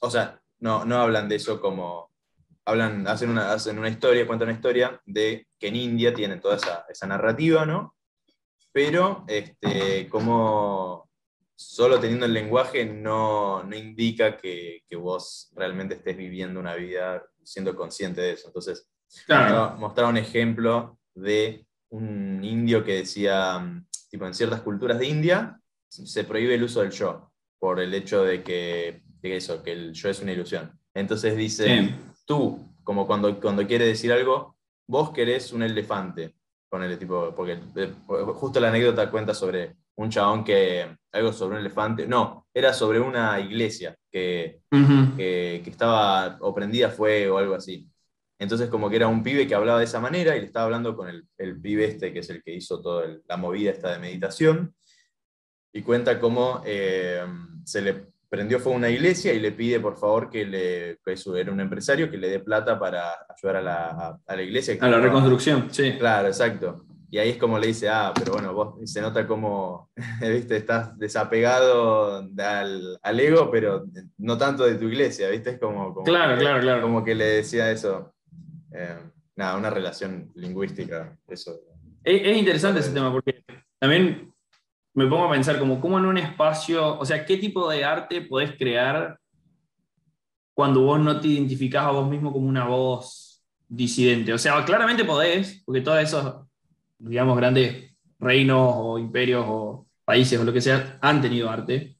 o 0.00 0.10
sea, 0.10 0.40
no, 0.60 0.84
no 0.84 0.96
hablan 0.98 1.28
de 1.28 1.36
eso 1.36 1.60
como, 1.60 2.10
hablan, 2.64 3.06
hacen 3.06 3.30
una, 3.30 3.52
hacen 3.52 3.78
una 3.78 3.88
historia, 3.88 4.26
cuentan 4.26 4.48
una 4.48 4.56
historia 4.56 5.00
de 5.04 5.46
que 5.58 5.68
en 5.68 5.76
India 5.76 6.14
tienen 6.14 6.40
toda 6.40 6.56
esa, 6.56 6.86
esa 6.88 7.06
narrativa, 7.06 7.66
¿no? 7.66 7.96
Pero 8.72 9.24
este, 9.28 10.08
como 10.08 11.03
solo 11.56 12.00
teniendo 12.00 12.26
el 12.26 12.32
lenguaje 12.32 12.84
no, 12.84 13.62
no 13.62 13.76
indica 13.76 14.36
que, 14.36 14.82
que 14.88 14.96
vos 14.96 15.50
realmente 15.54 15.94
estés 15.94 16.16
viviendo 16.16 16.58
una 16.60 16.74
vida 16.74 17.24
siendo 17.42 17.74
consciente 17.76 18.20
de 18.20 18.32
eso. 18.32 18.48
Entonces, 18.48 18.88
Claro. 19.26 19.76
mostraba 19.78 20.10
un 20.10 20.16
ejemplo 20.16 20.98
de 21.14 21.66
un 21.90 22.42
indio 22.42 22.84
que 22.84 22.96
decía, 22.96 23.58
mm, 23.58 23.86
tipo, 24.10 24.26
en 24.26 24.34
ciertas 24.34 24.62
culturas 24.62 24.98
de 24.98 25.06
India 25.06 25.60
se 25.88 26.24
prohíbe 26.24 26.56
el 26.56 26.64
uso 26.64 26.80
del 26.80 26.90
yo, 26.90 27.30
por 27.58 27.78
el 27.78 27.94
hecho 27.94 28.24
de 28.24 28.42
que, 28.42 29.02
de 29.20 29.36
eso, 29.36 29.62
que 29.62 29.72
el 29.72 29.92
yo 29.92 30.08
es 30.08 30.20
una 30.20 30.32
ilusión. 30.32 30.76
Entonces 30.92 31.36
dice, 31.36 31.94
tú, 32.24 32.74
como 32.82 33.06
cuando, 33.06 33.40
cuando 33.40 33.66
quiere 33.66 33.86
decir 33.86 34.12
algo, 34.12 34.56
vos 34.88 35.10
querés 35.10 35.52
un 35.52 35.62
elefante, 35.62 36.34
ponele 36.68 36.96
tipo, 36.96 37.32
porque 37.34 37.58
eh, 37.76 37.92
justo 38.34 38.58
la 38.58 38.68
anécdota 38.68 39.10
cuenta 39.10 39.32
sobre 39.34 39.76
un 39.96 40.10
chabón 40.10 40.44
que, 40.44 40.96
algo 41.12 41.32
sobre 41.32 41.54
un 41.56 41.60
elefante, 41.60 42.06
no, 42.06 42.46
era 42.52 42.72
sobre 42.72 42.98
una 43.00 43.38
iglesia 43.40 43.96
que, 44.10 44.60
que, 45.16 45.60
que 45.62 45.70
estaba 45.70 46.36
o 46.40 46.54
prendida 46.54 46.88
a 46.88 46.90
fuego 46.90 47.36
o 47.36 47.38
algo 47.38 47.54
así. 47.54 47.86
Entonces 48.38 48.68
como 48.68 48.90
que 48.90 48.96
era 48.96 49.06
un 49.06 49.22
pibe 49.22 49.46
que 49.46 49.54
hablaba 49.54 49.78
de 49.78 49.84
esa 49.84 50.00
manera 50.00 50.36
y 50.36 50.40
le 50.40 50.46
estaba 50.46 50.64
hablando 50.66 50.96
con 50.96 51.08
el, 51.08 51.24
el 51.38 51.60
pibe 51.60 51.84
este, 51.84 52.12
que 52.12 52.18
es 52.18 52.30
el 52.30 52.42
que 52.42 52.52
hizo 52.54 52.80
toda 52.82 53.06
la 53.28 53.36
movida 53.36 53.70
esta 53.70 53.92
de 53.92 53.98
meditación, 54.00 54.74
y 55.72 55.82
cuenta 55.82 56.18
cómo 56.20 56.62
eh, 56.64 57.24
se 57.64 57.82
le 57.82 58.06
prendió 58.28 58.58
fuego 58.58 58.76
una 58.76 58.90
iglesia 58.90 59.32
y 59.32 59.38
le 59.40 59.52
pide 59.52 59.78
por 59.78 59.96
favor 59.96 60.28
que 60.30 60.44
le, 60.44 60.98
que 61.04 61.12
eso 61.12 61.36
era 61.36 61.52
un 61.52 61.60
empresario, 61.60 62.10
que 62.10 62.16
le 62.18 62.28
dé 62.28 62.40
plata 62.40 62.78
para 62.78 63.12
ayudar 63.28 63.56
a 63.56 63.62
la, 63.62 64.18
a- 64.26 64.36
la 64.36 64.42
iglesia. 64.42 64.76
A 64.80 64.88
la 64.88 64.98
reconstrucción, 64.98 65.68
sí. 65.72 65.94
Claro, 65.98 66.26
exacto. 66.28 66.84
Y 67.14 67.18
ahí 67.18 67.28
es 67.28 67.36
como 67.36 67.60
le 67.60 67.68
dice, 67.68 67.88
ah, 67.88 68.12
pero 68.12 68.32
bueno, 68.32 68.52
vos 68.52 68.90
se 68.90 69.00
nota 69.00 69.24
como, 69.24 69.88
viste, 70.20 70.56
estás 70.56 70.98
desapegado 70.98 72.28
al, 72.38 72.98
al 73.00 73.20
ego, 73.20 73.52
pero 73.52 73.84
no 74.18 74.36
tanto 74.36 74.64
de 74.64 74.74
tu 74.74 74.88
iglesia, 74.88 75.28
viste, 75.28 75.50
es 75.50 75.60
como, 75.60 75.94
como 75.94 76.02
Claro, 76.02 76.34
que, 76.34 76.40
claro, 76.40 76.60
claro. 76.60 76.82
como 76.82 77.04
que 77.04 77.14
le 77.14 77.24
decía 77.24 77.70
eso. 77.70 78.12
Eh, 78.72 78.98
nada, 79.36 79.56
una 79.56 79.70
relación 79.70 80.32
lingüística, 80.34 81.16
eso. 81.28 81.52
Es, 82.02 82.20
es 82.20 82.36
interesante 82.36 82.80
ese 82.80 82.90
tema 82.90 83.12
porque 83.12 83.44
también 83.78 84.34
me 84.94 85.06
pongo 85.06 85.26
a 85.26 85.30
pensar 85.30 85.60
como 85.60 85.80
cómo 85.80 86.00
en 86.00 86.06
un 86.06 86.18
espacio, 86.18 86.98
o 86.98 87.04
sea, 87.04 87.24
qué 87.24 87.36
tipo 87.36 87.70
de 87.70 87.84
arte 87.84 88.22
podés 88.22 88.56
crear 88.58 89.20
cuando 90.52 90.80
vos 90.80 90.98
no 90.98 91.20
te 91.20 91.28
identificás 91.28 91.84
a 91.84 91.92
vos 91.92 92.10
mismo 92.10 92.32
como 92.32 92.48
una 92.48 92.64
voz 92.66 93.40
disidente. 93.68 94.32
O 94.32 94.38
sea, 94.38 94.64
claramente 94.64 95.04
podés, 95.04 95.62
porque 95.64 95.80
todos 95.80 96.00
esos, 96.00 96.44
digamos, 97.08 97.36
grandes 97.36 97.96
reinos 98.18 98.72
o 98.76 98.98
imperios 98.98 99.44
o 99.46 99.86
países 100.04 100.38
o 100.38 100.44
lo 100.44 100.52
que 100.52 100.60
sea 100.60 100.98
han 101.00 101.20
tenido 101.20 101.50
arte, 101.50 101.96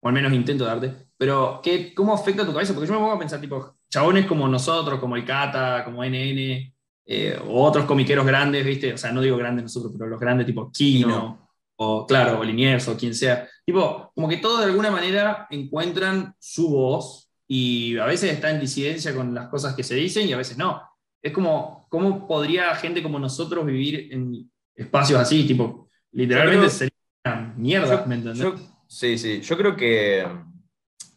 o 0.00 0.08
al 0.08 0.14
menos 0.14 0.32
intento 0.32 0.64
de 0.64 0.70
arte, 0.70 0.94
pero 1.16 1.60
¿qué, 1.62 1.92
¿cómo 1.94 2.14
afecta 2.14 2.46
tu 2.46 2.52
cabeza? 2.52 2.72
Porque 2.72 2.88
yo 2.88 2.94
me 2.94 3.00
pongo 3.00 3.12
a 3.12 3.18
pensar, 3.18 3.40
tipo, 3.40 3.76
chabones 3.90 4.26
como 4.26 4.48
nosotros, 4.48 4.98
como 4.98 5.16
el 5.16 5.24
Cata, 5.24 5.84
como 5.84 6.02
NN, 6.02 6.72
eh, 7.04 7.38
o 7.46 7.64
otros 7.64 7.84
comiqueros 7.84 8.24
grandes, 8.24 8.64
¿viste? 8.64 8.94
O 8.94 8.96
sea, 8.96 9.12
no 9.12 9.20
digo 9.20 9.36
grandes 9.36 9.64
nosotros, 9.64 9.92
pero 9.92 10.08
los 10.08 10.20
grandes 10.20 10.46
tipo 10.46 10.70
Kino, 10.72 11.06
Kino. 11.06 11.48
o 11.76 12.06
claro, 12.06 12.38
o 12.38 12.44
Liniers, 12.44 12.88
o 12.88 12.96
quien 12.96 13.14
sea. 13.14 13.48
Tipo, 13.66 14.12
como 14.14 14.28
que 14.28 14.36
todos 14.36 14.60
de 14.60 14.66
alguna 14.66 14.90
manera 14.90 15.46
encuentran 15.50 16.34
su 16.38 16.70
voz 16.70 17.30
y 17.46 17.98
a 17.98 18.04
veces 18.04 18.32
está 18.32 18.50
en 18.50 18.60
disidencia 18.60 19.14
con 19.14 19.34
las 19.34 19.48
cosas 19.48 19.74
que 19.74 19.82
se 19.82 19.96
dicen 19.96 20.28
y 20.28 20.32
a 20.32 20.36
veces 20.36 20.56
no. 20.56 20.80
Es 21.22 21.32
como, 21.32 21.86
¿cómo 21.90 22.26
podría 22.26 22.74
gente 22.76 23.02
como 23.02 23.18
nosotros 23.18 23.64
vivir 23.66 24.08
en 24.12 24.50
espacios 24.74 25.20
así? 25.20 25.46
Tipo, 25.46 25.88
literalmente 26.12 26.58
creo- 26.60 26.70
sería 26.70 26.94
una 27.24 27.54
mierda, 27.56 28.00
Yo- 28.02 28.06
¿me 28.06 28.14
entendés? 28.14 28.42
yo- 28.42 28.54
sí, 28.86 29.18
sí, 29.18 29.40
yo 29.42 29.56
creo 29.56 29.76
que, 29.76 30.26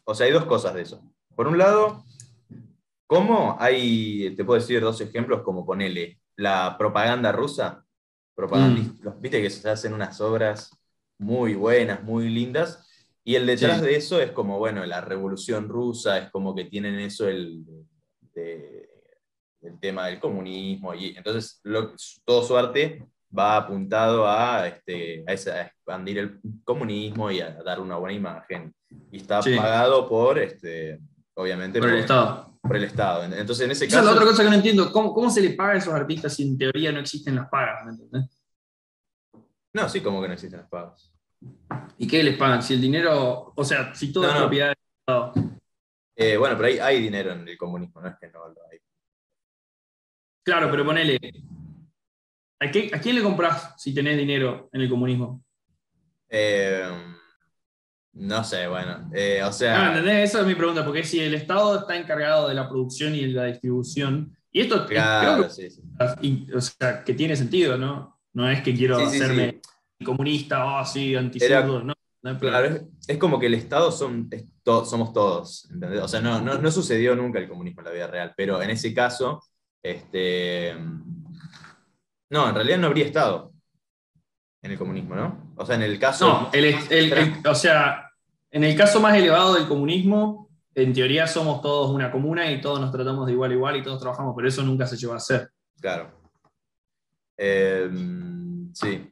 o 0.03 0.13
sea, 0.13 0.25
hay 0.25 0.33
dos 0.33 0.45
cosas 0.45 0.73
de 0.73 0.81
eso. 0.81 1.01
Por 1.35 1.47
un 1.47 1.57
lado, 1.57 2.03
¿cómo 3.07 3.55
hay, 3.59 4.35
te 4.35 4.43
puedo 4.43 4.59
decir 4.59 4.81
dos 4.81 4.99
ejemplos, 5.01 5.41
como 5.43 5.65
ponele, 5.65 6.19
la 6.35 6.75
propaganda 6.77 7.31
rusa, 7.31 7.85
propagandis- 8.35 8.99
los, 9.01 9.19
viste 9.21 9.41
que 9.41 9.49
se 9.49 9.69
hacen 9.69 9.93
unas 9.93 10.19
obras 10.19 10.71
muy 11.19 11.53
buenas, 11.53 12.03
muy 12.03 12.29
lindas, 12.29 12.89
y 13.23 13.35
el 13.35 13.45
detrás 13.45 13.79
Sí. 13.79 13.85
de 13.85 13.95
eso 13.95 14.19
es 14.19 14.31
como, 14.31 14.57
bueno, 14.59 14.85
la 14.85 14.99
revolución 14.99 15.69
rusa, 15.69 16.17
es 16.17 16.29
como 16.31 16.53
que 16.55 16.65
tienen 16.65 16.99
eso 16.99 17.27
el, 17.29 17.63
de- 18.35 18.82
el 19.63 19.79
tema 19.79 20.07
del 20.07 20.19
comunismo, 20.19 20.93
y 20.93 21.15
entonces 21.15 21.59
lo- 21.63 21.93
todo 22.25 22.43
su 22.43 22.57
arte 22.57 23.05
va 23.37 23.57
apuntado 23.57 24.27
a, 24.27 24.67
este, 24.67 25.23
a, 25.27 25.33
esa- 25.33 25.53
a 25.55 25.61
expandir 25.63 26.17
el 26.19 26.39
comunismo 26.63 27.31
y 27.31 27.39
a 27.41 27.51
dar 27.63 27.79
una 27.79 27.95
buena 27.97 28.13
imagen. 28.15 28.73
Y 29.11 29.17
está 29.17 29.41
Sí. 29.41 29.55
pagado 29.55 30.07
por, 30.07 30.37
este, 30.37 30.99
obviamente, 31.33 31.79
por 31.79 31.89
el 31.89 31.99
Estado. 31.99 32.53
por 32.61 32.75
el 32.77 32.83
Estado. 32.83 33.23
Entonces, 33.25 33.65
en 33.65 33.71
ese 33.71 33.85
Esa 33.85 33.95
es 33.97 34.01
caso... 34.01 34.05
la 34.11 34.15
otra 34.15 34.25
cosa 34.29 34.43
que 34.43 34.49
no 34.49 34.55
entiendo. 34.55 34.91
¿Cómo, 34.91 35.13
¿Cómo 35.13 35.29
se 35.29 35.41
le 35.41 35.49
paga 35.51 35.73
a 35.73 35.77
esos 35.77 35.93
artistas 35.93 36.33
si 36.33 36.43
en 36.43 36.57
teoría 36.57 36.91
no 36.91 36.99
existen 36.99 37.35
las 37.35 37.49
pagas? 37.49 37.83
¿me 37.85 37.91
entendés? 37.91 38.39
No, 39.73 39.89
sí, 39.89 40.01
como 40.01 40.21
que 40.21 40.27
no 40.27 40.33
existen 40.35 40.59
las 40.59 40.69
pagas. 40.69 41.11
¿Y 41.97 42.07
qué 42.07 42.23
les 42.23 42.37
pagan? 42.37 42.61
Si 42.61 42.73
el 42.75 42.81
dinero, 42.81 43.51
o 43.55 43.63
sea, 43.65 43.93
si 43.95 44.13
todo 44.13 44.23
No, 44.25 44.29
es 44.29 44.35
no. 44.35 44.41
propiedad 44.41 44.67
del 44.67 44.75
Estado. 44.99 45.33
Eh, 46.15 46.37
bueno, 46.37 46.55
pero 46.55 46.67
hay, 46.67 46.77
hay 46.79 47.01
dinero 47.01 47.31
en 47.33 47.47
el 47.47 47.57
comunismo, 47.57 47.99
no 47.99 48.07
es 48.09 48.15
que 48.19 48.27
no 48.29 48.47
lo 48.47 48.55
hay. 48.71 48.77
Claro, 50.43 50.69
pero 50.69 50.85
ponele. 50.85 51.17
¿A, 52.59 52.71
qué- 52.71 52.91
a 52.93 52.99
quién 52.99 53.15
le 53.15 53.23
compras 53.23 53.73
si 53.77 53.93
tenés 53.93 54.17
dinero 54.17 54.69
en 54.71 54.81
el 54.81 54.89
comunismo? 54.89 55.43
Eh, 56.29 56.87
no 58.13 58.43
sé, 58.43 58.67
bueno. 58.67 59.09
eh, 59.13 59.41
o 59.43 59.47
Ah, 59.47 59.51
sea, 59.51 59.87
¿entendés? 59.89 60.29
Esa 60.29 60.41
es 60.41 60.47
mi 60.47 60.55
pregunta, 60.55 60.85
porque 60.85 61.03
si 61.03 61.19
el 61.19 61.33
Estado 61.33 61.79
está 61.79 61.97
encargado 61.97 62.47
de 62.47 62.53
la 62.55 62.69
producción 62.69 63.15
y 63.15 63.21
de 63.21 63.27
la 63.29 63.45
distribución, 63.45 64.35
y 64.51 64.61
esto 64.61 64.85
claro, 64.85 65.37
creo 65.37 65.49
sí, 65.49 65.69
sí. 65.69 65.81
y- 66.21 66.51
o 66.53 66.61
sea, 66.61 67.03
que 67.03 67.13
tiene 67.13 67.35
sentido, 67.35 67.77
¿no? 67.77 68.19
No 68.33 68.49
es 68.49 68.61
que 68.61 68.73
quiero 68.73 68.97
Sí, 68.99 69.17
hacerme 69.17 69.61
comunista, 70.03 70.65
oh, 70.65 70.85
sí, 70.85 71.15
antisurdo, 71.15 71.77
Era- 71.77 71.83
no. 71.85 71.93
Claro, 72.39 72.87
es, 73.05 73.17
como 73.17 73.37
que 73.37 73.47
el 73.47 73.53
Estado 73.53 73.91
son, 73.91 74.29
somos 74.85 75.11
todos, 75.11 75.69
¿entendés? 75.69 76.01
O 76.01 76.07
sea, 76.07 76.21
no, 76.21 76.39
no, 76.39 76.71
sucedió 76.71 77.17
nunca 77.17 77.37
el 77.39 77.49
comunismo 77.49 77.81
en 77.81 77.85
la 77.85 77.91
vida 77.91 78.07
real, 78.07 78.33
pero 78.37 78.61
en 78.61 78.69
ese 78.69 78.93
caso, 78.93 79.41
este, 79.83 80.75
no, 82.29 82.49
en 82.49 82.55
realidad 82.55 82.77
no 82.79 82.87
habría 82.87 83.05
Estado 83.05 83.51
en 84.61 84.71
el 84.71 84.77
comunismo, 84.77 85.13
¿no? 85.13 85.53
O 85.57 85.65
sea, 85.65 85.75
en 85.75 85.83
el 85.83 85.99
caso... 85.99 86.49
No, 86.51 87.51
o 87.51 87.55
sea, 87.55 88.09
en 88.49 88.63
el 88.63 88.75
caso 88.77 89.01
más 89.01 89.15
elevado 89.15 89.55
del 89.55 89.67
comunismo, 89.67 90.49
en 90.73 90.93
teoría 90.93 91.27
somos 91.27 91.61
todos 91.61 91.91
una 91.91 92.11
comuna 92.11 92.49
y 92.49 92.61
todos 92.61 92.79
nos 92.79 92.91
tratamos 92.91 93.27
de 93.27 93.33
igual 93.33 93.51
a 93.51 93.53
igual 93.53 93.77
y 93.77 93.83
todos 93.83 93.99
trabajamos, 93.99 94.33
pero 94.35 94.47
eso 94.47 94.63
nunca 94.63 94.87
se 94.87 94.95
llevó 94.95 95.13
a 95.13 95.17
hacer. 95.17 95.49
Claro. 95.79 96.09
Em, 97.37 98.73
sí. 98.73 99.11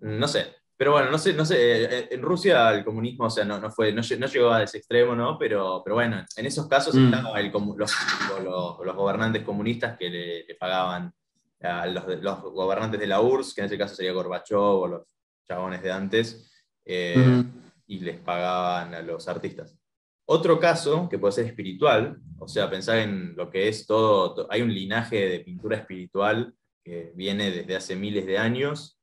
No 0.00 0.26
sé. 0.26 0.56
Pero 0.82 0.90
bueno, 0.94 1.12
no 1.12 1.18
sé, 1.18 1.32
no 1.32 1.44
sé. 1.44 1.54
Eh, 1.54 1.88
eh, 1.90 2.08
en 2.10 2.22
Rusia 2.22 2.72
el 2.72 2.84
comunismo, 2.84 3.26
o 3.26 3.30
sea, 3.30 3.44
no, 3.44 3.60
no 3.60 3.70
fue, 3.70 3.92
no, 3.92 4.02
llegó 4.02 4.50
a 4.50 4.64
ese 4.64 4.78
extremo, 4.78 5.14
¿no? 5.14 5.38
Pero, 5.38 5.80
pero 5.84 5.94
bueno, 5.94 6.24
en 6.36 6.46
esos 6.46 6.66
casos 6.66 6.96
mm. 6.96 7.04
estaban 7.04 7.78
los, 7.78 8.84
los, 8.84 8.96
gobernantes 8.96 9.44
comunistas 9.44 9.96
que 9.96 10.10
le, 10.10 10.54
pagaban 10.56 11.14
a 11.60 11.86
los, 11.86 12.04
los, 12.20 12.40
gobernantes 12.40 12.98
de 12.98 13.06
la 13.06 13.20
URSS, 13.20 13.54
que 13.54 13.60
en 13.60 13.66
ese 13.66 13.78
caso 13.78 13.94
sería 13.94 14.10
Gorbachev 14.10 14.58
o 14.58 14.88
los 14.88 15.02
chabones 15.46 15.84
de 15.84 15.92
antes, 15.92 16.50
eh, 16.84 17.44
y 17.86 18.00
les 18.00 18.18
pagaban 18.18 18.92
a 18.94 19.02
los 19.02 19.28
artistas. 19.28 19.78
Otro 20.26 20.58
caso 20.58 21.08
que 21.08 21.16
puede 21.16 21.34
ser 21.34 21.46
espiritual, 21.46 22.18
o 22.40 22.48
sea, 22.48 22.68
pensar 22.68 22.98
en 22.98 23.36
lo 23.36 23.48
que 23.50 23.68
es 23.68 23.86
todo, 23.86 24.48
hay 24.50 24.62
un 24.62 24.74
linaje 24.74 25.28
de 25.28 25.38
pintura 25.38 25.76
espiritual 25.76 26.52
que 26.82 27.12
viene 27.14 27.52
desde 27.52 27.76
hace 27.76 27.94
miles 27.94 28.26
de 28.26 28.38
años. 28.38 28.98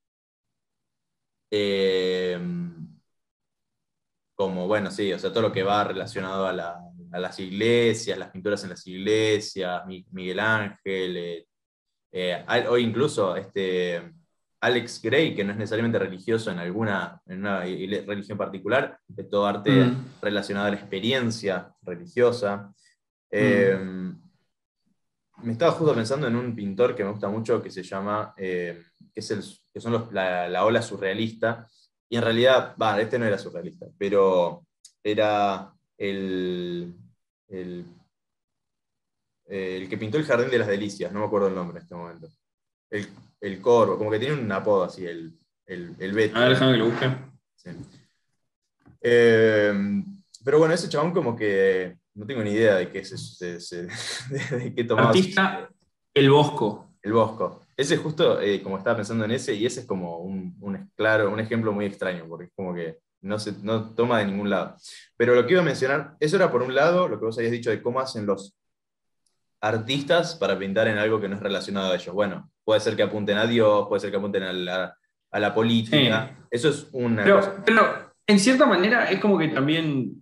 Eh, 1.51 2.39
como, 4.39 4.67
bueno, 4.67 4.89
sí, 4.89 5.11
o 5.11 5.19
sea, 5.19 5.31
todo 5.31 5.41
lo 5.41 5.51
que 5.51 5.63
va 5.63 5.83
relacionado 5.83 6.47
a, 6.47 6.53
las 6.53 7.39
iglesias, 7.41 8.17
las 8.17 8.29
pinturas 8.29 8.63
en 8.63 8.69
las 8.69 8.87
iglesias, 8.87 9.83
Miguel 10.11 10.39
Ángel, 10.39 11.17
eh, 11.17 11.47
eh, 12.11 12.45
o 12.69 12.77
incluso 12.77 13.35
este, 13.35 14.13
Alex 14.61 15.01
Gray, 15.01 15.35
que 15.35 15.43
no 15.43 15.51
es 15.51 15.57
necesariamente 15.57 15.99
religioso 15.99 16.51
en 16.51 16.59
alguna 16.59 17.21
en 17.27 17.39
una 17.39 17.59
religión 17.59 18.37
particular, 18.37 18.97
es 19.17 19.29
todo 19.29 19.45
arte 19.45 19.71
mm. 19.71 20.05
relacionado 20.21 20.67
a 20.67 20.71
la 20.71 20.77
experiencia 20.77 21.73
religiosa. 21.81 22.73
Eh, 23.29 23.77
me 25.43 25.53
estaba 25.53 25.71
justo 25.71 25.95
pensando 25.95 26.27
en 26.27 26.35
un 26.35 26.55
pintor 26.55 26.95
que 26.95 27.03
me 27.03 27.11
gusta 27.11 27.29
mucho 27.29 27.61
que 27.61 27.71
se 27.71 27.83
llama, 27.83 28.33
eh, 28.37 28.83
que, 29.13 29.19
es 29.19 29.31
el, 29.31 29.43
que 29.73 29.79
son 29.79 30.09
la, 30.11 30.65
ola 30.65 30.81
surrealista, 30.81 31.67
y 32.09 32.17
en 32.17 32.23
realidad, 32.23 32.75
va, 32.81 32.99
este 32.99 33.19
no 33.19 33.25
era 33.25 33.37
surrealista, 33.37 33.87
pero 33.97 34.65
era 35.03 35.71
el, 35.97 36.95
el, 37.47 37.85
el 39.45 39.89
que 39.89 39.97
pintó 39.97 40.17
el 40.17 40.25
Jardín 40.25 40.49
de 40.49 40.59
las 40.59 40.67
Delicias, 40.67 41.11
no 41.11 41.19
me 41.19 41.25
acuerdo 41.25 41.47
el 41.47 41.55
nombre 41.55 41.77
en 41.77 41.83
este 41.83 41.95
momento. 41.95 42.29
El, 42.89 43.07
el 43.41 43.61
Corvo, 43.61 43.97
como 43.97 44.11
que 44.11 44.19
tiene 44.19 44.33
un 44.35 44.51
apodo 44.51 44.83
así, 44.83 45.05
el, 45.05 45.37
el, 45.65 45.95
el 45.99 46.13
Beto. 46.13 46.37
Ah, 46.37 46.49
déjame 46.49 46.73
que 46.73 46.77
lo 46.79 46.85
busque. 46.89 47.09
Sí. 47.55 47.69
Eh, 49.01 50.03
pero 50.43 50.59
bueno, 50.59 50.73
ese 50.73 50.89
chabón 50.89 51.13
como 51.13 51.35
que 51.35 51.97
no 52.19 52.25
tengo 52.25 52.43
ni 52.43 52.51
idea 52.51 52.75
de 52.75 52.89
qué 52.89 52.99
es 52.99 53.13
eso, 53.13 53.45
de, 53.45 54.73
qué 54.75 54.83
tomaba. 54.83 55.09
Artista 55.09 55.69
El 56.13 56.29
Bosco. 56.29 56.95
El 57.01 57.13
Bosco. 57.13 57.61
Ese 57.77 57.95
justo, 57.95 58.41
eh, 58.41 58.61
como 58.61 58.77
estaba 58.77 58.97
pensando 58.97 59.23
en 59.23 59.31
ese, 59.31 59.55
y 59.55 59.65
ese 59.65 59.81
es 59.81 59.85
como 59.85 60.17
un, 60.17 60.53
un, 60.59 60.91
claro, 60.95 61.31
un 61.31 61.39
ejemplo 61.39 61.71
muy 61.71 61.85
extraño, 61.85 62.25
porque 62.27 62.47
es 62.47 62.51
como 62.53 62.75
que 62.75 62.97
no 63.21 63.39
se 63.39 63.53
no 63.63 63.95
toma 63.95 64.19
de 64.19 64.25
ningún 64.25 64.49
lado. 64.49 64.75
Pero 65.15 65.33
lo 65.33 65.45
que 65.45 65.53
iba 65.53 65.61
a 65.61 65.65
mencionar, 65.65 66.17
eso 66.19 66.35
era 66.35 66.51
por 66.51 66.61
un 66.61 66.75
lado 66.75 67.07
lo 67.07 67.17
que 67.17 67.25
vos 67.25 67.37
habías 67.37 67.53
dicho 67.53 67.69
de 67.69 67.81
cómo 67.81 68.01
hacen 68.01 68.25
los 68.25 68.53
artistas 69.61 70.35
para 70.35 70.59
pintar 70.59 70.89
en 70.89 70.97
algo 70.97 71.21
que 71.21 71.29
no 71.29 71.37
es 71.37 71.41
relacionado 71.41 71.93
a 71.93 71.95
ellos. 71.95 72.13
Bueno, 72.13 72.51
puede 72.65 72.81
ser 72.81 72.97
que 72.97 73.03
apunten 73.03 73.37
a 73.37 73.47
Dios, 73.47 73.87
puede 73.87 74.01
ser 74.01 74.11
que 74.11 74.17
apunten 74.17 74.43
a 74.43 74.51
la, 75.39 75.53
política. 75.53 76.37
Eso 76.51 76.67
es 76.67 76.89
una 76.91 77.23
pero, 77.23 77.63
Pero 77.65 78.13
en 78.27 78.39
cierta 78.39 78.65
manera 78.65 79.09
es 79.09 79.21
como 79.21 79.37
que 79.37 79.47
también 79.47 80.21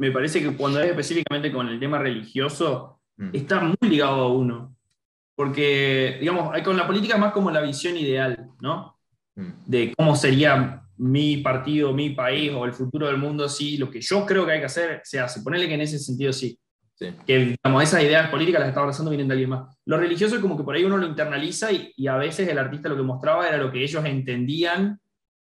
me 0.00 0.10
parece 0.10 0.40
que 0.40 0.56
cuando 0.56 0.80
es 0.80 0.88
específicamente 0.88 1.52
con 1.52 1.68
el 1.68 1.78
tema 1.78 1.98
religioso, 1.98 3.00
mm. 3.18 3.28
está 3.34 3.60
muy 3.60 3.76
ligado 3.82 4.22
a 4.22 4.32
uno. 4.32 4.74
Porque, 5.36 6.16
digamos, 6.18 6.54
hay 6.54 6.62
con 6.62 6.74
la 6.74 6.86
política 6.86 7.18
más 7.18 7.34
como 7.34 7.50
la 7.50 7.60
visión 7.60 7.98
ideal, 7.98 8.48
¿no? 8.62 8.96
Mm. 9.34 9.50
De 9.66 9.94
cómo 9.94 10.16
sería 10.16 10.82
mi 10.96 11.36
partido, 11.38 11.92
mi 11.92 12.10
país 12.10 12.50
o 12.50 12.64
el 12.64 12.72
futuro 12.72 13.08
del 13.08 13.18
mundo 13.18 13.46
si 13.46 13.76
lo 13.76 13.90
que 13.90 14.00
yo 14.00 14.24
creo 14.24 14.46
que 14.46 14.52
hay 14.52 14.60
que 14.60 14.66
hacer 14.66 15.02
se 15.04 15.20
hace. 15.20 15.42
Ponerle 15.42 15.68
que 15.68 15.74
en 15.74 15.82
ese 15.82 15.98
sentido 15.98 16.32
sí. 16.32 16.58
Que 17.26 17.56
digamos, 17.62 17.82
esas 17.82 18.02
ideas 18.02 18.30
políticas 18.30 18.60
las 18.60 18.68
está 18.70 18.80
abrazando 18.80 19.10
vienen 19.10 19.28
de 19.28 19.34
alguien 19.34 19.50
más. 19.50 19.76
Lo 19.84 19.98
religioso 19.98 20.34
es 20.34 20.40
como 20.40 20.56
que 20.56 20.64
por 20.64 20.74
ahí 20.74 20.84
uno 20.84 20.96
lo 20.96 21.06
internaliza 21.06 21.68
y, 21.72 22.06
a 22.06 22.16
veces 22.16 22.48
el 22.48 22.58
artista 22.58 22.88
lo 22.88 22.96
que 22.96 23.02
mostraba 23.02 23.46
era 23.46 23.58
lo 23.58 23.70
que 23.70 23.82
ellos 23.82 24.02
entendían 24.06 24.98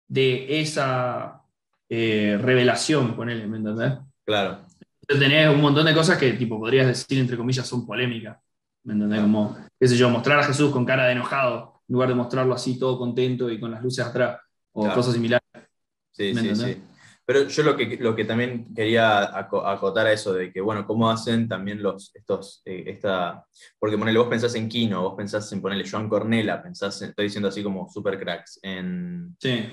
de 0.08 0.60
esa 0.60 1.42
eh, 1.88 2.38
revelación, 2.40 3.14
ponele, 3.14 3.46
¿me 3.46 3.58
entendés? 3.58 3.92
Claro. 4.28 4.58
Entonces 5.00 5.26
tenés 5.26 5.48
un 5.48 5.62
montón 5.62 5.86
de 5.86 5.94
cosas 5.94 6.18
que 6.18 6.34
tipo 6.34 6.58
podrías 6.58 6.86
decir 6.86 7.18
entre 7.18 7.38
comillas 7.38 7.66
son 7.66 7.86
polémicas. 7.86 8.36
¿Me 8.84 8.92
entendés? 8.92 9.22
Como, 9.22 9.56
qué 9.80 9.88
sé 9.88 9.96
yo, 9.96 10.10
mostrar 10.10 10.38
a 10.40 10.44
Jesús 10.44 10.70
con 10.70 10.84
cara 10.84 11.06
de 11.06 11.12
enojado, 11.12 11.80
en 11.88 11.94
lugar 11.94 12.10
de 12.10 12.14
mostrarlo 12.14 12.52
así 12.52 12.78
todo 12.78 12.98
contento 12.98 13.50
y 13.50 13.58
con 13.58 13.70
las 13.70 13.82
luces 13.82 14.04
atrás, 14.04 14.38
o 14.72 14.86
cosas 14.92 15.14
similares. 15.14 15.48
Sí, 16.10 16.34
sí, 16.34 16.54
sí. 16.54 16.82
Pero 17.24 17.48
yo 17.48 17.62
lo 17.62 17.74
que, 17.74 17.96
lo 17.96 18.14
que 18.14 18.26
también 18.26 18.74
quería 18.74 19.38
acotar 19.38 20.06
a 20.06 20.12
eso 20.12 20.34
de 20.34 20.52
que, 20.52 20.60
bueno, 20.60 20.86
cómo 20.86 21.10
hacen 21.10 21.48
también 21.48 21.82
los, 21.82 22.14
estos, 22.14 22.60
eh, 22.66 22.84
esta, 22.86 23.46
porque 23.78 23.96
ponele, 23.96 24.18
vos 24.18 24.28
pensás 24.28 24.54
en 24.56 24.68
Kino, 24.68 25.02
vos 25.04 25.14
pensás 25.16 25.50
en 25.52 25.62
ponerle 25.62 25.88
Joan 25.88 26.08
Cornela, 26.08 26.62
pensás, 26.62 27.00
estoy 27.00 27.24
diciendo 27.24 27.48
así 27.48 27.62
como 27.62 27.88
super 27.90 28.18
cracks, 28.18 28.60
en, 28.62 29.34
sí. 29.40 29.70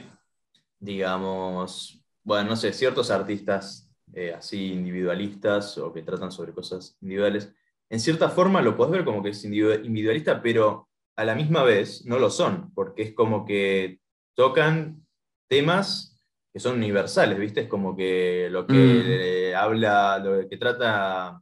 digamos, 0.79 2.01
bueno, 2.23 2.51
no 2.51 2.55
sé, 2.55 2.71
ciertos 2.71 3.11
artistas 3.11 3.84
eh, 4.15 4.33
así 4.33 4.71
individualistas 4.71 5.77
o 5.77 5.91
que 5.91 6.01
tratan 6.01 6.31
sobre 6.31 6.53
cosas 6.53 6.97
individuales, 7.01 7.53
en 7.89 7.99
cierta 7.99 8.29
forma 8.29 8.61
lo 8.61 8.75
podés 8.75 8.93
ver 8.93 9.05
como 9.05 9.21
que 9.21 9.29
es 9.29 9.43
individualista, 9.43 10.41
pero 10.41 10.87
a 11.17 11.25
la 11.25 11.35
misma 11.35 11.63
vez 11.63 12.05
no 12.05 12.17
lo 12.17 12.29
son, 12.29 12.73
porque 12.73 13.03
es 13.03 13.13
como 13.13 13.45
que 13.45 13.99
tocan 14.33 15.05
temas 15.47 16.19
que 16.53 16.59
son 16.59 16.77
universales, 16.77 17.37
¿viste? 17.37 17.61
Es 17.61 17.67
como 17.67 17.95
que 17.95 18.47
lo 18.49 18.65
que 18.65 19.51
mm. 19.53 19.57
habla, 19.57 20.19
lo 20.19 20.47
que 20.47 20.57
trata 20.57 21.41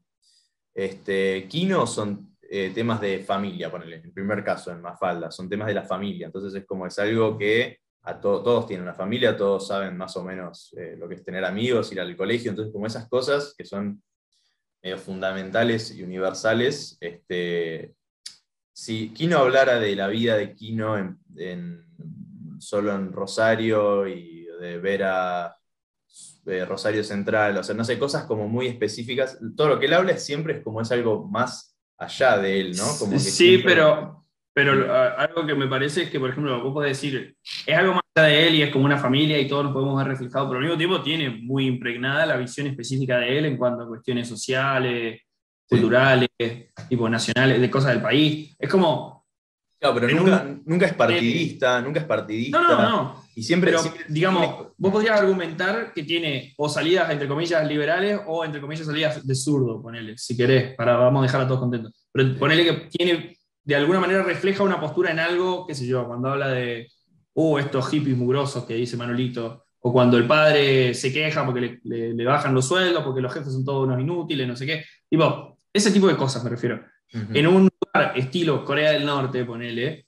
este, 0.73 1.47
Kino 1.47 1.85
son 1.85 2.35
eh, 2.41 2.71
temas 2.73 2.99
de 2.99 3.19
familia, 3.19 3.69
ponele, 3.69 3.97
en 3.97 4.05
el 4.05 4.11
primer 4.11 4.43
caso, 4.43 4.71
en 4.71 4.81
Mafalda, 4.81 5.29
son 5.29 5.47
temas 5.47 5.67
de 5.67 5.75
la 5.75 5.83
familia, 5.83 6.25
entonces 6.25 6.59
es 6.59 6.65
como 6.65 6.87
es 6.87 6.97
algo 6.97 7.37
que 7.37 7.82
a 8.03 8.19
todos 8.19 8.67
tienen 8.67 8.83
una 8.83 8.93
familia, 8.93 9.35
todos 9.37 9.67
saben 9.67 9.95
más 9.97 10.15
o 10.17 10.23
menos 10.23 10.73
eh, 10.77 10.95
lo 10.97 11.07
que 11.07 11.15
es 11.15 11.23
tener 11.23 11.45
amigos, 11.45 11.91
ir 11.91 12.01
al 12.01 12.15
colegio, 12.17 12.51
entonces 12.51 12.73
como 12.73 12.87
esas 12.87 13.07
cosas 13.07 13.53
que 13.57 13.65
son 13.65 14.01
fundamentales 14.97 15.95
y 15.95 16.03
universales, 16.03 16.97
este, 16.99 17.95
si 18.73 19.09
Kino 19.09 19.37
hablara 19.37 19.79
de 19.79 19.95
la 19.95 20.07
vida 20.07 20.35
de 20.35 20.55
Kino 20.55 20.97
en, 20.97 21.85
solo 22.59 22.93
en 22.93 23.13
Rosario 23.13 24.07
y 24.07 24.47
de 24.59 24.79
ver 24.79 25.03
a 25.03 25.55
eh, 26.47 26.65
Rosario 26.65 27.03
Central, 27.03 27.57
o 27.57 27.63
sea, 27.63 27.75
no 27.75 27.85
sé, 27.85 27.99
cosas 27.99 28.25
como 28.25 28.47
muy 28.47 28.67
específicas. 28.67 29.37
Todo 29.55 29.69
lo 29.69 29.79
que 29.79 29.85
él 29.85 29.93
habla 29.93 30.17
siempre 30.17 30.57
es 30.57 30.63
como 30.63 30.81
es 30.81 30.91
algo 30.91 31.27
más 31.27 31.77
allá 31.97 32.37
de 32.39 32.59
él, 32.59 32.75
¿no? 32.75 32.85
Como 32.97 33.19
sí, 33.19 33.59
pero, 33.63 34.22
pero 34.53 34.93
algo 35.17 35.45
que 35.45 35.55
me 35.55 35.67
parece 35.67 36.03
es 36.03 36.09
que, 36.09 36.19
por 36.19 36.29
ejemplo, 36.29 36.61
vos 36.61 36.73
podés 36.73 36.91
decir, 36.91 37.35
es 37.65 37.75
algo 37.75 37.93
más 37.93 38.03
allá 38.15 38.27
de 38.27 38.47
él 38.47 38.55
y 38.55 38.61
es 38.61 38.71
como 38.71 38.85
una 38.85 38.97
familia 38.97 39.39
y 39.39 39.47
todo 39.47 39.63
lo 39.63 39.73
podemos 39.73 39.97
ver 39.97 40.07
reflejado, 40.07 40.47
pero 40.47 40.59
al 40.59 40.65
mismo 40.65 40.77
tiempo 40.77 41.01
tiene 41.01 41.29
muy 41.29 41.65
impregnada 41.65 42.25
la 42.25 42.37
visión 42.37 42.67
específica 42.67 43.17
de 43.17 43.39
él 43.39 43.45
en 43.45 43.57
cuanto 43.57 43.83
a 43.83 43.87
cuestiones 43.87 44.27
sociales, 44.27 45.21
culturales, 45.67 46.29
tipo 46.87 47.09
nacionales, 47.09 47.59
de 47.59 47.71
cosas 47.71 47.93
del 47.93 48.01
país. 48.01 48.55
Es 48.59 48.69
como... 48.69 49.25
Claro, 49.79 49.99
pero 49.99 50.15
nunca, 50.15 50.55
nunca 50.65 50.85
es 50.85 50.93
partidista, 50.93 51.81
nunca 51.81 51.99
es 51.99 52.05
partidista. 52.05 52.61
No, 52.61 52.69
no, 52.69 52.89
no. 52.89 53.23
Y 53.35 53.41
siempre, 53.41 53.73
digamos, 54.07 54.67
vos 54.77 54.91
podrías 54.91 55.19
argumentar 55.19 55.91
que 55.91 56.03
tiene 56.03 56.53
o 56.57 56.69
salidas, 56.69 57.09
entre 57.09 57.27
comillas, 57.27 57.67
liberales 57.67 58.19
o, 58.27 58.45
entre 58.45 58.61
comillas, 58.61 58.85
salidas 58.85 59.25
de 59.25 59.35
zurdo, 59.35 59.81
ponele, 59.81 60.17
si 60.17 60.37
querés, 60.37 60.75
para 60.75 60.95
vamos 60.95 61.21
a 61.21 61.23
dejar 61.23 61.41
a 61.41 61.47
todos 61.47 61.59
contentos. 61.59 61.91
Pero 62.11 62.37
ponele 62.37 62.63
que 62.63 62.73
tiene, 62.95 63.37
de 63.63 63.75
alguna 63.75 63.99
manera 63.99 64.23
refleja 64.23 64.63
una 64.63 64.79
postura 64.79 65.11
en 65.11 65.19
algo, 65.19 65.65
qué 65.65 65.75
sé 65.75 65.85
yo, 65.87 66.05
cuando 66.05 66.29
habla 66.29 66.49
de, 66.49 66.87
uh, 67.33 67.57
estos 67.57 67.89
hippies 67.89 68.17
mugrosos 68.17 68.65
que 68.65 68.75
dice 68.75 68.97
Manolito, 68.97 69.65
o 69.79 69.91
cuando 69.91 70.17
el 70.17 70.25
padre 70.25 70.93
se 70.93 71.11
queja 71.11 71.45
porque 71.45 71.79
le, 71.83 72.25
bajan 72.25 72.53
los 72.53 72.67
sueldos, 72.67 73.03
porque 73.03 73.21
los 73.21 73.33
jefes 73.33 73.51
son 73.51 73.65
todos 73.65 73.85
unos 73.85 73.99
inútiles, 73.99 74.47
no 74.47 74.55
sé 74.55 74.65
qué. 74.65 74.85
Tipo, 75.09 75.57
ese 75.73 75.91
tipo 75.91 76.07
de 76.07 76.15
cosas 76.15 76.43
me 76.43 76.49
refiero. 76.49 76.81
En 77.11 77.45
un 77.45 77.69
lugar 77.69 78.13
estilo 78.17 78.63
Corea 78.65 78.91
del 78.91 79.05
Norte, 79.05 79.43
ponele, 79.45 80.07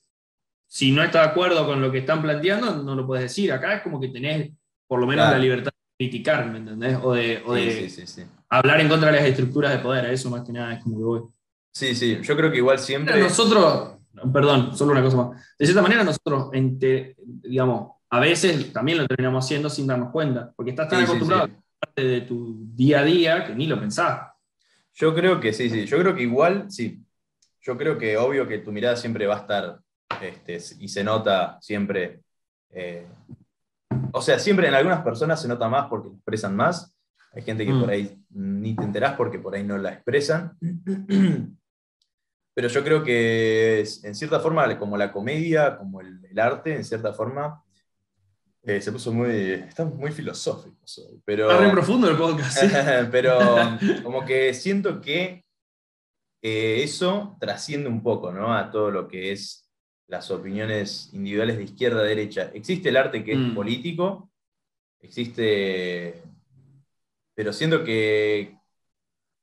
si 0.65 0.91
no 0.91 1.03
está 1.03 1.21
de 1.21 1.27
acuerdo 1.27 1.65
con 1.65 1.81
lo 1.81 1.91
que 1.91 1.99
están 1.99 2.21
planteando, 2.21 2.83
no 2.83 2.95
lo 2.95 3.05
puedes 3.05 3.25
decir. 3.25 3.51
Acá 3.51 3.75
es 3.75 3.81
como 3.81 3.99
que 3.99 4.07
tenés 4.07 4.51
por 4.87 4.99
lo 4.99 5.05
menos 5.07 5.25
Claro. 5.25 5.37
la 5.37 5.43
libertad 5.43 5.71
de 5.71 6.05
criticar, 6.05 6.49
¿me 6.49 6.59
entendés? 6.59 6.97
O 7.03 7.13
de, 7.13 7.43
o 7.45 7.53
de 7.53 7.71
Sí, 7.71 7.89
sí, 7.89 8.07
sí, 8.07 8.07
sí. 8.07 8.23
hablar 8.49 8.79
en 8.79 8.87
contra 8.89 9.11
de 9.11 9.17
las 9.17 9.27
estructuras 9.27 9.71
de 9.71 9.79
poder, 9.79 10.05
a 10.05 10.11
eso 10.11 10.29
más 10.29 10.41
que 10.43 10.53
nada 10.53 10.73
es 10.73 10.83
como 10.83 10.97
que 10.97 11.03
voy. 11.03 11.21
Sí, 11.75 11.93
sí, 11.93 12.19
yo 12.21 12.37
creo 12.37 12.49
que 12.49 12.57
igual 12.57 12.79
siempre. 12.79 13.19
Nosotros, 13.19 13.97
perdón, 14.31 14.75
solo 14.77 14.93
una 14.93 15.01
cosa 15.03 15.17
más. 15.17 15.55
De 15.59 15.65
cierta 15.65 15.81
manera, 15.81 16.05
nosotros, 16.05 16.49
ente- 16.53 17.15
digamos, 17.17 17.91
a 18.09 18.19
veces 18.21 18.71
también 18.71 18.97
lo 18.99 19.07
terminamos 19.07 19.43
haciendo 19.43 19.69
sin 19.69 19.85
darnos 19.85 20.09
cuenta, 20.11 20.53
porque 20.55 20.71
estás 20.71 20.87
tan 20.87 20.99
Sí, 21.01 21.05
sí, 21.05 21.11
acostumbrado 21.11 21.47
sí. 21.47 21.51
a 21.53 21.85
parte 21.85 22.03
de 22.05 22.21
tu 22.21 22.55
día 22.73 23.01
a 23.01 23.03
día 23.03 23.45
que 23.45 23.53
ni 23.53 23.67
lo 23.67 23.77
pensás. 23.77 24.21
Yo 24.93 25.13
creo 25.13 25.41
que 25.41 25.51
sí, 25.51 25.69
sí. 25.69 25.85
Yo 25.85 25.99
creo 25.99 26.15
que 26.15 26.23
igual, 26.23 26.71
sí. 26.71 27.03
Yo 27.61 27.75
creo 27.77 27.97
que 27.97 28.15
obvio 28.15 28.47
que 28.47 28.59
tu 28.59 28.71
mirada 28.71 28.95
siempre 28.95 29.27
va 29.27 29.35
a 29.35 29.39
estar, 29.39 29.79
este, 30.21 30.57
y 30.79 30.87
se 30.87 31.03
nota 31.03 31.57
siempre. 31.61 32.21
eh, 32.69 33.05
o 34.13 34.21
sea, 34.21 34.39
siempre 34.39 34.67
en 34.69 34.73
algunas 34.75 35.01
personas 35.01 35.41
se 35.41 35.47
nota 35.49 35.67
más 35.67 35.87
porque 35.89 36.07
expresan 36.07 36.55
más. 36.55 36.95
Hay 37.33 37.41
gente 37.41 37.65
que 37.65 37.73
Mm. 37.73 37.79
por 37.81 37.89
ahí 37.89 38.17
ni 38.29 38.73
te 38.75 38.83
enterás 38.83 39.15
porque 39.17 39.39
por 39.39 39.55
ahí 39.55 39.63
no 39.65 39.77
la 39.77 39.91
expresan. 39.91 40.57
Pero 42.55 42.69
yo 42.69 42.83
creo 42.83 43.03
que 43.03 43.81
en 44.03 44.15
cierta 44.15 44.39
forma, 44.39 44.79
como 44.79 44.97
la 44.97 45.11
comedia, 45.11 45.77
como 45.77 45.99
el, 46.01 46.25
el 46.25 46.39
arte, 46.39 46.73
en 46.73 46.85
cierta 46.85 47.13
forma, 47.13 47.61
eh, 48.63 48.81
se 48.81 48.91
puso 48.91 49.11
muy. 49.11 49.29
Está 49.51 49.83
muy 49.85 50.11
filosófico 50.11 50.77
hoy, 51.07 51.21
pero. 51.25 51.51
Está 51.51 51.63
re 51.63 51.71
profundo 51.71 52.09
el 52.09 52.17
podcast. 52.17 52.57
¿sí? 52.57 52.67
Pero 53.11 53.37
como 54.03 54.25
que 54.25 54.53
siento 54.53 55.01
que 55.01 55.43
eh, 56.41 56.81
eso 56.81 57.35
trasciende 57.39 57.89
un 57.89 58.01
poco, 58.01 58.31
¿no? 58.31 58.53
A 58.55 58.71
todo 58.71 58.89
lo 58.89 59.07
que 59.07 59.33
es 59.33 59.69
las 60.07 60.31
opiniones 60.31 61.09
individuales 61.13 61.57
de 61.57 61.63
izquierda 61.63 61.99
a 62.01 62.03
derecha. 62.05 62.51
Existe 62.53 62.89
el 62.89 62.97
arte 62.97 63.23
que 63.23 63.33
es 63.33 63.37
Mm. 63.37 63.53
político, 63.53 64.31
existe. 65.01 66.23
Pero 67.35 67.51
siento 67.51 67.83
que 67.83 68.54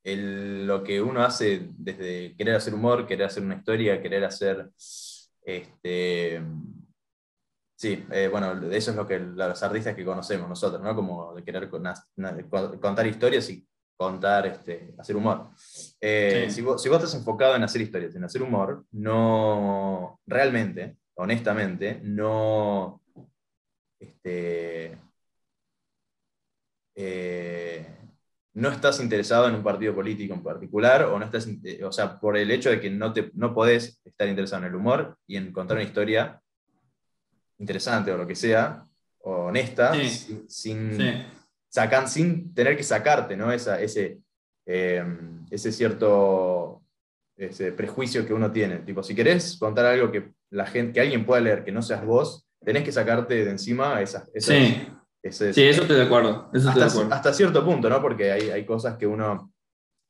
el- 0.05 0.66
lo 0.66 0.82
que 0.84 1.00
uno 1.00 1.22
hace 1.22 1.68
desde 1.78 2.34
querer 2.36 2.57
hacer 2.57 2.74
humor, 2.74 3.07
querer 3.07 3.26
hacer 3.26 3.42
una 3.42 3.57
historia, 3.57 4.00
querer 4.03 4.24
hacer. 4.24 4.70
Este, 5.44 6.40
Sí, 7.76 8.07
eh, 8.12 8.28
bueno, 8.30 8.53
eso 8.70 8.92
es 8.92 8.96
lo 8.96 9.09
que 9.09 9.18
los 9.18 9.61
artistas 9.61 9.96
que 9.96 10.05
conocemos 10.05 10.48
nosotros, 10.48 10.80
¿no? 10.80 10.94
Como 10.94 11.34
de 11.34 11.42
querer 11.42 11.68
con- 11.68 11.82
contar 12.80 13.07
historias 13.09 13.50
y 13.50 13.66
contar, 13.96 14.46
este, 14.46 14.94
hacer 14.98 15.16
humor. 15.16 15.48
Eh, 16.00 16.44
Sí. 16.48 16.55
si, 16.57 16.62
vos, 16.62 16.80
si 16.80 16.88
vos 16.88 16.98
estás 16.98 17.14
enfocado 17.18 17.57
en 17.57 17.64
hacer 17.64 17.80
historias, 17.82 18.14
en 18.14 18.22
hacer 18.22 18.40
humor, 18.40 18.84
no, 18.92 20.20
realmente, 20.26 20.96
honestamente, 21.14 22.00
no, 22.05 23.03
este, 23.98 24.96
eh, 26.94 27.86
no 28.55 28.68
estás 28.68 29.00
interesado 29.00 29.48
en 29.48 29.55
un 29.55 29.62
partido 29.62 29.94
político 29.94 30.34
en 30.34 30.42
particular, 30.42 31.05
o 31.05 31.18
no 31.18 31.24
estás, 31.24 31.48
eh, 31.64 31.82
o 31.84 31.90
sea, 31.92 32.18
por 32.20 32.36
el 32.36 32.50
hecho 32.50 32.70
de 32.70 32.80
que 32.80 32.90
no, 32.90 33.12
te, 33.12 33.30
no 33.34 33.55
podés 33.55 34.00
estar 34.05 34.28
interesado 34.28 34.62
en 34.62 34.68
el 34.68 34.74
humor 34.74 35.16
y 35.26 35.36
en 35.36 35.53
contar 35.53 35.76
una 35.78 35.84
historia 35.86 36.40
interesante 37.59 38.12
o 38.12 38.16
lo 38.18 38.26
que 38.26 38.34
sea, 38.34 38.84
o 39.20 39.46
honesta, 39.46 39.94
Sí. 39.94 40.09
sin, 40.09 40.50
sin, 40.50 40.96
Sí. 40.96 41.22
sacan, 41.68 42.09
sin 42.09 42.53
tener 42.55 42.76
que 42.76 42.82
sacarte 42.82 43.36
¿no? 43.36 43.53
Esa, 43.53 43.80
ese, 43.80 44.18
eh, 44.66 45.05
ese 45.50 45.72
cierto 45.72 46.80
ese 47.36 47.72
prejuicio 47.72 48.26
que 48.26 48.34
uno 48.34 48.53
tiene. 48.53 48.78
Tipo, 48.80 49.03
si 49.03 49.14
querés 49.14 49.57
contar 49.59 49.86
algo 49.86 50.12
que, 50.12 50.32
la 50.50 50.66
gente, 50.66 50.92
que 50.92 51.00
alguien 51.00 51.24
pueda 51.24 51.40
leer 51.40 51.64
que 51.64 51.72
no 51.72 51.80
seas 51.82 52.05
vos, 52.05 52.46
tenés 52.64 52.84
que 52.84 52.92
sacarte 52.92 53.44
de 53.44 53.50
encima 53.50 54.00
esas, 54.03 54.28
esas- 54.34 54.55
Sí. 54.57 54.86
Ese- 55.22 55.52
Sí, 55.52 55.62
eso 55.62 55.82
estoy 55.82 55.96
de 55.96 56.02
acuerdo. 56.02 56.50
Eso 56.52 56.68
estoy 56.68 56.80
de 56.80 56.86
hasta, 56.86 56.98
acuerdo. 56.98 57.14
hasta 57.14 57.32
cierto 57.32 57.64
punto, 57.64 57.88
¿no? 57.88 58.00
Porque 58.02 58.32
hay, 58.32 58.50
hay 58.50 58.64
cosas 58.66 58.96
que 58.96 59.06
uno 59.06 59.52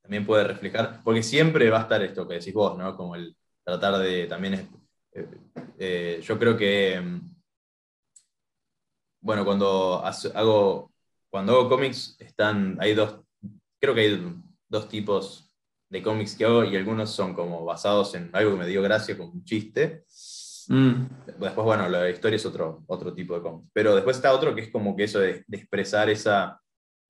también 0.02 0.26
puede 0.26 0.44
reflejar, 0.44 1.00
porque 1.04 1.22
siempre 1.22 1.70
va 1.70 1.78
a 1.78 1.82
estar 1.82 2.02
esto 2.02 2.26
que 2.26 2.34
decís 2.34 2.54
vos, 2.54 2.76
¿no? 2.78 2.96
Como 2.96 3.14
el 3.16 3.36
tratar 3.64 3.98
de 3.98 4.26
también, 4.26 4.54
es- 4.54 4.66
eh, 5.14 5.28
eh, 5.78 6.20
yo 6.22 6.38
creo 6.38 6.56
que, 6.56 7.00
mm, 7.00 7.20
bueno, 9.20 9.44
cuando 9.44 10.02
hago, 10.34 10.92
cuando 11.30 11.52
hago 11.52 11.68
cómics, 11.68 12.16
están, 12.18 12.76
hay 12.80 12.94
dos, 12.94 13.20
creo 13.80 13.94
que 13.94 14.00
hay 14.00 14.34
dos 14.68 14.88
tipos 14.88 15.48
de 15.88 16.02
cómics 16.02 16.34
que 16.34 16.44
hago 16.44 16.64
y 16.64 16.76
algunos 16.76 17.10
son 17.10 17.34
como 17.34 17.64
basados 17.64 18.14
en 18.14 18.30
algo 18.32 18.52
que 18.52 18.56
me 18.58 18.66
dio 18.66 18.82
gracia, 18.82 19.16
como 19.16 19.32
un 19.32 19.44
chiste, 19.44 20.04
Mm. 20.72 21.06
Después, 21.26 21.54
bueno, 21.54 21.88
la 21.88 22.08
historia 22.08 22.36
es 22.36 22.46
otro, 22.46 22.82
otro 22.86 23.12
tipo 23.12 23.34
de 23.34 23.42
cómics. 23.42 23.68
Pero 23.74 23.94
después 23.94 24.16
está 24.16 24.32
otro 24.32 24.54
que 24.54 24.62
es 24.62 24.70
como 24.70 24.96
que 24.96 25.04
eso 25.04 25.18
de, 25.20 25.44
de 25.46 25.56
expresar 25.58 26.08
esa 26.08 26.58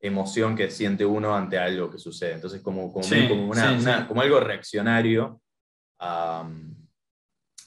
emoción 0.00 0.56
que 0.56 0.68
siente 0.70 1.04
uno 1.06 1.34
ante 1.36 1.58
algo 1.58 1.88
que 1.90 1.98
sucede. 1.98 2.32
Entonces, 2.32 2.60
como, 2.60 2.92
como, 2.92 3.04
Sí, 3.04 3.28
como, 3.28 3.48
una- 3.48 3.78
sí, 3.78 3.82
una- 3.84 4.00
sí. 4.00 4.06
como 4.08 4.20
algo 4.20 4.40
reaccionario, 4.40 5.40
am, 6.00 6.74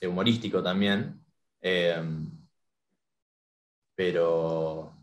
humorístico 0.06 0.62
también. 0.62 1.20
em, 1.62 2.30
pero. 3.96 4.94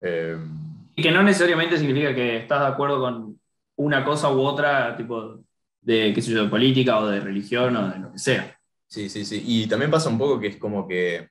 em, 0.00 0.86
Y 0.96 1.02
que 1.02 1.10
no 1.10 1.22
necesariamente 1.22 1.76
significa 1.76 2.14
que 2.14 2.36
estás 2.38 2.60
de 2.60 2.66
acuerdo 2.66 3.00
con 3.00 3.40
una 3.76 4.04
cosa 4.04 4.30
u 4.32 4.40
otra, 4.40 4.96
tipo 4.96 5.40
de, 5.80 6.12
qué 6.14 6.22
sé 6.22 6.32
yo, 6.32 6.44
de 6.44 6.48
política 6.50 6.98
o 6.98 7.06
de 7.06 7.20
religión 7.20 7.76
o 7.76 7.88
de 7.88 7.98
lo 7.98 8.12
que 8.12 8.18
sea. 8.18 8.57
Sí, 8.88 9.08
sí, 9.08 9.24
sí. 9.24 9.42
Y 9.46 9.68
también 9.68 9.90
pasa 9.90 10.08
un 10.08 10.18
poco 10.18 10.40
que 10.40 10.48
es 10.48 10.56
como 10.56 10.88
que 10.88 11.28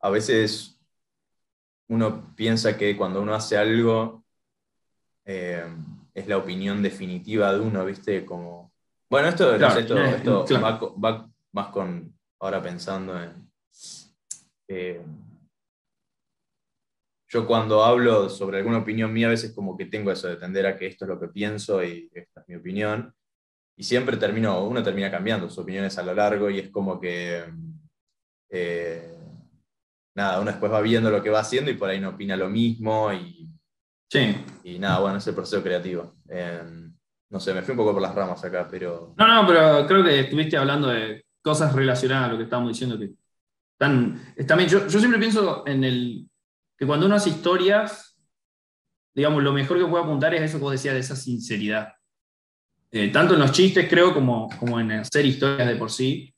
a 0.00 0.10
veces 0.10 0.80
uno 1.88 2.34
piensa 2.36 2.76
que 2.76 2.96
cuando 2.96 3.20
uno 3.22 3.34
hace 3.34 3.56
algo 3.56 4.24
eh, 5.24 5.64
es 6.14 6.26
la 6.28 6.36
opinión 6.38 6.82
definitiva 6.82 7.52
de 7.52 7.60
uno, 7.60 7.84
¿viste? 7.84 8.24
Como. 8.24 8.72
Bueno, 9.10 9.28
esto, 9.28 9.52
no 9.52 9.58
Claro, 9.58 9.74
sé, 9.74 9.80
esto, 9.80 9.98
eh, 9.98 10.14
esto 10.16 10.44
claro. 10.46 10.64
va, 10.64 10.78
co- 10.78 11.00
va 11.00 11.30
más 11.52 11.68
con. 11.68 12.14
Ahora 12.40 12.62
pensando 12.62 13.20
en. 13.20 13.50
eh, 14.68 15.02
yo 17.30 17.46
cuando 17.46 17.82
hablo 17.84 18.28
sobre 18.30 18.58
alguna 18.58 18.78
opinión 18.78 19.12
mía, 19.12 19.26
a 19.26 19.30
veces 19.30 19.52
como 19.52 19.76
que 19.76 19.86
tengo 19.86 20.10
eso 20.12 20.28
de 20.28 20.36
tender 20.36 20.66
a 20.66 20.76
que 20.78 20.86
esto 20.86 21.04
es 21.04 21.08
lo 21.10 21.20
que 21.20 21.28
pienso 21.28 21.82
y 21.82 22.08
esta 22.14 22.40
es 22.40 22.48
mi 22.48 22.54
opinión. 22.54 23.12
Y 23.78 23.84
siempre 23.84 24.16
termino, 24.16 24.64
uno 24.64 24.82
termina 24.82 25.08
cambiando 25.10 25.48
sus 25.48 25.58
opiniones 25.58 25.96
a 25.98 26.02
lo 26.02 26.12
largo 26.12 26.50
y 26.50 26.58
es 26.58 26.68
como 26.68 27.00
que, 27.00 27.44
eh, 28.50 29.16
nada, 30.16 30.40
uno 30.40 30.50
después 30.50 30.72
va 30.72 30.80
viendo 30.80 31.10
lo 31.10 31.22
que 31.22 31.30
va 31.30 31.40
haciendo 31.40 31.70
y 31.70 31.74
por 31.74 31.88
ahí 31.88 32.00
no 32.00 32.10
opina 32.10 32.36
lo 32.36 32.48
mismo 32.50 33.12
y, 33.12 33.48
Sí. 34.10 34.34
y 34.64 34.78
nada, 34.78 34.98
bueno, 35.00 35.18
es 35.18 35.26
el 35.28 35.34
proceso 35.34 35.62
creativo. 35.62 36.16
Eh, 36.28 36.60
no 37.30 37.38
sé, 37.38 37.54
me 37.54 37.62
fui 37.62 37.72
un 37.72 37.76
poco 37.76 37.92
por 37.92 38.02
las 38.02 38.14
ramas 38.14 38.42
acá, 38.44 38.66
pero... 38.68 39.14
No, 39.16 39.28
no, 39.28 39.46
pero 39.46 39.86
creo 39.86 40.02
que 40.02 40.20
estuviste 40.20 40.56
hablando 40.56 40.88
de 40.88 41.26
cosas 41.40 41.72
relacionadas 41.72 42.30
a 42.30 42.32
lo 42.32 42.38
que 42.38 42.44
estábamos 42.44 42.72
diciendo 42.72 42.98
que 42.98 43.12
están, 43.72 44.20
bien. 44.56 44.68
Yo, 44.68 44.88
yo 44.88 44.98
siempre 44.98 45.20
pienso 45.20 45.64
en 45.68 45.84
el 45.84 46.28
que 46.76 46.84
cuando 46.86 47.06
uno 47.06 47.14
hace 47.14 47.30
historias, 47.30 48.18
digamos, 49.14 49.42
lo 49.42 49.52
mejor 49.52 49.78
que 49.78 49.86
puede 49.86 50.02
apuntar 50.02 50.34
es 50.34 50.42
eso 50.42 50.58
que 50.58 50.64
vos 50.64 50.72
decías 50.72 50.94
de 50.94 51.00
esa 51.00 51.14
sinceridad. 51.14 51.92
Eh, 52.90 53.08
tanto 53.08 53.34
en 53.34 53.40
los 53.40 53.52
chistes, 53.52 53.86
creo, 53.88 54.14
como, 54.14 54.48
como 54.58 54.80
en 54.80 54.92
hacer 54.92 55.26
historias 55.26 55.68
de 55.68 55.76
por 55.76 55.90
sí. 55.90 56.32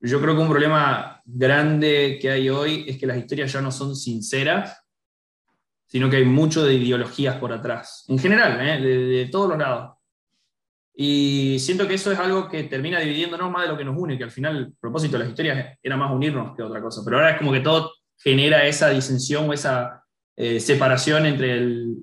Yo 0.00 0.20
creo 0.20 0.34
que 0.34 0.42
un 0.42 0.48
problema 0.48 1.20
grande 1.24 2.18
que 2.20 2.30
hay 2.30 2.48
hoy 2.48 2.84
es 2.88 2.98
que 2.98 3.06
las 3.06 3.16
historias 3.18 3.52
ya 3.52 3.60
no 3.60 3.70
son 3.70 3.94
sinceras, 3.96 4.82
sino 5.86 6.10
que 6.10 6.16
hay 6.16 6.24
mucho 6.24 6.64
de 6.64 6.74
ideologías 6.74 7.36
por 7.36 7.52
atrás. 7.52 8.04
En 8.08 8.18
general, 8.18 8.60
¿eh? 8.60 8.80
de, 8.80 8.98
de 9.06 9.26
todos 9.26 9.48
los 9.48 9.58
lados. 9.58 9.92
Y 10.98 11.58
siento 11.60 11.86
que 11.86 11.94
eso 11.94 12.10
es 12.10 12.18
algo 12.18 12.48
que 12.48 12.64
termina 12.64 12.98
dividiéndonos 13.00 13.50
más 13.50 13.62
de 13.62 13.68
lo 13.68 13.76
que 13.78 13.84
nos 13.84 13.96
une, 13.96 14.16
que 14.18 14.24
al 14.24 14.30
final 14.30 14.56
el 14.56 14.72
propósito 14.80 15.12
de 15.12 15.18
las 15.20 15.28
historias 15.28 15.78
era 15.82 15.96
más 15.96 16.10
unirnos 16.12 16.56
que 16.56 16.62
otra 16.62 16.80
cosa. 16.80 17.02
Pero 17.04 17.18
ahora 17.18 17.32
es 17.32 17.38
como 17.38 17.52
que 17.52 17.60
todo 17.60 17.92
genera 18.18 18.66
esa 18.66 18.88
disensión 18.90 19.48
o 19.48 19.52
esa 19.52 20.02
eh, 20.36 20.58
separación 20.58 21.26
entre, 21.26 21.52
el- 21.52 21.96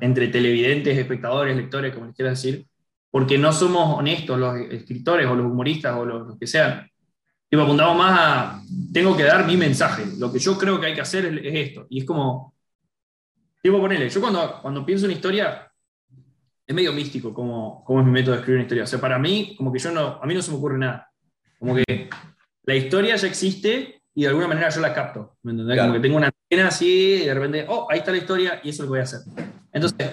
entre 0.00 0.28
televidentes, 0.28 0.96
espectadores, 0.96 1.56
lectores, 1.56 1.92
como 1.94 2.06
les 2.06 2.16
quieras 2.16 2.42
decir, 2.42 2.66
porque 3.10 3.38
no 3.38 3.52
somos 3.52 3.98
honestos 3.98 4.38
los 4.38 4.56
escritores 4.56 5.26
o 5.26 5.34
los 5.34 5.46
humoristas 5.46 5.96
o 5.96 6.04
los, 6.04 6.26
los 6.26 6.38
que 6.38 6.46
sean. 6.46 6.88
Tipo, 7.48 7.62
apuntamos 7.62 7.96
más 7.96 8.18
a, 8.18 8.62
tengo 8.92 9.16
que 9.16 9.24
dar 9.24 9.46
mi 9.46 9.56
mensaje, 9.56 10.04
lo 10.18 10.30
que 10.32 10.38
yo 10.38 10.58
creo 10.58 10.78
que 10.78 10.86
hay 10.86 10.94
que 10.94 11.00
hacer 11.00 11.24
es, 11.26 11.44
es 11.44 11.68
esto. 11.68 11.86
Y 11.88 12.00
es 12.00 12.04
como, 12.04 12.54
tipo, 13.62 13.80
ponele, 13.80 14.08
yo 14.08 14.20
cuando, 14.20 14.60
cuando 14.60 14.84
pienso 14.84 15.06
en 15.06 15.12
historia, 15.12 15.68
es 16.68 16.74
medio 16.74 16.92
místico 16.92 17.32
como, 17.32 17.82
como 17.82 18.00
es 18.00 18.06
mi 18.06 18.12
método 18.12 18.32
de 18.32 18.40
escribir 18.40 18.58
una 18.58 18.64
historia. 18.64 18.84
O 18.84 18.86
sea, 18.86 19.00
para 19.00 19.18
mí, 19.18 19.54
como 19.56 19.72
que 19.72 19.78
yo 19.78 19.90
no, 19.90 20.20
a 20.22 20.26
mí 20.26 20.34
no 20.34 20.42
se 20.42 20.50
me 20.50 20.58
ocurre 20.58 20.76
nada. 20.76 21.10
Como 21.58 21.74
que 21.74 22.10
la 22.64 22.74
historia 22.74 23.16
ya 23.16 23.26
existe 23.26 24.02
y 24.14 24.22
de 24.22 24.28
alguna 24.28 24.48
manera 24.48 24.68
yo 24.68 24.82
la 24.82 24.92
capto. 24.92 25.38
¿Me 25.42 25.52
entendés? 25.52 25.76
Claro. 25.76 25.88
Como 25.88 25.98
que 25.98 26.06
tengo 26.06 26.18
una 26.18 26.26
antena 26.26 26.68
así 26.68 27.22
y 27.22 27.24
de 27.24 27.32
repente, 27.32 27.64
oh, 27.68 27.86
ahí 27.90 28.00
está 28.00 28.10
la 28.10 28.18
historia 28.18 28.60
y 28.62 28.68
eso 28.68 28.82
es 28.82 28.86
lo 28.86 28.86
que 28.86 28.90
voy 28.90 28.98
a 28.98 29.02
hacer. 29.04 29.20
Entonces, 29.72 30.10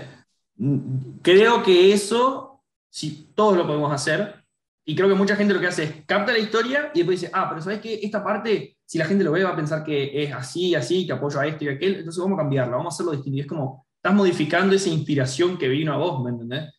mm, 0.56 1.18
creo 1.22 1.62
que 1.62 1.92
eso, 1.92 2.55
sí, 2.96 3.32
todos 3.36 3.58
lo 3.58 3.68
podemos 3.68 3.92
hacer. 3.92 4.44
Y 4.86 4.96
creo 4.96 5.10
que 5.10 5.16
mucha 5.16 5.36
gente 5.36 5.54
lo 5.54 5.60
que 5.60 5.68
hace 5.68 5.84
es 5.84 6.06
capta 6.06 6.32
la 6.32 6.38
historia 6.40 6.92
y 6.94 7.00
después 7.00 7.20
dice, 7.20 7.32
ah, 7.34 7.48
pero 7.50 7.62
¿sabes 7.62 7.80
qué? 7.80 8.00
Esta 8.02 8.24
parte 8.24 8.76
si 8.86 8.98
la 8.98 9.06
gente 9.06 9.24
lo 9.24 9.32
ve 9.32 9.44
va 9.44 9.52
a 9.52 9.56
pensar 9.56 9.84
que 9.84 10.24
es 10.24 10.32
así, 10.32 10.76
así, 10.76 11.06
que 11.06 11.14
apoyo 11.14 11.40
a 11.40 11.48
esto 11.48 11.64
y 11.66 11.70
a 11.70 11.72
aquel, 11.72 11.96
entonces 11.96 12.22
vamos 12.22 12.38
a 12.38 12.44
cambiarla, 12.44 12.78
vamos 12.78 12.94
a 12.94 12.96
hacerlo 12.96 13.12
distinto. 13.14 13.38
Y 13.38 13.42
es 13.42 13.48
como, 13.48 13.88
estás 13.96 14.14
modificando 14.14 14.76
esa 14.76 14.90
inspiración 14.90 15.58
que 15.58 15.68
vino 15.68 15.94
a 15.94 15.98
vos, 15.98 16.24
¿me 16.24 16.30
entendés? 16.30 16.72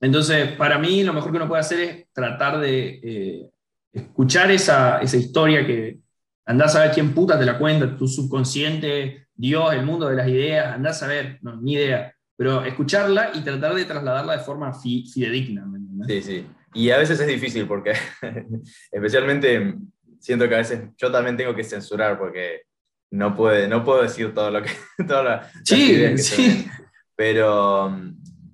Entonces, 0.00 0.52
para 0.52 0.78
mí 0.78 1.02
lo 1.02 1.12
mejor 1.12 1.30
que 1.30 1.38
uno 1.38 1.48
puede 1.48 1.60
hacer 1.60 1.80
es 1.80 2.12
tratar 2.12 2.60
de 2.60 3.00
eh, 3.02 3.50
escuchar 3.90 4.50
esa, 4.50 5.00
esa 5.00 5.16
historia 5.16 5.66
que 5.66 5.98
andás 6.44 6.76
a 6.76 6.82
ver 6.82 6.92
quién 6.92 7.14
puta 7.14 7.38
te 7.38 7.46
la 7.46 7.58
cuenta, 7.58 7.96
tu 7.96 8.06
subconsciente, 8.06 9.28
Dios, 9.34 9.72
el 9.72 9.84
mundo 9.84 10.08
de 10.08 10.16
las 10.16 10.28
ideas, 10.28 10.74
andás 10.74 11.02
a 11.02 11.06
ver, 11.06 11.38
no, 11.42 11.56
ni 11.56 11.72
idea, 11.72 12.14
pero 12.38 12.64
escucharla 12.64 13.32
y 13.34 13.40
tratar 13.40 13.74
de 13.74 13.84
trasladarla 13.84 14.36
de 14.36 14.44
forma 14.44 14.72
fidedigna. 14.72 15.66
Sí, 16.06 16.22
sí. 16.22 16.46
Y 16.72 16.90
a 16.90 16.98
veces 16.98 17.18
es 17.18 17.26
difícil 17.26 17.66
porque, 17.66 17.94
especialmente, 18.92 19.74
siento 20.20 20.48
que 20.48 20.54
a 20.54 20.58
veces 20.58 20.84
yo 20.96 21.10
también 21.10 21.36
tengo 21.36 21.52
que 21.56 21.64
censurar 21.64 22.16
porque 22.16 22.62
no, 23.10 23.34
puede, 23.34 23.66
no 23.66 23.84
puedo 23.84 24.02
decir 24.02 24.32
todo 24.34 24.52
lo 24.52 24.62
que... 24.62 24.70
sí, 25.64 26.16
sí. 26.18 26.68
Pero 27.16 28.00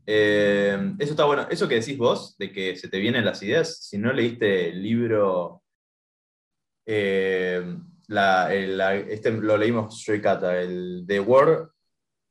eh, 0.07 0.95
eso 0.99 1.11
está 1.11 1.27
bueno. 1.27 1.47
Eso 1.51 1.69
que 1.69 1.75
decís 1.75 1.99
vos, 1.99 2.39
de 2.39 2.51
que 2.51 2.77
se 2.77 2.89
te 2.89 2.99
vienen 2.99 3.27
las 3.27 3.43
ideas, 3.43 3.85
si 3.85 3.99
no 3.99 4.15
leíste 4.15 4.71
el 4.71 4.83
libro... 4.83 5.63
Eh, 6.87 7.77
la, 8.07 8.55
este 8.95 9.31
lo 9.31 9.59
leímos 9.59 10.03
yo 10.07 10.15
y 10.15 10.23
Kata, 10.23 10.59
el 10.59 11.05
The 11.07 11.21
War. 11.21 11.74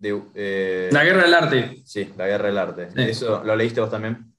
De, 0.03 0.21
eh, 0.35 0.89
la 0.91 1.05
Guerra 1.05 1.23
del 1.23 1.33
Arte. 1.33 1.81
Sí, 1.85 2.11
La 2.17 2.27
Guerra 2.27 2.47
del 2.47 2.57
Arte. 2.57 2.89
¿Eso 2.97 3.41
lo 3.41 3.55
leíste 3.55 3.79
vos 3.79 3.89
también? 3.89 4.35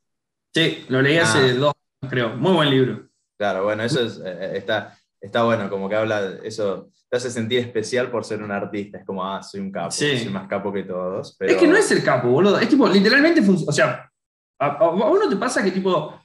Sí, 0.53 0.85
lo 0.89 1.01
leí 1.01 1.17
hace 1.17 1.39
ah. 1.39 1.55
dos 1.55 1.73
años, 2.03 2.11
creo. 2.13 2.37
Muy 2.37 2.53
buen 2.53 2.69
libro. 2.69 3.09
Claro, 3.39 3.65
bueno, 3.65 3.83
eso 3.83 4.05
es, 4.05 4.21
eh, 4.23 4.59
está, 4.59 4.95
está 5.19 5.43
bueno, 5.43 5.71
como 5.71 5.89
que 5.89 5.97
habla, 5.97 6.35
eso 6.45 6.91
te 7.09 7.17
hace 7.17 7.31
sentir 7.31 7.61
especial 7.61 8.11
por 8.11 8.27
ser 8.27 8.43
un 8.43 8.53
artista. 8.53 8.99
Es 8.99 9.07
como, 9.07 9.25
ah, 9.25 9.43
soy 9.43 9.61
un 9.61 9.73
capo, 9.73 9.91
soy 9.91 10.29
más 10.29 10.47
capo 10.49 10.71
que 10.71 10.83
todos. 10.83 11.35
Es 11.41 11.57
que 11.57 11.67
no 11.67 11.79
es 11.79 11.91
el 11.93 12.05
capo, 12.05 12.29
boludo. 12.29 12.59
Es 12.59 12.69
tipo, 12.69 12.87
literalmente, 12.87 13.43
o 13.67 13.73
sea, 13.73 14.13
a, 14.59 14.91
uno 14.91 15.31
te 15.31 15.37
pasa 15.37 15.65
que 15.65 15.71
tipo, 15.71 16.21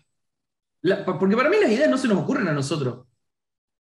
porque 1.18 1.38
para 1.38 1.50
mí 1.50 1.56
las 1.62 1.72
ideas 1.72 1.90
no 1.90 1.98
se 1.98 2.10
nos 2.10 2.18
ocurren 2.18 2.50
a 2.50 2.54
nosotros. 2.54 3.06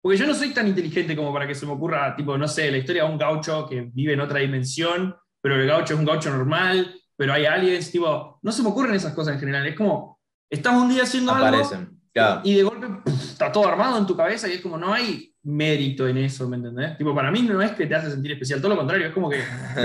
Porque 0.01 0.17
yo 0.17 0.25
no 0.25 0.33
soy 0.33 0.53
tan 0.53 0.69
inteligente 0.69 1.17
como 1.17 1.33
para 1.33 1.45
que 1.45 1.53
se 1.53 1.65
me 1.65 1.73
ocurra, 1.73 2.15
tipo, 2.15 2.37
no 2.37 2.47
sé, 2.47 2.71
la 2.71 2.77
historia 2.77 3.03
de 3.03 3.11
un 3.11 3.17
gaucho 3.17 3.67
que 3.67 3.81
vive 3.81 4.13
en 4.13 4.21
otra 4.21 4.39
dimensión, 4.39 5.13
pero 5.41 5.55
el 5.55 5.67
gaucho 5.67 5.93
es 5.93 5.99
un 5.99 6.05
gaucho 6.05 6.29
normal, 6.29 6.95
pero 7.15 7.33
hay 7.33 7.45
aliens, 7.45 7.91
tipo, 7.91 8.39
no 8.41 8.51
se 8.51 8.63
me 8.63 8.69
ocurren 8.69 8.95
esas 8.95 9.13
cosas 9.13 9.35
en 9.35 9.39
general. 9.39 9.65
Es 9.67 9.75
como, 9.75 10.19
estás 10.49 10.73
un 10.73 10.89
día 10.89 11.03
haciendo 11.03 11.31
Aparecen, 11.31 11.99
algo 12.15 12.41
y 12.43 12.55
de 12.55 12.63
golpe 12.63 12.87
está 13.07 13.51
todo 13.51 13.67
armado 13.67 13.97
en 13.97 14.05
tu 14.05 14.15
cabeza 14.15 14.47
y 14.47 14.53
es 14.53 14.61
como, 14.61 14.77
no 14.77 14.93
hay 14.93 15.33
mérito 15.43 16.07
en 16.07 16.17
eso, 16.17 16.49
¿me 16.49 16.57
entendés? 16.57 16.97
Tipo, 16.97 17.15
para 17.15 17.31
mí 17.31 17.43
no 17.43 17.61
es 17.61 17.71
que 17.71 17.85
te 17.85 17.95
hace 17.95 18.11
sentir 18.11 18.33
especial, 18.33 18.59
todo 18.59 18.71
lo 18.71 18.77
contrario, 18.77 19.07
es 19.07 19.13
como 19.13 19.29
que 19.29 19.37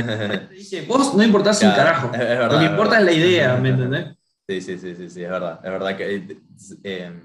te 0.49 0.55
dice, 0.55 0.85
vos 0.87 1.15
no 1.15 1.23
importás 1.23 1.63
un 1.63 1.71
carajo, 1.71 2.09
lo 2.09 2.59
que 2.59 2.65
importa 2.65 2.99
es 2.99 3.05
la 3.05 3.13
idea, 3.13 3.57
¿me 3.57 3.69
entendés? 3.71 4.17
Sí, 4.49 4.61
sí, 4.61 4.79
sí, 4.79 4.95
sí, 4.97 5.09
sí, 5.09 5.23
es 5.23 5.31
verdad, 5.31 5.61
es 5.63 5.71
verdad 5.71 5.97
que... 5.97 6.39
Eh, 6.83 7.21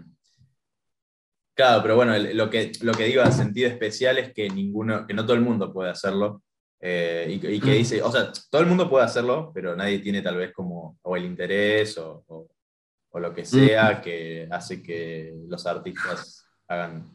Claro, 1.60 1.82
pero 1.82 1.98
bueno, 1.98 2.18
lo 2.18 2.50
que, 2.50 2.72
lo 2.84 2.94
que 2.94 3.04
digo 3.04 3.22
en 3.22 3.34
sentido 3.34 3.68
especial 3.68 4.18
es 4.18 4.32
que, 4.32 4.48
ninguno, 4.48 5.06
que 5.06 5.14
no 5.14 5.26
todo 5.26 5.34
el 5.34 5.42
mundo 5.42 5.74
puede 5.74 5.90
hacerlo. 5.90 6.42
Eh, 6.82 7.26
y, 7.30 7.60
que 7.60 7.72
mm. 7.72 7.74
dice, 7.74 8.02
o 8.02 8.12
sea, 8.12 8.32
todo 8.50 8.62
el 8.62 8.68
mundo 8.68 8.90
puede 8.90 9.06
hacerlo, 9.06 9.52
pero 9.54 9.76
nadie 9.76 10.00
tiene 10.00 10.22
tal 10.22 10.38
vez 10.38 10.54
como 10.54 10.98
o 11.02 11.16
el 11.16 11.26
interés 11.26 11.98
o, 11.98 12.24
o, 12.28 13.20
lo 13.20 13.34
que 13.34 13.44
sea 13.44 14.00
que 14.02 14.48
hace 14.50 14.82
que 14.82 15.34
los 15.48 15.66
artistas 15.66 16.46
hagan 16.70 17.12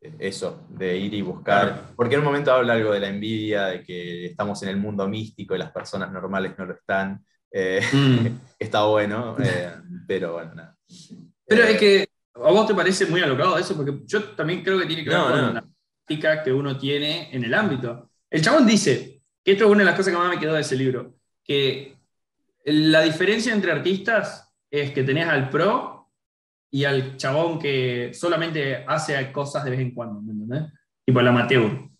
eh, 0.00 0.14
eso, 0.20 0.66
de 0.68 0.96
ir 0.96 1.14
y 1.14 1.22
buscar. 1.22 1.90
Porque 1.96 2.14
en 2.14 2.20
un 2.20 2.26
momento 2.26 2.52
habla 2.52 2.74
algo 2.74 2.92
de 2.92 3.00
la 3.00 3.08
envidia, 3.08 3.66
de 3.66 3.82
que 3.82 4.26
estamos 4.26 4.62
en 4.62 4.68
el 4.68 4.76
mundo 4.76 5.08
místico 5.08 5.54
y 5.54 5.58
las 5.58 5.72
personas 5.72 6.12
normales 6.12 6.56
no 6.56 6.66
lo 6.66 6.74
están. 6.74 7.24
Eh, 7.50 7.80
mm. 7.92 8.26
está 8.58 8.84
bueno, 8.84 9.36
pero 10.06 10.34
bueno, 10.34 10.54
nada. 10.54 10.76
Pero 11.46 11.64
es 11.64 11.76
que 11.76 12.10
¿A 12.34 12.50
vos 12.52 12.66
te 12.66 12.74
parece 12.74 13.06
muy 13.06 13.20
alocado 13.20 13.58
eso? 13.58 13.76
Porque 13.76 14.00
yo 14.06 14.24
también 14.30 14.62
creo 14.62 14.78
que 14.78 14.86
tiene 14.86 15.04
que 15.04 15.10
ver 15.10 15.18
con 15.18 15.54
la 15.54 15.64
práctica 16.06 16.42
que 16.42 16.52
uno 16.52 16.76
tiene 16.76 17.34
en 17.34 17.44
el 17.44 17.54
ámbito. 17.54 18.09
El 18.30 18.42
chabón 18.42 18.66
dice, 18.66 19.22
que 19.44 19.52
esto 19.52 19.64
es 19.64 19.70
una 19.70 19.80
de 19.80 19.86
las 19.86 19.96
cosas 19.96 20.12
que 20.12 20.18
más 20.18 20.28
me 20.28 20.40
quedó 20.40 20.54
de 20.54 20.60
ese 20.60 20.76
libro, 20.76 21.14
que 21.44 21.96
la 22.64 23.02
diferencia 23.02 23.52
entre 23.52 23.72
artistas 23.72 24.54
es 24.70 24.92
que 24.92 25.02
tenés 25.02 25.26
al 25.26 25.50
pro 25.50 26.08
y 26.70 26.84
al 26.84 27.16
chabón 27.16 27.58
que 27.58 28.12
solamente 28.14 28.84
hace 28.86 29.32
cosas 29.32 29.64
de 29.64 29.70
vez 29.70 29.80
en 29.80 29.92
cuando, 29.92 30.20
¿me 30.22 30.32
entendés? 30.32 30.72
Tipo 31.04 31.20
el 31.20 31.28
amateur 31.28 31.90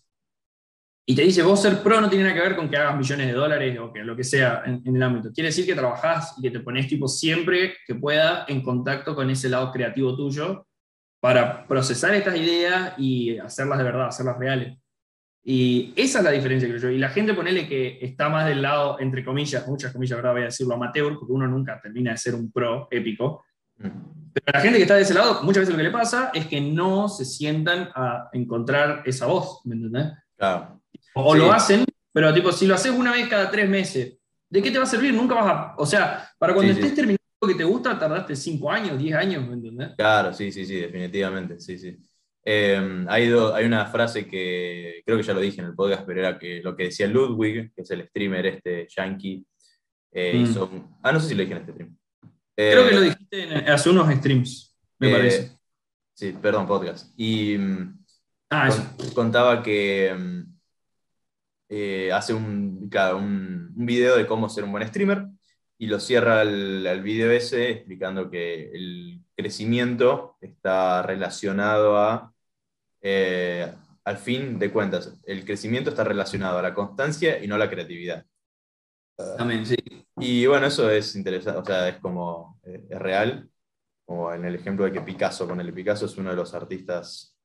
y 1.11 1.15
te 1.15 1.23
dice, 1.23 1.43
vos 1.43 1.61
ser 1.61 1.83
pro 1.83 1.99
no 1.99 2.09
tiene 2.09 2.23
nada 2.23 2.35
que 2.35 2.41
ver 2.47 2.55
con 2.55 2.69
que 2.69 2.77
hagas 2.77 2.95
millones 2.97 3.27
de 3.27 3.33
dólares 3.33 3.77
o 3.79 3.91
que 3.91 4.03
lo 4.03 4.15
que 4.15 4.23
sea 4.23 4.63
en, 4.65 4.81
el 4.95 5.03
ámbito. 5.03 5.33
Quiere 5.33 5.49
decir 5.49 5.65
que 5.65 5.73
trabajás 5.73 6.35
y 6.37 6.41
que 6.41 6.51
te 6.51 6.59
pones 6.59 6.87
tipo 6.87 7.07
siempre 7.07 7.73
que 7.85 7.95
pueda 7.95 8.45
en 8.47 8.61
contacto 8.61 9.13
con 9.15 9.29
ese 9.29 9.49
lado 9.49 9.71
creativo 9.71 10.15
tuyo 10.15 10.67
para 11.19 11.67
procesar 11.67 12.13
estas 12.13 12.37
ideas 12.37 12.93
y 12.97 13.37
hacerlas 13.39 13.79
de 13.79 13.83
verdad, 13.83 14.07
hacerlas 14.07 14.37
reales. 14.37 14.77
Y 15.43 15.93
esa 15.95 16.19
es 16.19 16.25
la 16.25 16.31
diferencia, 16.31 16.67
creo 16.67 16.79
yo. 16.79 16.89
Y 16.89 16.99
la 16.99 17.09
gente, 17.09 17.33
ponele 17.33 17.67
que 17.67 17.97
está 18.01 18.29
más 18.29 18.45
del 18.45 18.61
lado, 18.61 18.99
entre 18.99 19.25
comillas, 19.25 19.67
muchas 19.67 19.91
comillas, 19.91 20.17
verdad 20.17 20.33
voy 20.33 20.41
a 20.43 20.45
decirlo, 20.45 20.75
amateur, 20.75 21.17
porque 21.17 21.33
uno 21.33 21.47
nunca 21.47 21.79
termina 21.81 22.11
de 22.11 22.17
ser 22.17 22.35
un 22.35 22.51
pro 22.51 22.87
épico. 22.91 23.43
Mm. 23.77 23.87
Pero 24.33 24.45
la 24.53 24.61
gente 24.61 24.77
que 24.77 24.83
está 24.83 24.95
de 24.95 25.01
ese 25.01 25.13
lado, 25.13 25.41
muchas 25.43 25.61
veces 25.61 25.73
lo 25.73 25.77
que 25.77 25.83
le 25.83 25.91
pasa 25.91 26.31
es 26.33 26.45
que 26.45 26.61
no 26.61 27.09
se 27.09 27.25
sientan 27.25 27.89
a 27.95 28.29
encontrar 28.33 29.01
esa 29.05 29.25
voz, 29.25 29.61
¿me 29.65 29.75
entendés? 29.75 30.13
Claro. 30.37 30.81
O 31.15 31.35
lo 31.35 31.51
hacen, 31.51 31.83
pero 32.13 32.33
tipo, 32.33 32.51
si 32.51 32.65
lo 32.65 32.75
haces 32.75 32.91
una 32.91 33.11
vez 33.11 33.27
cada 33.27 33.49
tres 33.49 33.67
meses, 33.67 34.17
¿de 34.49 34.61
qué 34.61 34.71
te 34.71 34.77
va 34.77 34.83
a 34.83 34.87
servir? 34.87 35.13
Nunca 35.13 35.35
vas 35.35 35.47
a. 35.47 35.75
O 35.77 35.85
sea, 35.85 36.29
para 36.37 36.53
cuando 36.53 36.71
estés 36.71 36.93
terminando 36.95 37.21
lo 37.41 37.47
que 37.47 37.55
te 37.55 37.63
gusta, 37.63 37.97
tardaste 37.97 38.35
cinco 38.35 38.71
años, 38.71 38.97
diez 38.97 39.15
años, 39.15 39.45
¿me 39.45 39.55
entendés? 39.55 39.89
Claro, 39.97 40.33
sí, 40.33 40.51
sí, 40.51 40.65
sí, 40.65 40.75
definitivamente, 40.75 41.59
sí, 41.59 41.77
sí. 41.77 41.97
Em, 42.43 43.07
hay, 43.07 43.31
hay, 43.53 43.65
una 43.65 43.85
frase 43.85 44.27
que 44.27 45.03
creo 45.05 45.17
que 45.17 45.23
ya 45.23 45.33
lo 45.33 45.39
dije 45.39 45.61
en 45.61 45.67
el 45.67 45.75
podcast, 45.75 46.03
pero 46.05 46.19
era 46.21 46.39
que 46.39 46.61
lo 46.61 46.75
que 46.75 46.85
decía 46.85 47.07
Ludwig, 47.07 47.71
que 47.73 47.81
es 47.81 47.91
el 47.91 48.07
streamer 48.07 48.45
este 48.47 48.87
yankee, 48.89 49.45
eh, 50.11 50.33
mm. 50.33 50.41
hizo. 50.41 50.97
Ah, 51.03 51.11
no 51.11 51.19
sé 51.19 51.29
si 51.29 51.35
lo 51.35 51.41
dije 51.41 51.53
en 51.53 51.59
este 51.59 51.71
stream. 51.73 51.97
creo 52.55 52.89
que 52.89 52.95
lo 52.95 53.01
eh, 53.01 53.03
dijiste 53.03 53.71
hace 53.71 53.89
unos 53.89 54.13
streams, 54.15 54.75
me 54.99 55.09
eh, 55.09 55.11
parece. 55.11 55.51
Sí, 56.13 56.35
perdón, 56.41 56.67
podcast. 56.67 57.13
Y 57.15 57.57
mm, 57.57 58.05
ah, 58.49 58.69
contaba 59.13 59.61
que 59.61 60.13
mm, 60.17 60.41
eh, 61.69 62.11
hace 62.11 62.33
un, 62.33 62.89
un, 62.91 63.73
un, 63.75 63.85
video 63.85 64.17
de 64.17 64.27
cómo 64.27 64.49
ser 64.49 64.63
un 64.63 64.71
buen 64.71 64.87
streamer 64.87 65.27
y 65.77 65.87
lo 65.87 65.99
cierra 65.99 66.43
el, 66.43 67.01
video 67.01 67.31
ese 67.31 67.71
explicando 67.71 68.29
que 68.29 68.69
el 68.71 69.23
crecimiento 69.35 70.37
está 70.41 71.01
relacionado 71.01 71.97
a, 71.97 72.30
eh, 73.01 73.71
al 74.03 74.17
fin 74.17 74.57
de 74.59 74.71
cuentas, 74.71 75.19
el 75.23 75.45
crecimiento 75.45 75.89
está 75.89 76.03
relacionado 76.03 76.57
a 76.57 76.61
la 76.61 76.73
constancia 76.73 77.43
y 77.43 77.47
no 77.47 77.55
a 77.55 77.59
la 77.59 77.69
creatividad. 77.69 78.25
También, 79.37 79.65
sí. 79.65 79.75
Y 80.17 80.45
bueno, 80.47 80.67
eso 80.67 80.89
es 80.89 81.15
interesante, 81.15 81.59
o 81.59 81.65
sea, 81.65 81.89
es 81.89 81.97
como, 81.99 82.59
eh, 82.63 82.85
es 82.89 82.99
real, 82.99 83.49
como 84.05 84.33
en 84.33 84.45
el 84.45 84.55
ejemplo 84.55 84.85
de 84.85 84.91
que 84.91 85.01
Picasso, 85.01 85.47
con 85.47 85.59
el 85.61 85.73
Picasso 85.73 86.05
es 86.05 86.17
uno 86.17 86.31
de 86.31 86.35
los 86.35 86.53
artistas 86.53 87.37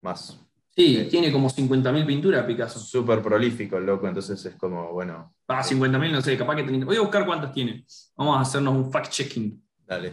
más 0.00 0.48
Sí, 0.78 1.08
tiene 1.10 1.32
como 1.32 1.50
50.000 1.50 2.06
pinturas 2.06 2.46
Picasso. 2.46 2.78
Súper 2.78 3.20
prolífico 3.20 3.78
el 3.78 3.84
loco, 3.84 4.06
entonces 4.06 4.44
es 4.46 4.54
como, 4.54 4.92
bueno. 4.92 5.34
Ah, 5.48 5.60
50.000, 5.60 6.12
no 6.12 6.22
sé, 6.22 6.38
capaz 6.38 6.54
que 6.54 6.62
tenía. 6.62 6.84
Voy 6.84 6.94
a 6.94 7.00
buscar 7.00 7.26
cuántas 7.26 7.52
tiene. 7.52 7.84
Vamos 8.16 8.36
a 8.36 8.42
hacernos 8.42 8.76
un 8.76 8.92
fact-checking. 8.92 9.60
Dale. 9.84 10.12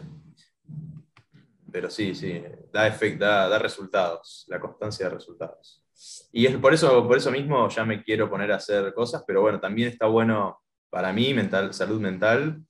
Pero 1.76 1.90
sí, 1.90 2.16
sí, 2.16 2.42
da, 2.72 2.88
efecto, 2.88 3.26
da, 3.26 3.60
resultados, 3.60 4.46
la 4.48 4.62
constancia 4.62 5.10
de 5.10 5.16
resultados. 5.16 5.84
Y 6.32 6.46
es 6.46 6.56
por 6.56 6.74
eso, 6.74 7.06
por 7.06 7.18
eso 7.18 7.32
mismo 7.32 7.68
ya 7.68 7.84
me 7.84 8.02
quiero 8.02 8.30
poner 8.30 8.54
a 8.54 8.56
hacer 8.56 8.94
cosas, 8.94 9.24
pero 9.28 9.42
bueno, 9.42 9.60
también 9.60 9.90
está 9.90 10.06
bueno 10.06 10.62
para 10.90 11.12
mí, 11.12 11.34
mental, 11.34 11.74
salud 11.74 12.00
mental, 12.00 12.62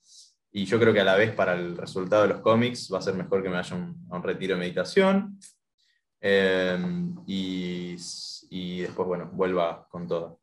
y 0.52 0.66
yo 0.66 0.80
creo 0.80 0.94
que 0.94 1.02
a 1.02 1.04
la 1.04 1.16
vez 1.16 1.36
para 1.36 1.54
el 1.54 1.78
resultado 1.78 2.24
de 2.24 2.30
los 2.30 2.40
cómics 2.40 2.90
va 2.92 2.98
a 2.98 3.02
ser 3.04 3.14
mejor 3.14 3.44
que 3.44 3.50
me 3.50 3.56
vaya 3.56 3.76
a 3.76 4.16
un 4.16 4.24
retiro 4.24 4.56
de 4.56 4.62
meditación 4.62 5.38
Em, 6.28 7.16
y, 7.28 7.96
y, 8.50 8.82
después, 8.82 9.08
bueno, 9.08 9.30
vuelva 9.32 9.88
con 9.90 10.08
todo. 10.08 10.42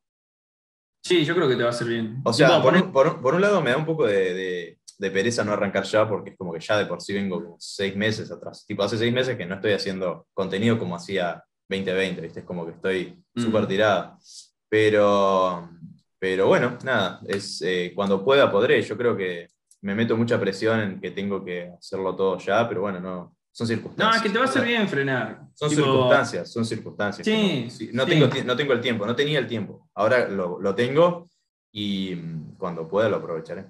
Sí, 1.02 1.24
yo 1.24 1.34
creo 1.34 1.48
que 1.48 1.56
te 1.56 1.62
va 1.62 1.70
a 1.70 1.72
hacer 1.72 1.88
bien. 1.88 2.22
O 2.24 2.32
sea, 2.32 2.62
por, 2.62 2.74
un, 2.74 2.92
por, 2.92 3.34
un, 3.34 3.40
lado 3.40 3.60
me 3.60 3.70
da 3.70 3.76
un 3.76 3.84
poco 3.84 4.06
de, 4.06 4.32
de, 4.32 4.78
pereza 5.11 5.44
no 5.44 5.53
arrancar 5.53 5.84
ya, 5.84 6.09
porque 6.09 6.30
es 6.30 6.36
como 6.36 6.53
que 6.53 6.61
ya 6.61 6.76
de 6.78 6.86
por 6.86 7.00
sí 7.00 7.12
vengo 7.14 7.42
como 7.42 7.57
seis 7.59 7.96
meses 7.96 8.30
atrás. 8.30 8.64
Tipo, 8.66 8.82
hace 8.82 8.96
seis 8.98 9.12
meses 9.12 9.36
que 9.36 9.46
no 9.46 9.57
estoy 9.57 9.72
haciendo 9.72 10.26
contenido 10.32 10.78
como 10.78 10.94
hacía 10.96 11.42
2020, 11.68 12.20
¿viste? 12.20 12.40
Es 12.40 12.46
como 12.46 12.64
que 12.66 12.72
estoy 12.72 13.22
mm. 13.34 13.40
súper 13.42 13.66
tirada. 13.66 14.18
Pero, 14.68 15.68
pero 16.18 16.46
bueno, 16.46 16.78
nada, 16.84 17.20
es, 17.26 17.61
eh, 17.62 17.92
cuando 17.94 18.24
pueda 18.24 18.50
podré. 18.50 18.80
Yo 18.82 18.96
creo 18.96 19.16
que 19.16 19.48
me 19.82 19.94
meto 19.94 20.16
mucha 20.16 20.38
presión 20.40 20.80
en 20.80 21.00
que 21.00 21.11
tengo 21.11 21.44
que 21.44 21.70
hacerlo 21.78 22.14
todo 22.14 22.38
ya, 22.38 22.68
pero 22.68 22.82
bueno, 22.82 23.00
no, 23.00 23.36
son 23.50 23.66
No, 23.66 23.68
circunstancias. 23.68 24.16
es 24.16 24.22
que 24.22 24.28
te 24.30 24.38
va 24.38 24.44
a 24.44 24.48
hacer 24.48 24.64
bien 24.64 24.88
frenar. 24.88 25.42
Son 25.55 25.68
Tipo, 25.68 25.82
circunstancias, 25.82 26.53
son 26.53 26.64
circunstancias. 26.64 27.24
Sí, 27.26 27.64
no, 27.64 27.70
sí, 27.70 27.90
no 27.92 28.05
sí. 28.05 28.11
tengo, 28.11 28.28
no 28.46 28.57
tengo 28.57 28.72
el 28.72 28.80
tiempo, 28.80 29.07
no 29.07 29.14
tenía 29.14 29.38
el 29.38 29.46
tiempo. 29.46 29.90
Ahora 29.94 30.28
lo, 30.28 30.59
lo 30.61 30.74
tengo 30.74 31.28
y 31.70 32.14
mm, 32.14 32.57
cuando 32.57 32.88
pueda 32.88 33.09
lo 33.09 33.16
aprovecharé. 33.16 33.66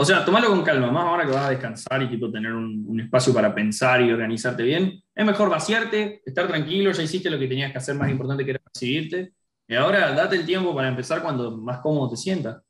O 0.00 0.04
sea, 0.04 0.24
tomalo 0.24 0.48
con 0.48 0.62
calma, 0.62 0.92
más 0.92 1.04
ahora 1.06 1.26
que 1.26 1.32
vas 1.32 1.46
a 1.46 1.50
descansar 1.50 2.00
y 2.02 2.08
tipo 2.08 2.30
tener 2.30 2.52
un, 2.52 2.84
un 2.86 3.00
espacio 3.00 3.34
para 3.34 3.52
pensar 3.52 4.00
y 4.00 4.12
organizarte 4.12 4.62
bien. 4.62 5.02
Es 5.12 5.26
mejor 5.26 5.50
vaciarte, 5.50 6.22
estar 6.24 6.46
tranquilo, 6.46 6.92
ya 6.92 7.02
hiciste 7.02 7.28
lo 7.28 7.36
que 7.38 7.48
tenías 7.48 7.72
que 7.72 7.78
hacer 7.78 7.96
más 7.96 8.08
importante 8.08 8.44
que 8.44 8.52
era 8.52 8.60
recibirte. 8.72 9.32
Y 9.66 9.74
ahora 9.74 10.12
date 10.12 10.36
el 10.36 10.46
tiempo 10.46 10.72
para 10.72 10.86
empezar 10.88 11.20
cuando 11.20 11.56
más 11.56 11.80
cómodo 11.80 12.10
te 12.10 12.16
sientas. 12.16 12.62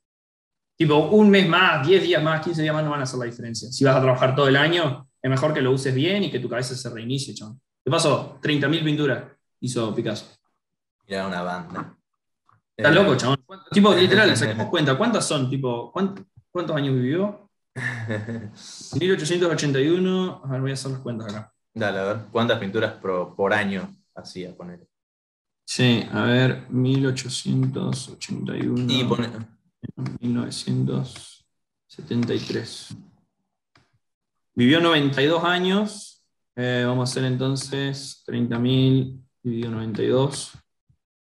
Tipo, 0.74 0.96
un 1.10 1.28
mes 1.28 1.46
más, 1.46 1.86
10 1.86 2.02
días 2.02 2.22
más, 2.22 2.40
15 2.42 2.62
días 2.62 2.74
más 2.74 2.82
no 2.84 2.90
van 2.92 3.00
a 3.00 3.02
hacer 3.02 3.18
la 3.18 3.26
diferencia. 3.26 3.68
Si 3.70 3.84
vas 3.84 3.96
a 3.96 4.00
trabajar 4.00 4.34
todo 4.34 4.48
el 4.48 4.56
año, 4.56 5.06
es 5.20 5.30
mejor 5.30 5.52
que 5.52 5.60
lo 5.60 5.72
uses 5.72 5.94
bien 5.94 6.24
y 6.24 6.30
que 6.30 6.38
tu 6.40 6.48
cabeza 6.48 6.74
se 6.74 6.88
reinicie, 6.88 7.34
chaval. 7.34 7.56
¿Qué 7.84 7.90
pasó? 7.90 8.38
30.000 8.40 8.82
pinturas 8.84 9.24
hizo 9.60 9.94
Picasso. 9.94 10.26
Era 11.06 11.26
una 11.26 11.42
banda. 11.42 11.94
Estás 12.74 12.92
Eh, 12.92 12.94
loco, 12.94 13.16
chabón. 13.16 13.44
Tipo, 13.70 13.92
literal, 13.94 14.34
saquemos 14.36 14.68
cuenta. 14.68 14.96
¿Cuántas 14.96 15.26
son? 15.26 15.50
Tipo, 15.50 15.92
¿cuánt- 15.92 16.24
¿cuántos 16.50 16.76
años 16.76 16.94
vivió? 16.94 17.50
1881. 19.00 20.42
A 20.44 20.48
ver, 20.48 20.60
voy 20.60 20.70
a 20.70 20.74
hacer 20.74 20.90
las 20.90 21.00
cuentas 21.00 21.34
acá. 21.34 21.52
Dale, 21.74 21.98
a 21.98 22.04
ver, 22.04 22.18
¿cuántas 22.32 22.58
pinturas 22.58 22.94
por, 22.94 23.36
por 23.36 23.52
año 23.52 23.94
hacía 24.14 24.56
poner? 24.56 24.88
Sí, 25.64 26.06
a 26.10 26.22
ver, 26.22 26.64
1881. 26.70 28.92
Y 28.92 29.04
pone, 29.04 29.28
1973. 30.20 32.96
Vivió 34.54 34.80
92 34.80 35.44
años. 35.44 36.24
Eh, 36.56 36.84
vamos 36.86 37.08
a 37.08 37.12
hacer 37.12 37.24
entonces 37.24 38.24
30.000 38.26 39.20
dividido 39.42 39.70
92. 39.70 40.52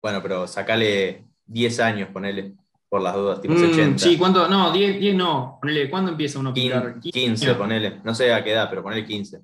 bueno, 0.02 0.22
pero 0.22 0.48
sacale 0.48 1.26
10 1.46 1.80
años, 1.80 2.10
ponele, 2.10 2.56
por 2.94 3.02
las 3.02 3.16
dudas, 3.16 3.42
tipo 3.42 3.56
Mm, 3.56 3.72
80. 3.72 3.98
sí, 3.98 4.20
¿cuánto? 4.20 4.48
No, 4.48 4.72
10, 4.72 5.00
10 5.00 5.16
no. 5.16 5.58
Ponele, 5.60 5.90
¿cuándo 5.90 6.12
empieza 6.12 6.38
uno 6.38 6.52
a 6.52 6.54
pintar? 6.54 7.00
15, 7.00 7.10
15, 7.12 7.56
ponele. 7.56 8.02
No 8.04 8.14
sé 8.14 8.32
a 8.32 8.44
qué 8.44 8.52
edad, 8.52 8.70
pero 8.70 8.84
ponele 8.84 9.04
15. 9.04 9.44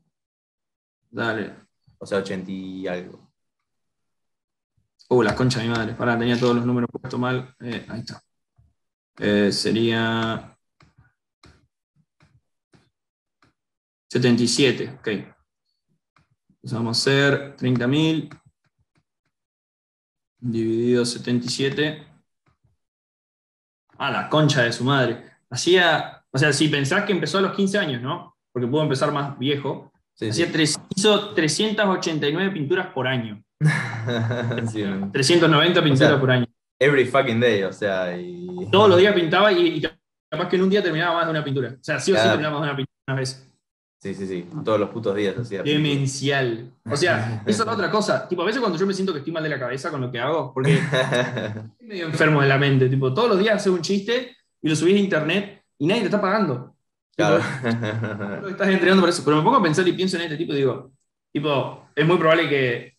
Dale. 1.10 1.56
O 1.98 2.06
sea, 2.06 2.20
80 2.20 2.52
y 2.52 2.88
algo. 2.88 3.28
Uh, 5.10 5.24
la 5.24 5.34
concha 5.34 5.62
de 5.62 5.68
mi 5.68 5.74
madre. 5.74 5.96
Pará, 5.96 6.16
tenía 6.20 6.40
todos 6.40 6.58
los 6.58 6.64
números 6.64 6.92
puestos 6.92 7.20
mal. 7.20 7.56
Eh, 7.60 7.88
ahí 7.90 8.02
está. 8.02 8.22
Eh, 9.18 9.52
sería. 9.52 10.56
77, 14.10 14.98
ok. 15.00 15.08
Entonces 15.08 15.34
vamos 16.72 16.98
a 17.00 17.02
hacer 17.02 17.56
30.000 17.56 18.30
dividido 20.38 21.04
77. 21.04 22.09
Ah, 24.00 24.10
la 24.12 24.30
concha 24.30 24.64
de 24.64 24.72
su 24.72 24.84
madre. 24.84 25.24
Hacía, 25.52 26.24
o 26.32 26.38
sea, 26.38 26.52
si 26.54 26.68
pensás 26.70 27.04
que 27.04 27.12
empezó 27.12 27.38
a 27.38 27.42
los 27.42 27.54
15 27.54 27.78
años, 27.78 28.02
¿no? 28.02 28.36
Porque 28.54 28.68
pudo 28.68 28.82
empezar 28.84 29.12
más 29.12 29.38
viejo. 29.38 29.92
Sí, 30.16 30.30
Hacía 30.30 30.46
sí. 30.48 30.52
tres- 30.52 30.80
hizo 30.96 31.30
389 31.34 32.52
pinturas 32.52 32.88
por 32.88 33.08
año. 33.08 33.42
Sí, 34.72 34.82
un- 34.84 35.12
390 35.12 35.84
pinturas 35.84 36.10
sea, 36.12 36.20
por 36.20 36.32
año. 36.32 36.46
every 36.80 37.06
fucking 37.06 37.40
day, 37.40 37.64
o 37.64 37.74
sea, 37.74 38.18
y. 38.18 38.48
Todos 38.72 38.90
los 38.90 38.98
días 38.98 39.14
pintaba 39.14 39.52
y, 39.52 39.68
y 39.78 39.82
capaz 40.32 40.48
que 40.50 40.56
en 40.56 40.64
un 40.64 40.70
día 40.70 40.82
terminaba 40.82 41.16
más 41.16 41.26
de 41.26 41.32
una 41.32 41.44
pintura. 41.44 41.70
O 41.80 41.84
sea, 41.84 42.00
sí 42.00 42.12
o 42.14 42.16
sí 42.16 42.22
terminaba 42.28 42.60
más 42.60 42.62
de 42.62 42.68
una 42.70 42.78
pintura 42.78 42.94
una 43.10 43.18
vez. 43.18 43.49
Sí, 44.02 44.16
sí, 44.16 44.28
sí. 44.28 44.48
Todos 44.64 44.80
los 44.80 44.90
putos 44.90 45.14
días 45.14 45.38
hacía. 45.38 45.62
Demencial. 45.62 46.72
O 46.90 46.96
sea, 46.96 47.44
eso 47.46 47.64
es 47.64 47.68
la 47.68 47.74
otra 47.74 47.92
cosa. 47.92 48.28
Tipo, 48.28 48.44
a 48.44 48.46
veces 48.46 48.62
cuando 48.62 48.78
yo 48.78 48.88
me 48.88 48.94
siento 48.94 49.12
que 49.12 49.20
estoy 49.20 49.34
mal 49.34 49.44
de 49.44 49.50
la 49.50 49.60
cabeza 49.60 49.92
con 49.92 50.00
lo 50.00 50.10
que 50.10 50.20
hago, 50.20 50.54
porque 50.54 50.74
estoy 50.74 51.88
medio 51.88 52.06
enfermo 52.06 52.42
de 52.42 52.48
la 52.48 52.58
mente. 52.58 52.88
Tipo, 52.88 53.14
todos 53.14 53.30
los 53.30 53.40
días 53.40 53.58
haces 53.58 53.74
un 53.74 53.82
chiste 53.82 54.38
y 54.62 54.70
lo 54.70 54.76
subís 54.76 54.96
a 54.96 55.00
internet 55.00 55.64
y 55.78 55.88
nadie 55.88 56.02
te 56.02 56.08
está 56.08 56.22
pagando. 56.22 56.76
Claro. 57.16 57.44
Tipo, 58.36 58.48
estás 58.48 58.70
entrenando 58.70 59.02
por 59.02 59.10
eso. 59.10 59.22
Pero 59.26 59.38
me 59.38 59.44
pongo 59.44 59.58
a 59.58 59.64
pensar 59.64 59.86
y 59.86 59.92
pienso 59.92 60.16
en 60.16 60.24
este 60.24 60.38
tipo 60.38 60.54
y 60.54 60.58
digo, 60.58 60.92
tipo, 61.34 61.90
es 61.94 62.08
muy 62.08 62.18
probable 62.18 62.48
que. 62.48 62.98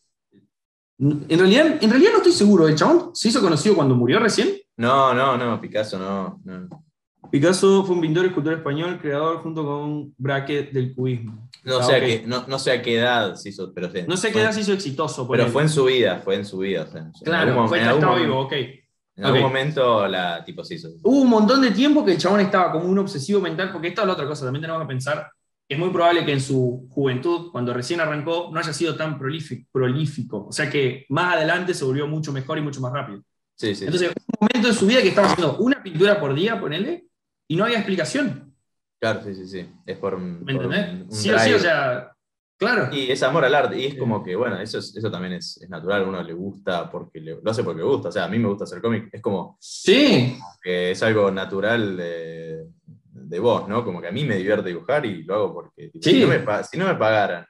En 0.99 1.39
realidad, 1.39 1.79
en 1.83 1.89
realidad 1.91 2.11
no 2.13 2.19
estoy 2.19 2.33
seguro. 2.33 2.69
¿El 2.69 2.75
chabón 2.75 3.13
se 3.15 3.29
hizo 3.29 3.41
conocido 3.41 3.75
cuando 3.75 3.95
murió 3.95 4.19
recién? 4.19 4.59
No, 4.77 5.15
no, 5.15 5.39
no, 5.39 5.59
Picasso 5.59 5.99
no. 5.99 6.39
no. 6.45 6.85
Picasso 7.31 7.85
fue 7.85 7.95
un 7.95 8.01
pintor 8.01 8.25
y 8.25 8.29
escultor 8.29 8.55
español, 8.55 8.99
creador 9.01 9.39
junto 9.43 9.65
con 9.65 10.15
Braque 10.19 10.71
del 10.73 10.95
cubismo. 10.95 11.49
No, 11.65 11.79
Ah, 11.79 11.83
sé 11.83 11.95
a 11.97 12.01
qué, 12.01 12.25
no, 12.27 12.45
no 12.49 12.59
sé 12.59 12.73
a 12.73 12.83
qué 12.83 12.97
edad 12.99 13.35
se 13.37 13.51
hizo, 13.51 13.73
pero 13.75 13.91
sí. 13.91 14.01
No 14.09 14.17
sé 14.17 14.29
qué 14.29 14.33
Fue- 14.35 14.43
edad 14.43 14.53
se 14.53 14.61
hizo 14.63 14.73
exitoso. 14.73 15.29
Pero 15.29 15.43
ponele. 15.45 15.53
fue 15.53 15.63
en 15.63 15.69
su 15.69 15.85
vida, 15.85 16.21
fue 16.25 16.35
en 16.37 16.45
su 16.45 16.59
vida. 16.59 16.83
o 16.89 16.91
sea, 16.91 17.03
en 17.03 17.13
Claro, 17.23 17.53
algún, 17.53 17.69
fue 17.69 17.79
en 17.81 17.85
algún 17.87 18.03
estaba 18.03 18.19
vivo, 18.21 18.41
ok. 18.41 18.53
en 18.53 19.25
algún 19.25 19.41
Ok. 19.43 19.47
momento 19.49 20.09
la 20.09 20.45
tipo 20.45 20.65
se 20.65 20.75
hizo. 20.77 20.89
Hubo 21.03 21.21
un 21.21 21.29
montón 21.31 21.61
de 21.61 21.71
tiempo 21.73 22.05
que 22.05 22.13
el 22.13 22.19
chabón 22.19 22.41
estaba 22.41 22.73
como 22.73 22.87
un 22.87 22.99
obsesivo 22.99 23.41
mental, 23.41 23.71
porque 23.73 23.89
esta 23.89 24.01
es 24.03 24.07
la 24.07 24.15
otra 24.15 24.27
cosa, 24.27 24.45
también 24.47 24.63
tenemos 24.63 24.83
que 24.83 24.89
pensar 24.89 25.31
es 25.69 25.79
muy 25.79 25.91
probable 25.91 26.25
que 26.25 26.33
en 26.33 26.41
su 26.41 26.89
juventud, 26.91 27.53
cuando 27.53 27.73
recién 27.73 28.01
arrancó, 28.01 28.51
no 28.53 28.59
haya 28.59 28.73
sido 28.73 28.97
tan 28.97 29.17
prolífico. 29.21 30.47
O 30.49 30.53
sea 30.53 30.69
que 30.69 31.07
más 31.11 31.37
adelante 31.37 31.75
se 31.75 31.85
volvió 31.85 32.09
mucho 32.09 32.33
mejor 32.33 32.59
y 32.59 32.61
mucho 32.61 32.81
más 32.81 32.93
rápido. 32.93 33.23
Sí, 33.55 33.77
sí. 33.77 33.85
Entonces, 33.85 34.11
un 34.41 34.49
momento 34.49 34.67
de 34.67 34.75
su 34.75 34.85
vida 34.87 35.01
que 35.01 35.11
estaba 35.11 35.29
haciendo 35.29 35.59
una 35.59 35.81
pintura 35.81 36.19
por 36.19 36.35
día, 36.35 36.61
ponele, 36.61 37.05
y 37.51 37.57
no 37.57 37.65
había 37.65 37.79
explicación. 37.79 38.55
claro, 39.01 39.23
sí, 39.25 39.35
sí, 39.35 39.47
sí. 39.49 39.69
Es 39.85 39.99
por. 39.99 40.17
¿Me 40.19 40.55
por 40.55 40.65
entendés? 40.67 41.03
un 41.03 41.13
Sí 41.13 41.31
o 41.31 41.39
sí, 41.39 41.53
o 41.53 41.59
sea, 41.59 42.13
claro. 42.59 42.89
Y 42.95 43.11
es 43.11 43.23
amor 43.23 43.45
al 43.45 43.55
arte, 43.55 43.77
y 43.79 43.87
es 43.87 43.95
como 43.97 44.23
que, 44.23 44.37
bueno, 44.37 44.61
eso, 44.61 44.79
es- 44.79 44.95
eso 44.97 45.11
también 45.11 45.33
es, 45.35 45.57
es 45.63 45.69
natural, 45.69 46.07
uno 46.07 46.23
le 46.23 46.33
gusta 46.33 46.89
porque 46.91 47.21
le- 47.21 47.41
lo 47.43 47.51
hace 47.51 47.65
porque 47.65 47.79
le 47.83 47.87
gusta, 47.89 48.09
o 48.11 48.13
sea, 48.13 48.25
a 48.25 48.29
mí 48.29 48.39
me 48.39 48.49
gusta 48.49 48.65
hacer 48.65 48.81
cómic, 48.81 49.09
es 49.13 49.21
como 49.21 49.57
Sí, 49.61 50.39
que 50.63 50.93
es 50.93 51.03
algo 51.03 51.31
natural 51.31 51.97
de, 51.97 52.67
de 53.13 53.39
vos, 53.41 53.69
¿no? 53.69 53.85
Como 53.85 54.01
que 54.01 54.09
a 54.09 54.13
mí 54.13 54.25
me 54.25 54.37
divierte 54.37 54.69
dibujar 54.69 55.05
y 55.07 55.25
lo 55.25 55.35
hago 55.35 55.55
porque 55.55 55.89
tipo, 55.89 56.05
Sí. 56.05 56.11
si, 56.13 56.21
no 56.21 56.29
me, 56.29 56.39
pa- 56.41 56.63
si 56.63 56.79
no 56.79 56.87
me 56.87 56.95
pagaran, 56.95 57.45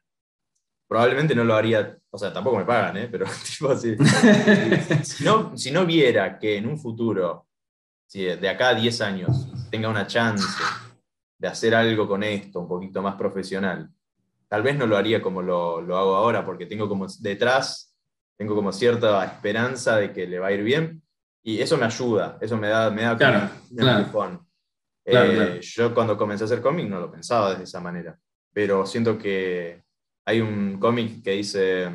probablemente 0.88 1.34
no 1.34 1.44
lo 1.44 1.54
haría, 1.54 1.96
o 2.10 2.18
sea, 2.18 2.32
tampoco 2.32 2.56
me 2.58 2.64
pagan, 2.64 2.96
¿eh? 2.96 3.08
Pero 3.10 3.26
tipo, 3.58 3.76
si, 3.76 3.96
si 5.02 5.24
no, 5.24 5.56
si 5.56 5.70
no 5.70 5.84
viera 5.86 6.38
que 6.38 6.56
en 6.56 6.66
un 6.68 6.78
futuro, 6.78 7.46
si 8.10 8.24
de 8.24 8.48
acá 8.48 8.70
a 8.70 8.74
10 8.74 9.00
años, 9.02 9.46
tenga 9.70 9.88
una 9.88 10.04
chance 10.04 10.44
de 11.38 11.46
hacer 11.46 11.76
algo 11.76 12.08
con 12.08 12.24
esto 12.24 12.58
un 12.58 12.66
poquito 12.66 13.00
más 13.00 13.14
profesional, 13.14 13.88
tal 14.48 14.64
vez 14.64 14.76
no 14.76 14.84
lo 14.88 14.96
haría 14.96 15.22
como 15.22 15.42
lo, 15.42 15.80
lo 15.80 15.96
hago 15.96 16.16
ahora, 16.16 16.44
porque 16.44 16.66
tengo 16.66 16.88
como 16.88 17.06
detrás, 17.20 17.96
tengo 18.36 18.56
como 18.56 18.72
cierta 18.72 19.24
esperanza 19.24 19.96
de 19.98 20.12
que 20.12 20.26
le 20.26 20.40
va 20.40 20.48
a 20.48 20.52
ir 20.52 20.64
bien, 20.64 21.00
y 21.40 21.60
eso 21.60 21.76
me 21.76 21.84
ayuda, 21.84 22.36
eso 22.40 22.56
me 22.56 22.66
da, 22.66 22.90
me 22.90 23.02
da 23.02 23.10
como 23.10 23.18
Claro. 23.18 23.50
Claro, 23.76 24.46
Eh, 25.04 25.12
claro. 25.12 25.60
Yo 25.60 25.94
cuando 25.94 26.16
comencé 26.16 26.42
a 26.42 26.46
hacer 26.46 26.60
cómic 26.60 26.88
no 26.88 26.98
lo 26.98 27.12
pensaba 27.12 27.54
de 27.54 27.62
esa 27.62 27.80
manera, 27.80 28.18
pero 28.52 28.86
siento 28.86 29.16
que 29.16 29.84
hay 30.26 30.40
un 30.40 30.80
cómic 30.80 31.22
que 31.22 31.30
dice, 31.30 31.88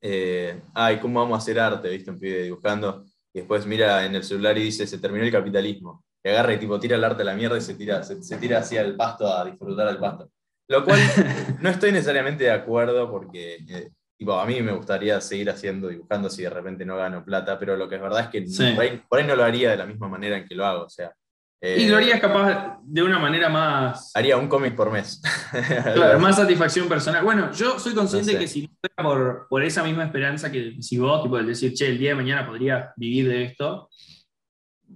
eh, 0.00 0.60
ay, 0.74 0.98
¿cómo 0.98 1.20
vamos 1.20 1.36
a 1.36 1.38
hacer 1.38 1.60
arte? 1.60 1.88
¿Viste? 1.88 2.10
Un 2.10 2.18
pibe 2.18 2.42
dibujando, 2.42 3.04
y 3.32 3.40
después 3.40 3.66
mira 3.66 4.04
en 4.04 4.14
el 4.14 4.24
celular 4.24 4.56
y 4.58 4.62
dice, 4.64 4.86
se 4.86 4.98
terminó 4.98 5.24
el 5.24 5.32
capitalismo. 5.32 6.04
Y 6.22 6.28
agarra 6.28 6.52
y 6.54 6.58
tipo 6.58 6.78
tira 6.78 6.96
el 6.96 7.04
arte 7.04 7.22
a 7.22 7.24
la 7.26 7.34
mierda 7.34 7.56
y 7.56 7.60
se 7.62 7.74
tira, 7.74 8.02
se, 8.02 8.22
se 8.22 8.36
tira 8.36 8.58
hacia 8.58 8.82
el 8.82 8.96
pasto 8.96 9.26
a 9.26 9.44
disfrutar 9.44 9.86
del 9.86 9.98
pasto. 9.98 10.30
Lo 10.68 10.84
cual 10.84 10.98
no 11.60 11.68
estoy 11.70 11.92
necesariamente 11.92 12.44
de 12.44 12.50
acuerdo 12.50 13.10
porque 13.10 13.56
eh, 13.68 13.90
tipo, 14.18 14.34
a 14.34 14.44
mí 14.44 14.60
me 14.60 14.72
gustaría 14.72 15.20
seguir 15.20 15.48
haciendo, 15.50 15.88
dibujando 15.88 16.28
si 16.28 16.42
de 16.42 16.50
repente 16.50 16.84
no 16.84 16.96
gano 16.96 17.24
plata, 17.24 17.58
pero 17.58 17.76
lo 17.76 17.88
que 17.88 17.96
es 17.96 18.02
verdad 18.02 18.20
es 18.20 18.28
que 18.28 18.46
Sí. 18.46 18.72
por, 18.74 18.84
ahí, 18.84 19.02
por 19.08 19.18
ahí 19.18 19.26
no 19.26 19.34
lo 19.34 19.44
haría 19.44 19.70
de 19.70 19.76
la 19.78 19.86
misma 19.86 20.08
manera 20.08 20.36
en 20.36 20.46
que 20.46 20.54
lo 20.54 20.66
hago. 20.66 20.84
O 20.84 20.90
sea, 20.90 21.12
eh, 21.60 21.82
y 21.82 21.88
lo 21.88 21.96
harías 21.98 22.20
capaz 22.20 22.78
de 22.82 23.02
una 23.02 23.18
manera 23.18 23.48
más, 23.48 24.10
haría 24.14 24.36
un 24.36 24.48
cómic 24.48 24.74
por 24.74 24.90
mes. 24.90 25.20
claro, 25.94 26.18
más 26.18 26.36
satisfacción 26.36 26.88
personal. 26.88 27.22
Bueno, 27.24 27.52
yo 27.52 27.78
soy 27.78 27.94
consciente 27.94 28.32
No 28.32 28.38
sé. 28.38 28.44
que 28.44 28.48
si 28.48 28.62
no 28.62 28.68
fuera 28.80 28.96
por, 29.02 29.46
por 29.48 29.62
esa 29.62 29.82
misma 29.84 30.04
esperanza 30.04 30.50
que 30.50 30.76
si 30.80 30.98
vos, 30.98 31.22
tipo, 31.22 31.38
el 31.38 31.46
decir, 31.46 31.74
che, 31.74 31.88
el 31.88 31.98
día 31.98 32.10
de 32.10 32.16
mañana 32.16 32.46
podría 32.46 32.92
vivir 32.96 33.28
de 33.28 33.44
esto, 33.44 33.90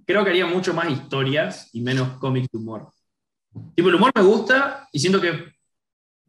creo 0.07 0.25
que 0.25 0.31
haría 0.31 0.47
mucho 0.47 0.73
más 0.75 0.91
historias 0.91 1.69
y 1.73 1.81
menos 1.83 2.19
cómics 2.19 2.49
de 2.51 2.59
humor. 2.59 2.89
Tipo, 3.75 3.89
el 3.91 3.95
humor 3.97 4.11
me 4.15 4.23
gusta 4.23 4.89
y 4.93 4.99
siento 4.99 5.21
que 5.21 5.53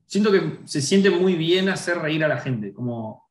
siento 0.05 0.31
que 0.31 0.59
se 0.65 0.81
siente 0.81 1.09
muy 1.09 1.33
bien 1.35 1.69
hacer 1.69 1.97
reír 1.97 2.23
a 2.23 2.27
la 2.27 2.37
gente. 2.37 2.73
Como, 2.73 3.23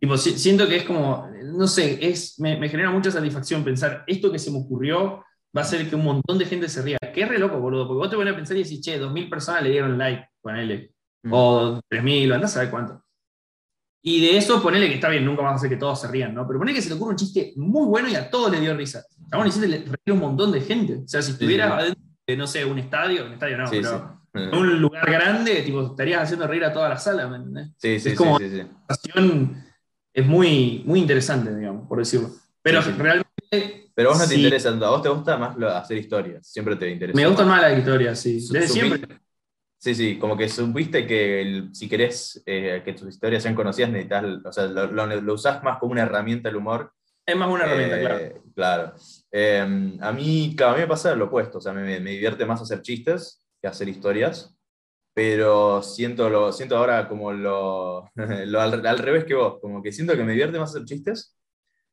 tipo, 0.00 0.16
si- 0.16 0.36
siento 0.38 0.66
que 0.66 0.76
es 0.76 0.82
como, 0.84 1.30
no 1.44 1.68
sé, 1.68 1.98
es, 2.04 2.40
me, 2.40 2.56
me 2.58 2.68
genera 2.68 2.90
mucha 2.90 3.10
satisfacción 3.10 3.62
pensar 3.62 4.02
esto 4.06 4.32
que 4.32 4.38
se 4.40 4.50
me 4.50 4.58
ocurrió 4.58 5.22
va 5.56 5.62
a 5.62 5.64
hacer 5.64 5.88
que 5.88 5.96
un 5.96 6.04
montón 6.04 6.38
de 6.38 6.44
gente 6.46 6.68
se 6.68 6.82
ría. 6.82 6.98
Es 7.00 7.28
re 7.28 7.38
loco, 7.38 7.58
boludo, 7.58 7.86
porque 7.88 7.98
vos 7.98 8.10
te 8.10 8.16
pones 8.16 8.32
a 8.32 8.36
pensar 8.36 8.56
y 8.56 8.62
decís, 8.62 8.80
che, 8.82 8.98
2.000 9.00 9.28
personas 9.30 9.62
le 9.62 9.70
dieron 9.70 9.96
like, 9.96 10.28
ponele, 10.42 10.92
Mm. 11.22 11.32
o 11.32 11.80
3.000, 11.88 12.30
o 12.30 12.34
andás 12.34 12.50
a 12.52 12.54
saber 12.54 12.70
cuánto. 12.70 13.02
Y 14.02 14.20
de 14.20 14.36
eso 14.36 14.62
ponele 14.62 14.86
que 14.88 14.94
está 14.94 15.08
bien, 15.08 15.24
nunca 15.24 15.42
vas 15.42 15.52
a 15.52 15.56
hacer 15.56 15.68
que 15.70 15.76
todos 15.76 16.00
se 16.00 16.06
rían, 16.08 16.32
¿no? 16.34 16.46
Pero 16.46 16.60
ponele 16.60 16.76
que 16.76 16.82
se 16.82 16.88
te 16.88 16.94
ocurre 16.94 17.10
un 17.10 17.16
chiste 17.16 17.52
muy 17.56 17.86
bueno 17.86 18.08
y 18.08 18.14
a 18.14 18.30
todos 18.30 18.52
les 18.52 18.60
dio 18.60 18.76
risa. 18.76 19.04
Chabón, 19.30 19.48
hiciste 19.48 19.66
reír 19.66 19.88
a 20.08 20.12
un 20.12 20.20
montón 20.20 20.52
de 20.52 20.60
gente. 20.60 20.94
O 21.04 21.08
sea, 21.08 21.20
si 21.22 21.32
estuvieras 21.32 21.68
sí. 21.72 21.78
adentro 21.80 22.02
de, 22.28 22.36
no 22.36 22.46
sé, 22.46 22.64
un 22.64 22.78
estadio, 22.78 23.26
un 23.26 23.32
estadio 23.32 23.58
no, 23.58 23.66
Sí, 23.66 23.78
pero 23.82 24.18
sí. 24.32 24.40
en 24.42 24.54
un 24.54 24.80
lugar 24.80 25.10
grande, 25.10 25.62
tipo, 25.62 25.82
estarías 25.86 26.22
haciendo 26.22 26.46
reír 26.46 26.64
a 26.64 26.72
toda 26.72 26.88
la 26.90 26.98
sala, 26.98 27.26
¿me 27.26 27.36
entendés? 27.38 27.70
Sí, 27.78 27.98
sí, 27.98 28.10
Es 28.10 28.14
como- 28.16 28.38
sí, 28.38 28.48
situación 28.90 29.64
es 30.14 30.26
muy, 30.26 30.82
muy 30.86 31.00
interesante, 31.00 31.52
digamos, 31.56 31.88
por 31.88 31.98
decirlo. 31.98 32.30
Pero 32.62 32.80
realmente 32.82 33.25
Pero 33.96 34.10
a 34.10 34.12
vos 34.12 34.20
no 34.20 34.28
te 34.28 34.34
Sí. 34.34 34.42
interesa 34.44 34.68
tanto, 34.70 34.84
a 34.86 34.90
vos 34.90 35.02
te 35.02 35.08
gusta 35.08 35.38
más 35.38 35.56
lo- 35.56 35.70
hacer 35.70 35.96
historias, 35.96 36.46
siempre 36.46 36.76
te 36.76 36.88
interesa. 36.90 37.16
me 37.16 37.26
gustan 37.26 37.48
más 37.48 37.62
las 37.62 37.78
historias, 37.78 38.20
sí. 38.20 38.34
Desde 38.52 38.68
siempre. 38.68 39.00
Sí, 39.78 39.94
sí, 39.94 40.18
como 40.18 40.36
que 40.36 40.48
supiste 40.48 41.06
que 41.06 41.40
el- 41.42 41.74
si 41.74 41.88
querés 41.88 42.42
eh, 42.46 42.82
que 42.84 42.92
tus 42.92 43.08
historias 43.08 43.42
sean 43.42 43.54
conocidas, 43.54 43.90
necesitas, 43.90 44.24
o 44.44 44.52
sea, 44.52 44.66
lo, 44.66 44.86
lo, 44.92 45.06
lo 45.06 45.34
usás 45.34 45.62
más 45.62 45.78
como 45.78 45.92
una 45.92 46.02
herramienta 46.02 46.48
el 46.50 46.56
humor. 46.56 46.92
Es 47.24 47.36
más 47.36 47.48
una 47.50 47.64
herramienta, 47.64 47.96
Eh, 47.98 48.02
claro. 48.02 48.42
Claro. 48.54 48.94
Eh, 49.32 49.98
a 50.00 50.12
mí, 50.12 50.54
claro, 50.56 50.72
a 50.72 50.74
mí 50.76 50.82
me 50.82 50.86
pasa 50.88 51.14
lo 51.14 51.26
opuesto, 51.26 51.58
o 51.58 51.60
sea, 51.62 51.72
me, 51.72 51.98
me 52.00 52.10
divierte 52.10 52.44
más 52.46 52.60
hacer 52.62 52.82
chistes 52.82 53.42
que 53.62 53.68
hacer 53.68 53.88
historias, 53.88 54.54
pero 55.14 55.82
siento, 55.82 56.28
lo, 56.28 56.52
siento 56.52 56.76
ahora 56.76 57.08
como 57.08 57.32
lo, 57.32 58.10
lo 58.46 58.60
al, 58.60 58.86
al 58.86 58.98
revés 58.98 59.24
que 59.24 59.34
vos, 59.34 59.58
como 59.60 59.82
que 59.82 59.92
siento 59.92 60.14
que 60.16 60.24
me 60.24 60.32
divierte 60.32 60.58
más 60.58 60.70
hacer 60.70 60.84
chistes, 60.84 61.36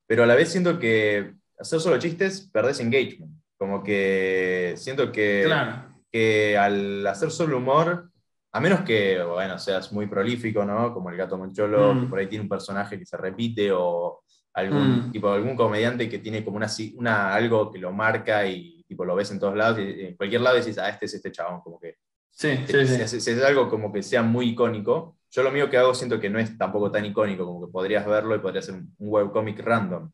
pero 0.07 0.23
a 0.23 0.25
la 0.25 0.35
vez 0.35 0.49
siento 0.49 0.79
que 0.79 1.33
hacer 1.63 1.79
solo 1.79 1.97
chistes 1.97 2.49
perdés 2.51 2.79
engagement, 2.79 3.31
como 3.57 3.83
que 3.83 4.73
siento 4.77 5.11
que 5.11 5.43
Claro. 5.45 5.89
que 6.11 6.57
al 6.57 7.05
hacer 7.07 7.31
solo 7.31 7.57
humor, 7.57 8.09
a 8.51 8.59
menos 8.59 8.81
que, 8.81 9.21
bueno, 9.23 9.57
seas 9.57 9.91
muy 9.91 10.05
prolífico, 10.05 10.63
¿no? 10.63 10.93
Como 10.93 11.09
el 11.09 11.17
gato 11.17 11.37
Moncholo, 11.39 11.95
Mm. 11.95 12.01
que 12.01 12.07
por 12.07 12.19
ahí 12.19 12.27
tiene 12.27 12.43
un 12.43 12.49
personaje 12.49 12.99
que 12.99 13.05
se 13.05 13.17
repite, 13.17 13.71
o 13.71 14.21
algún 14.53 15.07
Mm. 15.07 15.11
tipo 15.11 15.29
algún 15.29 15.55
comediante 15.55 16.07
que 16.07 16.19
tiene 16.19 16.43
como 16.45 16.57
una, 16.57 16.67
una 16.95 17.33
algo 17.33 17.71
que 17.71 17.79
lo 17.79 17.91
marca 17.91 18.45
y 18.45 18.83
tipo 18.87 19.05
lo 19.05 19.15
ves 19.15 19.31
en 19.31 19.39
todos 19.39 19.55
lados, 19.55 19.79
y 19.79 20.01
en 20.05 20.15
cualquier 20.15 20.41
lado 20.41 20.57
decís, 20.57 20.77
ah, 20.77 20.89
este 20.89 21.05
es 21.07 21.13
este 21.15 21.31
chabón, 21.31 21.61
como 21.61 21.79
que 21.79 21.95
Sí, 22.29 22.49
si, 22.67 22.73
sí, 22.73 22.87
sí. 22.87 23.07
si- 23.07 23.21
si 23.21 23.31
es 23.31 23.43
algo 23.43 23.67
como 23.69 23.91
que 23.91 24.03
sea 24.03 24.21
muy 24.21 24.49
icónico, 24.49 25.17
yo 25.31 25.41
lo 25.41 25.51
mío 25.51 25.67
que 25.69 25.77
hago 25.77 25.95
siento 25.95 26.19
que 26.19 26.29
no 26.29 26.37
es 26.37 26.55
tampoco 26.57 26.91
tan 26.91 27.05
icónico, 27.05 27.45
como 27.45 27.65
que 27.65 27.71
podrías 27.71 28.05
verlo 28.05 28.35
y 28.35 28.39
podría 28.39 28.61
ser 28.61 28.75
un, 28.75 28.93
un 28.99 29.07
webcomic 29.09 29.59
random. 29.61 30.11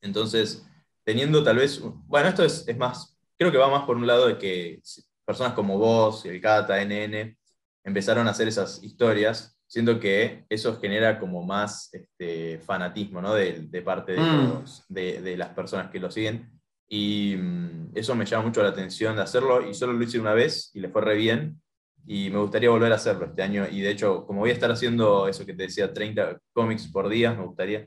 Entonces, 0.00 0.66
teniendo 1.04 1.42
tal 1.42 1.56
vez, 1.56 1.80
bueno, 2.06 2.28
esto 2.28 2.44
es, 2.44 2.66
es 2.68 2.76
más, 2.76 3.16
creo 3.38 3.50
que 3.52 3.58
va 3.58 3.68
más 3.70 3.84
por 3.84 3.96
un 3.96 4.06
lado 4.06 4.26
de 4.28 4.38
que 4.38 4.80
personas 5.24 5.54
como 5.54 5.78
vos, 5.78 6.24
el 6.26 6.40
Cata, 6.40 6.80
NN, 6.82 7.36
empezaron 7.84 8.26
a 8.26 8.30
hacer 8.30 8.48
esas 8.48 8.82
historias, 8.82 9.58
siento 9.66 9.98
que 9.98 10.44
eso 10.48 10.78
genera 10.80 11.18
como 11.18 11.42
más 11.42 11.92
este, 11.92 12.58
fanatismo, 12.60 13.20
¿no? 13.20 13.34
De, 13.34 13.62
de 13.68 13.82
parte 13.82 14.12
de, 14.12 14.20
Mm. 14.20 14.48
los- 14.60 14.84
de, 14.88 15.20
de 15.22 15.36
las 15.36 15.50
personas 15.50 15.90
que 15.90 15.98
lo 16.00 16.10
siguen. 16.10 16.50
Y 16.88 17.34
mm, 17.36 17.90
eso 17.94 18.14
me 18.14 18.24
llama 18.26 18.44
mucho 18.46 18.62
la 18.62 18.68
atención 18.68 19.16
de 19.16 19.22
hacerlo, 19.22 19.68
y 19.68 19.74
solo 19.74 19.92
lo 19.92 20.04
hice 20.04 20.20
una 20.20 20.34
vez 20.34 20.70
y 20.74 20.80
le 20.80 20.88
fue 20.88 21.02
re 21.02 21.16
bien. 21.16 21.60
Y 22.08 22.30
me 22.30 22.38
gustaría 22.38 22.70
volver 22.70 22.92
a 22.92 22.94
hacerlo 22.96 23.26
este 23.26 23.42
año. 23.42 23.66
Y 23.68 23.80
de 23.80 23.90
hecho, 23.90 24.24
como 24.24 24.40
voy 24.40 24.50
a 24.50 24.52
estar 24.52 24.70
haciendo 24.70 25.26
eso 25.26 25.44
que 25.44 25.54
te 25.54 25.64
decía, 25.64 25.92
30 25.92 26.38
cómics 26.52 26.86
por 26.86 27.08
día, 27.08 27.34
me 27.34 27.44
gustaría 27.44 27.84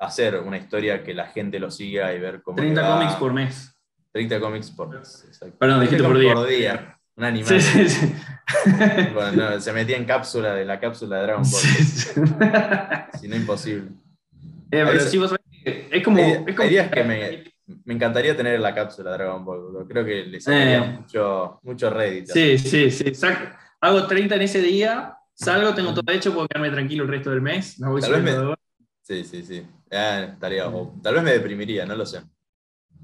hacer 0.00 0.36
una 0.40 0.56
historia 0.58 1.02
que 1.04 1.14
la 1.14 1.26
gente 1.26 1.58
lo 1.60 1.70
siga 1.70 2.12
y 2.14 2.18
ver 2.18 2.42
cómo. 2.42 2.56
le 2.58 2.62
30 2.64 2.82
va. 2.82 2.96
cómics 2.98 3.14
por 3.14 3.32
mes. 3.32 3.74
30 4.12 4.40
cómics 4.40 4.70
por 4.72 4.88
mes. 4.88 5.24
exacto. 5.28 5.56
Perdón, 5.58 5.78
30 5.86 5.90
dijiste 5.96 6.08
por 6.08 6.18
día. 6.18 6.34
por 6.34 6.48
día. 6.48 6.96
Un 7.16 7.24
animal. 7.24 7.48
Sí, 7.48 7.60
sí, 7.60 7.88
sí. 7.88 8.14
Bueno, 9.14 9.50
no, 9.50 9.60
se 9.60 9.72
metía 9.72 9.96
en 9.96 10.04
cápsula 10.06 10.54
de 10.54 10.64
la 10.64 10.80
cápsula 10.80 11.18
de 11.18 11.22
Dragon 11.24 11.42
Ball. 11.42 11.60
Sí, 11.60 11.84
sí. 11.84 12.20
Si 13.20 13.28
no, 13.28 13.36
imposible. 13.36 13.90
Eh, 14.70 14.84
pero 14.86 15.00
sí, 15.00 15.18
vos 15.18 15.34
es 15.64 16.02
como. 16.04 16.16
Hay, 16.18 16.32
es 16.46 16.54
como- 16.54 16.62
hay 16.62 16.68
días 16.70 16.90
que 16.90 17.04
me, 17.04 17.44
me 17.84 17.94
encantaría 17.94 18.36
tener 18.36 18.58
la 18.60 18.74
cápsula 18.74 19.10
de 19.12 19.18
Dragon 19.18 19.44
Ball. 19.44 19.60
boludo. 19.60 19.86
Creo 19.86 20.04
que 20.04 20.24
le 20.24 20.40
sacaría 20.40 20.78
Eh. 20.78 20.98
mucho, 20.98 21.60
mucho 21.62 21.90
Reddit. 21.90 22.26
Sí, 22.28 22.58
sí, 22.58 22.90
sí. 22.90 23.04
sac- 23.12 23.56
Hago 23.82 24.06
30 24.06 24.34
en 24.36 24.42
ese 24.42 24.60
día, 24.62 25.14
salgo, 25.34 25.74
tengo 25.74 25.92
todo 25.94 26.12
hecho, 26.14 26.32
puedo 26.34 26.46
quedarme 26.48 26.70
tranquilo 26.70 27.04
el 27.04 27.10
resto 27.10 27.30
del 27.30 27.40
mes. 27.42 27.78
Me 27.80 27.88
voy 27.88 28.00
Tal 28.00 28.22
vez 28.22 28.36
me-. 28.36 28.54
Sí, 29.02 29.24
sí, 29.24 29.42
sí. 29.42 29.66
Ah, 29.92 30.20
estaría, 30.32 30.68
o 30.68 30.94
tal 31.02 31.14
vez 31.14 31.22
me 31.22 31.32
deprimiría, 31.32 31.84
no 31.86 31.96
lo 31.96 32.06
sé. 32.06 32.20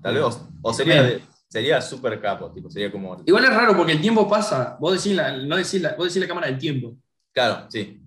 Tal 0.02 0.14
vez, 0.14 0.22
o, 0.22 0.48
o 0.62 0.72
sería, 0.72 1.02
de- 1.02 1.22
sería 1.48 1.80
súper 1.80 2.20
capo, 2.20 2.50
tipo, 2.52 2.70
sería 2.70 2.92
como. 2.92 3.20
Igual 3.26 3.44
es 3.44 3.50
raro 3.54 3.76
porque 3.76 3.92
el 3.92 4.00
tiempo 4.00 4.28
pasa. 4.28 4.76
Vos 4.80 4.92
decís 5.02 5.16
la, 5.16 5.36
no 5.36 5.56
decís 5.56 5.80
la, 5.82 5.94
vos 5.94 6.06
decís 6.06 6.20
la 6.22 6.28
cámara 6.28 6.46
del 6.48 6.58
tiempo. 6.58 6.96
Claro, 7.32 7.66
sí. 7.68 8.02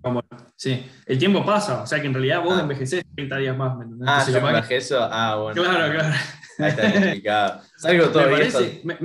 Sí, 0.56 0.84
el 1.06 1.18
tiempo 1.18 1.44
pasa. 1.44 1.82
O 1.82 1.86
sea 1.86 2.00
que 2.00 2.06
en 2.06 2.14
realidad 2.14 2.42
vos 2.42 2.54
Ah. 2.56 2.62
envejecés 2.62 3.04
30 3.14 3.36
días 3.36 3.56
más. 3.56 3.76
¿me 3.76 3.84
entendés? 3.84 4.08
Ah, 4.10 4.24
bajé 4.52 4.76
eso. 4.76 4.98
Ah, 5.00 5.36
bueno. 5.36 5.62
Claro, 5.62 5.92
claro. 5.92 6.14
Ahí 6.58 7.18
está. 7.18 7.62
Salgo 7.76 8.08
todo 8.08 8.24
Me 8.24 8.30
parece, 8.32 8.82
me, 8.84 8.96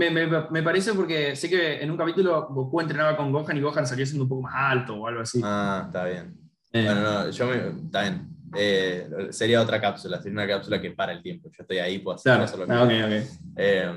me- 0.51 0.63
parece 0.63 0.93
porque 0.93 1.35
sé 1.35 1.49
que 1.49 1.81
en 1.81 1.91
un 1.91 1.97
capítulo 1.97 2.47
Goku 2.49 2.81
entrenaba 2.81 3.15
con 3.15 3.31
Gohan 3.31 3.55
y 3.55 3.61
Gohan 3.61 3.85
salió 3.87 4.05
siendo 4.05 4.23
un 4.23 4.29
poco 4.29 4.41
más 4.41 4.53
alto 4.55 4.95
o 4.95 5.07
algo 5.07 5.21
así. 5.21 5.39
Ah, 5.43 5.83
está 5.85 6.05
bien. 6.05 6.35
Eh, 6.73 6.83
Bueno, 6.85 7.01
no, 7.01 7.29
yo 7.29 7.45
me. 7.47 7.55
Está 7.85 8.01
bien. 8.01 8.34
Eh, 8.55 9.07
sería 9.31 9.61
otra 9.61 9.79
cápsula, 9.81 10.17
sería 10.21 10.33
una 10.33 10.47
cápsula 10.47 10.81
que 10.81 10.91
para 10.91 11.11
el 11.13 11.21
tiempo. 11.21 11.49
Yo 11.49 11.61
estoy 11.63 11.77
ahí, 11.77 11.99
puedo 11.99 12.15
hacer, 12.15 12.31
claro. 12.31 12.43
hacer 12.43 12.59
lo 12.59 12.65
que 12.67 12.71
Ah, 12.73 12.83
ok, 12.83 12.89
quiera. 12.89 13.05
ok. 13.07 13.23
Eh, 13.57 13.91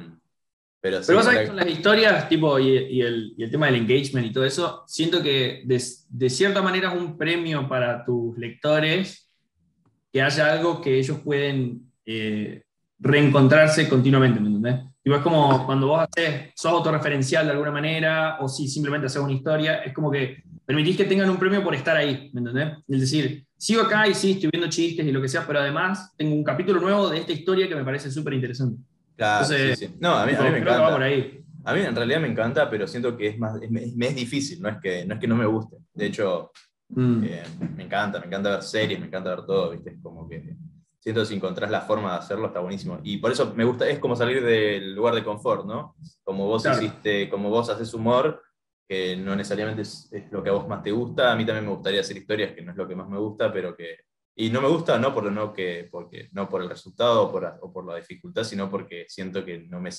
pero 0.81 0.99
sí, 1.01 1.05
Pero 1.09 1.19
vos 1.19 1.25
sabés 1.25 1.41
que 1.41 1.47
con 1.49 1.57
las 1.57 1.67
historias, 1.69 2.29
tipo, 2.29 2.59
y, 2.59 2.69
y 2.69 3.01
el, 3.03 3.35
y 3.37 3.43
el 3.43 3.51
tema 3.51 3.67
del 3.67 3.75
engagement 3.77 4.27
y 4.27 4.33
todo 4.33 4.45
eso, 4.45 4.85
siento 4.87 5.23
que 5.23 5.63
de, 5.65 5.83
de 6.09 6.31
cierta 6.31 6.63
manera 6.63 6.93
es 6.93 6.97
un 7.01 7.19
premio 7.19 7.69
para 7.69 8.05
tus 8.05 8.39
lectores 8.39 9.29
que 10.13 10.23
haya 10.23 10.53
algo 10.53 10.81
que 10.81 10.99
ellos 10.99 11.19
pueden 11.21 11.91
eh, 12.07 12.63
reencontrarse 12.99 13.89
continuamente, 13.89 14.41
¿me 14.41 14.47
entendés? 14.49 14.81
Tipo, 15.03 15.17
es 15.17 15.23
como 15.23 15.67
cuando 15.67 15.89
vos 15.89 16.07
haces, 16.09 16.51
sos 16.55 16.73
autorreferencial 16.73 17.47
de 17.47 17.53
alguna 17.53 17.71
manera, 17.71 18.39
o 18.41 18.49
si 18.49 18.69
simplemente 18.69 19.07
haces 19.07 19.21
una 19.23 19.33
historia, 19.33 19.77
es 19.79 19.93
como 19.93 20.11
que 20.11 20.43
permitís 20.65 20.97
que 20.97 21.05
tengan 21.05 21.29
un 21.31 21.39
premio 21.39 21.63
por 21.65 21.75
estar 21.75 21.97
ahí, 21.97 22.31
¿me 22.33 22.41
entendés? 22.41 22.79
Es 22.89 23.01
decir, 23.01 23.45
sigo 23.59 23.83
acá 23.83 24.07
y 24.09 24.15
sí, 24.15 24.33
estoy 24.33 24.51
viendo 24.53 24.69
chistes 24.71 25.05
y 25.07 25.13
lo 25.13 25.21
que 25.21 25.29
sea, 25.29 25.47
pero 25.47 25.59
además 25.61 26.15
tengo 26.17 26.35
un 26.35 26.45
capítulo 26.45 26.81
nuevo 26.81 27.09
de 27.11 27.19
esta 27.19 27.33
historia 27.33 27.69
que 27.69 27.75
me 27.75 27.85
parece 27.85 28.11
súper 28.11 28.33
interesante. 28.35 28.81
Claro, 29.17 29.45
Entonces, 29.45 29.79
sí, 29.79 29.87
sí. 29.89 29.95
No, 30.01 30.15
a 30.15 30.25
mí, 30.25 30.33
a 30.33 30.43
mí 30.43 30.51
me 30.51 30.61
va 30.61 30.77
por 30.91 31.03
encanta. 31.03 31.05
ahí. 31.05 31.45
A 31.65 31.75
mí 31.75 31.81
en 31.81 31.95
realidad 31.97 32.21
me 32.21 32.29
encanta, 32.29 32.71
pero 32.71 32.87
siento 32.87 33.17
que 33.17 33.27
es 33.29 33.39
más, 33.39 33.59
me- 33.69 33.93
me 33.95 34.07
es 34.07 34.15
difícil, 34.15 34.63
no 34.63 34.69
es, 34.69 34.77
que, 34.81 35.05
no 35.05 35.15
es 35.15 35.21
que 35.21 35.27
no 35.27 35.37
me 35.37 35.45
guste. 35.47 35.77
De 35.93 36.07
hecho, 36.07 36.51
Mm. 36.91 37.23
eh, 37.25 37.43
me 37.77 37.85
encanta, 37.85 38.19
me 38.21 38.27
encanta 38.27 38.51
ver 38.53 38.63
series, 38.63 38.99
me 38.99 39.07
encanta 39.07 39.31
ver 39.35 39.45
todo, 39.45 39.73
¿viste? 39.73 39.91
Es 39.91 39.97
como 40.03 40.27
que 40.29 40.57
siento 41.01 41.21
que 41.21 41.27
si 41.27 41.35
encontrás 41.35 41.71
la 41.71 41.83
forma 41.83 42.13
de 42.13 42.19
hacerlo 42.19 42.47
está 42.47 42.61
buenísimo. 42.61 43.01
Y 43.03 43.19
por 43.19 43.31
eso 43.33 43.53
me 43.55 43.65
gusta, 43.65 43.87
es 43.89 43.99
como 43.99 44.17
salir 44.17 44.43
del 44.43 44.95
lugar 44.95 45.15
de 45.15 45.23
confort, 45.25 45.67
¿no? 45.67 45.95
Como 46.25 46.47
vos 46.47 46.63
Claro. 46.63 46.79
hiciste, 46.81 47.29
como 47.29 47.51
vos 47.51 47.69
haces 47.69 47.93
humor, 47.93 48.43
que 48.89 49.17
no 49.17 49.37
necesariamente 49.37 49.83
es, 49.83 50.09
es 50.13 50.33
lo 50.33 50.43
que 50.43 50.49
a 50.49 50.55
vos 50.55 50.67
más 50.67 50.83
te 50.83 50.91
gusta, 50.91 51.31
a 51.31 51.37
mí 51.37 51.45
también 51.45 51.67
me 51.67 51.73
gustaría 51.73 52.01
hacer 52.01 52.17
historias, 52.17 52.53
que 52.53 52.63
no 52.63 52.73
es 52.73 52.77
lo 52.79 52.89
que 52.89 52.97
más 52.97 53.09
me 53.09 53.19
gusta, 53.19 53.53
pero 53.53 53.77
que... 53.77 53.99
Y 54.35 54.51
no 54.51 54.63
me 54.63 54.69
gusta 54.69 54.99
no 54.99 55.13
por, 55.13 55.31
no 55.31 55.53
que, 55.53 55.89
porque, 55.91 56.29
no 56.33 56.49
por 56.49 56.63
el 56.63 56.69
resultado 56.69 57.25
o 57.25 57.33
por, 57.33 57.59
o 57.61 57.73
por 57.73 57.85
la 57.85 57.97
dificultad, 57.97 58.45
sino 58.45 58.71
porque 58.71 59.05
siento 59.09 59.45
que 59.45 59.59
no 59.59 59.81
me... 59.81 59.91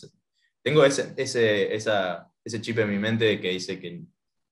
Tengo 0.63 0.83
ese, 0.83 1.13
ese, 1.17 1.75
esa, 1.75 2.31
ese 2.43 2.61
chip 2.61 2.79
en 2.79 2.89
mi 2.89 2.97
mente 2.97 3.39
que 3.39 3.49
dice 3.49 3.79
que 3.79 4.01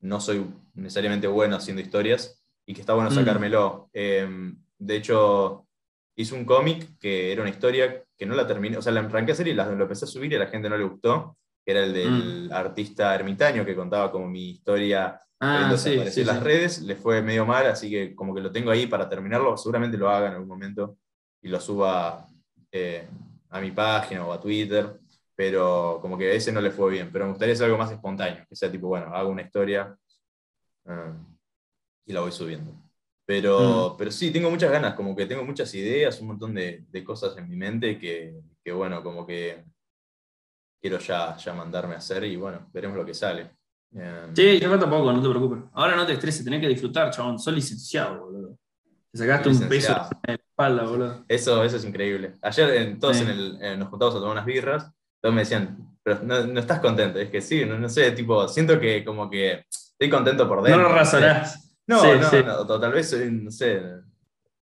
no 0.01 0.21
soy 0.21 0.45
necesariamente 0.75 1.27
bueno 1.27 1.55
haciendo 1.55 1.81
historias 1.81 2.43
y 2.65 2.73
que 2.73 2.81
está 2.81 2.93
bueno 2.93 3.09
Mm. 3.09 3.13
sacármelo. 3.13 3.89
Eh, 3.93 4.27
de 4.77 4.95
hecho, 4.95 5.67
hice 6.15 6.35
un 6.35 6.45
cómic 6.45 6.97
que 6.99 7.31
era 7.31 7.41
una 7.41 7.49
historia 7.49 8.03
que 8.17 8.25
no 8.25 8.35
la 8.35 8.45
terminé, 8.45 8.77
o 8.77 8.81
sea, 8.81 8.91
la 8.91 8.99
arranqué 8.99 9.31
a 9.31 9.33
hacer 9.33 9.47
y 9.47 9.53
la, 9.53 9.65
lo 9.71 9.83
empecé 9.83 10.05
a 10.05 10.07
subir 10.07 10.31
y 10.31 10.35
a 10.35 10.39
la 10.39 10.47
gente 10.47 10.69
no 10.69 10.77
le 10.77 10.83
gustó, 10.83 11.38
que 11.68 11.72
era 11.74 11.84
el 11.84 11.93
del 11.93 12.49
artista 12.53 13.13
ermitaño 13.13 13.65
que 13.65 13.76
contaba 13.76 14.09
como 14.09 14.26
mi 14.28 14.51
historia 14.51 15.22
Mm. 15.39 15.45
Ah, 15.45 15.78
sí, 15.78 15.99
sí, 16.09 16.22
en 16.22 16.26
las 16.28 16.38
sí. 16.39 16.43
redes, 16.43 16.82
le 16.82 16.95
fue 16.95 17.22
medio 17.22 17.45
mal, 17.45 17.68
así 17.68 17.91
que 17.91 18.15
como 18.15 18.34
que 18.34 18.41
lo 18.41 18.51
tengo 18.51 18.72
ahí 18.72 18.88
para 18.88 19.07
terminarlo, 19.07 19.55
seguramente 19.55 19.95
lo 19.95 20.09
haga 20.09 20.30
en 20.30 20.34
algún 20.34 20.47
momento 20.47 20.97
y 21.43 21.47
lo 21.47 21.59
suba 21.59 22.26
eh, 22.72 23.07
a 23.51 23.61
mi 23.61 23.70
página 23.70 24.26
o 24.26 24.34
a 24.34 24.41
Twitter, 24.41 24.99
pero 25.36 25.99
como 26.01 26.18
que 26.18 26.36
ese 26.36 26.51
no 26.51 26.59
le 26.59 26.72
fue 26.72 26.89
bien, 26.89 27.11
pero 27.13 27.26
me 27.26 27.32
gustaría 27.34 27.53
hacer 27.53 27.65
algo 27.65 27.78
más 27.78 27.91
espontáneo, 27.91 28.47
que 28.49 28.55
sea 28.55 28.72
tipo, 28.72 28.88
bueno, 28.88 29.13
hago 29.15 29.30
una 29.30 29.43
historia 29.43 29.95
eh, 30.86 31.13
y 32.07 32.13
la 32.13 32.22
voy 32.22 32.32
subiendo. 32.32 32.72
Pero, 33.24 33.91
Mm. 33.93 33.97
pero 33.99 34.09
sí, 34.09 34.32
tengo 34.32 34.49
muchas 34.49 34.72
ganas, 34.72 34.95
como 34.95 35.15
que 35.15 35.28
tengo 35.28 35.43
muchas 35.43 35.72
ideas, 35.76 36.20
un 36.20 36.30
montón 36.30 36.55
de, 36.55 36.84
de 36.89 37.03
cosas 37.03 37.38
en 37.38 37.47
mi 37.47 37.55
mente 37.57 37.99
que, 37.99 38.41
que, 38.63 38.72
bueno, 38.72 39.03
como 39.03 39.28
que 39.28 39.63
quiero 40.89 40.99
ya, 40.99 41.35
ya 41.38 41.53
mandarme 41.53 41.95
a 41.95 41.97
hacer 41.97 42.23
y 42.23 42.35
bueno, 42.35 42.67
veremos 42.73 42.97
lo 42.97 43.05
que 43.05 43.13
sale. 43.13 43.51
Eh, 43.95 44.27
Sí, 44.33 44.59
ya 44.59 44.69
falta 44.69 44.89
poco, 44.89 45.11
no 45.11 45.21
te 45.21 45.29
preocupes. 45.29 45.59
Ahora 45.73 45.95
no 45.95 46.05
te 46.05 46.13
estreses, 46.13 46.43
tenés 46.43 46.61
que 46.61 46.67
disfrutar, 46.67 47.09
chabón. 47.11 47.38
Sos 47.39 47.53
licenciado, 47.53 48.25
boludo. 48.25 48.57
Te 49.11 49.17
sacaste 49.19 49.49
un 49.49 49.59
peso 49.67 49.93
en 50.23 50.27
la 50.27 50.33
espalda, 50.35 50.83
boludo. 50.83 51.25
Eso, 51.27 51.63
eso 51.63 51.75
es 51.77 51.85
increíble. 51.85 52.33
Ayer 52.41 52.69
en- 52.75 52.99
todos 52.99 53.17
Sí. 53.17 53.23
en 53.23 53.29
el- 53.29 53.57
eh, 53.61 53.77
nos 53.77 53.89
juntamos 53.89 54.15
a 54.15 54.19
tomar 54.19 54.31
unas 54.33 54.45
birras, 54.45 54.91
todos 55.21 55.33
me 55.35 55.41
decían, 55.41 55.77
pero 56.03 56.19
no, 56.23 56.45
no 56.47 56.59
estás 56.59 56.79
contento. 56.79 57.19
Es 57.19 57.29
que 57.29 57.41
sí, 57.41 57.65
no, 57.65 57.77
no 57.77 57.89
sé, 57.89 58.11
tipo, 58.11 58.47
siento 58.47 58.79
que 58.79 59.03
como 59.03 59.29
que 59.29 59.65
estoy 59.69 60.09
contento 60.09 60.47
por 60.47 60.57
No 60.59 60.63
dentro. 60.63 60.83
lo 60.83 60.89
sé. 60.89 60.95
razonás. 60.95 61.75
No, 61.88 61.99
Sí, 62.01 62.07
no, 62.19 62.29
sí. 62.29 62.38
no, 62.45 62.65
tal 62.79 62.91
vez, 62.91 63.31
no 63.31 63.49
sé. 63.51 63.81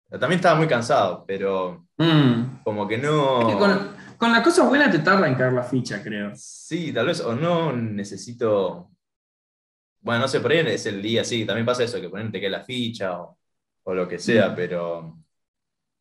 También 0.10 0.34
estaba 0.34 0.56
muy 0.56 0.68
cansado, 0.68 1.24
pero 1.28 1.86
Mm. 1.98 2.62
como 2.64 2.88
que 2.88 2.96
Es 2.96 3.02
que 3.02 3.08
no. 3.08 3.58
con, 3.58 3.96
con 4.24 4.32
las 4.32 4.42
cosas 4.42 4.68
buenas 4.70 4.92
te 4.92 5.00
tarda 5.00 5.28
en 5.28 5.36
caer 5.36 5.54
la 5.54 5.64
ficha, 5.64 6.02
creo. 6.02 6.32
Sí, 6.36 6.92
tal 6.94 7.08
vez, 7.08 7.20
o 7.22 7.36
no 7.36 7.74
necesito. 7.74 8.90
bueno, 10.02 10.22
no 10.22 10.28
sé, 10.28 10.40
por 10.42 10.52
ahí 10.52 10.60
es 10.60 10.86
el 10.86 11.02
día, 11.02 11.24
sí, 11.24 11.46
también 11.46 11.66
pasa 11.66 11.84
eso, 11.84 12.00
que 12.02 12.10
ponerte 12.10 12.40
que 12.42 12.50
la 12.50 12.64
ficha 12.64 13.20
o, 13.22 13.38
o 13.84 13.94
lo 13.94 14.08
que 14.08 14.20
sea, 14.20 14.50
Mm. 14.50 14.56
pero, 14.56 15.18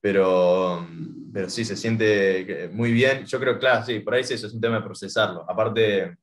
pero, 0.01 0.87
pero 1.33 1.49
sí, 1.49 1.65
se 1.65 1.77
siente 1.77 2.69
muy 2.73 2.91
bien. 2.93 3.25
Yo 3.27 3.39
creo, 3.39 3.59
claro, 3.59 3.85
sí, 3.85 4.01
por 4.01 4.15
ahí 4.15 4.25
sí, 4.25 4.35
eso 4.35 4.47
es 4.49 4.55
un 4.55 4.61
tema 4.61 4.77
de 4.77 4.83
procesarlo. 4.83 5.45
Aparte, 5.49 6.17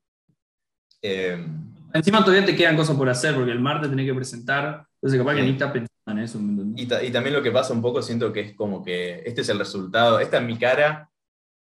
eh, 1.02 1.46
Encima 1.94 2.24
todavía 2.24 2.46
te 2.46 2.56
quedan 2.56 2.76
cosas 2.76 2.96
por 2.96 3.10
hacer, 3.10 3.34
porque 3.34 3.52
el 3.52 3.60
martes 3.60 3.90
tenés 3.90 4.06
que 4.06 4.14
presentar, 4.14 4.86
entonces 5.02 5.20
capaz 5.20 5.34
que 5.36 5.42
Sí. 5.42 5.46
ni 5.48 5.52
estás 5.54 5.72
pensando 5.72 5.88
en 6.08 6.20
eso. 6.20 6.40
y, 6.76 6.86
ta- 6.86 7.04
y 7.04 7.12
también 7.12 7.36
lo 7.36 7.42
que 7.42 7.52
pasa 7.52 7.74
un 7.74 7.82
poco, 7.82 8.02
siento 8.02 8.32
que 8.34 8.42
es 8.42 8.56
como 8.56 8.84
que 8.84 9.22
este 9.26 9.42
es 9.42 9.50
el 9.50 9.58
resultado, 9.60 10.20
esta 10.20 10.38
es 10.38 10.44
mi 10.44 10.58
cara 10.58 11.10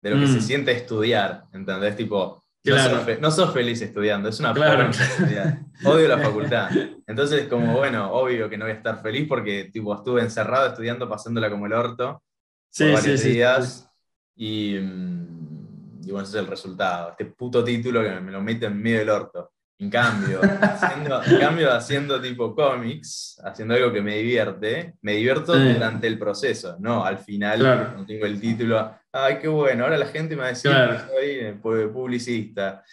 de 0.03 0.09
lo 0.11 0.17
que 0.17 0.25
Mm. 0.27 0.33
se 0.33 0.41
siente 0.41 0.71
estudiar, 0.73 1.45
¿entendés? 1.53 1.95
Tipo, 1.95 2.43
no, 2.65 2.73
Claro. 2.75 2.95
sos, 2.97 3.03
fe- 3.05 3.17
no 3.19 3.31
sos 3.31 3.53
feliz 3.53 3.81
estudiando, 3.81 4.29
es 4.29 4.39
una 4.39 4.53
Claro. 4.53 4.89
estudiar. 4.89 5.59
Odio 5.85 6.07
la 6.07 6.17
facultad. 6.19 6.69
Entonces, 7.07 7.47
como 7.47 7.75
bueno, 7.77 8.11
obvio 8.11 8.49
que 8.49 8.57
no 8.57 8.65
voy 8.65 8.73
a 8.73 8.77
estar 8.77 9.01
feliz 9.01 9.27
porque 9.27 9.69
tipo, 9.73 9.95
estuve 9.95 10.21
encerrado 10.21 10.67
estudiando, 10.67 11.09
pasándola 11.09 11.49
como 11.49 11.65
el 11.65 11.73
orto 11.73 12.21
Sí, 12.69 12.83
por 12.91 12.99
sí, 12.99 13.01
varios 13.07 13.19
sí, 13.21 13.29
días. 13.31 13.89
Y, 14.35 14.77
mm, 14.81 16.01
y 16.05 16.11
bueno, 16.11 16.27
ese 16.27 16.37
es 16.37 16.43
el 16.43 16.49
resultado. 16.49 17.09
Este 17.11 17.25
puto 17.25 17.63
título 17.63 18.01
que 18.03 18.19
me 18.19 18.31
lo 18.31 18.41
mete 18.41 18.65
en 18.65 18.81
medio 18.81 18.99
del 18.99 19.09
orto. 19.09 19.51
En 19.79 19.89
cambio, 19.89 20.39
haciendo, 20.61 21.21
en 21.23 21.39
cambio, 21.39 21.73
haciendo 21.73 22.21
tipo 22.21 22.55
cómics, 22.55 23.41
haciendo 23.43 23.73
algo 23.73 23.91
que 23.91 24.01
me 24.01 24.15
divierte, 24.17 24.93
me 25.01 25.13
divierto 25.13 25.53
Sí. 25.55 25.73
durante 25.73 26.07
el 26.07 26.17
proceso, 26.17 26.77
no 26.79 27.03
al 27.03 27.17
final, 27.17 27.59
Claro. 27.59 27.85
cuando 27.87 28.05
tengo 28.05 28.25
el 28.25 28.39
título, 28.39 28.95
ay, 29.13 29.39
qué 29.39 29.47
bueno, 29.47 29.83
ahora 29.85 29.97
la 29.97 30.07
gente 30.07 30.35
me 30.35 30.41
va 30.41 30.47
a 30.47 30.49
decir 30.49 30.69
Claro. 30.71 30.93
que 31.07 31.13
soy 31.13 31.29
eh, 31.39 31.55
pu- 31.61 31.91
publicista. 31.93 32.83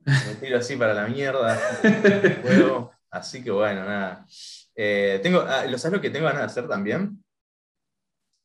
Me 0.06 0.34
tiro 0.40 0.58
así 0.58 0.76
para 0.76 0.92
la 0.92 1.06
mierda, 1.06 1.58
juego. 2.42 2.92
Así 3.10 3.42
que 3.42 3.50
bueno, 3.50 3.84
nada. 3.84 4.26
Eh, 4.76 5.20
tengo, 5.22 5.40
ah, 5.40 5.64
¿lo 5.66 5.78
sabes 5.78 5.96
lo 5.96 6.02
que 6.02 6.10
tengo 6.10 6.26
ganas 6.26 6.40
de 6.42 6.46
hacer 6.46 6.68
también? 6.68 7.24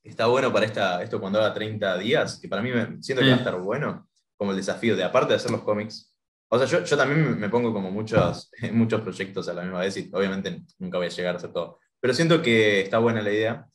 Está 0.04 0.28
bueno 0.28 0.52
para 0.54 0.66
esta, 0.66 1.04
esto 1.04 1.20
cuando 1.20 1.40
haga 1.40 1.54
30 1.54 1.98
días, 1.98 2.40
que 2.40 2.48
para 2.48 2.62
mí 2.62 2.72
me, 2.72 3.02
siento 3.02 3.22
que 3.24 3.30
va 3.30 3.36
a 3.36 3.40
estar 3.40 3.60
bueno, 3.60 4.08
como 4.38 4.52
el 4.52 4.58
desafío 4.58 4.96
de, 4.96 5.04
aparte 5.04 5.30
de 5.34 5.36
hacer 5.36 5.52
los 5.52 5.62
cómics, 5.64 6.16
o 6.50 6.58
sea, 6.58 6.66
yo, 6.68 6.84
yo 6.86 6.98
también 6.98 7.30
me- 7.32 7.36
me 7.36 7.50
pongo 7.50 7.74
como 7.74 7.92
muchos, 7.92 8.50
muchos 8.72 9.02
proyectos 9.02 9.50
a 9.50 9.54
la 9.54 9.64
misma 9.64 9.82
vez 9.82 9.98
y 9.98 10.10
obviamente 10.14 10.62
nunca 10.78 10.98
voy 10.98 11.08
a 11.08 11.10
llegar 11.10 11.36
a 11.36 11.38
hacer 11.38 11.52
todo, 11.52 11.80
pero 12.00 12.14
siento 12.14 12.42
que 12.42 12.82
está 12.82 12.98
buena 13.00 13.22
la 13.22 13.32
idea, 13.32 13.68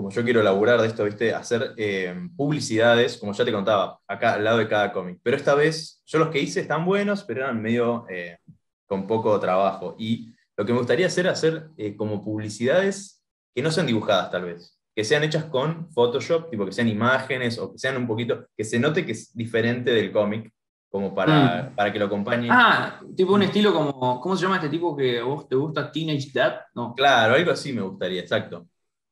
como 0.00 0.10
yo 0.10 0.24
quiero 0.24 0.42
laburar 0.42 0.80
de 0.80 0.86
esto, 0.86 1.04
¿viste? 1.04 1.34
Hacer 1.34 1.74
eh, 1.76 2.14
publicidades, 2.34 3.18
como 3.18 3.34
ya 3.34 3.44
te 3.44 3.52
contaba, 3.52 4.00
acá 4.08 4.32
al 4.32 4.44
lado 4.44 4.56
de 4.56 4.66
cada 4.66 4.94
cómic, 4.94 5.18
pero 5.22 5.36
esta 5.36 5.54
vez 5.54 6.02
yo 6.06 6.18
los 6.18 6.28
que 6.28 6.40
hice 6.40 6.60
están 6.60 6.86
buenos, 6.86 7.22
pero 7.24 7.42
eran 7.42 7.60
medio 7.60 8.06
eh, 8.08 8.38
con 8.86 9.06
poco 9.06 9.38
trabajo 9.38 9.96
y 9.98 10.34
lo 10.56 10.64
que 10.64 10.72
me 10.72 10.78
gustaría 10.78 11.06
hacer 11.06 11.26
es 11.26 11.32
hacer 11.32 11.68
eh, 11.76 11.96
como 11.96 12.24
publicidades 12.24 13.22
que 13.54 13.60
no 13.60 13.70
sean 13.70 13.86
dibujadas 13.86 14.30
tal 14.30 14.46
vez, 14.46 14.78
que 14.96 15.04
sean 15.04 15.22
hechas 15.22 15.44
con 15.44 15.92
Photoshop, 15.92 16.48
tipo 16.48 16.64
que 16.64 16.72
sean 16.72 16.88
imágenes 16.88 17.58
o 17.58 17.70
que 17.70 17.78
sean 17.78 17.98
un 17.98 18.06
poquito, 18.06 18.46
que 18.56 18.64
se 18.64 18.78
note 18.78 19.04
que 19.04 19.12
es 19.12 19.36
diferente 19.36 19.90
del 19.90 20.10
cómic, 20.12 20.50
como 20.88 21.14
para, 21.14 21.74
para 21.76 21.92
que 21.92 21.98
lo 21.98 22.06
acompañe. 22.06 22.48
Ah, 22.50 23.02
tipo 23.14 23.34
un 23.34 23.42
estilo 23.42 23.74
como, 23.74 24.18
¿cómo 24.18 24.34
se 24.34 24.44
llama 24.44 24.56
este 24.56 24.70
tipo 24.70 24.96
que 24.96 25.20
vos 25.20 25.46
te 25.46 25.56
gusta? 25.56 25.92
Teenage 25.92 26.30
Dad? 26.32 26.60
No. 26.74 26.94
Claro, 26.94 27.34
algo 27.34 27.50
así 27.50 27.74
me 27.74 27.82
gustaría, 27.82 28.22
exacto. 28.22 28.66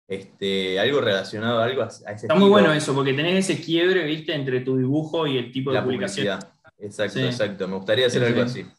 Este, 0.08 0.80
algo 0.80 1.02
relacionado 1.02 1.58
a 1.60 1.64
algo 1.64 1.82
a 1.82 1.84
a 1.84 1.88
ese 1.88 2.26
Está 2.26 2.34
muy 2.34 2.48
bueno 2.48 2.72
eso, 2.72 2.94
porque 2.94 3.12
tenés 3.12 3.48
ese 3.50 3.60
quiebre, 3.62 4.04
viste, 4.04 4.34
entre 4.34 4.60
tu 4.60 4.78
dibujo 4.78 5.26
y 5.26 5.36
el 5.36 5.52
tipo 5.52 5.70
de 5.70 5.74
la 5.76 5.84
publicación. 5.84 6.26
publicidad. 6.38 6.54
Exacto, 6.78 7.18
Sí. 7.18 7.24
exacto. 7.26 7.68
Me 7.68 7.76
gustaría 7.76 8.06
hacer 8.06 8.22
Sí, 8.22 8.26
algo 8.32 8.48
sí. 8.48 8.60
así. 8.62 8.70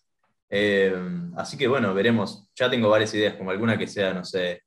Eh, 0.50 0.96
así 1.38 1.56
que 1.58 1.68
bueno, 1.68 1.94
veremos. 1.94 2.50
Ya 2.56 2.68
tengo 2.70 2.90
varias 2.90 3.14
ideas, 3.14 3.36
como 3.36 3.52
alguna 3.52 3.78
que 3.78 3.86
sea, 3.86 4.12
no 4.14 4.26
sé, 4.26 4.64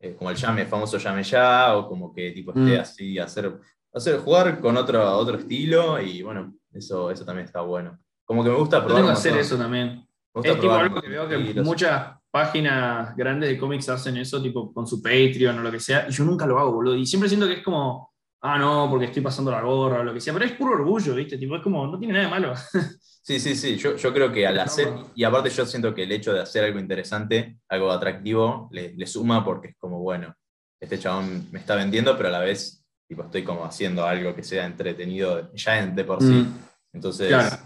eh, 0.00 0.14
como 0.16 0.30
el 0.30 0.36
llame, 0.36 0.66
famoso 0.66 0.98
llame 0.98 1.24
ya, 1.24 1.76
o 1.76 1.88
como 1.88 2.12
que 2.14 2.30
tipo 2.30 2.52
esté 2.52 2.78
Mm. 2.78 2.80
así, 2.80 3.18
hacer, 3.18 3.52
hacer, 3.92 4.18
jugar 4.20 4.60
con 4.60 4.76
otro, 4.76 5.04
otro 5.16 5.36
estilo, 5.38 6.00
y 6.00 6.22
bueno, 6.22 6.54
eso, 6.72 7.10
eso 7.10 7.24
también 7.24 7.46
está 7.46 7.62
bueno. 7.62 7.98
Como 8.24 8.44
que 8.44 8.50
me 8.50 8.56
gusta 8.56 8.76
Yo 8.78 8.84
probar. 8.84 8.96
tengo 9.02 9.08
que 9.08 9.12
un 9.12 9.18
hacer 9.18 9.36
eso 9.38 9.56
también. 9.56 10.06
Es 10.44 10.60
tipo 10.60 10.72
algo 10.72 11.00
que 11.00 11.08
veo 11.08 11.28
que 11.28 11.36
muchas 11.62 12.16
páginas 12.30 13.16
grandes 13.16 13.48
de 13.50 13.58
cómics 13.58 13.88
hacen 13.88 14.16
eso, 14.16 14.42
tipo 14.42 14.72
con 14.72 14.86
su 14.86 15.02
Patreon 15.02 15.58
o 15.58 15.62
lo 15.62 15.70
que 15.70 15.80
sea, 15.80 16.06
y 16.08 16.12
yo 16.12 16.24
nunca 16.24 16.46
lo 16.46 16.58
hago, 16.58 16.72
boludo. 16.72 16.94
Y 16.96 17.06
siempre 17.06 17.28
siento 17.28 17.46
que 17.46 17.54
es 17.54 17.62
como, 17.62 18.12
ah, 18.42 18.58
no, 18.58 18.86
porque 18.90 19.06
estoy 19.06 19.22
pasando 19.22 19.50
la 19.50 19.62
gorra 19.62 20.00
o 20.00 20.04
lo 20.04 20.12
que 20.14 20.20
sea, 20.20 20.32
pero 20.32 20.44
es 20.44 20.52
puro 20.52 20.72
orgullo, 20.72 21.14
viste, 21.14 21.38
tipo, 21.38 21.56
es 21.56 21.62
como, 21.62 21.86
no 21.86 21.98
tiene 21.98 22.14
nada 22.14 22.24
de 22.26 22.30
malo. 22.30 22.54
Sí, 23.20 23.38
sí, 23.38 23.54
sí. 23.56 23.76
Yo, 23.76 23.94
yo 23.96 24.14
creo 24.14 24.32
que 24.32 24.46
al 24.46 24.58
hacer, 24.58 24.88
y 25.14 25.22
aparte 25.22 25.50
yo 25.50 25.66
siento 25.66 25.94
que 25.94 26.04
el 26.04 26.12
hecho 26.12 26.32
de 26.32 26.40
hacer 26.40 26.64
algo 26.64 26.78
interesante, 26.78 27.58
algo 27.68 27.90
atractivo, 27.90 28.70
le, 28.72 28.94
le 28.94 29.06
suma 29.06 29.44
porque 29.44 29.68
es 29.68 29.76
como, 29.76 29.98
bueno, 30.00 30.34
este 30.80 30.98
chabón 30.98 31.46
me 31.52 31.58
está 31.58 31.74
vendiendo, 31.74 32.16
pero 32.16 32.30
a 32.30 32.32
la 32.32 32.38
vez 32.38 32.82
tipo, 33.06 33.24
estoy 33.24 33.42
como 33.44 33.66
haciendo 33.66 34.06
algo 34.06 34.34
que 34.34 34.42
sea 34.42 34.64
entretenido 34.64 35.52
ya 35.52 35.84
de 35.84 36.04
por 36.04 36.22
sí. 36.22 36.32
Mm, 36.32 36.58
Entonces, 36.94 37.28
Claro. 37.28 37.56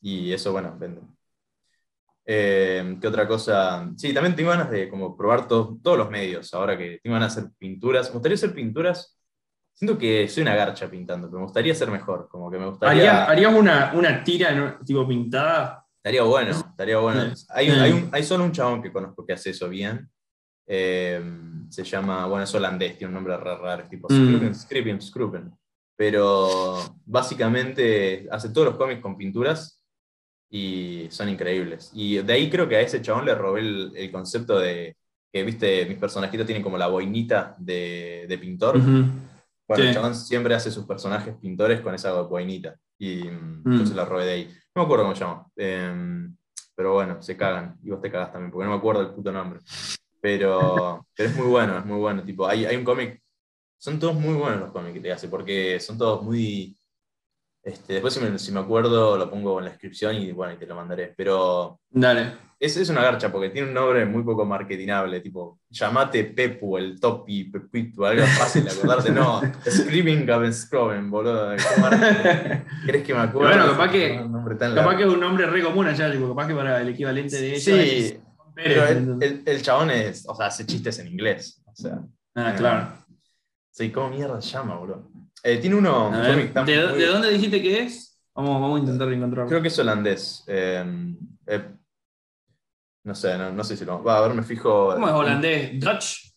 y 0.00 0.32
eso, 0.32 0.52
bueno, 0.52 0.74
vende. 0.78 1.02
Eh, 2.26 2.96
¿Qué 3.00 3.06
otra 3.08 3.26
cosa? 3.26 3.90
Sí, 3.96 4.12
también 4.14 4.36
tengo 4.36 4.50
ganas 4.50 4.70
de 4.70 4.88
como 4.88 5.16
probar 5.16 5.48
to- 5.48 5.78
todos 5.82 5.98
los 5.98 6.10
medios, 6.10 6.52
ahora 6.54 6.76
que 6.78 7.00
tengo 7.02 7.14
ganas 7.14 7.34
de 7.34 7.40
hacer 7.42 7.52
pinturas. 7.58 8.08
Me 8.08 8.14
gustaría 8.14 8.34
hacer 8.36 8.54
pinturas. 8.54 9.16
Siento 9.74 9.96
que 9.98 10.28
soy 10.28 10.42
una 10.42 10.54
garcha 10.54 10.90
pintando, 10.90 11.28
pero 11.28 11.38
me 11.38 11.44
gustaría 11.44 11.74
ser 11.74 11.90
mejor. 11.90 12.28
Como 12.30 12.50
que 12.50 12.58
me 12.58 12.66
gustaría. 12.66 13.24
¿Harías, 13.26 13.52
una, 13.54 13.92
una 13.94 14.22
tira 14.22 14.52
¿no? 14.52 14.78
tipo 14.84 15.06
pintada? 15.08 15.86
Estaría 15.96 16.22
bueno, 16.22 16.50
estaría 16.50 16.98
bueno. 16.98 17.32
Hay, 17.48 17.68
hay, 17.70 17.92
un- 17.92 18.08
hay 18.12 18.22
solo 18.22 18.44
un 18.44 18.52
chabón 18.52 18.82
que 18.82 18.92
conozco 18.92 19.24
que 19.26 19.32
hace 19.32 19.50
eso 19.50 19.68
bien. 19.68 20.08
Eh, 20.66 21.20
se 21.68 21.82
llama, 21.84 22.26
bueno, 22.26 22.44
es 22.44 22.54
holandés, 22.54 22.96
tiene 22.96 23.08
un 23.08 23.14
nombre 23.14 23.36
raro, 23.36 23.62
raro, 23.62 23.84
tipo 23.88 24.06
Mm. 24.10 24.54
Scruben. 25.00 25.52
Pero 25.96 26.78
básicamente 27.04 28.26
hace 28.30 28.50
todos 28.50 28.68
los 28.68 28.76
cómics 28.76 29.00
con 29.00 29.16
pinturas 29.16 29.79
y 30.50 31.06
son 31.10 31.28
increíbles. 31.28 31.90
Y 31.94 32.18
de 32.18 32.32
ahí 32.32 32.50
creo 32.50 32.68
que 32.68 32.76
a 32.76 32.80
ese 32.80 33.00
chabón 33.00 33.24
le 33.24 33.34
robé 33.34 33.60
el, 33.60 33.92
el 33.94 34.10
concepto 34.10 34.58
de 34.58 34.96
que, 35.32 35.44
viste, 35.44 35.86
mis 35.86 35.96
personajitos 35.98 36.44
tienen 36.46 36.62
como 36.62 36.76
la 36.76 36.88
boinita 36.88 37.54
de, 37.58 38.26
de 38.28 38.38
pintor. 38.38 38.76
Ujú. 38.76 39.04
Bueno, 39.68 39.84
el 39.84 39.94
chabón 39.94 40.14
siempre 40.16 40.54
hace 40.54 40.72
sus 40.72 40.84
personajes 40.84 41.36
pintores 41.40 41.80
con 41.80 41.94
esa 41.94 42.20
boinita. 42.22 42.76
Y 42.98 43.22
mm, 43.24 43.62
Mm. 43.64 43.86
se 43.86 43.94
la 43.94 44.04
robé 44.04 44.24
de 44.26 44.32
ahí. 44.32 44.44
No 44.74 44.82
me 44.82 44.84
acuerdo 44.84 45.04
cómo 45.04 45.14
se 45.14 45.20
llama. 45.24 45.46
Em, 45.56 46.36
pero 46.74 46.94
bueno, 46.94 47.22
se 47.22 47.36
cagan. 47.36 47.78
Y 47.84 47.90
vos 47.90 48.00
te 48.02 48.10
cagás 48.10 48.32
también, 48.32 48.50
porque 48.50 48.64
no 48.64 48.72
me 48.72 48.78
acuerdo 48.78 49.02
el 49.02 49.10
puto 49.10 49.30
nombre. 49.30 49.60
Pero, 50.20 51.06
pero 51.16 51.28
es 51.28 51.36
muy 51.36 51.46
bueno, 51.46 51.78
es 51.78 51.84
muy 51.86 51.98
bueno. 51.98 52.24
Tipo, 52.24 52.46
hay, 52.48 52.64
hay 52.66 52.76
un 52.76 52.84
cómic. 52.84 53.22
Son 53.78 53.98
todos 53.98 54.14
muy 54.14 54.34
buenos 54.34 54.60
los 54.60 54.72
cómics 54.72 54.94
que 54.94 55.00
te 55.00 55.12
hace, 55.12 55.28
porque 55.28 55.78
son 55.80 55.96
todos 55.96 56.22
muy. 56.22 56.76
Este, 57.62 57.92
después, 57.94 58.14
si 58.14 58.20
me, 58.20 58.38
si 58.38 58.52
me 58.52 58.60
acuerdo, 58.60 59.18
lo 59.18 59.28
pongo 59.30 59.58
en 59.58 59.66
la 59.66 59.70
descripción 59.72 60.16
y 60.16 60.32
bueno, 60.32 60.54
y 60.54 60.56
te 60.56 60.66
lo 60.66 60.74
mandaré. 60.74 61.12
Pero 61.14 61.78
Dale. 61.90 62.32
es, 62.58 62.74
es 62.78 62.88
una 62.88 63.02
garcha 63.02 63.30
porque 63.30 63.50
tiene 63.50 63.68
un 63.68 63.74
nombre 63.74 64.06
muy 64.06 64.22
poco 64.22 64.46
marketinable, 64.46 65.20
tipo, 65.20 65.60
llamate 65.68 66.24
Pepu, 66.24 66.78
el 66.78 66.98
Topi, 66.98 67.44
Pepito, 67.44 68.06
algo 68.06 68.24
fácil 68.24 68.64
de 68.64 68.70
acordarte. 68.70 69.12
No, 69.12 69.42
Screaming 69.68 70.24
Gaben 70.24 70.54
Scroven, 70.54 71.10
boludo. 71.10 71.54
¿Cómo 71.74 71.86
arte- 71.86 72.64
¿Crees 72.86 73.04
que 73.04 73.12
me 73.12 73.20
acuerdo? 73.20 73.48
Bueno, 73.54 73.72
capaz 73.72 73.90
que- 73.90 74.16
Capaz 74.16 74.68
largo. 74.68 74.96
que 74.96 75.02
es 75.04 75.08
un 75.10 75.20
nombre 75.20 75.46
re 75.46 75.62
común 75.62 75.86
allá, 75.86 76.10
tipo, 76.10 76.28
capaz 76.30 76.46
que 76.48 76.54
para 76.54 76.80
el 76.80 76.88
equivalente 76.88 77.36
de 77.40 77.54
eso 77.56 77.70
Sí, 77.72 77.78
es 77.78 78.20
pero 78.54 78.86
el, 78.86 79.42
el 79.46 79.62
chabón 79.62 79.90
es, 79.90 80.26
o 80.28 80.34
sea, 80.34 80.46
hace 80.46 80.66
chistes 80.66 80.98
en 80.98 81.08
inglés. 81.08 81.62
O 81.66 81.74
sea, 81.74 82.00
Ah, 82.34 82.54
claro. 82.56 82.92
sí, 83.70 83.90
¿cómo 83.90 84.10
mierda 84.10 84.40
se 84.40 84.50
llama, 84.50 84.76
boludo? 84.76 85.10
Eh, 85.42 85.58
tiene 85.58 85.76
uno, 85.76 86.06
A 86.12 86.20
ver, 86.20 86.52
¿de, 86.52 86.62
muy- 86.62 86.98
de 86.98 87.06
dónde 87.06 87.30
dijiste 87.30 87.62
que 87.62 87.80
es? 87.82 88.18
Vamos, 88.34 88.60
vamos 88.60 88.76
a 88.76 88.80
intentar 88.80 89.08
reencontrarlo. 89.08 89.48
Creo 89.48 89.62
que 89.62 89.68
es 89.68 89.78
holandés. 89.78 90.44
eh, 90.46 91.14
eh, 91.46 91.64
no 93.04 93.14
sé, 93.14 93.36
no, 93.38 93.50
no 93.52 93.64
sé 93.64 93.76
si 93.76 93.84
lo. 93.84 94.02
Va, 94.02 94.18
a 94.18 94.20
ver, 94.20 94.34
me 94.34 94.42
fijo. 94.42 94.92
¿Cómo 94.92 95.08
es 95.08 95.14
holandés? 95.14 95.80
¿Dutch? 95.80 96.32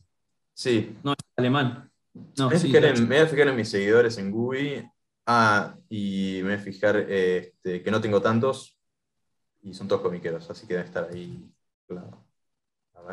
Sí, 0.54 0.96
No, 1.04 1.12
es 1.12 1.18
alemán. 1.36 1.90
No, 2.14 2.24
me, 2.38 2.46
voy 2.46 2.56
a 2.56 2.60
sí, 2.60 2.68
fijar 2.68 2.84
Dutch. 2.84 2.98
en, 3.00 3.08
me 3.10 3.16
voy 3.18 3.26
a 3.26 3.28
fijar 3.30 3.48
en 3.50 3.56
mis 3.56 3.70
seguidores 3.70 4.18
en 4.18 4.32
Google. 4.32 4.90
Ah, 5.26 5.76
y 5.90 6.40
me 6.44 6.50
voy 6.50 6.54
a 6.54 6.60
fijar 6.60 6.98
este, 6.98 7.82
que 7.84 7.92
no 7.92 8.00
tengo 8.00 8.22
tantos. 8.22 8.78
Y 9.62 9.74
son 9.74 9.88
todos 9.88 10.02
comiqueros, 10.02 10.50
así 10.50 10.68
que 10.68 10.74
debe 10.76 10.86
estar 10.86 11.08
ahí. 11.12 11.50
Claro. 11.88 12.24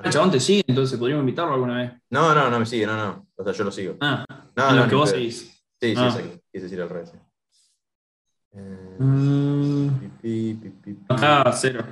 El 0.05 0.11
chabón 0.13 0.31
te 0.31 0.39
sigue, 0.41 0.63
entonces 0.67 0.99
podríamos 0.99 1.23
invitarlo 1.23 1.55
alguna 1.55 1.77
vez. 1.79 1.93
No, 2.11 2.33
no, 2.35 2.49
no 2.51 2.59
me 2.61 2.67
sigue, 2.67 2.87
no, 2.87 2.97
no. 2.97 3.27
O 3.37 3.45
sea, 3.45 3.53
yo 3.53 3.65
lo 3.65 3.73
sigo. 3.73 3.97
Ah, 4.01 4.25
No, 4.57 4.71
no, 4.71 4.77
los 4.77 4.89
que 4.89 4.95
vos 4.95 5.11
seguís. 5.11 5.50
Sí, 5.81 5.95
sí, 5.95 5.95
Ah. 5.97 6.07
exacto. 6.09 6.41
Quise 6.53 6.65
decir 6.65 6.81
al 6.81 6.89
revés. 6.89 7.13
Eh, 8.53 8.97
Mm, 8.99 9.89
pi, 10.21 10.55
pi, 10.55 10.69
pi, 10.71 10.99
acá, 11.09 11.51
cero. 11.53 11.85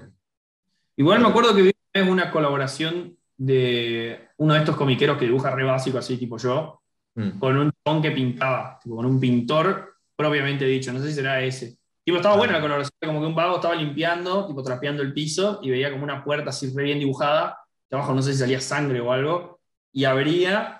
Igual 0.97 1.21
me 1.21 1.29
acuerdo 1.29 1.55
que 1.55 1.63
vi 1.63 1.73
una 2.09 2.31
colaboración 2.31 3.17
de 3.37 4.29
uno 4.39 4.55
de 4.55 4.61
estos 4.61 4.77
comiqueros 4.77 5.17
que 5.17 5.25
dibuja 5.27 5.51
re 5.55 5.65
básico, 5.65 5.99
así 5.99 6.17
tipo 6.17 6.37
yo, 6.39 6.83
Mm. 7.15 7.39
con 7.39 7.57
un 7.57 7.73
chabón 7.85 8.03
que 8.03 8.11
pintaba, 8.11 8.79
tipo, 8.83 8.97
con 8.97 9.07
un 9.07 9.19
pintor 9.21 9.95
propiamente 10.17 10.65
dicho, 10.65 10.93
no 10.93 11.01
sé 11.01 11.09
si 11.09 11.15
será 11.15 11.41
ese. 11.43 11.79
Tipo, 12.05 12.17
estaba 12.19 12.37
buena 12.37 12.55
la 12.55 12.61
colaboración, 12.61 12.93
como 13.05 13.21
que 13.21 13.27
un 13.27 13.35
vago 13.35 13.57
estaba 13.57 13.75
limpiando, 13.75 14.47
tipo, 14.47 14.63
trapeando 14.63 15.03
el 15.03 15.13
piso 15.13 15.61
y 15.63 15.71
veía 15.71 15.91
como 15.91 16.05
una 16.05 16.23
puerta 16.25 16.51
así 16.51 16.73
re 16.75 16.83
bien 16.85 16.99
dibujada, 16.99 17.59
que 17.89 17.97
abajo 17.97 18.15
no 18.15 18.23
sé 18.23 18.33
si 18.33 18.39
salía 18.41 18.61
sangre 18.61 19.01
o 19.01 19.13
algo, 19.13 19.61
y 19.93 20.05
abría, 20.05 20.78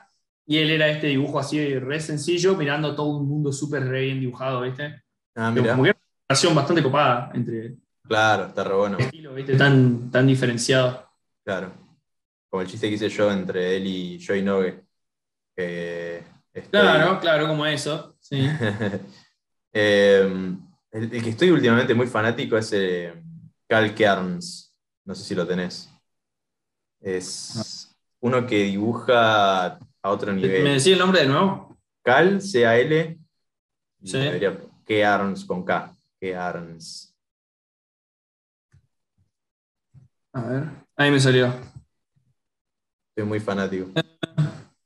y 0.51 0.57
él 0.59 0.71
era 0.71 0.89
este 0.89 1.09
dibujo 1.09 1.39
así 1.39 1.79
re 1.79 2.01
sencillo, 2.01 2.57
mirando 2.57 2.95
todo 2.97 3.09
un 3.19 3.29
mundo 3.29 3.53
súper 3.53 3.85
re 3.87 4.01
bien 4.07 4.19
dibujado, 4.21 4.63
¿viste? 4.63 5.03
Ah, 5.37 5.53
Como 5.55 5.63
que 5.63 5.69
era 5.69 5.77
una 5.77 5.97
relación 6.29 6.55
bastante 6.55 6.83
copada 6.83 7.31
entre 7.35 7.77
Claro, 8.03 8.47
está 8.47 8.65
re 8.65 8.75
bueno. 8.75 8.99
estilos, 8.99 9.35
¿viste? 9.35 9.57
Tan, 9.57 10.11
tan 10.11 10.27
diferenciado. 10.27 11.07
Claro. 11.45 11.71
Como 12.49 12.63
el 12.63 12.69
chiste 12.69 12.89
que 12.89 12.95
hice 12.95 13.11
yo 13.11 13.31
entre 13.31 13.77
él 13.77 13.87
y 13.87 14.25
Joey 14.27 14.43
Nogue. 14.43 14.83
estoy- 15.55 16.71
Claro, 16.71 17.21
claro, 17.21 17.47
como 17.47 17.65
eso. 17.67 18.17
Sí. 18.21 18.41
Eh, 19.71 20.23
el, 20.93 21.03
el 21.15 21.23
que 21.23 21.29
estoy 21.31 21.51
últimamente 21.51 21.95
muy 21.95 22.07
fanático 22.07 22.57
es 22.57 22.73
eh, 22.73 23.13
Cal 23.69 23.95
Kearns. 23.95 24.75
No 25.05 25.15
sé 25.15 25.23
si 25.25 25.35
lo 25.35 25.47
tenés. 25.47 25.91
Es 27.01 27.95
uno 28.21 28.47
que 28.47 28.65
dibuja 28.65 29.79
a 30.09 30.13
otro 30.13 30.33
¿Me 30.33 30.41
nivel. 30.43 30.65
decís 30.65 30.87
el 30.89 30.99
nombre 30.99 31.21
de 31.23 31.27
nuevo? 31.29 31.79
Cal, 32.03 32.41
C-A-L. 32.41 33.19
Sí. 34.03 34.19
debería- 34.19 34.59
Kearns 34.87 35.45
con 35.45 35.65
K. 35.65 35.95
Kearns. 36.21 37.15
A 40.33 40.43
ver. 40.43 40.65
Ahí 40.97 41.11
me 41.11 41.21
salió. 41.21 41.53
Estoy 43.11 43.29
muy 43.29 43.41
fanático. 43.41 43.91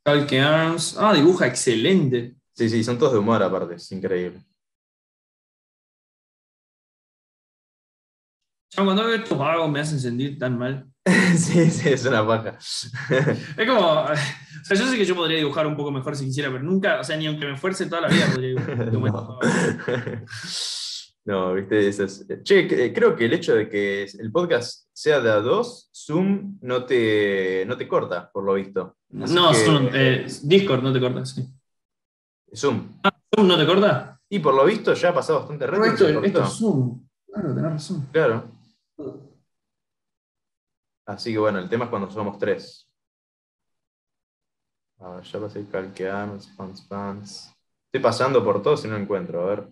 Calque 0.04 0.40
Arms. 0.40 0.96
Ah, 0.98 1.12
dibuja 1.14 1.46
excelente. 1.46 2.34
Sí, 2.54 2.68
sí, 2.68 2.82
son 2.82 2.98
todos 2.98 3.12
de 3.12 3.18
humor 3.18 3.42
aparte, 3.42 3.74
es 3.76 3.92
increíble. 3.92 4.40
Ya 8.74 8.84
cuando 8.84 9.04
veo 9.04 9.14
estos 9.16 9.38
vagos 9.38 9.70
me 9.70 9.80
hacen 9.80 10.00
sentir 10.00 10.38
tan 10.38 10.58
mal. 10.58 10.86
sí, 11.36 11.70
sí, 11.70 11.88
es 11.90 12.06
una 12.06 12.26
paja. 12.26 12.56
Es 13.56 13.66
como. 13.68 14.02
O 14.02 14.64
sea, 14.64 14.76
yo 14.76 14.86
sé 14.86 14.96
que 14.96 15.04
yo 15.04 15.16
podría 15.16 15.38
dibujar 15.38 15.66
un 15.66 15.76
poco 15.76 15.90
mejor 15.90 16.14
si 16.16 16.24
quisiera, 16.26 16.50
pero 16.50 16.62
nunca, 16.62 17.00
o 17.00 17.04
sea, 17.04 17.16
ni 17.16 17.26
aunque 17.26 17.44
me 17.46 17.54
esfuerce 17.54 17.86
toda 17.86 18.02
la 18.02 18.08
vida 18.08 18.26
podría 18.32 18.50
dibujar. 18.50 18.88
No. 18.92 19.38
No, 21.24 21.54
viste, 21.54 21.86
eso 21.88 22.02
es- 22.04 22.26
Che, 22.42 22.66
que- 22.66 22.92
creo 22.92 23.14
que 23.14 23.26
el 23.26 23.32
hecho 23.32 23.54
de 23.54 23.68
que 23.68 24.02
el 24.18 24.32
podcast 24.32 24.88
sea 24.92 25.20
de 25.20 25.30
a 25.30 25.36
dos, 25.36 25.88
Zoom 25.94 26.58
no 26.62 26.84
te, 26.84 27.64
no 27.66 27.76
te 27.76 27.86
corta, 27.86 28.28
por 28.32 28.42
lo 28.42 28.54
visto. 28.54 28.96
Así 29.22 29.32
No, 29.34 29.50
que- 29.52 29.56
Zoom, 29.58 29.88
eh, 29.92 30.26
Discord 30.42 30.82
no 30.82 30.92
te 30.92 30.98
corta, 31.00 31.24
sí. 31.24 31.46
Zoom. 32.56 32.88
¿Zoom 33.36 33.46
no 33.46 33.56
te 33.56 33.66
corta? 33.66 34.18
Y 34.28 34.40
por 34.40 34.54
lo 34.54 34.64
visto 34.64 34.94
ya 34.94 35.10
ha 35.10 35.14
pasado 35.14 35.40
bastante 35.46 35.64
y 35.64 35.88
esto, 35.90 36.08
esto 36.24 36.42
es 36.42 36.48
Zoom. 36.54 37.06
Claro, 37.32 37.54
tenés 37.54 37.70
razón. 37.72 38.08
Claro. 38.10 38.44
Así 41.06 41.32
que 41.32 41.38
bueno, 41.38 41.58
el 41.58 41.68
tema 41.68 41.84
es 41.84 41.90
cuando 41.90 42.10
somos 42.10 42.38
tres. 42.38 42.88
A 44.98 45.08
ver, 45.16 45.24
ya 45.24 45.40
pasé 45.40 45.66
calqueamos, 45.68 46.46
pants, 46.56 46.82
pants. 46.82 47.54
Estoy 47.86 48.00
pasando 48.02 48.44
por 48.44 48.62
todos 48.62 48.84
y 48.84 48.88
no 48.88 48.96
encuentro, 48.96 49.42
a 49.42 49.46
ver. 49.46 49.68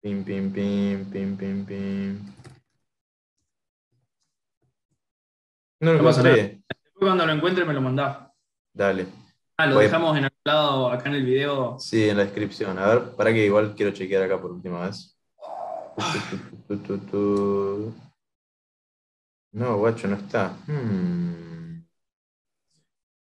Pim, 0.00 0.24
pim, 0.24 0.52
pim, 0.52 1.10
pim, 1.10 1.36
pim, 1.36 1.66
pim. 1.66 2.18
No 5.80 5.92
lo 5.92 5.98
No 5.98 6.04
pasa 6.04 6.20
encontré. 6.20 6.62
Después 6.68 6.94
cuando 7.00 7.26
lo 7.26 7.32
encuentre 7.32 7.64
me 7.64 7.74
lo 7.74 7.80
mandás. 7.80 8.28
Dale. 8.72 9.06
Ah, 9.56 9.66
lo 9.66 9.74
Voy- 9.74 9.84
dejamos 9.84 10.16
en 10.16 10.24
algún 10.24 10.40
lado 10.44 10.90
acá 10.90 11.08
en 11.08 11.16
el 11.16 11.24
video. 11.24 11.78
Sí, 11.78 12.08
en 12.08 12.16
la 12.16 12.24
descripción. 12.24 12.78
A 12.78 12.86
ver, 12.86 13.16
para 13.16 13.32
que 13.32 13.44
igual 13.44 13.74
quiero 13.74 13.92
chequear 13.92 14.22
acá 14.22 14.40
por 14.40 14.52
última 14.52 14.86
vez. 14.86 15.18
No, 19.52 19.78
guacho, 19.78 20.06
no 20.06 20.14
está. 20.16 20.50
Hmm. 20.68 21.84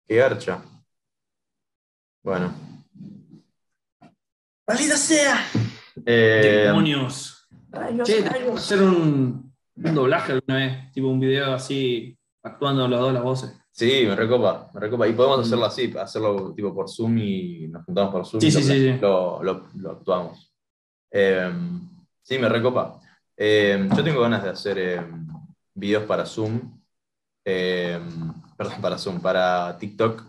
Qué 0.08 0.16
garcha. 0.18 0.64
Bueno. 2.24 2.54
¡Maldita 4.68 4.96
sea! 4.98 5.44
Eh, 6.06 6.66
Demonios. 6.68 7.48
Che, 8.04 8.24
que 8.24 8.52
hacer 8.52 8.84
un, 8.84 9.52
un 9.76 9.96
doblaje 9.96 10.34
alguna 10.34 10.58
vez, 10.58 10.92
tipo 10.92 11.08
un 11.08 11.20
video 11.20 11.54
así, 11.54 12.16
actuando 12.44 12.88
los 12.88 13.00
dos 13.00 13.14
las 13.14 13.24
voces. 13.24 13.58
sí, 13.72 14.04
me 14.06 14.16
recopa, 14.16 14.70
me 14.74 14.80
recopa. 14.80 15.08
Y 15.08 15.14
podemos 15.14 15.40
Mm. 15.40 15.42
hacerlo 15.42 15.66
así, 15.66 15.94
hacerlo 15.98 16.54
tipo 16.54 16.74
por 16.76 16.88
Zoom 16.90 17.18
y 17.18 17.68
nos 17.68 17.84
juntamos 17.86 18.12
por 18.12 18.26
Zoom 18.28 18.42
Sí, 18.42 18.48
y 18.48 18.52
sí, 18.52 18.58
lo, 18.60 18.64
sí, 18.64 18.80
sí. 18.94 18.98
lo- 19.02 19.42
lo- 19.44 19.70
lo 19.76 19.92
actuamos. 19.92 20.54
Eh, 21.12 21.52
sí, 22.22 22.38
me 22.39 22.49
recopa. 22.49 22.99
Eh, 23.38 23.88
yo 23.95 24.03
tengo 24.03 24.22
ganas 24.22 24.43
de 24.43 24.49
hacer 24.49 24.77
eh, 24.80 25.02
videos 25.73 26.03
para 26.03 26.26
Zoom. 26.26 26.80
eh, 27.45 27.99
perdón, 28.57 28.81
para 28.81 28.98
Zoom, 28.98 29.19
para 29.22 29.77
TikTok. 29.77 30.23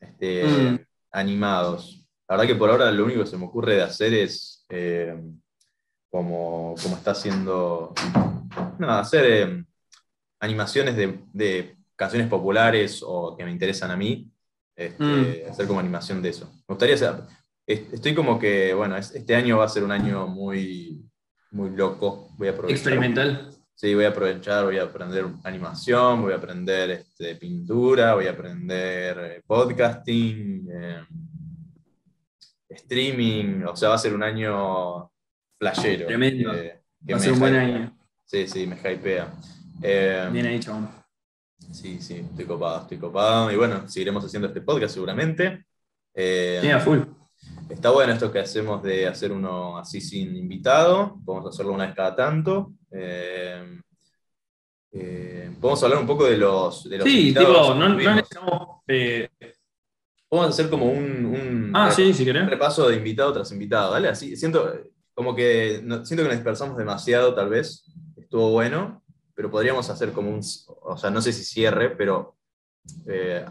este, 0.00 0.44
Mm. 0.44 0.78
Animados. 1.12 2.06
La 2.28 2.36
verdad 2.36 2.46
que 2.52 2.54
por 2.58 2.70
ahora 2.70 2.90
lo 2.92 3.04
único 3.04 3.20
que 3.24 3.26
se 3.30 3.36
me 3.36 3.46
ocurre 3.46 3.74
de 3.76 3.82
hacer 3.82 4.14
es 4.14 4.64
como, 6.10 6.74
como 6.82 6.96
está 6.96 7.12
haciendo. 7.12 7.92
Nada, 8.78 9.00
hacer 9.00 9.64
animaciones 10.40 10.96
de, 10.96 11.20
de 11.32 11.76
canciones 11.96 12.28
populares 12.28 13.02
o 13.04 13.36
que 13.36 13.44
me 13.44 13.50
interesan 13.50 13.90
a 13.90 13.96
mí. 13.96 14.30
este, 14.76 15.46
Hacer 15.50 15.66
como 15.66 15.80
animación 15.80 16.22
de 16.22 16.28
eso. 16.30 16.46
Me 16.68 16.74
gustaría 16.74 16.94
hacer. 16.94 17.14
est- 17.66 17.92
Estoy 17.92 18.14
como 18.14 18.38
que, 18.38 18.72
bueno, 18.74 18.96
es- 18.96 19.14
este 19.14 19.34
año 19.34 19.58
va 19.58 19.64
a 19.64 19.68
ser 19.68 19.82
un 19.84 19.92
año 19.92 20.26
muy, 20.26 21.04
muy 21.52 21.70
loco. 21.70 22.28
Voy 22.38 22.48
a 22.48 22.50
aprovechar. 22.52 22.76
Experimental. 22.76 23.50
Sí, 23.74 23.94
voy 23.94 24.04
a 24.04 24.08
aprovechar, 24.08 24.64
voy 24.66 24.76
a 24.78 24.82
aprender 24.84 25.24
animación, 25.44 26.20
voy 26.22 26.32
a 26.34 26.36
aprender 26.36 26.90
este, 26.90 27.34
pintura, 27.36 28.14
voy 28.14 28.26
a 28.26 28.32
aprender 28.32 29.18
eh, 29.18 29.42
podcasting, 29.46 30.68
eh, 30.70 31.04
streaming, 32.68 33.62
o 33.64 33.74
sea, 33.74 33.88
va 33.90 33.94
a 33.94 33.98
ser 33.98 34.14
un 34.14 34.22
año 34.22 35.10
flashero. 35.58 36.06
Tremendo. 36.06 36.52
eh, 36.54 36.82
que 37.06 37.12
Va 37.14 37.18
a 37.18 37.22
ser 37.22 37.32
un 37.32 37.40
buen 37.40 37.54
año. 37.56 37.98
Sí, 38.26 38.46
sí, 38.46 38.66
me 38.66 38.76
hypea. 38.76 39.32
Eh, 39.82 40.28
Bien 40.30 40.46
ahí, 40.46 40.60
chabón. 40.60 40.88
Sí, 41.72 42.00
sí, 42.00 42.16
estoy 42.30 42.44
copado, 42.44 42.82
estoy 42.82 42.98
copado. 42.98 43.50
Y 43.50 43.56
bueno, 43.56 43.88
seguiremos 43.88 44.24
haciendo 44.24 44.48
este 44.48 44.60
podcast 44.60 44.92
seguramente. 44.94 45.64
Eh, 46.14 46.58
Sí, 46.62 46.68
a 46.70 46.80
full. 46.80 46.98
Está 47.70 47.90
bueno 47.90 48.12
esto 48.12 48.30
que 48.32 48.40
hacemos 48.40 48.82
de 48.82 49.06
hacer 49.06 49.32
uno 49.32 49.78
así 49.78 50.00
sin 50.00 50.34
invitado. 50.36 51.16
Podemos 51.24 51.54
hacerlo 51.54 51.72
una 51.72 51.86
vez 51.86 51.94
cada 51.94 52.14
tanto. 52.16 52.72
Eh, 52.90 53.80
eh, 54.92 55.52
podemos 55.60 55.82
hablar 55.84 55.98
un 56.00 56.06
poco 56.06 56.24
de 56.24 56.36
los, 56.36 56.88
de 56.88 56.98
los 56.98 57.06
Sí, 57.06 57.28
invitados 57.28 57.48
tipo, 57.68 57.74
no, 57.74 57.88
necesitamos. 57.94 58.68
eh, 58.88 59.28
Podemos 60.28 60.50
hacer 60.50 60.70
como 60.70 60.86
un, 60.86 61.24
un 61.26 61.72
ah, 61.74 61.90
sí, 61.90 62.12
si 62.12 62.22
un 62.22 62.26
querés. 62.26 62.48
repaso 62.48 62.88
de 62.88 62.96
invitado 62.96 63.32
tras 63.32 63.50
invitado. 63.52 63.92
¿vale? 63.92 64.08
Así, 64.08 64.36
siento 64.36 64.72
como 65.14 65.34
que 65.34 65.80
no- 65.82 66.04
siento 66.04 66.22
que 66.22 66.28
nos 66.28 66.36
dispersamos 66.38 66.76
demasiado, 66.76 67.34
tal 67.34 67.48
vez. 67.48 67.84
Estuvo 68.16 68.50
bueno, 68.50 69.02
pero 69.34 69.50
podríamos 69.50 69.88
hacer 69.90 70.12
como 70.12 70.30
un, 70.30 70.40
o 70.82 70.96
sea, 70.96 71.10
no 71.10 71.20
sé 71.20 71.32
si 71.32 71.44
cierre, 71.44 71.90
pero 71.90 72.36
eh, 73.06 73.44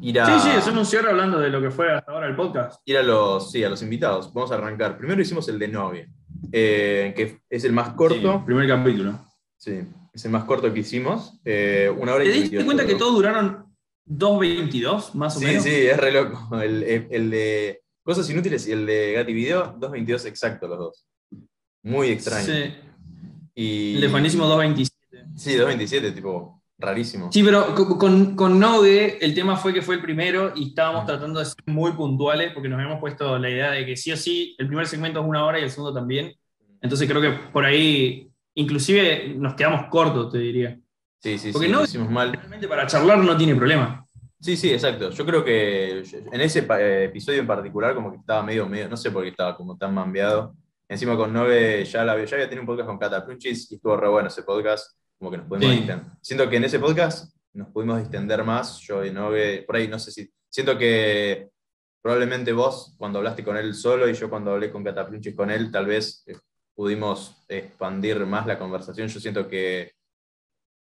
ir 0.00 0.20
a 0.20 0.26
Sí, 0.26 0.48
sí, 0.50 0.56
hacemos 0.56 0.80
un 0.80 0.86
cierre 0.86 1.10
hablando 1.10 1.38
de 1.38 1.48
lo 1.50 1.60
que 1.60 1.70
fue 1.70 1.92
hasta 1.92 2.12
ahora 2.12 2.26
el 2.28 2.36
podcast. 2.36 2.80
ir 2.84 2.96
a 2.98 3.02
los, 3.02 3.50
sí, 3.50 3.62
a 3.64 3.68
los 3.68 3.82
invitados. 3.82 4.32
Vamos 4.32 4.50
a 4.52 4.54
arrancar. 4.54 4.96
Primero 4.98 5.20
hicimos 5.20 5.48
el 5.48 5.58
de 5.58 5.68
novia, 5.68 6.08
eh, 6.52 7.12
que 7.16 7.40
es 7.48 7.64
el 7.64 7.72
más 7.72 7.90
corto. 7.90 8.38
Sí, 8.38 8.44
primer 8.46 8.68
capítulo. 8.68 9.18
Sí, 9.56 9.80
es 10.12 10.24
el 10.24 10.30
más 10.30 10.44
corto 10.44 10.72
que 10.72 10.80
hicimos. 10.80 11.38
eh, 11.44 11.92
una 11.96 12.14
hora 12.14 12.24
y 12.24 12.28
¿Te 12.28 12.32
diste 12.32 12.56
28 12.56 12.64
cuenta 12.66 12.86
que 12.86 12.94
todos 12.94 13.14
duraron 13.14 13.66
2.22, 14.06 15.14
más 15.14 15.36
o 15.36 15.38
Sí, 15.40 15.44
menos? 15.46 15.62
sí, 15.64 15.70
es 15.70 15.96
re 15.96 16.12
loco. 16.12 16.48
El, 16.60 16.82
el- 16.82 17.06
el 17.10 17.30
de 17.30 17.82
Cosas 18.02 18.28
Inútiles 18.30 18.66
y 18.68 18.72
el 18.72 18.86
de 18.86 19.12
Gati 19.12 19.32
Video, 19.32 19.76
2.22 19.78 20.26
exacto 20.26 20.66
los 20.66 20.78
dos. 20.78 21.06
Muy 21.82 22.08
extraño. 22.08 22.44
Sí. 22.46 22.74
Y, 23.54 23.94
El 23.96 24.00
de 24.02 24.08
Juanísimo 24.08 24.44
2.27. 24.46 24.90
Sí, 25.36 25.54
2.27, 25.56 26.14
tipo, 26.14 26.59
rarísimo. 26.80 27.30
Sí, 27.32 27.42
pero 27.42 27.74
co- 27.74 27.98
con, 27.98 28.34
con 28.34 28.58
Nogue 28.58 29.18
el 29.24 29.34
tema 29.34 29.56
fue 29.56 29.72
que 29.74 29.82
fue 29.82 29.96
el 29.96 30.02
primero 30.02 30.52
y 30.56 30.68
estábamos 30.68 31.06
tratando 31.06 31.38
de 31.40 31.46
ser 31.46 31.54
muy 31.66 31.92
puntuales 31.92 32.52
porque 32.52 32.68
nos 32.68 32.78
habíamos 32.78 33.00
puesto 33.00 33.38
la 33.38 33.50
idea 33.50 33.70
de 33.72 33.84
que 33.86 33.96
sí 33.96 34.10
o 34.12 34.16
sí 34.16 34.54
el 34.58 34.66
primer 34.66 34.86
segmento 34.86 35.20
es 35.20 35.26
una 35.26 35.44
hora 35.44 35.58
y 35.58 35.62
el 35.62 35.70
segundo 35.70 35.92
también. 35.94 36.34
Entonces 36.80 37.08
creo 37.08 37.20
que 37.20 37.30
por 37.52 37.64
ahí 37.64 38.28
inclusive 38.54 39.34
nos 39.36 39.54
quedamos 39.54 39.86
cortos, 39.90 40.32
te 40.32 40.38
diría. 40.38 40.78
Sí, 41.18 41.38
sí, 41.38 41.52
Porque 41.52 41.66
sí, 41.66 41.72
no- 41.72 41.78
lo 41.80 41.84
hicimos 41.84 42.10
mal. 42.10 42.32
Realmente 42.32 42.66
para 42.66 42.86
charlar 42.86 43.18
no 43.18 43.36
tiene 43.36 43.54
problema. 43.54 44.04
Sí, 44.40 44.56
sí, 44.56 44.72
exacto. 44.72 45.10
Yo 45.10 45.26
creo 45.26 45.44
que 45.44 45.98
en 46.32 46.40
ese 46.40 46.66
eh, 46.78 47.04
episodio 47.04 47.40
en 47.40 47.46
particular 47.46 47.94
como 47.94 48.10
que 48.10 48.16
estaba 48.16 48.42
medio, 48.42 48.66
medio, 48.66 48.88
no 48.88 48.96
sé 48.96 49.10
por 49.10 49.22
qué 49.22 49.28
estaba 49.28 49.54
como 49.54 49.76
tan 49.76 49.92
mambeado. 49.92 50.54
Encima 50.88 51.14
con 51.16 51.32
Nove 51.32 51.84
ya, 51.84 52.04
la, 52.04 52.14
ya 52.24 52.34
había 52.36 52.48
tenido 52.48 52.62
un 52.62 52.66
podcast 52.66 52.88
con 52.88 52.98
Cata 52.98 53.24
Prunchis 53.24 53.70
y 53.70 53.74
estuvo 53.76 53.96
re 53.98 54.08
bueno 54.08 54.28
ese 54.28 54.42
podcast, 54.42 54.96
como 55.20 55.30
que 55.30 55.36
nos 55.36 55.46
pudimos 55.46 55.70
Sí. 55.70 55.76
distender. 55.82 56.06
Siento 56.22 56.48
que 56.50 56.56
en 56.56 56.64
ese 56.64 56.78
podcast 56.80 57.36
nos 57.52 57.68
pudimos 57.68 57.98
distender 57.98 58.42
más, 58.42 58.80
yo 58.80 59.04
y 59.04 59.12
Nove, 59.12 59.62
por 59.66 59.76
ahí 59.76 59.86
no 59.86 59.98
sé 59.98 60.10
si, 60.10 60.28
siento 60.48 60.78
que 60.78 61.50
probablemente 62.02 62.52
vos 62.54 62.94
cuando 62.96 63.18
hablaste 63.18 63.44
con 63.44 63.56
él 63.58 63.74
solo 63.74 64.08
y 64.08 64.14
yo 64.14 64.30
cuando 64.30 64.52
hablé 64.52 64.70
con 64.72 64.82
Cata 64.82 65.06
Prunchis 65.06 65.34
con 65.36 65.50
él, 65.50 65.70
tal 65.70 65.84
vez 65.84 66.24
eh, 66.26 66.36
pudimos 66.74 67.44
expandir 67.48 68.24
más 68.24 68.46
la 68.46 68.58
conversación. 68.58 69.08
Yo 69.08 69.20
siento 69.20 69.46
que. 69.46 69.92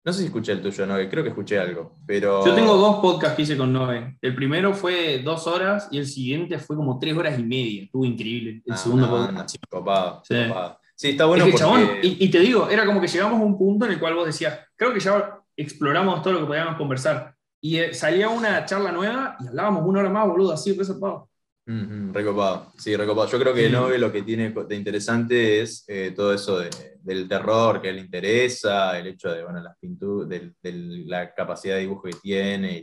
No 0.05 0.11
sé 0.11 0.19
si 0.19 0.25
escuché 0.25 0.51
el 0.51 0.61
tuyo, 0.61 0.85
Noé, 0.85 1.07
creo 1.07 1.23
que 1.23 1.29
escuché 1.29 1.59
algo, 1.59 1.95
pero. 2.05 2.43
Yo 2.45 2.55
tengo 2.55 2.75
dos 2.75 2.99
podcasts 3.01 3.35
que 3.37 3.43
hice 3.43 3.55
con 3.55 3.71
Noé. 3.71 4.17
El 4.21 4.33
primero 4.35 4.73
fue 4.73 5.19
dos 5.23 5.45
horas 5.47 5.87
y 5.91 5.97
el 5.99 6.07
siguiente 6.07 6.57
fue 6.59 6.75
como 6.75 6.97
tres 6.99 7.15
horas 7.15 7.37
y 7.39 7.43
media. 7.43 7.83
Estuvo 7.83 8.03
increíble. 8.03 8.61
El 8.65 8.73
Ah, 8.73 8.77
segundo 8.77 9.05
no, 9.07 9.11
podcast. 9.27 9.55
no, 9.55 9.79
copado, 9.79 10.21
Sí. 10.25 10.35
copado. 10.47 10.79
Sí, 11.03 11.09
está 11.09 11.25
bueno 11.25 11.43
Es 11.43 11.53
que, 11.53 11.61
porque. 11.61 11.83
chabón, 11.83 11.97
y, 12.01 12.23
y 12.23 12.31
te 12.31 12.39
digo, 12.39 12.69
era 12.69 12.85
como 12.85 13.01
que 13.01 13.09
llegamos 13.09 13.41
a 13.41 13.43
un 13.43 13.57
punto 13.57 13.85
en 13.85 13.91
el 13.91 13.99
cual 13.99 14.15
vos 14.15 14.25
decías, 14.25 14.57
creo 14.73 14.93
que 14.93 15.01
ya 15.01 15.37
exploramos 15.57 16.21
todo 16.21 16.31
lo 16.31 16.39
que 16.39 16.45
podíamos 16.45 16.77
conversar. 16.77 17.35
Y 17.59 17.77
eh, 17.79 17.93
salía 17.93 18.29
una 18.29 18.63
charla 18.63 18.89
nueva 18.93 19.35
y 19.41 19.47
hablábamos 19.47 19.83
una 19.85 19.99
hora 19.99 20.09
más, 20.09 20.25
boludo, 20.29 20.53
así, 20.53 20.71
resarpado. 20.71 21.29
Ujú, 21.67 22.13
recopado, 22.13 22.71
sí, 22.77 22.95
recopado. 22.95 23.27
Yo 23.27 23.37
creo 23.37 23.53
que 23.53 23.65
Sí. 23.65 23.71
Nove 23.73 23.97
lo 23.99 24.13
que 24.13 24.21
tiene 24.23 24.51
de 24.51 24.75
interesante 24.77 25.59
es 25.61 25.83
eh, 25.89 26.13
todo 26.15 26.33
eso 26.33 26.59
de- 26.59 26.69
del 27.01 27.27
terror 27.27 27.81
que 27.81 27.91
le 27.91 27.99
interesa, 27.99 28.97
el 28.97 29.07
hecho 29.07 29.29
de 29.29 29.43
bueno, 29.43 29.59
las 29.61 29.77
pinturas, 29.77 30.29
del- 30.29 30.55
del- 30.63 31.05
la 31.09 31.33
capacidad 31.33 31.75
de 31.75 31.81
dibujo 31.81 32.03
que 32.03 32.13
tiene 32.13 32.77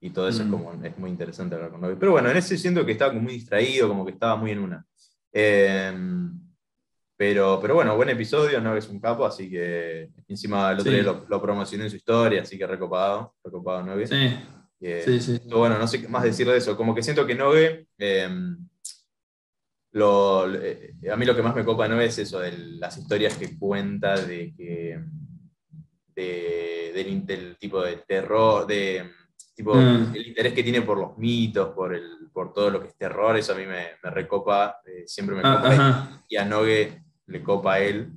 y, 0.00 0.06
y 0.06 0.08
todo 0.08 0.28
eso 0.28 0.40
es 0.44 0.48
Mm. 0.48 0.50
como 0.50 0.72
es 0.82 0.96
muy 0.96 1.10
interesante 1.10 1.56
hablar 1.56 1.70
con 1.72 1.82
Nove. 1.82 1.96
Pero 1.96 2.12
bueno, 2.12 2.30
en 2.30 2.38
ese 2.38 2.56
siento 2.56 2.86
que 2.86 2.92
estaba 2.92 3.10
como 3.10 3.24
muy 3.24 3.34
distraído, 3.34 3.86
como 3.86 4.06
que 4.06 4.12
estaba 4.12 4.36
muy 4.36 4.50
en 4.52 4.60
una. 4.60 4.86
Eh, 5.30 5.92
pero, 7.20 7.58
pero 7.60 7.74
bueno, 7.74 7.94
buen 7.96 8.08
episodio, 8.08 8.62
Nove 8.62 8.78
es 8.78 8.88
un 8.88 8.98
capo, 8.98 9.26
así 9.26 9.50
que 9.50 10.08
encima 10.26 10.70
el 10.72 10.78
otro 10.78 10.90
Sí. 10.90 10.96
día 10.96 11.02
lo, 11.02 11.26
lo 11.28 11.42
promocioné 11.42 11.84
en 11.84 11.90
su 11.90 11.96
historia, 11.96 12.40
así 12.40 12.56
que 12.56 12.66
recopado, 12.66 13.34
recopado. 13.44 13.84
Sí, 14.06 14.38
Eh, 14.80 15.02
sí, 15.04 15.20
sí. 15.20 15.38
bueno, 15.50 15.76
no 15.76 15.86
sé 15.86 16.00
qué 16.00 16.08
más 16.08 16.22
decir 16.22 16.48
de 16.48 16.56
eso. 16.56 16.78
Como 16.78 16.94
que 16.94 17.02
siento 17.02 17.26
que 17.26 17.34
Nogue, 17.34 17.88
eh, 17.98 18.26
lo- 19.92 20.50
eh, 20.54 20.94
a 21.12 21.16
mí 21.16 21.26
lo 21.26 21.36
que 21.36 21.42
más 21.42 21.54
me 21.54 21.62
copa 21.62 21.82
de 21.82 21.90
Nogue 21.90 22.06
es 22.06 22.16
eso, 22.16 22.38
de 22.38 22.56
las 22.56 22.96
historias 22.96 23.36
que 23.36 23.58
cuenta, 23.58 24.18
de 24.18 24.54
que 24.56 24.98
de- 26.14 26.92
del, 27.26 27.56
tipo 27.58 27.82
de 27.82 27.96
terror, 27.98 28.66
de 28.66 29.10
tipo 29.54 29.74
Mm. 29.74 30.14
el 30.16 30.26
interés 30.26 30.54
que 30.54 30.62
tiene 30.62 30.80
por 30.80 30.96
los 30.98 31.18
mitos, 31.18 31.68
por 31.74 31.94
el, 31.94 32.30
por 32.32 32.54
todo 32.54 32.70
lo 32.70 32.80
que 32.80 32.88
es 32.88 32.96
terror, 32.96 33.36
eso 33.36 33.52
a 33.52 33.56
mí 33.56 33.66
me, 33.66 33.88
me 34.02 34.10
recopa, 34.10 34.80
eh, 34.86 35.04
siempre 35.06 35.36
me 35.36 35.42
Ah, 35.44 35.56
copa 35.56 35.68
ajá. 35.74 36.24
y 36.26 36.36
a 36.36 36.46
Nogue 36.46 37.02
le 37.30 37.42
copa 37.42 37.74
a 37.74 37.80
él. 37.80 38.10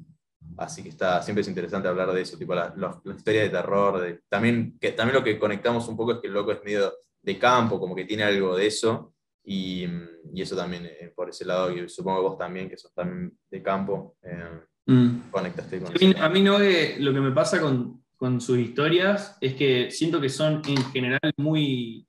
Así 0.57 0.83
que 0.83 0.89
está, 0.89 1.21
siempre 1.21 1.41
es 1.41 1.47
interesante 1.47 1.87
hablar 1.87 2.11
de 2.11 2.21
eso, 2.21 2.37
tipo 2.37 2.53
la, 2.53 2.73
historia 3.15 3.43
de 3.43 3.49
terror. 3.49 4.01
de- 4.01 4.21
también, 4.29 4.77
que, 4.79 4.91
también 4.91 5.15
lo 5.17 5.23
que 5.23 5.39
conectamos 5.39 5.87
un 5.87 5.95
poco 5.97 6.13
es 6.13 6.17
que 6.19 6.27
el 6.27 6.33
loco 6.33 6.51
es 6.51 6.63
medio 6.63 6.93
de 7.21 7.39
campo, 7.39 7.79
como 7.79 7.95
que 7.95 8.05
tiene 8.05 8.23
algo 8.23 8.55
de 8.55 8.67
eso. 8.67 9.13
Y, 9.45 9.85
y 10.33 10.41
eso 10.41 10.55
también, 10.55 10.85
eh, 10.85 11.11
por 11.15 11.29
ese 11.29 11.43
lado, 11.45 11.71
y 11.71 11.87
supongo 11.89 12.19
que 12.19 12.27
vos 12.29 12.37
también, 12.37 12.69
que 12.69 12.77
sos 12.77 12.93
también 12.93 13.37
de 13.49 13.61
campo, 13.63 14.15
eh, 14.23 14.61
Mm. 14.85 15.29
conectaste 15.31 15.79
con 15.79 15.87
A 15.87 15.91
mí, 15.91 16.11
eso. 16.11 16.21
a 16.23 16.27
mí 16.29 16.41
no 16.41 16.59
eh, 16.59 16.97
lo 16.99 17.13
que 17.13 17.21
me 17.21 17.31
pasa 17.31 17.61
con, 17.61 18.03
con 18.17 18.41
sus 18.41 18.57
historias 18.57 19.37
es 19.39 19.53
que 19.53 19.89
siento 19.91 20.19
que 20.19 20.27
son 20.27 20.61
en 20.67 20.75
general 20.91 21.21
muy, 21.37 22.05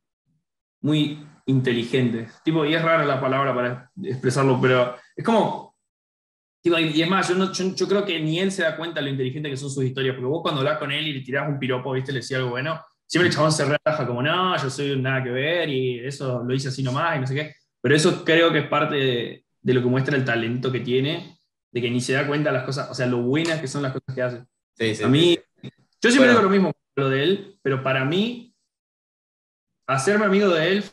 muy 0.81 1.25
inteligentes. 1.47 2.33
Tipo, 2.43 2.65
y 2.65 2.75
es 2.75 2.83
rara 2.83 3.05
la 3.05 3.21
palabra 3.21 3.55
para 3.55 3.91
expresarlo, 4.03 4.59
pero 4.61 4.97
es 5.17 5.25
como. 5.25 5.74
Y 6.65 7.03
es 7.03 7.09
más, 7.11 7.29
yo, 7.29 7.35
no- 7.35 7.53
yo, 7.53 7.75
yo 7.75 7.87
creo 7.89 8.05
que 8.05 8.19
ni 8.21 8.39
él 8.41 8.51
se 8.51 8.63
da 8.63 8.77
cuenta 8.77 9.01
de 9.01 9.05
lo 9.07 9.11
inteligente 9.11 9.51
que 9.51 9.57
son 9.57 9.71
sus 9.71 9.85
historias, 9.85 10.15
porque 10.15 10.27
vos 10.29 10.43
cuando 10.43 10.61
hablas 10.61 10.79
con 10.79 10.91
él 10.93 11.07
y 11.09 11.13
le 11.13 11.21
tirás 11.21 11.49
un 11.49 11.59
piropo, 11.59 11.93
¿viste? 11.93 12.13
Le 12.13 12.21
decís 12.21 12.37
algo 12.37 12.51
bueno, 12.51 12.81
siempre 13.07 13.29
el 13.29 13.35
chabón 13.35 13.53
se 13.53 13.65
relaja 13.65 14.07
como, 14.07 14.23
no, 14.23 14.57
yo 14.57 14.71
soy 14.71 14.93
un 14.93 15.03
nada 15.03 15.23
que 15.23 15.31
ver 15.31 15.69
y 15.69 15.99
eso 16.01 16.43
lo 16.43 16.55
hice 16.55 16.69
así 16.69 16.83
nomás 16.83 17.17
y 17.17 17.21
no 17.21 17.27
sé 17.27 17.35
qué. 17.35 17.55
Pero 17.83 17.95
eso 17.95 18.25
creo 18.25 18.51
que 18.53 18.61
es 18.61 18.69
parte 18.69 18.95
de, 18.97 19.45
de 19.61 19.75
lo 19.75 19.83
que 19.83 19.89
muestra 19.89 20.17
el 20.17 20.25
talento 20.25 20.73
que 20.73 20.81
tiene, 20.81 21.39
de 21.71 21.81
que 21.83 21.91
ni 21.91 22.01
se 22.01 22.15
da 22.15 22.27
cuenta 22.27 22.51
de 22.51 22.57
las 22.57 22.65
cosas, 22.65 22.91
o 22.91 22.95
sea, 22.95 23.07
lo 23.07 23.19
buenas 23.23 23.61
que 23.61 23.69
son 23.69 23.83
las 23.83 23.93
cosas 23.93 24.15
que 24.15 24.23
hace. 24.23 24.45
Sí, 24.79 24.95
sí, 24.95 25.03
A 25.05 25.09
mí, 25.09 25.39
sí. 25.63 25.69
yo 26.03 26.11
siempre 26.11 26.33
Bueno. 26.33 26.33
digo 26.33 26.43
lo 26.43 26.51
mismo 26.51 26.73
con 26.95 27.05
lo 27.05 27.11
de 27.11 27.23
él, 27.25 27.59
pero 27.63 27.83
para 27.83 28.05
mí, 28.07 28.55
hacerme 29.87 30.25
amigo 30.25 30.49
de 30.49 30.73
él 30.73 30.85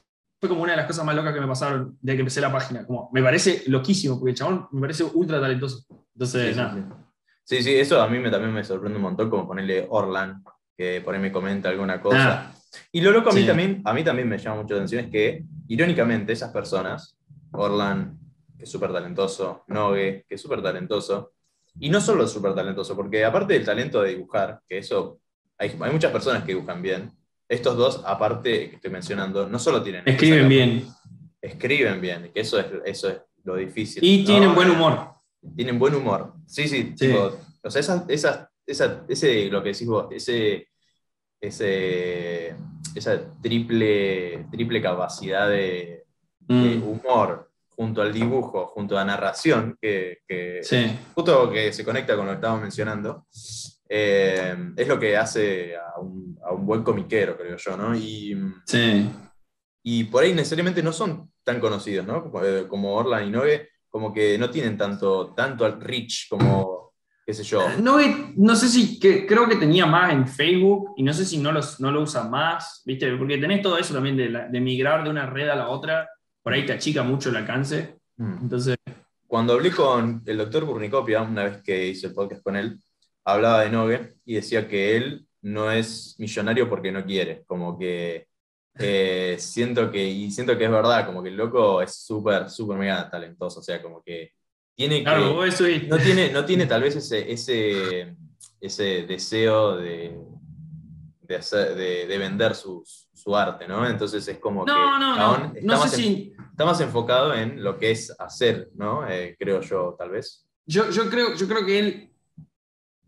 fue 0.42 0.50
como 0.50 0.64
una 0.64 0.72
de 0.72 0.78
las 0.78 0.88
cosas 0.88 1.06
más 1.06 1.16
locas 1.16 1.36
que 1.36 1.40
me 1.40 1.46
pasaron 1.48 2.00
desde 2.02 2.18
que 2.18 2.22
empecé 2.22 2.42
la 2.42 2.52
página. 2.52 2.84
Como, 2.88 3.12
me 3.14 3.22
parece 3.22 3.62
loquísimo, 3.68 4.18
porque 4.20 4.32
el 4.32 4.38
chabón 4.38 4.68
me 4.72 4.82
parece 4.82 5.04
ultra 5.04 5.40
talentoso. 5.40 5.86
Entonces, 6.16 6.48
Sí, 6.48 6.52
sí, 6.54 6.58
nada. 6.58 6.74
sí. 6.74 6.84
Sí, 7.58 7.64
sí, 7.64 7.76
eso 7.76 8.02
a 8.02 8.08
mí 8.08 8.18
me, 8.18 8.32
también 8.32 8.52
me 8.52 8.64
sorprende 8.64 8.96
un 8.98 9.04
montón, 9.04 9.30
como 9.30 9.48
ponerle 9.48 9.86
Orlan, 9.90 10.44
que 10.76 11.00
por 11.06 11.14
ahí 11.14 11.22
me 11.22 11.32
comenta 11.32 11.70
alguna 11.70 12.02
cosa. 12.02 12.50
Ah, 12.50 12.54
Y 12.92 13.02
lo 13.02 13.12
loco 13.12 13.30
a 13.30 13.34
mí, 13.34 13.42
Sí. 13.42 13.48
también, 13.48 13.82
a 13.86 13.94
mí 13.94 14.04
también 14.04 14.28
me 14.28 14.40
llama 14.40 14.64
mucho 14.64 14.74
la 14.74 14.80
atención 14.80 15.06
es 15.06 15.12
que, 15.12 15.44
irónicamente, 15.68 16.34
esas 16.34 16.52
personas, 16.52 17.16
Orlan, 17.52 18.18
que 18.58 18.64
es 18.64 18.72
súper 18.72 18.92
talentoso, 18.92 19.64
Nogue, 19.68 20.26
que 20.28 20.36
es 20.36 20.42
súper 20.42 20.64
talentoso, 20.64 21.34
y 21.80 21.90
no 21.90 22.02
solo 22.02 22.28
súper 22.28 22.56
talentoso, 22.56 22.96
porque 22.96 23.24
aparte 23.24 23.54
del 23.54 23.66
talento 23.66 24.02
de 24.02 24.16
dibujar, 24.16 24.60
que 24.68 24.80
eso, 24.80 25.20
hay, 25.60 25.76
hay 25.80 25.92
muchas 25.92 26.12
personas 26.12 26.44
que 26.44 26.54
dibujan 26.56 26.82
bien, 26.82 27.12
estos 27.52 27.76
dos, 27.76 28.02
aparte 28.06 28.70
que 28.70 28.76
estoy 28.78 28.92
mencionando, 28.92 29.48
no 29.48 29.60
solo 29.60 29.84
tienen... 29.84 30.04
escriben 30.08 30.48
bien. 30.48 30.88
Escriben 31.42 32.00
bien, 32.00 32.32
que 32.34 32.40
eso 32.40 32.58
es, 32.60 32.68
eso 32.86 33.10
es 33.10 33.18
lo 33.44 33.56
difícil. 33.56 34.04
Y 34.04 34.20
¿no? 34.20 34.26
tienen 34.26 34.56
buen 34.56 34.70
humor. 34.70 35.10
Tienen 35.56 35.78
buen 35.78 35.94
humor. 35.96 36.34
Sí, 36.48 36.68
sí, 36.68 36.94
Sí. 36.96 37.08
tipo, 37.08 37.38
o 37.64 37.70
sea, 37.70 37.80
esas, 37.82 38.04
esas, 38.10 38.48
esa, 38.66 39.04
ese, 39.08 39.46
lo 39.50 39.62
que 39.62 39.70
decís 39.74 39.88
vos, 39.88 40.08
ese, 40.12 40.70
ese, 41.42 42.56
esa 42.96 43.20
triple, 43.42 44.46
triple 44.52 44.82
capacidad 44.82 45.50
de, 45.50 46.06
de 46.40 46.56
Mm, 46.78 46.84
humor 46.84 47.52
junto 47.76 48.02
al 48.02 48.14
dibujo, 48.14 48.68
junto 48.68 48.96
a 48.96 49.00
la 49.02 49.06
narración, 49.14 49.78
que, 49.82 50.20
que 50.28 50.60
sí. 50.62 50.98
justo 51.16 51.50
que 51.52 51.74
se 51.74 51.84
conecta 51.84 52.16
con 52.16 52.26
lo 52.28 52.32
que 52.32 52.36
estábamos 52.36 52.62
mencionando, 52.62 53.26
eh, 53.94 54.56
es 54.78 54.88
lo 54.88 54.98
que 54.98 55.18
hace 55.18 55.76
a 55.76 56.00
un, 56.00 56.40
a 56.46 56.54
un 56.54 56.66
buen 56.66 56.82
comiquero, 56.82 57.38
creo 57.38 57.58
yo, 57.58 57.76
¿no? 57.76 57.94
Y, 57.94 58.38
Sí. 58.66 59.10
y 59.84 60.06
por 60.06 60.24
ahí 60.24 60.34
necesariamente 60.34 60.82
no 60.82 60.94
son 60.94 61.30
tan 61.44 61.60
conocidos, 61.60 62.08
¿no? 62.08 62.24
Como, 62.24 62.42
eh, 62.46 62.68
como 62.70 62.94
Orlan 62.96 63.28
y 63.28 63.32
Nogue, 63.32 63.68
como 63.90 64.14
que 64.14 64.38
no 64.38 64.50
tienen 64.50 64.78
tanto, 64.78 65.34
tanto 65.36 65.70
reach 65.78 66.30
como, 66.30 66.94
qué 67.26 67.34
sé 67.34 67.44
yo. 67.44 67.68
No, 67.82 67.98
no 68.38 68.56
sé 68.56 68.70
si, 68.70 68.98
que, 68.98 69.28
creo 69.28 69.50
que 69.50 69.58
tenía 69.58 69.86
más 69.86 70.14
en 70.14 70.26
Facebook 70.26 70.94
y 70.96 71.04
no 71.04 71.12
sé 71.12 71.26
si 71.26 71.38
no, 71.40 71.52
los, 71.52 71.82
no 71.82 71.92
lo 71.92 72.02
usa 72.02 72.24
más, 72.24 72.82
¿viste? 72.86 73.12
Porque 73.18 73.38
tenés 73.40 73.62
todo 73.62 73.78
eso 73.78 73.94
también 73.94 74.16
de, 74.16 74.30
la- 74.30 74.48
de 74.48 74.62
migrar 74.62 75.04
de 75.04 75.10
una 75.10 75.26
red 75.26 75.50
a 75.50 75.56
la 75.56 75.68
otra, 75.68 76.08
por 76.42 76.54
ahí 76.54 76.66
te 76.66 76.72
achica 76.74 77.04
mucho 77.04 77.30
el 77.30 77.36
alcance. 77.36 77.98
Mm. 78.16 78.38
Entonces, 78.44 78.78
Cuando 79.28 79.54
hablé 79.54 79.72
con 79.72 80.22
el 80.26 80.38
doctor 80.38 80.64
Burnicopia, 80.66 81.22
una 81.24 81.44
vez 81.44 81.62
que 81.62 81.88
hice 81.90 82.08
el 82.08 82.14
podcast 82.14 82.42
con 82.44 82.56
él, 82.56 82.80
hablaba 83.26 83.62
de 83.62 83.70
Nogue 83.70 84.14
y 84.26 84.36
decía 84.36 84.68
que 84.68 84.96
él 84.98 85.28
no 85.42 85.72
es 85.72 86.16
millonario 86.20 86.70
porque 86.70 86.92
no 86.92 87.04
quiere, 87.06 87.44
como 87.46 87.78
que 87.78 88.28
eh, 88.80 89.36
siento 89.40 89.92
que, 89.92 90.04
y 90.08 90.32
siento 90.32 90.58
que 90.58 90.66
es 90.66 90.72
verdad, 90.72 91.06
como 91.06 91.22
que 91.24 91.30
el 91.30 91.38
loco 91.38 91.82
es 91.82 91.96
súper, 91.96 92.50
súper 92.50 92.78
mega 92.78 93.10
talentoso, 93.10 93.60
o 93.60 93.64
sea, 93.64 93.82
como 93.82 94.02
que 94.04 94.32
tiene 94.76 95.00
que... 95.00 95.04
claro, 95.04 95.44
es- 95.46 95.60
no 95.88 95.98
tiene, 95.98 96.32
no 96.32 96.46
tiene 96.46 96.66
tal 96.66 96.82
vez 96.82 96.96
ese, 96.96 97.32
ese, 97.32 98.16
ese 98.60 99.04
deseo 99.08 99.76
de, 99.78 100.18
de, 101.22 101.36
hacer- 101.36 101.76
de- 101.76 102.08
de 102.08 102.18
vender 102.18 102.56
su, 102.56 102.84
su 102.86 103.36
arte, 103.36 103.68
¿no? 103.68 103.88
Entonces 103.88 104.28
es 104.28 104.40
como 104.40 104.66
que 104.66 104.72
No, 104.72 104.98
no, 105.00 105.16
no. 105.16 105.36
está, 105.48 105.60
No 105.62 105.78
más 105.78 105.92
sé 105.92 105.96
en- 105.98 106.02
si. 106.04 106.34
está 106.52 106.66
más 106.66 106.82
enfocado 106.82 107.34
en 107.34 107.64
lo 107.64 107.78
que 107.78 107.92
es 107.92 108.16
hacer, 108.20 108.70
¿no? 108.76 109.08
Eh, 109.08 109.36
creo 109.40 109.62
yo, 109.62 109.96
tal 109.98 110.10
vez. 110.12 110.48
Yo, 110.66 110.90
yo, 110.90 111.10
creo, 111.10 111.36
yo 111.36 111.48
creo 111.48 111.66
que 111.66 111.80
él 111.80 112.11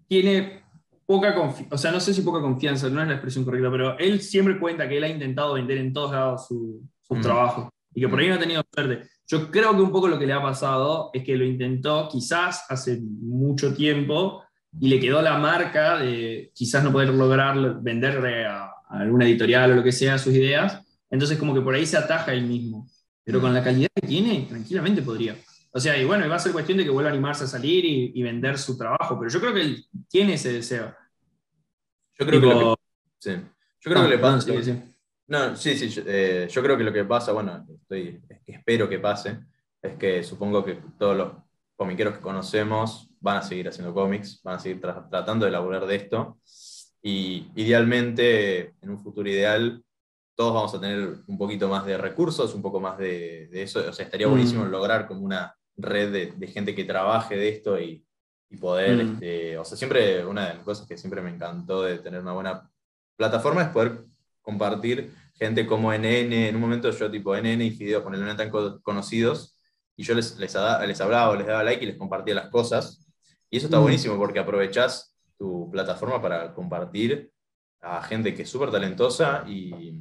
tiene 0.08 0.64
poca 1.06 1.36
confianza. 1.36 1.76
O 1.76 1.78
sea, 1.78 1.92
no 1.92 2.00
sé 2.00 2.14
si 2.14 2.22
poca 2.22 2.40
confianza, 2.42 2.90
no 2.90 3.02
es 3.02 3.08
la 3.08 3.14
expresión 3.16 3.44
correcta, 3.46 3.70
pero 3.72 3.98
él 4.00 4.22
siempre 4.22 4.60
cuenta 4.60 4.88
que 4.88 4.98
él 4.98 5.04
ha 5.04 5.10
intentado 5.10 5.54
vender 5.54 5.78
en 5.78 5.94
todos 5.94 6.12
lados 6.12 6.48
su- 6.48 6.82
sus 7.02 7.18
Mm. 7.18 7.22
trabajos 7.22 7.70
y 7.94 8.02
que 8.02 8.08
por 8.08 8.20
ahí 8.20 8.30
no 8.30 8.36
ha 8.36 8.40
tenido 8.40 8.64
suerte. 8.74 9.08
Yo 9.28 9.50
creo 9.52 9.76
que 9.76 9.82
un 9.82 9.92
poco 9.92 10.08
lo 10.08 10.18
que 10.20 10.26
le 10.26 10.34
ha 10.34 10.42
pasado 10.42 11.10
es 11.14 11.24
que 11.24 11.36
lo 11.36 11.46
intentó 11.46 12.08
quizás 12.12 12.66
hace 12.70 13.00
mucho 13.02 13.74
tiempo 13.74 14.44
y 14.80 14.88
le 14.88 15.00
quedó 15.00 15.22
la 15.22 15.38
marca 15.38 15.98
de 15.98 16.52
quizás 16.56 16.84
no 16.84 16.92
poder 16.92 17.10
lograr 17.10 17.82
venderle 17.82 18.46
a, 18.46 18.64
a 18.66 19.00
alguna 19.00 19.26
editorial 19.26 19.72
o 19.72 19.76
lo 19.76 19.84
que 19.84 19.92
sea 19.92 20.18
sus 20.18 20.34
ideas. 20.34 20.82
Entonces 21.10 21.38
como 21.38 21.54
que 21.54 21.62
por 21.62 21.76
ahí 21.76 21.86
se 21.86 21.98
ataja 21.98 22.34
él 22.34 22.44
mismo. 22.46 22.88
Pero 23.24 23.40
con 23.40 23.54
la 23.54 23.64
calidad 23.64 23.88
que 23.96 24.08
tiene, 24.08 24.46
tranquilamente 24.50 25.02
podría. 25.02 25.36
O 25.76 25.80
sea, 25.80 25.98
y 26.00 26.06
bueno, 26.06 26.26
y 26.26 26.30
va 26.30 26.36
a 26.36 26.40
ser 26.40 26.52
cuestión 26.52 26.78
de 26.78 26.84
que 26.84 26.90
vuelva 26.92 27.10
a 27.10 27.14
animarse 27.14 27.46
a 27.46 27.48
salir 27.48 27.84
y, 27.86 28.12
y 28.16 28.24
vender 28.24 28.58
su 28.60 28.78
trabajo, 28.78 29.18
pero 29.18 29.30
yo 29.32 29.40
creo 29.40 29.54
que 29.54 29.62
él 29.62 29.86
tiene 30.08 30.36
ese 30.36 30.54
deseo. 30.54 30.94
Yo 32.20 32.26
creo 32.28 32.40
que 32.42 32.48
lo 32.48 32.76
que, 32.76 32.82
sí. 33.20 33.32
Yo 33.32 33.92
creo 33.92 34.00
Ah, 34.00 34.04
que 34.04 34.10
le 34.10 34.18
perdón, 34.18 34.36
pasa. 34.36 34.54
sí, 34.54 34.64
sí. 34.64 34.80
No, 35.28 35.56
sí, 35.56 35.76
sí, 35.78 35.90
yo, 35.90 36.04
eh, 36.06 36.48
yo 36.50 36.62
creo 36.62 36.78
que 36.78 36.84
lo 36.84 36.94
que 36.94 37.04
pasa, 37.06 37.32
bueno, 37.32 37.66
estoy, 37.82 38.22
espero 38.46 38.88
que 38.88 39.00
pase, 39.00 39.40
es 39.82 39.98
que 39.98 40.24
supongo 40.24 40.64
que 40.64 40.76
todos 41.00 41.18
los 41.18 41.34
comiqueros 41.76 42.16
que 42.16 42.22
conocemos 42.22 43.10
van 43.20 43.38
a 43.38 43.42
seguir 43.42 43.68
haciendo 43.68 43.94
cómics, 43.94 44.42
van 44.44 44.56
a 44.56 44.60
seguir 44.60 44.80
tra- 44.82 45.10
tratando 45.10 45.46
de 45.46 45.50
elaborar 45.50 45.86
de 45.88 45.96
esto. 45.96 46.38
Y 47.02 47.48
idealmente, 47.56 48.76
en 48.82 48.90
un 48.92 49.00
futuro 49.00 49.28
ideal, 49.30 49.84
todos 50.36 50.54
vamos 50.54 50.74
a 50.76 50.80
tener 50.82 51.20
un 51.28 51.38
poquito 51.38 51.68
más 51.68 51.86
de 51.86 51.98
recursos, 51.98 52.54
un 52.54 52.62
poco 52.62 52.80
más 52.80 52.98
de, 52.98 53.48
de 53.52 53.64
eso. 53.64 53.80
O 53.90 53.94
sea, 53.94 54.06
estaría 54.06 54.28
Mm. 54.28 54.32
buenísimo 54.32 54.66
lograr 54.66 55.08
como 55.08 55.22
una 55.22 55.56
red 55.78 56.12
de, 56.12 56.32
de 56.34 56.48
gente 56.48 56.76
que 56.76 56.84
trabaje 56.84 57.36
de 57.36 57.50
esto 57.50 57.80
y, 57.80 58.06
y 58.50 58.58
poder, 58.58 59.04
Mm. 59.04 59.14
este, 59.14 59.58
o 59.58 59.66
sea, 59.66 59.78
siempre 59.78 60.26
una 60.26 60.48
de 60.50 60.54
las 60.56 60.64
cosas 60.64 60.88
que 60.88 60.98
siempre 60.98 61.22
me 61.22 61.30
encantó 61.32 61.84
de 61.84 62.00
tener 62.00 62.22
una 62.22 62.34
buena 62.34 62.70
plataforma 63.16 63.64
es 63.64 63.70
poder 63.70 64.06
compartir 64.42 65.12
gente 65.36 65.66
como 65.66 65.92
NN, 65.94 66.50
en 66.50 66.56
un 66.56 66.62
momento 66.62 66.92
yo 66.92 67.10
tipo 67.10 67.36
NN 67.36 67.62
y 67.66 67.72
Fideo, 67.72 68.04
con 68.04 68.14
no 68.14 68.36
tan 68.36 68.50
co- 68.50 68.82
conocidos, 68.82 69.58
y 69.96 70.04
yo 70.04 70.14
les, 70.16 70.38
les, 70.38 70.56
les 70.88 71.02
hablaba 71.02 71.36
les 71.36 71.48
daba 71.48 71.64
like 71.64 71.84
y 71.84 71.88
les 71.88 71.98
compartía 71.98 72.36
las 72.36 72.50
cosas, 72.50 73.08
y 73.50 73.58
eso 73.58 73.68
está 73.68 73.80
Mm. 73.80 73.84
buenísimo 73.84 74.18
porque 74.18 74.40
aprovechás 74.40 75.16
tu 75.38 75.70
plataforma 75.72 76.22
para 76.22 76.54
compartir 76.54 77.32
a 77.82 78.02
gente 78.04 78.34
que 78.34 78.44
es 78.44 78.50
súper 78.50 78.72
talentosa 78.72 79.44
y, 79.48 79.94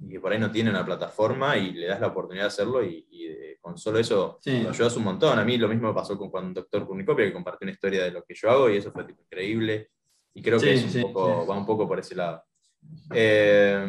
y 0.00 0.08
que 0.10 0.20
por 0.20 0.32
ahí 0.32 0.38
no 0.38 0.50
tiene 0.50 0.70
una 0.70 0.84
plataforma 0.84 1.56
y 1.56 1.72
le 1.72 1.86
das 1.86 2.00
la 2.00 2.08
oportunidad 2.08 2.44
de 2.44 2.48
hacerlo 2.48 2.84
y, 2.84 3.06
y, 3.10 3.26
eh, 3.26 3.58
con 3.60 3.76
solo 3.78 3.98
eso 3.98 4.38
Sí. 4.40 4.60
lo 4.62 4.70
ayudas 4.70 4.96
un 4.96 5.04
montón. 5.04 5.38
A 5.38 5.44
mí 5.44 5.56
lo 5.58 5.68
mismo 5.68 5.94
pasó 5.94 6.16
con, 6.18 6.30
con 6.30 6.52
Doctor 6.54 6.86
Cornucopia, 6.86 7.26
que 7.26 7.32
compartió 7.32 7.64
una 7.66 7.72
historia 7.72 8.04
de 8.04 8.10
lo 8.10 8.24
que 8.24 8.34
yo 8.34 8.50
hago 8.50 8.70
y 8.70 8.76
eso 8.78 8.90
fue 8.92 9.04
tipo, 9.04 9.22
increíble. 9.22 9.90
Y 10.34 10.42
creo 10.42 10.58
Sí, 10.58 10.66
que 10.66 10.74
es 10.74 10.84
un 10.84 10.90
sí, 10.90 11.02
poco, 11.02 11.46
va 11.46 11.56
un 11.58 11.66
poco 11.66 11.86
por 11.86 11.98
ese 11.98 12.14
lado. 12.14 12.42
Eh, 13.14 13.86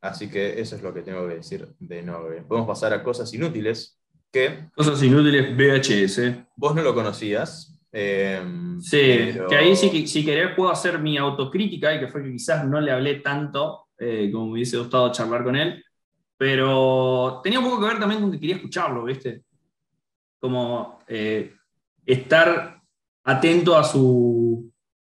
así 0.00 0.28
que 0.30 0.60
eso 0.60 0.76
es 0.76 0.82
lo 0.82 0.92
que 0.94 1.02
tengo 1.02 1.26
que 1.28 1.34
decir 1.36 1.68
de 1.78 2.02
Nove. 2.02 2.42
Podemos 2.42 2.68
pasar 2.68 2.92
a 2.92 3.02
cosas 3.02 3.32
inútiles 3.34 4.00
que 4.30 4.68
Cosas 4.76 5.02
inútiles 5.02 5.56
VHS. 5.56 6.46
vos 6.56 6.74
no 6.74 6.82
lo 6.82 6.94
conocías. 6.94 7.74
eh, 7.90 8.42
Sí, 8.80 9.30
pero- 9.32 9.48
que 9.48 9.56
ahí 9.56 9.70
que 9.74 10.06
si 10.06 10.22
querés 10.24 10.54
puedo 10.54 10.70
hacer 10.70 10.98
mi 10.98 11.16
autocrítica 11.16 11.94
y 11.94 12.00
que 12.00 12.08
fue 12.08 12.22
que 12.22 12.32
quizás 12.32 12.66
no 12.66 12.80
le 12.82 12.92
hablé 12.92 13.16
tanto 13.16 13.87
eh, 13.98 14.30
como 14.32 14.46
me 14.46 14.52
hubiese 14.52 14.78
gustado 14.78 15.12
charlar 15.12 15.44
con 15.44 15.56
él, 15.56 15.84
pero 16.36 17.40
tenía 17.42 17.58
un 17.58 17.64
poco 17.66 17.80
que 17.80 17.86
ver 17.86 17.98
también 17.98 18.20
con 18.20 18.30
que 18.32 18.38
quería 18.40 18.56
escucharlo, 18.56 19.04
¿viste? 19.04 19.42
Como 20.40 21.00
eh, 21.08 21.54
estar 22.06 22.80
atento 23.24 23.76
a 23.76 23.82
su, 23.84 24.72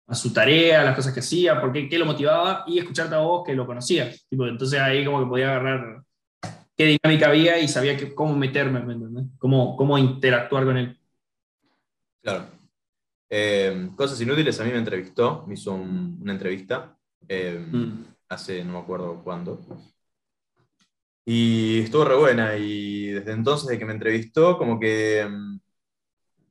a 0.08 0.16
su 0.16 0.32
tarea, 0.34 0.82
a 0.82 0.86
las 0.86 0.96
cosas 0.96 1.14
que 1.14 1.20
hacía, 1.20 1.60
por 1.60 1.72
qué, 1.74 1.88
qué 1.90 2.00
lo 2.00 2.06
motivaba 2.06 2.64
y 2.68 2.80
escucharte 2.80 3.16
a 3.16 3.20
vos 3.20 3.44
que 3.46 3.54
lo 3.54 3.66
conocías. 3.68 4.26
Tipo, 4.30 4.48
entonces 4.48 4.80
ahí 4.80 5.04
como 5.06 5.20
que 5.20 5.26
podía 5.30 5.50
agarrar 5.52 6.04
qué 6.76 6.86
dinámica 7.04 7.28
había 7.28 7.60
y 7.60 7.68
sabía 7.68 7.98
que, 7.98 8.16
cómo 8.16 8.36
meterme, 8.36 8.80
¿me 8.82 8.94
entendés? 8.94 9.26
Cómo, 9.38 9.76
cómo 9.76 9.98
interactuar 9.98 10.64
con 10.64 10.78
él. 10.78 10.98
Claro. 12.22 12.46
Eh, 13.30 13.90
cosas 13.96 14.20
inútiles, 14.22 14.60
a 14.60 14.64
mí 14.64 14.72
me 14.72 14.78
entrevistó, 14.80 15.44
me 15.46 15.54
hizo 15.54 15.74
un- 15.74 16.18
una 16.22 16.32
entrevista 16.34 16.96
eh, 17.28 17.64
Mm. 17.72 18.06
Hace 18.30 18.64
no 18.64 18.74
me 18.74 18.80
acuerdo 18.80 19.22
cuándo. 19.24 19.60
Y 21.26 21.82
estuvo 21.82 22.06
re 22.06 22.16
buena 22.16 22.56
y 22.58 23.08
desde 23.12 23.34
entonces 23.34 23.68
de 23.68 23.78
que 23.80 23.86
me 23.86 23.94
entrevistó, 23.94 24.58
como 24.58 24.80
que, 24.80 25.26
mm, 25.30 25.60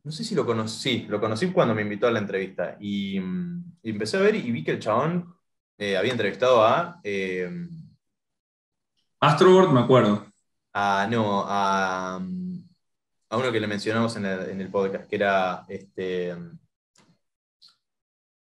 no 0.04 0.12
sé 0.12 0.24
si 0.24 0.34
lo 0.34 0.46
conocí, 0.46 1.06
lo 1.08 1.20
conocí 1.20 1.52
cuando 1.52 1.74
me 1.74 1.82
invitó 1.82 2.06
a 2.08 2.12
la 2.12 2.20
entrevista 2.20 2.76
y, 2.80 3.20
mm, 3.20 3.78
y 3.82 3.90
empecé 3.90 4.16
a 4.18 4.20
ver 4.20 4.36
y 4.36 4.50
vi 4.52 4.64
que 4.64 4.72
el 4.72 4.80
chabón 4.80 5.34
eh, 5.78 5.96
había 5.96 6.12
entrevistado 6.12 6.64
a, 6.64 7.00
eh, 7.04 7.50
Astroworld, 9.20 9.72
me 9.72 9.80
acuerdo. 9.80 10.26
a, 10.72 11.06
no, 11.10 11.44
a, 11.46 12.18
mm, 12.20 12.64
a 13.30 13.36
uno 13.38 13.52
que 13.52 13.60
le 13.60 13.66
mencionamos 13.66 14.16
en 14.16 14.26
el, 14.26 14.50
en 14.50 14.60
el 14.60 14.70
podcast, 14.70 15.08
que 15.08 15.16
era 15.16 15.64
este. 15.68 16.34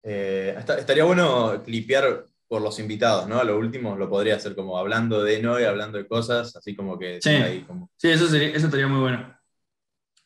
eh, 0.03 0.55
esta- 0.57 0.77
estaría 0.79 1.03
bueno 1.05 1.61
clipear 1.63 2.27
por 2.53 2.61
los 2.61 2.77
invitados, 2.77 3.27
¿no? 3.27 3.39
A 3.39 3.43
lo 3.43 3.57
último 3.57 3.95
lo 3.95 4.07
podría 4.07 4.35
hacer 4.35 4.53
como 4.53 4.77
hablando 4.77 5.23
de 5.23 5.41
Noé, 5.41 5.65
hablando 5.65 5.97
de 5.97 6.05
cosas, 6.07 6.55
así 6.55 6.75
como 6.75 6.99
que 6.99 7.19
Sí. 7.19 7.29
ahí 7.31 7.61
como. 7.63 7.89
Sí, 7.97 8.09
eso, 8.11 8.27
sería, 8.27 8.49
eso 8.49 8.67
estaría 8.67 8.85
muy 8.87 8.99
bueno. 9.01 9.35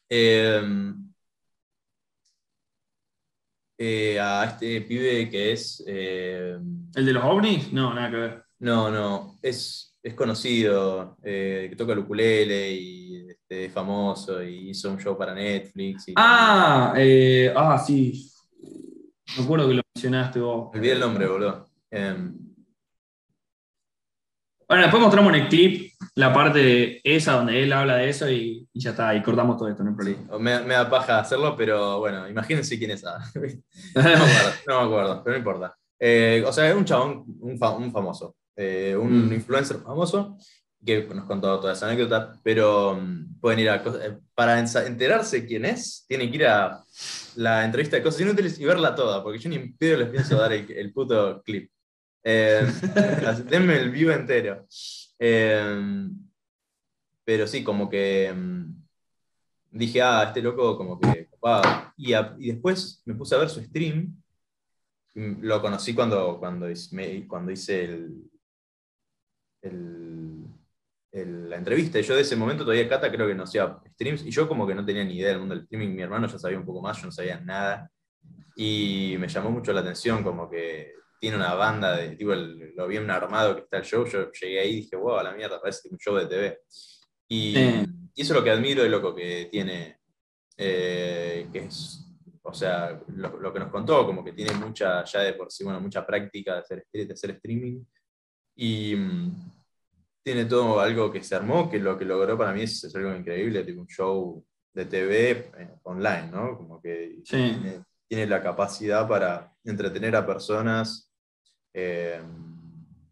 Eh, 0.10 0.62
eh, 3.78 4.20
a 4.20 4.44
este 4.44 4.82
pibe 4.82 5.30
que 5.30 5.54
es. 5.54 5.82
eh, 5.88 6.58
¿El 6.96 7.06
de 7.06 7.14
los 7.14 7.24
ovnis? 7.24 7.72
No, 7.72 7.94
nada 7.94 8.10
que 8.10 8.16
ver. 8.18 8.44
no, 8.60 8.92
no, 8.92 9.40
es, 9.42 9.98
es 10.04 10.14
conocido, 10.14 11.16
eh, 11.24 11.68
que 11.70 11.78
toca 11.78 11.94
el 11.94 12.00
ukulele 12.00 12.72
y 12.74 13.30
este, 13.30 13.66
es 13.68 13.72
famoso 13.72 14.44
y 14.44 14.72
hizo 14.72 14.92
un 14.92 15.00
show 15.00 15.18
para 15.18 15.34
Netflix. 15.34 16.10
y- 16.10 16.14
Ah, 16.18 16.94
eh, 16.98 17.54
ah, 17.56 17.78
sí. 17.78 18.30
Me 19.38 19.44
acuerdo 19.46 19.70
que 19.70 19.76
lo 19.76 19.82
mencionaste 19.96 20.42
vos. 20.42 20.72
Olvidé 20.74 20.92
el 20.92 21.00
nombre, 21.00 21.26
boludo. 21.26 21.68
Em, 21.92 22.38
Bueno, 24.68 24.84
después 24.84 25.02
mostramos 25.02 25.34
en 25.34 25.44
el 25.44 25.48
clip 25.48 25.92
la 26.16 26.34
parte 26.34 27.00
esa 27.04 27.34
donde 27.34 27.64
él 27.64 27.72
habla 27.72 27.96
de 27.98 28.10
eso 28.10 28.30
y, 28.30 28.68
y 28.74 28.80
ya 28.82 28.90
está, 28.90 29.16
y 29.16 29.24
cortamos 29.24 29.56
todo 29.58 29.70
esto, 29.70 29.82
no 29.84 29.92
hay 29.92 29.96
problema. 29.96 30.38
me, 30.40 30.60
me 30.62 30.74
da 30.74 30.90
paja 30.90 31.20
hacerlo, 31.20 31.56
pero 31.56 32.00
bueno, 32.00 32.28
imagínense 32.28 32.78
quién 32.78 32.92
es. 32.92 33.06
ah. 33.06 33.18
No 33.96 34.04
me 34.04 34.14
acuerdo, 34.14 34.52
no 34.68 34.80
me 34.82 34.86
acuerdo, 34.88 35.24
pero 35.24 35.34
no 35.34 35.38
importa. 35.38 35.78
Eh, 36.00 36.44
o 36.46 36.52
sea, 36.52 36.70
es 36.70 36.76
un 36.76 36.84
chabón, 36.86 37.24
un, 37.40 37.58
fa- 37.58 37.78
un 37.78 37.92
famoso, 37.94 38.36
eh, 38.58 38.96
un 39.00 39.30
Mm. 39.30 39.34
influencer 39.34 39.78
famoso 39.78 40.38
que 40.86 41.04
nos 41.14 41.26
contó 41.26 41.60
toda 41.60 41.74
esa 41.74 41.88
anécdota, 41.88 42.34
pero 42.44 42.96
mm, 43.02 43.40
pueden 43.40 43.60
ir 43.60 43.70
a 43.70 43.78
eh, 43.78 44.18
Para 44.36 44.60
enterarse 44.60 45.46
quién 45.46 45.64
es, 45.66 46.06
tienen 46.10 46.30
que 46.30 46.36
ir 46.38 46.46
a 46.48 46.84
la 47.38 47.64
entrevista 47.64 47.96
de 47.96 48.04
cosas 48.04 48.20
inútiles 48.22 48.60
y 48.60 48.66
verla 48.66 48.94
toda, 48.94 49.24
porque 49.24 49.40
yo 49.40 49.50
ni 49.50 49.56
en 49.56 49.76
les 49.80 50.10
pienso 50.10 50.38
dar 50.38 50.52
el, 50.52 50.70
el 50.72 50.92
puto 50.94 51.42
clip. 51.44 51.72
Eh, 52.30 52.68
denme 53.50 53.78
el 53.78 53.90
vivo 53.90 54.12
entero. 54.12 54.68
Eh, 55.18 56.10
pero 57.24 57.48
sí, 57.48 57.64
como 57.64 57.90
que 57.90 58.34
mm, 58.36 58.84
dije, 59.72 60.02
ah, 60.02 60.26
este 60.28 60.42
loco 60.42 60.78
como 60.78 61.00
que. 61.00 61.30
Y, 61.96 62.12
después 62.48 63.02
me 63.06 63.16
puse 63.16 63.34
a 63.36 63.38
ver 63.38 63.50
su 63.50 63.62
stream. 63.64 64.22
Lo 65.16 65.62
conocí 65.62 65.96
cuando, 65.96 66.38
cuando, 66.38 66.68
cuando 67.28 67.52
hice 67.52 67.86
el- 67.86 68.30
la 71.14 71.56
entrevista. 71.56 71.98
Y 71.98 72.04
yo 72.04 72.14
de 72.14 72.22
ese 72.22 72.36
momento 72.36 72.64
todavía 72.64 72.90
Cata 72.90 73.10
creo 73.10 73.26
que 73.26 73.36
no 73.36 73.44
hacía 73.44 73.80
streams. 73.94 74.26
Y 74.26 74.32
yo 74.32 74.50
como 74.50 74.68
que 74.68 74.76
no 74.76 74.86
tenía 74.86 75.06
ni 75.06 75.16
idea 75.16 75.30
del 75.30 75.40
mundo 75.40 75.56
del 75.56 75.64
streaming. 75.64 75.96
Mi 75.96 76.02
hermano 76.02 76.28
ya 76.28 76.38
sabía 76.38 76.60
un 76.60 76.66
poco 76.66 76.82
más, 76.82 76.98
yo 76.98 77.06
no 77.06 77.12
sabía 77.12 77.40
nada. 77.40 77.90
Y 78.58 79.16
me 79.18 79.30
llamó 79.30 79.50
mucho 79.50 79.72
la 79.72 79.80
atención, 79.80 80.24
como 80.24 80.50
que 80.50 80.98
tiene 81.20 81.36
una 81.38 81.54
banda 81.56 81.96
de, 81.98 82.16
tipo, 82.16 82.34
el- 82.34 82.74
lo 82.76 82.88
bien 82.88 83.10
armado 83.10 83.56
que 83.56 83.62
está 83.64 83.78
el 83.78 83.84
show. 83.84 84.06
Yo 84.06 84.32
llegué 84.32 84.60
ahí 84.60 84.70
y 84.72 84.76
dije, 84.78 84.96
wow, 84.96 85.18
a 85.18 85.24
la 85.24 85.34
mierda, 85.34 85.60
parece 85.62 85.90
un 85.90 85.98
show 85.98 86.16
de 86.16 86.26
TV. 86.28 86.60
Y, 87.28 87.54
Sí. 87.56 87.86
y 88.16 88.22
eso 88.22 88.34
es 88.34 88.40
lo 88.40 88.44
que 88.44 88.52
admiro 88.52 88.84
de 88.84 88.90
loco 88.90 89.14
que 89.16 89.48
tiene, 89.52 90.00
eh, 90.58 91.48
que 91.52 91.60
es, 91.60 92.04
o 92.44 92.54
sea, 92.54 93.02
lo, 93.16 93.38
lo 93.40 93.54
que 93.54 93.60
nos 93.60 93.70
contó, 93.70 94.06
como 94.06 94.24
que 94.24 94.32
tiene 94.34 94.54
mucha, 94.54 95.04
ya 95.04 95.20
de 95.22 95.34
por 95.34 95.52
sí, 95.52 95.64
bueno, 95.64 95.82
mucha 95.82 96.06
práctica 96.06 96.54
de 96.54 96.60
hacer, 96.60 96.86
de 96.92 97.14
hacer 97.14 97.32
streaming. 97.32 97.84
Y 98.56 98.96
mm, 98.96 99.52
tiene 100.24 100.46
todo 100.46 100.80
algo 100.80 101.12
que 101.12 101.24
se 101.24 101.36
armó, 101.36 101.70
que 101.70 101.80
lo 101.80 101.98
que 101.98 102.06
logró 102.06 102.38
para 102.38 102.54
mí 102.54 102.62
es, 102.64 102.84
es 102.84 102.96
algo 102.96 103.14
increíble, 103.16 103.64
tipo 103.64 103.82
un 103.82 103.88
show 103.88 104.44
de 104.74 104.86
TV 104.86 105.32
eh, 105.58 105.76
online, 105.84 106.30
¿no? 106.32 106.56
Como 106.58 106.82
que 106.82 107.20
Sí. 107.24 107.38
tiene, 107.38 107.84
tiene 108.08 108.28
la 108.28 108.42
capacidad 108.42 109.08
para 109.08 109.54
entretener 109.64 110.16
a 110.16 110.26
personas 110.26 111.07
eh, 111.80 112.20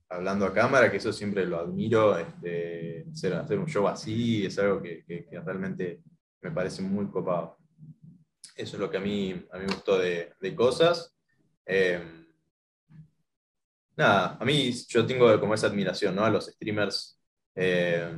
hablando 0.09 0.45
a 0.45 0.53
cámara, 0.53 0.89
que 0.89 0.97
eso 0.97 1.13
siempre 1.13 1.45
lo 1.45 1.59
admiro, 1.59 2.17
este, 2.17 3.05
hacer, 3.11 3.33
hacer 3.33 3.59
un 3.59 3.67
show 3.67 3.87
así 3.87 4.43
es 4.45 4.57
algo 4.57 4.81
que, 4.81 5.03
que- 5.05 5.25
que 5.25 5.39
realmente 5.39 6.01
me 6.41 6.49
parece 6.51 6.81
muy 6.81 7.07
copado. 7.11 7.57
Eso 8.55 8.75
es 8.77 8.79
lo 8.79 8.89
que 8.89 8.97
a 8.97 9.01
mí, 9.01 9.31
a 9.51 9.57
mí 9.59 9.65
me 9.67 9.73
gustó 9.73 9.99
de, 9.99 10.33
de 10.39 10.55
cosas. 10.55 11.15
Eh, 11.65 11.99
nada, 13.95 14.37
a 14.39 14.45
mí 14.45 14.71
yo 14.89 15.05
tengo 15.05 15.39
como 15.39 15.53
esa 15.53 15.67
admiración, 15.67 16.15
¿no? 16.15 16.25
A 16.25 16.29
los 16.29 16.45
streamers 16.47 17.19
eh, 17.55 18.09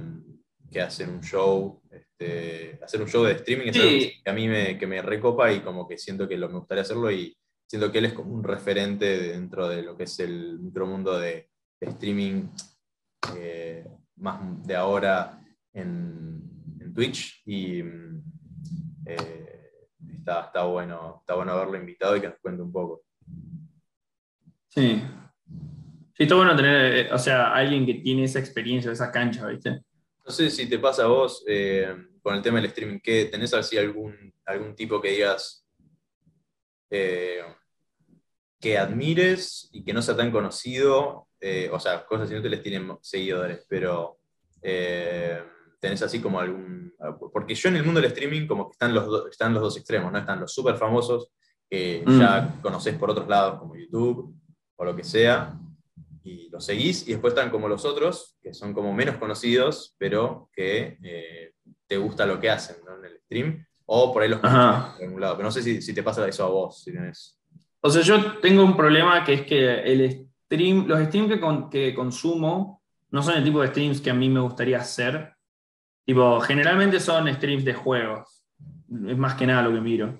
que 0.71 0.81
hacen 0.81 1.09
un 1.09 1.21
show, 1.21 1.81
este, 1.91 2.79
hacer 2.83 3.01
un 3.01 3.07
show 3.07 3.23
de 3.23 3.33
streaming 3.33 3.67
es 3.67 3.75
Sí. 3.75 3.81
algo 3.81 3.99
que 4.23 4.29
a 4.29 4.33
mí 4.33 4.47
me, 4.47 4.77
que 4.77 4.87
me 4.87 5.01
recopa 5.01 5.51
y 5.51 5.61
como 5.61 5.87
que 5.87 5.97
siento 5.97 6.27
que 6.27 6.37
lo, 6.37 6.47
me 6.49 6.59
gustaría 6.59 6.83
hacerlo 6.83 7.11
y 7.11 7.35
siento 7.67 7.91
que 7.91 7.99
él 7.99 8.05
es 8.05 8.13
como 8.13 8.33
un 8.33 8.43
referente 8.43 9.05
dentro 9.05 9.67
de 9.67 9.83
lo 9.83 9.95
que 9.95 10.03
es 10.03 10.19
el 10.19 10.57
micromundo 10.59 11.19
de, 11.19 11.49
de 11.79 11.89
streaming 11.89 12.47
eh, 13.35 13.85
más 14.15 14.39
de 14.65 14.75
ahora 14.75 15.39
en, 15.73 16.41
en 16.79 16.93
Twitch 16.93 17.43
y 17.45 17.83
mm, 17.83 18.23
eh, 19.05 19.71
está, 20.17 20.45
está, 20.45 20.63
bueno, 20.63 21.17
está 21.19 21.35
bueno 21.35 21.51
haberlo 21.51 21.77
invitado 21.77 22.15
y 22.15 22.21
que 22.21 22.29
nos 22.29 22.39
cuente 22.39 22.63
un 22.63 22.71
poco. 22.71 23.03
Sí. 24.69 25.03
Sí, 26.15 26.23
está 26.23 26.35
bueno 26.35 26.55
tener, 26.55 26.95
eh, 26.95 27.13
o 27.13 27.19
sea, 27.19 27.53
alguien 27.53 27.85
que 27.85 27.95
tiene 27.95 28.23
esa 28.23 28.39
experiencia, 28.39 28.91
esa 28.91 29.11
cancha, 29.11 29.45
¿viste? 29.47 29.81
No 30.25 30.31
sé 30.31 30.49
si 30.49 30.67
te 30.67 30.79
pasa 30.79 31.03
a 31.03 31.07
vos 31.07 31.43
eh, 31.47 31.95
con 32.21 32.35
el 32.35 32.41
tema 32.41 32.57
del 32.57 32.65
streaming, 32.69 32.99
que 32.99 33.25
¿tenés 33.25 33.53
así 33.53 33.77
algún, 33.77 34.33
algún 34.45 34.75
tipo 34.75 34.99
que 34.99 35.11
digas 35.11 35.66
eh, 36.89 37.41
que 38.59 38.77
admires 38.77 39.69
y 39.71 39.83
que 39.83 39.93
no 39.93 40.01
sea 40.01 40.15
tan 40.17 40.31
conocido? 40.31 41.27
Eh, 41.39 41.69
o 41.71 41.79
sea, 41.79 42.05
cosas 42.05 42.31
inútiles 42.31 42.63
tienen 42.63 42.97
seguidores, 43.01 43.65
pero 43.69 44.17
eh, 44.61 45.41
tenés 45.79 46.01
así 46.01 46.19
como 46.19 46.39
algún... 46.39 46.93
Porque 47.31 47.53
yo 47.53 47.69
en 47.69 47.75
el 47.77 47.83
mundo 47.83 48.01
del 48.01 48.09
streaming 48.11 48.47
como 48.47 48.67
que 48.67 48.71
están 48.73 48.93
los, 48.93 49.05
do- 49.05 49.27
están 49.29 49.53
los 49.53 49.61
dos 49.61 49.77
extremos, 49.77 50.11
¿no? 50.11 50.17
Están 50.17 50.39
los 50.39 50.51
súper 50.53 50.75
famosos 50.75 51.29
que 51.69 52.01
Mm. 52.05 52.19
ya 52.19 52.59
conocés 52.61 52.95
por 52.97 53.09
otros 53.11 53.27
lados, 53.27 53.59
como 53.59 53.75
YouTube 53.75 54.33
o 54.77 54.85
lo 54.85 54.95
que 54.95 55.03
sea, 55.03 55.53
y 56.23 56.49
los 56.49 56.65
seguís, 56.65 57.07
y 57.07 57.11
después 57.11 57.33
están 57.33 57.49
como 57.51 57.67
los 57.67 57.83
otros, 57.85 58.37
que 58.41 58.53
son 58.53 58.73
como 58.73 58.93
menos 58.93 59.17
conocidos, 59.17 59.93
pero 59.97 60.49
que 60.53 60.97
eh, 61.03 61.51
te 61.85 61.97
gusta 61.97 62.25
lo 62.25 62.39
que 62.39 62.49
hacen 62.49 62.77
¿no? 62.85 62.97
en 62.97 63.05
el 63.05 63.19
stream, 63.21 63.66
o 63.87 64.13
por 64.13 64.21
ahí 64.21 64.29
los 64.29 64.41
de 64.41 64.47
algún 64.47 65.19
lado. 65.21 65.35
Pero 65.35 65.47
no 65.47 65.51
sé 65.51 65.61
si, 65.63 65.81
si 65.81 65.93
te 65.93 66.03
pasa 66.03 66.27
eso 66.27 66.45
a 66.45 66.49
vos, 66.49 66.83
si 66.83 66.91
tenés... 66.93 67.39
O 67.81 67.89
sea, 67.89 68.01
yo 68.01 68.37
tengo 68.39 68.63
un 68.63 68.75
problema 68.75 69.23
que 69.23 69.33
es 69.33 69.41
que 69.43 69.81
el 69.81 70.27
stream, 70.45 70.87
los 70.87 70.99
streams 71.07 71.29
que, 71.33 71.39
con- 71.39 71.69
que 71.69 71.93
consumo 71.93 72.81
no 73.11 73.23
son 73.23 73.35
el 73.37 73.43
tipo 73.43 73.61
de 73.61 73.67
streams 73.69 74.01
que 74.01 74.09
a 74.09 74.13
mí 74.13 74.29
me 74.29 74.39
gustaría 74.41 74.77
hacer. 74.79 75.33
Tipo, 76.05 76.39
generalmente 76.41 76.99
son 76.99 77.33
streams 77.33 77.63
de 77.63 77.73
juegos. 77.73 78.43
Es 79.07 79.17
más 79.17 79.35
que 79.35 79.45
nada 79.47 79.63
lo 79.63 79.73
que 79.73 79.81
miro. 79.81 80.19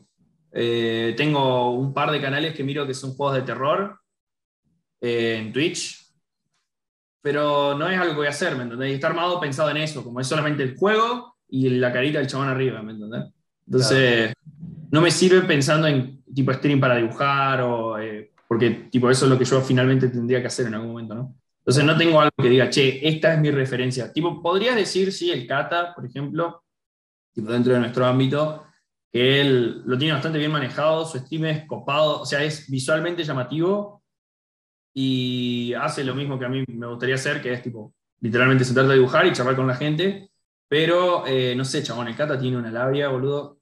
Eh, 0.52 1.14
tengo 1.18 1.72
un 1.72 1.94
par 1.94 2.12
de 2.12 2.22
canales 2.22 2.54
que 2.56 2.64
miro 2.64 2.88
que 2.88 2.94
son 2.94 3.14
juegos 3.14 3.36
de 3.36 3.42
terror 3.42 4.00
eh, 5.02 5.38
en 5.40 5.52
Twitch. 5.52 6.06
Pero 7.22 7.76
no 7.78 7.90
es 7.90 8.00
algo 8.00 8.14
que 8.14 8.18
voy 8.20 8.28
a 8.28 8.32
hacer, 8.32 8.56
¿me 8.56 8.64
entendés? 8.64 8.92
Y 8.92 8.94
está 8.94 9.08
armado 9.08 9.40
pensado 9.40 9.70
en 9.72 9.78
eso, 9.78 10.04
como 10.04 10.22
es 10.22 10.28
solamente 10.28 10.64
el 10.64 10.78
juego 10.78 11.36
y 11.50 11.70
la 11.70 11.92
carita 11.92 12.20
del 12.20 12.28
chabón 12.28 12.48
arriba, 12.48 12.82
¿me 12.82 12.94
entendés? 12.94 13.26
Entonces, 13.68 14.34
no 14.92 15.02
me 15.02 15.12
sirve 15.12 15.42
pensando 15.42 15.88
en 15.88 16.24
tipo 16.34 16.54
stream 16.54 16.80
para 16.80 16.96
dibujar 16.96 17.62
o 17.62 18.00
eh, 18.00 18.32
porque 18.48 18.70
tipo 18.90 19.10
eso 19.10 19.26
es 19.26 19.32
lo 19.32 19.38
que 19.38 19.46
yo 19.46 19.62
finalmente 19.62 20.08
tendría 20.08 20.40
que 20.40 20.48
hacer 20.48 20.68
en 20.68 20.76
algún 20.76 20.92
momento, 20.92 21.14
¿no? 21.14 21.36
Entonces 21.60 21.84
no 21.84 21.98
tengo 21.98 22.22
algo 22.22 22.32
que 22.42 22.48
diga, 22.48 22.70
che, 22.70 23.06
esta 23.06 23.34
es 23.34 23.42
mi 23.42 23.52
referencia. 23.52 24.14
Tipo, 24.14 24.42
podrías 24.42 24.74
decir, 24.74 25.12
sí, 25.12 25.32
el 25.32 25.46
Kata, 25.46 25.94
por 25.94 26.06
ejemplo, 26.06 26.64
tipo 27.34 27.52
dentro 27.52 27.74
de 27.74 27.80
nuestro 27.80 28.06
ámbito, 28.06 28.64
que 29.12 29.42
él 29.42 29.82
lo 29.86 29.98
tiene 29.98 30.14
bastante 30.14 30.38
bien 30.38 30.52
manejado, 30.52 31.06
su 31.06 31.18
stream 31.20 31.46
es 31.46 31.66
copado, 31.66 32.22
o 32.22 32.26
sea, 32.26 32.42
es 32.42 32.70
visualmente 32.70 33.26
llamativo 33.26 34.02
y 34.94 35.74
hace 35.74 36.06
lo 36.06 36.16
mismo 36.16 36.40
que 36.40 36.46
a 36.46 36.50
mí 36.50 36.64
me 36.70 36.88
gustaría 36.88 37.16
hacer, 37.16 37.42
que 37.42 37.52
es 37.52 37.62
tipo, 37.62 37.94
literalmente 38.22 38.64
sentarte 38.64 38.92
a 38.94 38.96
dibujar 38.96 39.28
y 39.28 39.34
charlar 39.34 39.58
con 39.58 39.68
la 39.68 39.76
gente, 39.76 40.32
pero 40.70 41.28
eh, 41.28 41.54
no 41.54 41.66
sé, 41.66 41.84
chabón, 41.84 42.08
el 42.08 42.16
Kata 42.16 42.40
tiene 42.40 42.58
una 42.58 42.72
labia, 42.72 43.10
boludo. 43.10 43.57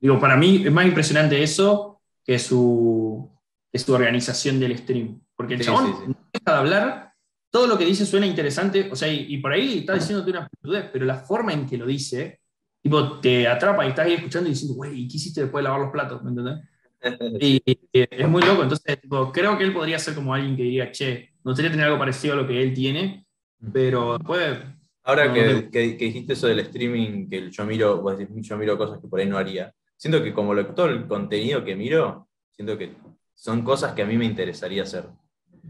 Digo, 0.00 0.18
para 0.20 0.36
mí 0.36 0.62
es 0.64 0.72
más 0.72 0.86
impresionante 0.86 1.42
eso 1.42 2.00
que 2.24 2.38
su, 2.38 3.30
que 3.72 3.78
su 3.78 3.92
organización 3.94 4.58
del 4.60 4.76
stream. 4.78 5.20
Porque 5.36 5.54
el 5.54 5.60
Sí, 5.60 5.66
chabón 5.66 5.86
sí, 5.86 5.92
sí. 6.00 6.08
no 6.08 6.14
deja 6.32 6.52
de 6.52 6.58
hablar, 6.58 7.12
todo 7.50 7.66
lo 7.66 7.76
que 7.78 7.84
dice 7.84 8.06
suena 8.06 8.26
interesante, 8.26 8.88
o 8.90 8.96
sea, 8.96 9.08
y, 9.12 9.26
y 9.34 9.38
por 9.38 9.52
ahí 9.52 9.78
está 9.80 9.94
diciéndote 9.94 10.30
una 10.30 10.48
pelotudez, 10.48 10.90
pero 10.92 11.04
la 11.04 11.16
forma 11.16 11.52
en 11.52 11.66
que 11.66 11.76
lo 11.78 11.86
dice, 11.86 12.40
tipo, 12.82 13.20
te 13.20 13.48
atrapa 13.48 13.84
y 13.84 13.88
estás 13.90 14.06
ahí 14.06 14.14
escuchando 14.14 14.48
y 14.48 14.52
diciendo, 14.52 14.74
güey, 14.76 15.00
¿y 15.02 15.08
qué 15.08 15.16
hiciste 15.16 15.42
después 15.42 15.60
de 15.62 15.64
lavar 15.64 15.80
los 15.80 15.90
platos? 15.90 16.22
¿Me 16.22 16.30
entendés? 16.30 16.58
Y, 17.42 17.62
y 17.66 17.78
es 17.92 18.28
muy 18.28 18.42
loco, 18.42 18.62
entonces 18.62 19.00
tipo, 19.00 19.32
creo 19.32 19.56
que 19.56 19.64
él 19.64 19.72
podría 19.72 19.98
ser 19.98 20.14
como 20.14 20.34
alguien 20.34 20.56
que 20.56 20.62
diría, 20.64 20.92
che, 20.92 21.30
me 21.44 21.50
gustaría 21.52 21.70
tener 21.70 21.86
algo 21.86 21.98
parecido 21.98 22.34
a 22.34 22.36
lo 22.38 22.46
que 22.46 22.62
él 22.62 22.74
tiene, 22.74 23.26
pero 23.72 24.18
después, 24.18 24.58
Ahora 25.02 25.26
No, 25.26 25.34
que, 25.34 25.42
no. 25.64 25.70
que- 25.70 25.96
que 25.96 26.04
dijiste 26.06 26.32
eso 26.34 26.46
del 26.46 26.60
streaming, 26.60 27.28
que 27.28 27.50
yo 27.50 27.64
miro, 27.64 28.00
vos 28.02 28.18
decís, 28.18 28.46
yo 28.46 28.56
miro 28.58 28.76
cosas 28.78 29.00
que 29.00 29.08
por 29.08 29.20
ahí 29.20 29.26
no 29.26 29.38
haría. 29.38 29.72
Siento 30.00 30.22
que 30.22 30.32
como 30.32 30.54
todo 30.74 30.86
el 30.86 31.06
contenido 31.06 31.62
que 31.62 31.76
miro, 31.76 32.26
siento 32.52 32.78
que 32.78 32.96
son 33.34 33.62
cosas 33.62 33.92
que 33.92 34.00
a 34.00 34.06
mí 34.06 34.16
me 34.16 34.24
interesaría 34.24 34.84
hacer. 34.84 35.04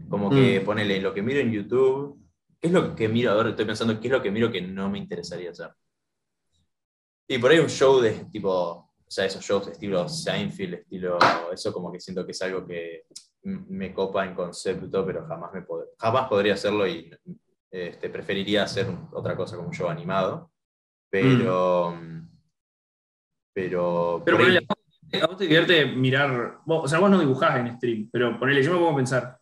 Como 0.07 0.29
que 0.29 0.61
Mm. 0.61 0.65
ponele 0.65 1.01
lo 1.01 1.13
que 1.13 1.21
miro 1.21 1.41
en 1.41 1.51
YouTube, 1.51 2.17
¿qué 2.57 2.67
es 2.67 2.73
lo 2.73 2.95
que 2.95 3.09
miro? 3.09 3.31
Ahora 3.31 3.49
estoy 3.49 3.65
pensando, 3.65 3.99
¿qué 3.99 4.07
es 4.07 4.13
lo 4.13 4.21
que 4.21 4.31
miro 4.31 4.49
que 4.49 4.61
no 4.61 4.89
me 4.89 4.99
interesaría 4.99 5.51
hacer? 5.51 5.71
Y 7.27 7.37
por 7.39 7.51
ahí 7.51 7.59
un 7.59 7.67
show 7.69 7.99
de 7.99 8.11
tipo, 8.31 8.49
o 8.49 8.89
sea, 9.05 9.25
esos 9.25 9.43
shows 9.43 9.65
de 9.65 9.73
estilo 9.73 10.07
Seinfeld, 10.07 10.75
estilo, 10.75 11.17
eso 11.51 11.73
como 11.73 11.91
que 11.91 11.99
siento 11.99 12.25
que 12.25 12.31
es 12.31 12.41
algo 12.41 12.65
que 12.65 13.03
me 13.43 13.93
copa 13.93 14.25
en 14.25 14.33
concepto, 14.33 15.05
pero 15.05 15.25
jamás, 15.27 15.51
me 15.53 15.65
pod- 15.65 15.89
jamás 15.97 16.29
podría 16.29 16.53
hacerlo 16.53 16.87
y 16.87 17.11
este, 17.69 18.09
preferiría 18.09 18.63
hacer 18.63 18.87
otra 19.11 19.35
cosa 19.35 19.57
como 19.57 19.67
un 19.67 19.73
show 19.73 19.89
animado. 19.89 20.51
Pero. 21.09 21.97
Pero. 23.53 24.21
pero 24.25 24.37
por 24.37 24.45
ahí- 24.47 24.59
ponele, 24.65 25.23
a 25.23 25.27
vos 25.27 25.37
te 25.37 25.43
divierte 25.43 25.85
mirar, 25.87 26.59
vos- 26.65 26.85
o 26.85 26.87
sea, 26.87 26.99
vos 26.99 27.09
no 27.09 27.19
dibujás 27.19 27.57
en 27.57 27.75
stream, 27.77 28.09
pero 28.11 28.39
ponele, 28.39 28.63
yo 28.63 28.71
me 28.71 28.77
pongo 28.77 28.91
a 28.91 28.95
pensar, 28.95 29.37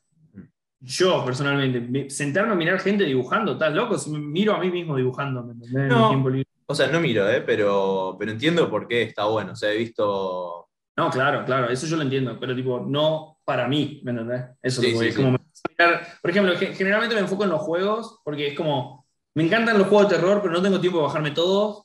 yo 0.82 1.24
personalmente, 1.26 2.10
sentarme 2.10 2.54
a 2.54 2.56
mirar 2.56 2.80
gente 2.80 3.04
dibujando, 3.04 3.54
¿estás 3.54 3.74
loco? 3.74 3.98
Si 3.98 4.10
miro 4.12 4.54
a 4.56 4.60
mí 4.60 4.72
mismo 4.72 4.96
dibujando, 4.96 5.44
¿me 5.44 5.54
entendés? 5.54 5.84
En 5.84 5.88
No. 5.90 6.30
libre. 6.30 6.46
o 6.66 6.76
sea, 6.76 6.88
no 6.88 7.00
miro, 7.02 7.28
¿eh? 7.30 7.42
pero, 7.42 8.16
pero 8.20 8.32
entiendo 8.32 8.70
por 8.70 8.88
qué 8.88 9.02
está 9.04 9.26
bueno. 9.26 9.54
O 9.54 9.56
sea, 9.56 9.72
he 9.74 9.78
visto. 9.78 10.68
No, 10.98 11.10
claro, 11.10 11.44
claro, 11.46 11.70
eso 11.70 11.88
yo 11.88 11.96
lo 11.98 12.04
entiendo, 12.04 12.38
pero 12.40 12.56
tipo, 12.56 12.80
no 12.88 13.38
para 13.46 13.68
mí, 13.68 14.02
¿me 14.04 14.12
entendés? 14.12 14.44
Eso 14.62 14.82
Sí, 14.82 14.88
es 14.92 15.00
sí, 15.00 15.08
es 15.08 15.16
como 15.16 15.32
me 15.32 15.38
gusta 15.38 15.70
mirar- 15.78 16.08
por 16.22 16.30
ejemplo, 16.32 16.56
ge- 16.58 16.74
generalmente 16.76 17.16
me 17.16 17.22
enfoco 17.22 17.44
en 17.46 17.50
los 17.50 17.62
juegos, 17.62 18.20
porque 18.24 18.48
es 18.48 18.54
como, 18.56 19.06
me 19.36 19.44
encantan 19.44 19.78
los 19.78 19.88
juegos 19.88 20.10
de 20.10 20.16
terror, 20.18 20.40
pero 20.42 20.54
no 20.54 20.62
tengo 20.62 20.80
tiempo 20.80 21.00
de 21.00 21.06
bajarme 21.06 21.32
todos. 21.32 21.84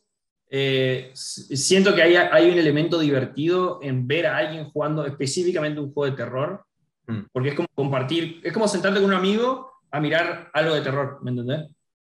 Eh, 0.51 1.11
siento 1.15 1.95
que 1.95 2.03
hay, 2.03 2.15
hay 2.16 2.51
un 2.51 2.59
elemento 2.59 2.99
divertido 2.99 3.81
en 3.83 4.07
ver 4.07 4.27
a 4.27 4.37
alguien 4.37 4.66
jugando 4.71 5.05
específicamente 5.07 5.81
un 5.81 5.93
juego 5.93 6.11
de 6.11 6.16
terror, 6.16 6.65
Mm. 7.07 7.27
porque 7.33 7.51
es 7.51 7.55
como 7.55 7.69
compartir, 7.75 8.41
es 8.43 8.53
como 8.53 8.66
sentarte 8.66 8.99
con 9.01 9.11
un 9.11 9.16
amigo 9.16 9.73
a 9.91 10.01
mirar 10.01 10.51
algo 10.55 10.75
de 10.75 10.81
terror, 10.81 11.19
¿me 11.23 11.31
entendés? 11.33 11.71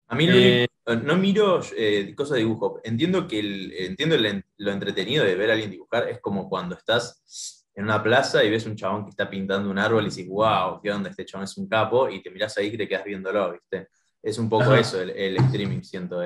A 0.08 0.14
mí 0.16 0.26
Eh, 0.28 0.66
único- 0.86 1.04
no 1.06 1.16
miro 1.16 1.60
eh, 1.76 2.12
cosas 2.16 2.34
de 2.34 2.38
dibujo. 2.40 2.80
Entiendo 2.82 3.28
que 3.28 3.38
el- 3.38 3.72
entiendo 3.72 4.16
el 4.16 4.44
lo 4.56 4.72
entretenido 4.72 5.24
de 5.24 5.36
ver 5.36 5.50
a 5.50 5.52
alguien 5.52 5.70
dibujar. 5.70 6.08
Es 6.08 6.18
como 6.20 6.48
cuando 6.48 6.74
estás 6.74 7.64
en 7.76 7.84
una 7.84 8.02
plaza 8.02 8.42
y 8.42 8.50
ves 8.50 8.66
un 8.66 8.74
chabón 8.74 9.04
que 9.04 9.10
está 9.10 9.30
pintando 9.30 9.70
un 9.70 9.78
árbol 9.78 10.02
y 10.02 10.06
dices, 10.06 10.26
wow, 10.28 10.80
qué 10.82 10.90
onda, 10.90 11.08
este 11.10 11.24
chabón 11.24 11.44
es 11.44 11.56
un 11.56 11.68
capo, 11.68 12.08
y 12.10 12.20
te 12.22 12.30
mirás 12.30 12.58
ahí 12.58 12.66
y 12.66 12.76
te 12.76 12.88
quedas 12.88 13.04
viéndolo, 13.04 13.52
¿viste? 13.52 13.88
Es 14.20 14.36
un 14.38 14.48
poco 14.48 14.64
Ajá. 14.64 14.80
eso, 14.80 15.00
el, 15.00 15.10
el 15.10 15.36
streaming, 15.36 15.82
siento. 15.82 16.20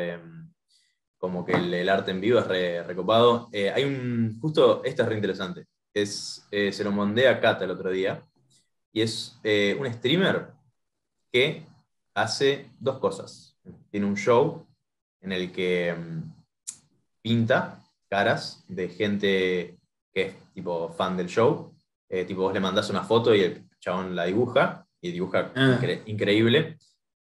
Como 1.25 1.45
que 1.45 1.53
el, 1.53 1.73
el 1.73 1.89
arte 1.89 2.11
en 2.11 2.21
vivo 2.21 2.39
es 2.39 2.47
re- 2.47 2.83
recopado. 2.83 3.49
Eh, 3.53 3.71
hay 3.71 3.85
un. 3.85 4.39
Justo, 4.41 4.83
esto 4.85 5.03
es 5.03 5.09
re 5.09 5.15
interesante. 5.15 5.67
Es, 5.95 6.47
eh, 6.51 6.71
se 6.73 6.85
lo 6.85 6.93
mandé 6.93 7.29
a 7.29 7.41
Cata 7.41 7.65
el 7.65 7.71
otro 7.71 7.91
día. 7.91 8.21
Y 8.93 9.01
es 9.01 9.39
eh, 9.43 9.77
un 9.81 9.91
streamer 9.93 10.49
que 11.33 11.63
hace 12.15 12.71
dos 12.79 12.99
cosas. 12.99 13.57
Tiene 13.91 14.07
un 14.07 14.17
show 14.17 14.67
en 15.21 15.33
el 15.33 15.51
que 15.51 15.95
mm, 15.95 16.23
pinta 17.23 17.83
caras 18.09 18.65
de 18.69 18.89
gente 18.89 19.79
que 20.13 20.23
es 20.23 20.35
tipo 20.53 20.91
fan 20.93 21.17
del 21.17 21.27
show. 21.29 21.75
Eh, 22.09 22.25
tipo, 22.25 22.43
vos 22.43 22.53
le 22.55 22.61
mandás 22.61 22.91
una 22.91 23.03
foto 23.03 23.35
y 23.35 23.41
el 23.41 23.65
chabón 23.81 24.15
la 24.15 24.25
dibuja, 24.27 24.87
y 25.01 25.11
dibuja 25.11 25.51
Ah. 25.57 25.79
incre- 25.81 26.03
increíble. 26.07 26.77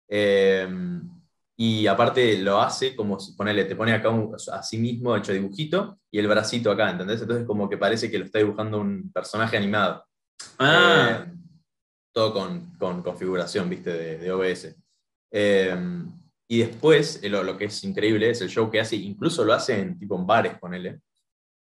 Eh, 0.09 0.67
y 1.57 1.87
aparte 1.87 2.39
lo 2.39 2.61
hace 2.61 2.97
como 2.97 3.21
si 3.21 3.33
ponele, 3.33 3.65
te 3.67 3.77
pone 3.77 3.93
acá 3.93 4.09
un- 4.11 4.35
a 4.53 4.63
sí 4.63 4.79
mismo 4.79 5.15
hecho 5.17 5.33
dibujito 5.33 5.99
y 6.11 6.19
el 6.19 6.27
bracito 6.29 6.71
acá, 6.71 6.91
¿entendés? 6.91 7.21
Entonces 7.23 7.47
como 7.47 7.69
que 7.69 7.77
parece 7.79 8.11
que 8.11 8.19
lo 8.19 8.25
está 8.25 8.39
dibujando 8.39 8.79
un 8.81 9.11
personaje 9.13 9.57
animado. 9.57 10.05
ah, 10.59 11.25
Eh, 11.27 11.33
todo 12.15 12.33
con, 12.33 12.75
con 12.79 13.03
configuración, 13.03 13.69
viste, 13.71 13.91
de, 13.93 14.19
de 14.19 14.33
OBS. 14.33 14.77
Eh, 15.31 15.77
y 16.49 16.59
después, 16.59 17.21
eh, 17.23 17.29
lo, 17.31 17.43
lo 17.43 17.57
que 17.57 17.67
es 17.67 17.85
increíble 17.85 18.29
es 18.31 18.41
el 18.43 18.49
show 18.51 18.71
que 18.71 18.81
hace, 18.81 18.97
incluso 18.97 19.45
lo 19.45 19.55
hace 19.55 19.79
en 19.81 19.99
tipo 19.99 20.17
en 20.19 20.27
bares, 20.27 20.59
ponele. 20.59 21.01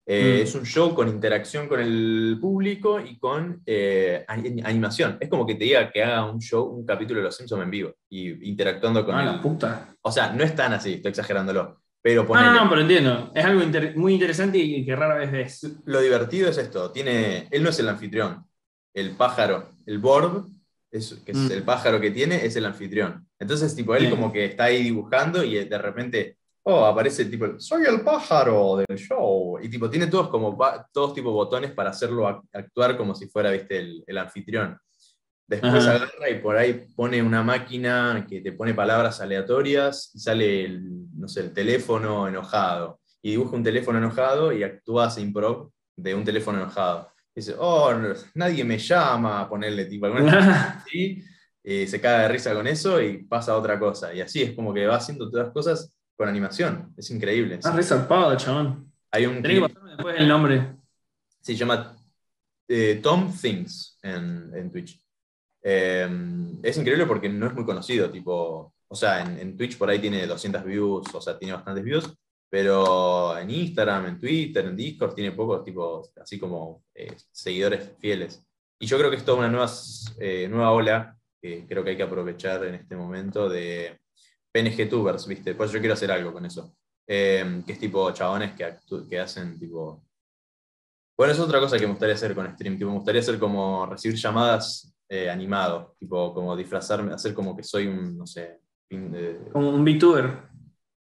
Eh, 0.06 0.40
Mm. 0.40 0.44
Es 0.44 0.56
un 0.56 0.66
show 0.66 0.94
con 0.96 1.08
interacción 1.08 1.68
con 1.68 1.80
el 1.80 2.38
público 2.42 3.00
y 3.00 3.18
con 3.20 3.62
eh, 3.66 4.26
ani- 4.28 4.62
animación. 4.64 5.18
Es 5.20 5.30
como 5.30 5.46
que 5.46 5.56
te 5.56 5.64
diga 5.66 5.92
que 5.92 6.04
haga 6.04 6.26
un 6.26 6.40
show, 6.40 6.64
un 6.66 6.86
capítulo 6.86 7.20
de 7.20 7.26
Los 7.26 7.38
Simpsons 7.38 7.64
en 7.64 7.70
vivo 7.72 7.94
y 8.10 8.50
interactuando 8.50 9.06
con 9.06 9.16
ah, 9.16 9.24
la 9.24 9.42
puta. 9.42 9.96
O 10.02 10.12
sea, 10.12 10.34
no 10.34 10.44
es 10.44 10.56
tan 10.56 10.74
así, 10.74 10.94
estoy 10.96 11.10
exagerándolo. 11.10 11.82
Pero 12.02 12.24
No, 12.24 12.28
ponele, 12.30 12.48
no, 12.48 12.64
no, 12.64 12.70
pero 12.70 12.82
entiendo. 12.82 13.32
Es 13.36 13.46
algo 13.46 13.62
inter- 13.62 13.96
muy 13.96 14.14
interesante 14.16 14.58
y 14.58 14.84
que 14.84 14.96
rara 14.96 15.14
vez 15.16 15.32
ves. 15.32 15.78
lo 15.86 16.02
divertido 16.02 16.50
es 16.50 16.58
esto. 16.58 16.92
Tiene, 16.92 17.48
él 17.52 17.62
no 17.62 17.70
es 17.70 17.78
el 17.80 17.88
anfitrión. 17.88 18.44
El 18.94 19.12
pájaro, 19.12 19.76
el 19.86 20.00
board, 20.00 20.48
es, 20.92 21.14
que 21.24 21.32
es 21.32 21.38
Mm. 21.38 21.52
el 21.52 21.64
pájaro 21.64 22.02
que 22.02 22.10
tiene, 22.12 22.44
es 22.44 22.56
el 22.56 22.66
anfitrión. 22.66 23.28
Entonces, 23.40 23.76
tipo, 23.76 23.94
él 23.96 24.08
Bien. 24.08 24.16
como 24.16 24.34
que 24.34 24.46
está 24.46 24.66
ahí 24.66 24.82
dibujando 24.84 25.44
y 25.44 25.64
de 25.64 25.78
repente, 25.78 26.38
oh, 26.64 26.86
aparece 26.86 27.26
tipo, 27.26 27.60
soy 27.60 27.86
el 27.86 28.02
pájaro 28.02 28.78
del 28.78 28.98
show. 28.98 29.60
Y 29.62 29.70
tipo, 29.70 29.90
tiene 29.90 30.08
todos 30.08 30.30
como, 30.30 30.58
todos 30.92 31.14
tipo 31.14 31.32
botones 31.32 31.72
para 31.72 31.90
hacerlo 31.92 32.28
ac- 32.28 32.48
actuar 32.54 32.98
como 32.98 33.16
si 33.16 33.28
fuera, 33.28 33.52
viste, 33.52 33.80
el, 33.80 34.04
el 34.06 34.18
anfitrión. 34.18 34.78
Después 35.48 35.86
Ajá. 35.86 35.96
agarra 35.96 36.30
y 36.30 36.40
por 36.40 36.56
ahí 36.56 36.86
pone 36.96 37.22
una 37.22 37.44
máquina 37.44 38.26
que 38.30 38.40
te 38.40 38.54
pone 38.54 38.74
palabras 38.74 39.20
aleatorias 39.20 40.12
y 40.14 40.20
sale, 40.20 40.64
el, 40.66 41.08
no 41.14 41.28
sé, 41.28 41.42
el 41.42 41.54
teléfono 41.54 42.28
enojado. 42.28 43.02
Y 43.22 43.32
dibuja 43.32 43.56
un 43.58 43.64
teléfono 43.64 43.98
enojado 43.98 44.54
y 44.54 44.64
actúa 44.64 45.12
improv 45.18 45.70
de 45.96 46.16
un 46.16 46.24
teléfono 46.24 46.60
enojado. 46.60 47.12
Dice, 47.36 47.56
oh, 47.58 47.94
no, 47.94 48.14
nadie 48.36 48.64
me 48.64 48.78
llama, 48.78 49.42
a 49.42 49.50
ponerle 49.50 49.86
tipo 49.86 50.06
alguna 50.06 50.82
así, 50.86 51.22
y 51.64 51.86
se 51.86 52.02
caga 52.02 52.24
de 52.24 52.28
risa 52.30 52.54
con 52.54 52.68
eso 52.68 53.02
y 53.02 53.24
pasa 53.24 53.52
a 53.52 53.58
otra 53.58 53.78
cosa. 53.78 54.14
Y 54.14 54.22
así 54.22 54.42
es 54.42 54.54
como 54.54 54.74
que 54.74 54.86
va 54.88 54.96
haciendo 54.96 55.30
todas 55.30 55.48
las 55.48 55.54
cosas 55.54 55.91
con 56.16 56.28
animación. 56.28 56.94
Es 56.98 57.10
increíble. 57.12 57.60
Ah, 57.64 57.72
re 57.72 57.84
zarpado, 57.84 58.36
chabón. 58.38 58.92
Hay 59.12 59.26
un 59.26 59.42
Tenés 59.42 59.58
que 59.58 59.68
pasarme 59.68 59.92
después 59.92 60.16
el 60.20 60.28
nombre. 60.28 60.76
se 61.42 61.56
llama 61.56 61.98
eh, 62.68 63.00
Tom 63.02 63.32
Things 63.36 64.00
en, 64.04 64.52
en 64.56 64.72
Twitch. 64.72 65.02
Eh, 65.64 66.10
es 66.64 66.78
increíble 66.78 67.06
porque 67.06 67.30
no 67.30 67.48
es 67.48 67.54
muy 67.54 67.66
conocido, 67.66 68.10
tipo, 68.10 68.74
o 68.88 68.96
sea, 68.96 69.22
en, 69.22 69.40
en 69.40 69.58
Twitch 69.58 69.78
por 69.78 69.90
ahí 69.90 70.00
tiene 70.00 70.26
200 70.26 70.64
views, 70.64 71.14
o 71.14 71.22
sea, 71.22 71.38
tiene 71.38 71.54
bastantes 71.54 71.84
views, 71.84 72.14
pero 72.52 73.38
en 73.38 73.50
Instagram, 73.50 74.08
en 74.08 74.20
Twitter, 74.20 74.66
en 74.66 74.76
Discord 74.76 75.14
tiene 75.14 75.32
pocos, 75.32 75.64
tipo, 75.64 76.02
así 76.22 76.38
como 76.38 76.84
eh, 76.94 77.16
seguidores 77.32 77.94
fieles. 77.98 78.46
Y 78.78 78.88
yo 78.88 78.98
creo 78.98 79.10
que 79.10 79.16
es 79.16 79.24
toda 79.24 79.38
una 79.38 79.48
nueva, 79.48 79.72
eh, 80.20 80.50
nueva 80.50 80.72
ola 80.72 81.18
que 81.42 81.66
creo 81.66 81.82
que 81.82 81.92
hay 81.92 81.98
que 81.98 82.04
aprovechar 82.04 82.66
en 82.66 82.76
este 82.76 82.98
momento 82.98 83.48
de 83.48 84.01
PNG 84.52 84.90
Tubers, 84.90 85.26
¿viste? 85.28 85.56
Pues 85.56 85.72
yo 85.72 85.80
quiero 85.80 85.94
hacer 85.94 86.12
algo 86.12 86.34
con 86.34 86.46
eso. 86.46 86.74
Eh, 87.08 87.64
que 87.66 87.74
es 87.74 87.80
tipo 87.80 88.10
chabones 88.12 88.54
que, 88.54 88.76
que 89.10 89.20
hacen 89.20 89.60
tipo 89.60 90.04
bueno, 91.18 91.34
eso 91.34 91.44
es 91.44 91.48
otra 91.50 91.60
cosa 91.60 91.78
que 91.78 91.84
me 91.86 91.92
gustaría 91.92 92.16
hacer 92.16 92.34
con 92.34 92.52
stream. 92.54 92.78
Tipo, 92.78 92.90
me 92.90 92.96
gustaría 92.98 93.22
hacer 93.22 93.38
como 93.38 93.86
recibir 93.86 94.18
llamadas 94.18 94.92
eh, 95.08 95.30
animado, 95.30 95.94
tipo 96.00 96.34
como 96.34 96.56
disfrazarme, 96.56 97.14
hacer 97.14 97.34
como 97.36 97.56
que 97.56 97.64
soy 97.64 97.86
un, 97.86 98.18
no 98.18 98.26
sé, 98.26 98.60
eh, 98.90 99.40
Como 99.52 99.70
un 99.70 99.84
VTuber. 99.86 100.32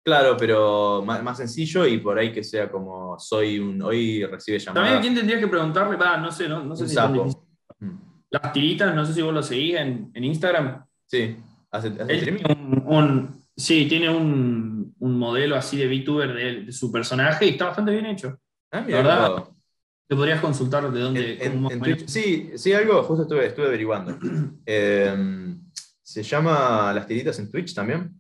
claro, 0.04 0.36
pero 0.38 1.02
más, 1.06 1.24
más 1.24 1.38
sencillo 1.38 1.86
y 1.88 2.00
por 2.00 2.18
ahí 2.20 2.34
que 2.34 2.44
sea 2.44 2.70
como 2.70 3.18
soy 3.18 3.60
un, 3.60 3.82
hoy 3.82 4.26
recibe 4.26 4.58
También 4.60 4.78
a 4.86 4.88
llamadas. 4.90 5.02
quién 5.02 5.16
tendrías 5.16 5.40
que 5.40 5.48
preguntarle, 5.48 5.96
va, 5.96 6.18
no 6.18 6.32
sé, 6.32 6.50
no, 6.50 6.64
no 6.66 6.76
sé 6.76 6.84
Un 6.84 6.90
si 6.90 6.96
sapo. 6.96 7.46
Mm. 7.80 7.98
Las 8.32 8.52
tiritas, 8.52 8.94
no 8.94 9.06
sé 9.06 9.14
si 9.14 9.22
vos 9.22 9.34
lo 9.34 9.42
seguís 9.44 9.76
en, 9.76 10.12
en 10.14 10.24
Instagram. 10.26 10.84
Sí, 11.06 11.38
hace, 11.72 11.88
hace 12.00 12.16
streaming. 12.16 12.44
un- 12.86 13.39
sí, 13.60 13.88
tiene 13.88 14.10
un, 14.10 14.96
un 15.00 15.20
modelo 15.20 15.56
así 15.56 15.78
de 15.78 15.88
VTuber 15.88 16.34
de, 16.34 16.62
de 16.66 16.72
su 16.72 16.92
personaje 16.92 17.46
y 17.46 17.50
está 17.50 17.66
bastante 17.66 17.92
bien 17.92 18.06
hecho. 18.08 18.40
Ah, 18.72 18.82
mira, 18.82 19.02
verdad. 19.02 19.44
Te 20.08 20.16
podrías 20.16 20.42
consultar 20.42 20.92
de 20.92 21.00
dónde. 21.00 21.38
En- 21.40 21.52
cómo 21.52 21.70
en 21.70 22.08
sí, 22.08 22.52
sí, 22.56 22.74
algo 22.74 23.04
justo 23.04 23.24
estuve, 23.24 23.46
estuve 23.46 23.68
averiguando. 23.68 24.18
Eh, 24.66 25.16
¿Se 26.02 26.24
llama 26.24 26.92
Las 26.92 27.06
Tiritas 27.06 27.38
en 27.38 27.52
Twitch 27.52 27.76
también? 27.76 28.20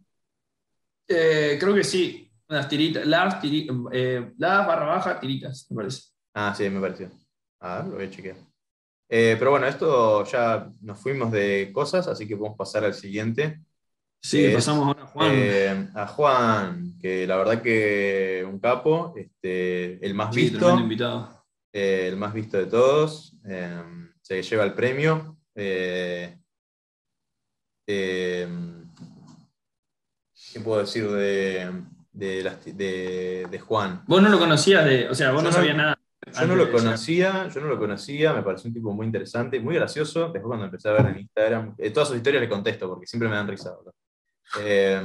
Eh, 1.07 1.57
creo 1.59 1.73
que 1.73 1.83
sí. 1.83 2.31
Las 2.47 2.67
tiritas, 2.67 3.05
las, 3.05 3.41
tiri- 3.41 3.67
eh, 3.91 4.33
las 4.37 4.65
barra 4.67 4.85
baja 4.85 5.19
tiritas, 5.19 5.67
me 5.69 5.75
parece. 5.77 6.03
Ah, 6.33 6.53
sí, 6.55 6.69
me 6.69 6.79
pareció. 6.79 7.09
A 7.59 7.77
ver, 7.77 7.85
lo 7.87 7.95
voy 7.95 8.05
a 8.05 8.09
chequear. 8.09 8.35
Eh, 9.07 9.35
pero 9.39 9.51
bueno, 9.51 9.65
esto 9.67 10.23
ya 10.25 10.71
nos 10.81 10.99
fuimos 10.99 11.31
de 11.31 11.71
cosas, 11.73 12.07
así 12.07 12.27
que 12.27 12.37
podemos 12.37 12.57
pasar 12.57 12.85
al 12.85 12.93
siguiente. 12.93 13.59
Sí, 14.21 14.45
Es, 14.45 14.55
pasamos 14.55 14.87
ahora 14.87 15.03
a 15.03 15.07
Juan. 15.07 15.31
Eh, 15.33 15.87
a 15.95 16.07
Juan, 16.07 16.99
que 16.99 17.25
la 17.25 17.37
verdad 17.37 17.61
que 17.61 18.45
un 18.47 18.59
capo, 18.59 19.13
este, 19.15 20.05
el 20.05 20.13
más 20.13 20.33
Sí, 20.35 20.49
visto, 20.49 20.77
invitado. 20.77 21.45
eh, 21.73 22.07
el 22.09 22.17
más 22.17 22.33
visto 22.33 22.57
de 22.57 22.65
todos, 22.65 23.37
eh, 23.47 23.81
se 24.21 24.41
lleva 24.43 24.63
el 24.65 24.73
premio. 24.73 25.37
eh, 25.55 26.37
eh, 27.87 28.47
¿Qué 30.53 30.59
puedo 30.61 30.79
decir 30.79 31.09
de, 31.09 31.71
de, 32.11 32.43
las 32.43 32.59
ti- 32.59 32.71
de- 32.71 33.47
de 33.49 33.59
Juan? 33.59 34.03
Vos 34.07 34.21
no 34.21 34.29
lo 34.29 34.39
conocías 34.39 34.83
de. 34.85 35.07
O 35.09 35.15
sea, 35.15 35.31
vos 35.31 35.41
Yo 35.41 35.43
no 35.43 35.49
no- 35.49 35.55
sabías 35.55 35.75
nada. 35.77 35.95
Yo 36.39 36.45
no 36.47 36.55
lo 36.55 36.71
conocía, 36.71 37.47
yo 37.47 37.61
no 37.61 37.67
lo 37.67 37.79
conocía, 37.79 38.33
me 38.33 38.43
pareció 38.43 38.67
un 38.67 38.73
tipo 38.73 38.93
muy 38.93 39.05
interesante, 39.07 39.59
muy 39.59 39.75
gracioso. 39.75 40.23
Después 40.31 40.43
cuando 40.43 40.65
empecé 40.65 40.89
a 40.89 40.93
ver 40.93 41.07
en 41.07 41.19
Instagram, 41.19 41.75
eh, 41.77 41.89
todas 41.91 42.09
sus 42.09 42.17
historias 42.17 42.41
le 42.41 42.49
contesto 42.49 42.87
porque 42.89 43.07
siempre 43.07 43.29
me 43.29 43.35
dan 43.35 43.47
risa. 43.47 43.71
boludo. 43.75 43.93
Eh, 44.59 45.01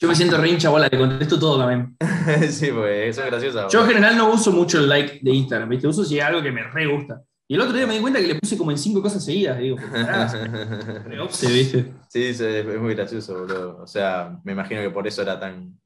Yo 0.00 0.08
me 0.08 0.14
siento 0.14 0.36
re 0.36 0.50
hincha 0.50 0.68
bola, 0.70 0.88
le 0.90 0.98
contesto 0.98 1.38
todo 1.38 1.58
también. 1.58 1.96
sí, 2.50 2.68
porque 2.72 3.12
son 3.12 3.26
graciosas. 3.26 3.72
Yo 3.72 3.80
en 3.80 3.86
boludo. 3.86 3.94
general 3.94 4.16
no 4.16 4.32
uso 4.32 4.52
mucho 4.52 4.78
el 4.78 4.88
like 4.88 5.20
de 5.22 5.30
Instagram, 5.32 5.68
¿viste? 5.68 5.88
Uso 5.88 6.04
si 6.04 6.18
es 6.18 6.24
algo 6.24 6.42
que 6.42 6.52
me 6.52 6.62
re 6.62 6.86
gusta. 6.86 7.22
Y 7.50 7.54
el 7.54 7.62
otro 7.62 7.74
día 7.74 7.86
me 7.86 7.94
di 7.94 8.00
cuenta 8.00 8.20
que 8.20 8.26
le 8.26 8.34
puse 8.34 8.58
como 8.58 8.70
en 8.70 8.76
cinco 8.78 9.00
cosas 9.00 9.24
seguidas. 9.24 9.58
Digo, 9.58 9.76
re 11.06 11.18
obse, 11.20 11.50
¿viste? 11.50 11.92
sí, 12.08 12.34
sí, 12.34 12.44
es 12.44 12.66
es 12.66 12.80
muy 12.80 12.94
gracioso, 12.94 13.40
boludo. 13.40 13.78
O 13.82 13.86
sea, 13.86 14.38
me 14.44 14.52
imagino 14.52 14.82
que 14.82 14.90
por 14.90 15.06
eso 15.06 15.22
era 15.22 15.40
tan 15.40 15.78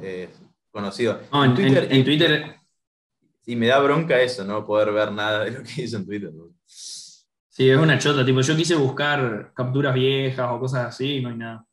eh, 0.00 0.28
conocido. 0.72 1.20
No, 1.32 1.44
en, 1.44 1.56
en- 1.58 1.92
en 1.92 2.04
Twitter, 2.04 2.56
Y 3.46 3.54
me 3.56 3.68
da 3.68 3.78
bronca 3.78 4.20
eso, 4.20 4.44
no 4.44 4.66
poder 4.66 4.90
ver 4.92 5.12
nada 5.12 5.44
de 5.44 5.52
lo 5.52 5.62
que 5.62 5.82
hizo 5.82 5.98
en 5.98 6.06
Twitter. 6.06 6.30
boludo. 6.30 6.54
sí, 6.66 7.70
es 7.70 7.78
una 7.78 7.96
chota. 7.98 8.24
Tipo, 8.24 8.40
yo 8.40 8.56
quise 8.56 8.74
buscar 8.74 9.52
capturas 9.54 9.94
viejas 9.94 10.48
o 10.50 10.58
cosas 10.58 10.86
así 10.86 11.18
y 11.18 11.22
no 11.22 11.28
hay 11.28 11.36
nada. 11.36 11.64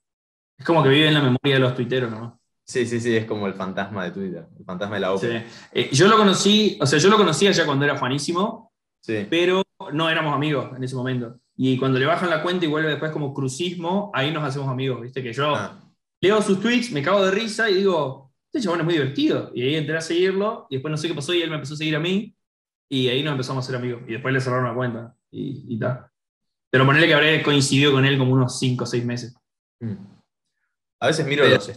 Es 0.61 0.65
como 0.67 0.83
que 0.83 0.89
vive 0.89 1.07
en 1.07 1.15
la 1.15 1.21
memoria 1.21 1.55
de 1.55 1.59
los 1.59 1.73
tuiteros, 1.73 2.11
¿no? 2.11 2.39
Sí, 2.63 2.85
sí, 2.85 2.99
sí, 3.01 3.15
es 3.17 3.25
como 3.25 3.47
el 3.47 3.55
fantasma 3.55 4.03
de 4.03 4.11
Twitter, 4.11 4.45
el 4.59 4.63
fantasma 4.63 4.95
de 4.95 5.01
la 5.01 5.07
Sí. 5.17 5.25
ópera. 5.25 5.45
Eh, 5.73 5.89
yo 5.91 6.07
lo 6.07 6.17
conocí, 6.17 6.77
o 6.79 6.85
sea, 6.85 6.99
yo 6.99 7.09
lo 7.09 7.17
conocía 7.17 7.51
ya 7.51 7.65
cuando 7.65 7.83
era 7.83 7.97
Juanísimo, 7.97 8.71
Sí. 9.01 9.25
pero 9.27 9.63
no 9.91 10.07
éramos 10.07 10.35
amigos 10.35 10.69
en 10.77 10.83
ese 10.83 10.95
momento. 10.95 11.39
Y 11.57 11.77
cuando 11.79 11.97
le 11.97 12.05
bajan 12.05 12.29
la 12.29 12.43
cuenta 12.43 12.65
y 12.65 12.67
vuelve 12.67 12.89
después 12.91 13.11
como 13.11 13.33
crucismo, 13.33 14.11
ahí 14.13 14.31
nos 14.31 14.43
hacemos 14.43 14.69
amigos, 14.69 15.01
¿viste? 15.01 15.23
Que 15.23 15.33
yo 15.33 15.55
Ah, 15.55 15.79
leo 16.21 16.39
sus 16.43 16.59
tweets, 16.61 16.91
me 16.91 17.01
cago 17.01 17.25
de 17.25 17.31
risa 17.31 17.67
y 17.71 17.73
digo, 17.75 18.31
este 18.53 18.61
chabón 18.63 18.79
es 18.81 18.85
muy 18.85 18.93
divertido. 18.93 19.51
Y 19.55 19.63
ahí 19.63 19.75
entré 19.75 19.97
a 19.97 20.01
seguirlo 20.01 20.67
y 20.69 20.75
después 20.75 20.91
no 20.91 20.97
sé 20.97 21.07
qué 21.07 21.15
pasó 21.15 21.33
y 21.33 21.41
él 21.41 21.49
me 21.49 21.55
empezó 21.55 21.73
a 21.73 21.77
seguir 21.77 21.95
a 21.95 21.99
mí 21.99 22.35
y 22.87 23.07
ahí 23.07 23.23
nos 23.23 23.31
empezamos 23.31 23.65
a 23.65 23.67
ser 23.67 23.75
amigos. 23.77 24.03
Y 24.07 24.11
después 24.13 24.31
le 24.31 24.39
cerraron 24.39 24.65
la 24.67 24.75
cuenta 24.75 25.15
y, 25.31 25.65
y 25.67 25.79
tal. 25.79 26.05
Pero 26.69 26.85
ponerle 26.85 27.07
que 27.07 27.13
habré 27.15 27.41
coincidido 27.43 27.91
con 27.91 28.05
él 28.05 28.17
como 28.19 28.31
unos 28.33 28.57
5 28.59 28.83
o 28.83 28.87
6 28.87 29.03
meses. 29.03 29.35
mm. 29.79 30.20
A 31.01 31.07
veces 31.07 31.25
miro 31.25 31.47
los, 31.47 31.71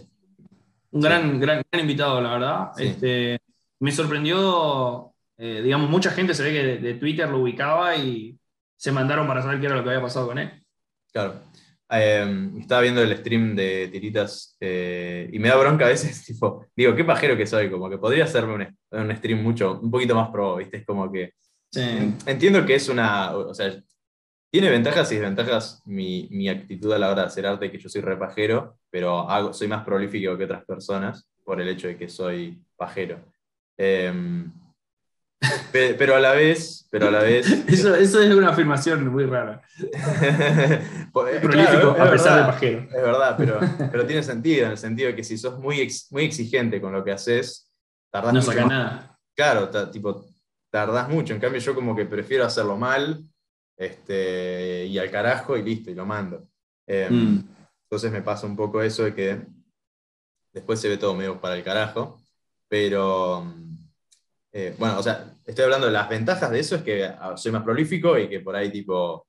Un 0.91 1.01
gran, 1.01 1.39
gran, 1.39 1.61
gran 1.71 1.81
invitado, 1.81 2.21
la 2.21 2.29
verdad. 2.31 2.67
Sí. 2.77 2.83
Este, 2.85 3.39
me 3.79 3.91
sorprendió, 3.91 5.11
eh, 5.37 5.61
digamos, 5.63 5.89
mucha 5.89 6.11
gente 6.11 6.33
se 6.33 6.43
ve 6.43 6.53
que 6.53 6.63
de, 6.63 6.77
de 6.77 6.93
Twitter 6.93 7.27
lo 7.29 7.39
ubicaba 7.39 7.95
y 7.95 8.37
se 8.77 8.91
mandaron 8.91 9.27
para 9.27 9.41
saber 9.41 9.59
qué 9.59 9.65
era 9.65 9.75
lo 9.75 9.83
que 9.83 9.89
había 9.89 10.01
pasado 10.01 10.27
con 10.27 10.37
él. 10.37 10.51
Claro. 11.11 11.41
Eh, 11.89 12.49
estaba 12.59 12.81
viendo 12.81 13.01
el 13.01 13.15
stream 13.17 13.55
de 13.55 13.89
tiritas 13.89 14.57
eh, 14.59 15.29
y 15.31 15.37
me 15.39 15.49
da 15.49 15.55
bronca 15.55 15.85
a 15.85 15.89
veces, 15.89 16.23
tipo, 16.25 16.65
digo, 16.75 16.95
qué 16.95 17.03
pajero 17.03 17.35
que 17.37 17.45
soy, 17.45 17.69
como 17.69 17.89
que 17.89 17.97
podría 17.97 18.23
hacerme 18.23 18.53
un, 18.91 18.99
un 18.99 19.15
stream 19.15 19.41
mucho, 19.41 19.79
un 19.81 19.91
poquito 19.91 20.15
más 20.15 20.29
pro, 20.29 20.55
¿viste? 20.57 20.77
Es 20.77 20.85
como 20.85 21.11
que 21.11 21.33
en- 21.75 22.17
entiendo 22.25 22.65
que 22.65 22.75
es 22.75 22.89
una, 22.89 23.35
o 23.35 23.53
sea, 23.53 23.71
tiene 24.55 24.69
ventajas 24.69 25.11
y 25.11 25.15
desventajas 25.15 25.81
mi, 25.85 26.29
mi 26.31 26.47
actitud 26.47 26.93
a 26.93 26.97
la 26.97 27.11
hora 27.11 27.23
de 27.23 27.27
hacer 27.27 27.45
arte, 27.45 27.69
que 27.69 27.77
yo 27.77 27.89
soy 27.89 27.99
re 27.99 28.15
pajero, 28.15 28.77
pero 28.89 29.29
hago, 29.29 29.51
soy 29.51 29.67
más 29.67 29.83
prolífico 29.83 30.37
que 30.37 30.45
otras 30.45 30.63
personas 30.63 31.27
por 31.43 31.59
el 31.59 31.67
hecho 31.67 31.89
de 31.89 31.97
que 31.97 32.07
soy 32.07 32.63
pajero. 32.77 33.19
Em, 33.77 34.49
pe- 35.73 35.95
pero 35.95 36.15
a 36.15 36.21
la 36.21 36.31
vez, 36.31 36.87
pero 36.89 37.09
a 37.09 37.11
la 37.11 37.19
vez... 37.21 37.45
Eso, 37.67 37.93
eso 37.95 38.21
es 38.21 38.33
una 38.33 38.51
afirmación 38.51 39.05
muy 39.09 39.25
rara. 39.25 39.61
Pues, 41.11 41.39
Prolífico 41.41 41.93
claro, 41.95 42.03
a 42.03 42.11
pesar 42.11 42.33
verdad. 42.33 42.37
de 42.47 42.51
pajero. 42.53 42.79
Es 42.83 43.01
verdad, 43.03 43.35
pero, 43.37 43.59
pero 43.91 44.05
tiene 44.05 44.23
sentido, 44.23 44.65
en 44.67 44.71
el 44.71 44.77
sentido 44.77 45.09
de 45.09 45.15
que 45.17 45.23
si 45.25 45.37
sos 45.37 45.59
muy, 45.59 45.81
ex- 45.81 46.09
muy 46.11 46.23
exigente 46.23 46.79
con 46.79 46.93
lo 46.93 47.03
que 47.03 47.11
haces, 47.11 47.69
tardás 48.09 48.33
No 48.33 48.39
mucho 48.41 48.59
más. 48.61 48.67
nada. 48.69 49.17
Claro, 49.35 49.69
tipo, 49.91 50.25
tardás 50.71 51.09
mucho. 51.09 51.33
En 51.33 51.39
cambio, 51.41 51.59
yo 51.59 51.75
como 51.75 51.93
que 51.93 52.05
prefiero 52.05 52.45
hacerlo 52.45 52.77
mal 52.77 53.21
este, 53.77 54.85
y 54.85 54.97
al 54.97 55.11
carajo 55.11 55.57
y 55.57 55.63
listo, 55.63 55.91
y 55.91 55.95
lo 55.95 56.05
mando. 56.05 56.47
Eh, 56.87 57.09
Mm. 57.09 57.39
Entonces 57.83 58.11
me 58.11 58.21
pasa 58.23 58.47
un 58.47 58.55
poco 58.55 58.81
eso 58.81 59.03
de 59.03 59.13
que 59.13 59.45
después 60.51 60.79
se 60.81 60.89
ve 60.89 60.97
todo 60.97 61.13
medio 61.15 61.39
para 61.39 61.55
el 61.55 61.63
carajo, 61.63 62.19
pero 62.67 63.45
eh, 64.51 64.75
bueno, 64.79 64.99
o 64.99 65.03
sea, 65.03 65.33
estoy 65.45 65.65
hablando 65.65 65.85
de 65.87 65.93
las 65.93 66.09
ventajas 66.09 66.49
de 66.49 66.59
eso, 66.59 66.75
es 66.77 66.81
que 66.83 67.05
ah, 67.05 67.35
soy 67.37 67.51
más 67.51 67.63
prolífico 67.63 68.17
y 68.17 68.27
que 68.27 68.39
por 68.39 68.55
ahí 68.55 68.71
tipo 68.71 69.27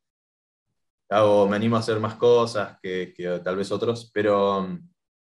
hago, 1.11 1.47
me 1.49 1.57
animo 1.57 1.77
a 1.77 1.81
hacer 1.81 2.01
más 2.01 2.15
cosas 2.15 2.79
que, 2.83 3.13
que 3.15 3.41
tal 3.45 3.57
vez 3.57 3.71
otros, 3.71 4.11
pero, 4.13 4.67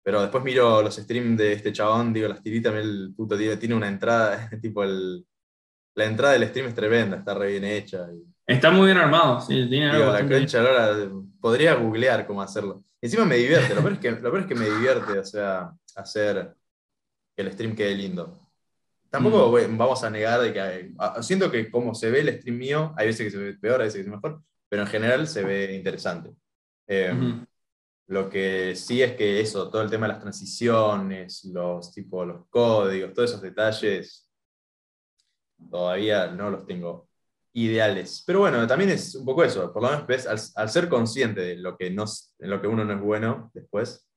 pero 0.03 0.21
después 0.21 0.43
miro 0.43 0.81
los 0.81 0.95
streams 0.95 1.37
de 1.37 1.53
este 1.53 1.73
chabón, 1.73 2.13
digo, 2.13 2.27
las 2.27 2.41
tiritas, 2.41 2.73
el 2.75 3.13
puto 3.15 3.37
tiene, 3.37 3.57
tiene 3.57 3.75
una 3.75 3.87
entrada, 3.87 4.49
tipo 4.61 4.83
el, 4.83 5.25
la 5.95 6.05
entrada 6.05 6.33
del 6.33 6.47
stream 6.49 6.67
es 6.67 6.75
tremenda, 6.75 7.17
está 7.17 7.33
re 7.33 7.47
bien 7.51 7.63
hecha. 7.65 8.07
y- 8.13 8.32
Está 8.45 8.71
muy 8.71 8.87
bien 8.87 8.97
armado. 8.97 9.39
Sí, 9.41 9.67
tiene 9.69 9.89
algo 9.89 10.13
Digo, 10.13 10.13
la 10.13 10.27
concha 10.39 10.61
lora, 10.61 11.09
podría 11.39 11.75
googlear 11.75 12.27
cómo 12.27 12.41
hacerlo. 12.41 12.83
Encima 13.01 13.25
me 13.25 13.35
divierte, 13.37 13.73
lo 13.75 13.81
peor 13.81 13.93
es 13.93 13.99
que, 13.99 14.11
lo 14.11 14.21
peor 14.21 14.39
es 14.41 14.45
que 14.47 14.55
me 14.55 14.69
divierte, 14.69 15.19
o 15.19 15.25
sea, 15.25 15.71
hacer 15.95 16.53
que 17.35 17.41
el 17.41 17.51
stream 17.51 17.75
quede 17.75 17.95
lindo. 17.95 18.39
Tampoco 19.09 19.49
Mm. 19.57 19.77
vamos 19.77 20.03
a 20.03 20.09
negar 20.09 20.41
de 20.41 20.51
que 20.53 20.59
hay- 20.61 20.93
siento 21.21 21.51
que 21.51 21.69
como 21.69 21.93
se 21.93 22.09
ve 22.09 22.21
el 22.21 22.37
stream 22.39 22.57
mío, 22.57 22.93
hay 22.97 23.07
veces 23.07 23.25
que 23.25 23.31
se 23.31 23.37
ve 23.37 23.53
peor, 23.53 23.79
hay 23.81 23.87
veces 23.87 23.99
que 23.99 24.03
se 24.05 24.09
ve 24.09 24.15
mejor, 24.15 24.41
pero 24.69 24.81
en 24.83 24.87
general 24.87 25.27
se 25.27 25.43
ve 25.43 25.73
interesante. 25.75 26.31
Eh. 26.87 27.13
Lo 28.07 28.29
que 28.29 28.75
sí 28.75 29.01
es 29.01 29.13
que 29.13 29.39
eso, 29.39 29.69
todo 29.69 29.81
el 29.81 29.89
tema 29.89 30.07
de 30.07 30.13
las 30.13 30.21
transiciones, 30.21 31.45
los 31.45 31.93
tipo, 31.93 32.25
los 32.25 32.45
códigos, 32.49 33.13
todos 33.13 33.29
esos 33.29 33.41
detalles, 33.41 34.29
todavía 35.69 36.27
no 36.27 36.49
los 36.49 36.65
tengo 36.65 37.07
ideales. 37.53 38.23
Pero 38.25 38.39
bueno, 38.39 38.65
también 38.67 38.89
es 38.91 39.15
un 39.15 39.25
poco 39.25 39.43
eso, 39.43 39.71
por 39.71 39.81
lo 39.83 39.89
menos 39.89 40.07
ves, 40.07 40.27
al, 40.27 40.39
al 40.55 40.69
ser 40.69 40.89
consciente 40.89 41.41
de 41.41 41.55
lo 41.57 41.77
que, 41.77 41.89
no, 41.91 42.05
en 42.39 42.49
lo 42.49 42.59
que 42.61 42.67
uno 42.67 42.83
no 42.83 42.93
es 42.93 43.01
bueno 43.01 43.51
después, 43.53 44.07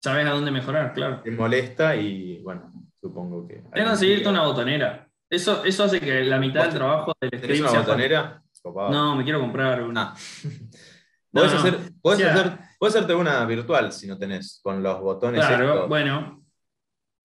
Sabes 0.00 0.26
a 0.26 0.30
dónde 0.30 0.52
mejorar, 0.52 0.92
claro. 0.94 1.20
te 1.24 1.30
molesta 1.32 1.96
y 1.96 2.40
bueno, 2.42 2.72
supongo 3.00 3.48
que. 3.48 3.54
Tengo 3.56 3.70
que 3.72 3.84
conseguirte 3.84 4.28
una 4.28 4.44
botonera. 4.44 5.08
Eso, 5.28 5.64
eso 5.64 5.84
hace 5.84 6.00
que 6.00 6.22
la 6.22 6.38
mitad 6.38 6.62
del 6.66 6.74
trabajo 6.74 7.12
del 7.20 7.30
¿Tenés 7.32 7.44
stream 7.58 7.68
una 7.70 7.80
botonera? 7.80 8.42
Copado. 8.62 8.90
No, 8.90 9.16
me 9.16 9.24
quiero 9.24 9.40
comprar 9.40 9.82
una. 9.82 10.12
Ah. 10.12 10.14
Podés, 11.32 11.52
No, 11.52 11.58
hacer, 11.58 11.78
podés, 12.00 12.18
o 12.20 12.22
sea- 12.22 12.32
hacer- 12.34 12.58
podés 12.78 12.94
hacerte 12.94 13.14
una 13.14 13.44
virtual 13.44 13.92
si 13.92 14.06
no 14.06 14.16
tenés, 14.16 14.60
con 14.62 14.82
los 14.82 15.00
botones. 15.00 15.44
Claro, 15.44 15.86
bueno. 15.88 16.37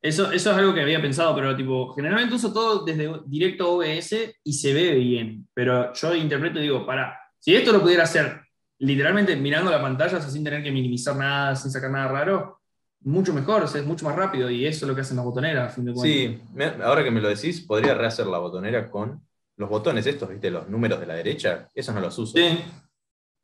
Eso, 0.04 0.34
eso 0.34 0.52
es 0.52 0.58
algo 0.58 0.74
que 0.74 0.82
había 0.82 1.02
pensado, 1.02 1.34
pero 1.34 1.56
tipo, 1.56 1.94
generalmente 1.94 2.36
uso 2.36 2.52
todo 2.52 2.84
desde 2.84 3.10
directo 3.26 3.72
OBS 3.76 4.36
y 4.44 4.52
se 4.54 4.74
ve 4.74 4.96
bien. 4.96 5.48
Pero 5.54 5.94
yo 5.94 6.14
interpreto 6.14 6.60
y 6.60 6.64
digo, 6.64 6.86
para, 6.86 7.18
si 7.40 7.56
esto 7.56 7.72
lo 7.72 7.82
pudiera 7.82 8.04
hacer 8.04 8.42
literalmente 8.80 9.34
mirando 9.38 9.72
la 9.72 9.82
pantalla, 9.82 10.18
o 10.18 10.22
sea, 10.22 10.30
sin 10.30 10.44
tener 10.44 10.62
que 10.62 10.72
minimizar 10.72 11.16
nada, 11.16 11.56
sin 11.56 11.72
sacar 11.72 11.90
nada 11.90 12.10
raro, 12.10 12.60
mucho 13.00 13.34
mejor, 13.34 13.64
o 13.64 13.68
sea, 13.68 13.80
es 13.80 13.88
mucho 13.88 14.04
más 14.06 14.16
rápido 14.18 14.50
y 14.50 14.66
eso 14.66 14.84
es 14.86 14.90
lo 14.90 14.94
que 14.96 15.02
hacen 15.02 15.16
las 15.16 15.26
botoneras, 15.26 15.72
a 15.72 15.74
fin 15.76 15.86
de 15.86 15.94
cuentas. 15.94 16.20
Sí, 16.20 16.42
me- 16.54 16.84
ahora 16.84 17.02
que 17.02 17.12
me 17.12 17.22
lo 17.22 17.30
decís, 17.30 17.62
podría 17.62 17.94
rehacer 17.94 18.28
la 18.28 18.40
botonera 18.40 18.90
con 18.92 19.26
los 19.56 19.70
botones 19.70 20.06
estos, 20.06 20.28
¿viste? 20.30 20.52
Los 20.52 20.68
números 20.68 21.00
de 21.00 21.06
la 21.06 21.14
derecha, 21.14 21.70
esos 21.74 21.96
no 21.96 22.02
los 22.02 22.18
uso. 22.20 22.38
Sí, 22.38 22.60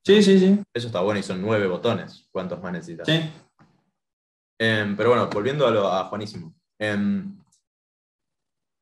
sí, 0.05 0.23
sí, 0.23 0.39
sí. 0.39 0.59
Eso 0.73 0.87
está 0.87 0.99
bueno 0.99 1.19
y 1.21 1.23
son 1.23 1.41
nueve 1.41 1.67
botones. 1.67 2.27
¿Cuántos 2.31 2.61
más 2.61 2.73
necesitas? 2.73 3.07
sí. 3.07 3.21
Em, 4.59 4.95
pero 4.95 5.09
bueno, 5.09 5.29
volviendo 5.33 5.65
a, 5.65 5.71
lo- 5.71 5.87
a 5.91 6.05
Juanísimo. 6.05 6.53
Em, 6.77 7.35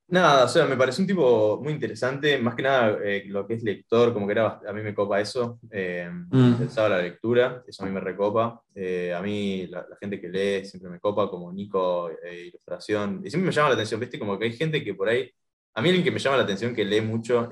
nada, 0.10 0.46
o 0.46 0.48
sea, 0.48 0.66
me 0.66 0.78
pareció 0.78 1.02
un 1.04 1.08
tipo 1.08 1.60
muy 1.62 1.74
interesante, 1.74 2.38
más 2.40 2.56
que 2.56 2.64
nada 2.64 2.98
eh, 3.04 3.26
lo 3.28 3.46
que 3.46 3.56
es 3.56 3.64
lector, 3.64 4.14
como 4.14 4.26
que 4.26 4.32
era, 4.34 4.60
a 4.68 4.74
mí 4.74 4.82
me 4.82 4.94
copa 4.96 5.20
eso, 5.22 5.60
em, 5.72 6.28
Mm. 6.32 6.58
pensaba 6.60 6.90
la 6.90 7.02
lectura, 7.02 7.64
eso 7.68 7.84
a 7.84 7.86
mí 7.86 7.92
me 7.92 8.00
recopa. 8.00 8.62
Eh, 8.76 9.14
a 9.14 9.22
mí 9.22 9.68
la, 9.68 9.86
la 9.90 9.98
gente 10.00 10.20
que 10.22 10.30
lee 10.30 10.66
siempre 10.66 10.90
me 10.90 11.00
copa, 11.00 11.30
como 11.30 11.52
Nico, 11.52 12.10
eh, 12.24 12.46
ilustración, 12.48 13.22
y 13.26 13.30
siempre 13.30 13.48
me 13.48 13.52
llama 13.54 13.70
la 13.70 13.76
atención, 13.76 14.00
¿viste? 14.00 14.20
Como 14.20 14.38
que 14.40 14.46
hay 14.46 14.54
gente 14.54 14.84
que 14.84 14.94
por 14.96 15.10
ahí, 15.10 15.30
a 15.76 15.82
mí 15.82 15.90
alguien 15.90 16.04
que 16.06 16.12
me 16.12 16.20
llama 16.20 16.38
la 16.38 16.44
atención 16.44 16.74
que 16.76 16.86
lee 16.86 17.02
mucho 17.02 17.52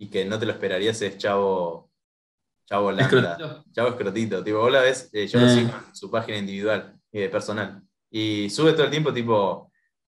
y 0.00 0.08
que 0.10 0.24
no 0.24 0.38
te 0.38 0.46
lo 0.46 0.52
esperarías 0.52 1.00
es 1.02 1.18
Chavo, 1.18 1.87
Chavo 2.68 2.90
Landa. 2.92 3.04
Escrotito. 3.04 3.64
Chavo 3.72 3.88
Escrotito, 3.88 4.44
tipo, 4.44 4.58
vos 4.58 4.72
la 4.72 4.80
ves, 4.82 5.08
eh, 5.12 5.26
yo 5.26 5.40
lo 5.40 5.46
Eh. 5.46 5.50
sigo 5.54 5.70
en 5.88 5.94
su 5.94 6.10
página 6.10 6.38
individual, 6.38 6.94
eh, 7.12 7.28
personal. 7.28 7.80
Y 8.10 8.50
sube 8.50 8.72
todo 8.72 8.84
el 8.84 8.90
tiempo, 8.90 9.12
tipo, 9.12 9.70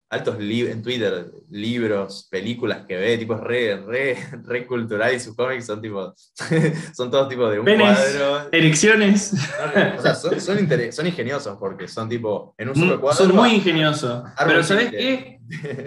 altos 0.10 0.38
libros 0.40 0.73
en 0.73 0.82
Twitter, 0.84 1.32
libros, 1.49 2.27
películas 2.32 2.86
que 2.88 2.95
ve, 2.95 3.18
tipo, 3.18 3.36
re, 3.36 3.76
re, 3.77 4.15
re 4.44 4.65
cultural 4.68 5.14
y 5.14 5.19
sus 5.19 5.36
cómics 5.36 5.65
son 5.65 5.82
tipo, 5.82 6.14
son 6.95 7.11
todos 7.11 7.27
tipo 7.27 7.49
de 7.49 7.60
un 7.60 7.65
Penes. 7.65 7.98
cuadro. 7.98 8.49
Erecciones. 8.52 9.34
No, 9.34 9.98
o 9.98 10.02
sea, 10.02 10.15
son, 10.15 10.40
son, 10.40 10.60
inter- 10.60 10.94
son 10.94 11.07
ingeniosos 11.07 11.57
porque 11.60 11.88
son 11.88 12.07
tipo, 12.07 12.53
en 12.57 12.69
un 12.69 12.76
solo 12.76 13.02
cuadro. 13.02 13.26
Son 13.26 13.36
muy 13.36 13.56
ingeniosos. 13.56 14.23
Pero 14.45 14.64
¿sabes 14.64 14.91
qué? 14.91 15.40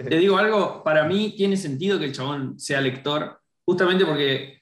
Te 0.07 0.17
digo 0.17 0.37
algo, 0.37 0.83
para 0.83 1.05
mí 1.05 1.33
tiene 1.35 1.57
sentido 1.57 1.97
que 1.97 2.05
el 2.05 2.11
chabón 2.13 2.59
sea 2.59 2.79
lector, 2.81 3.39
justamente 3.65 4.05
porque 4.05 4.58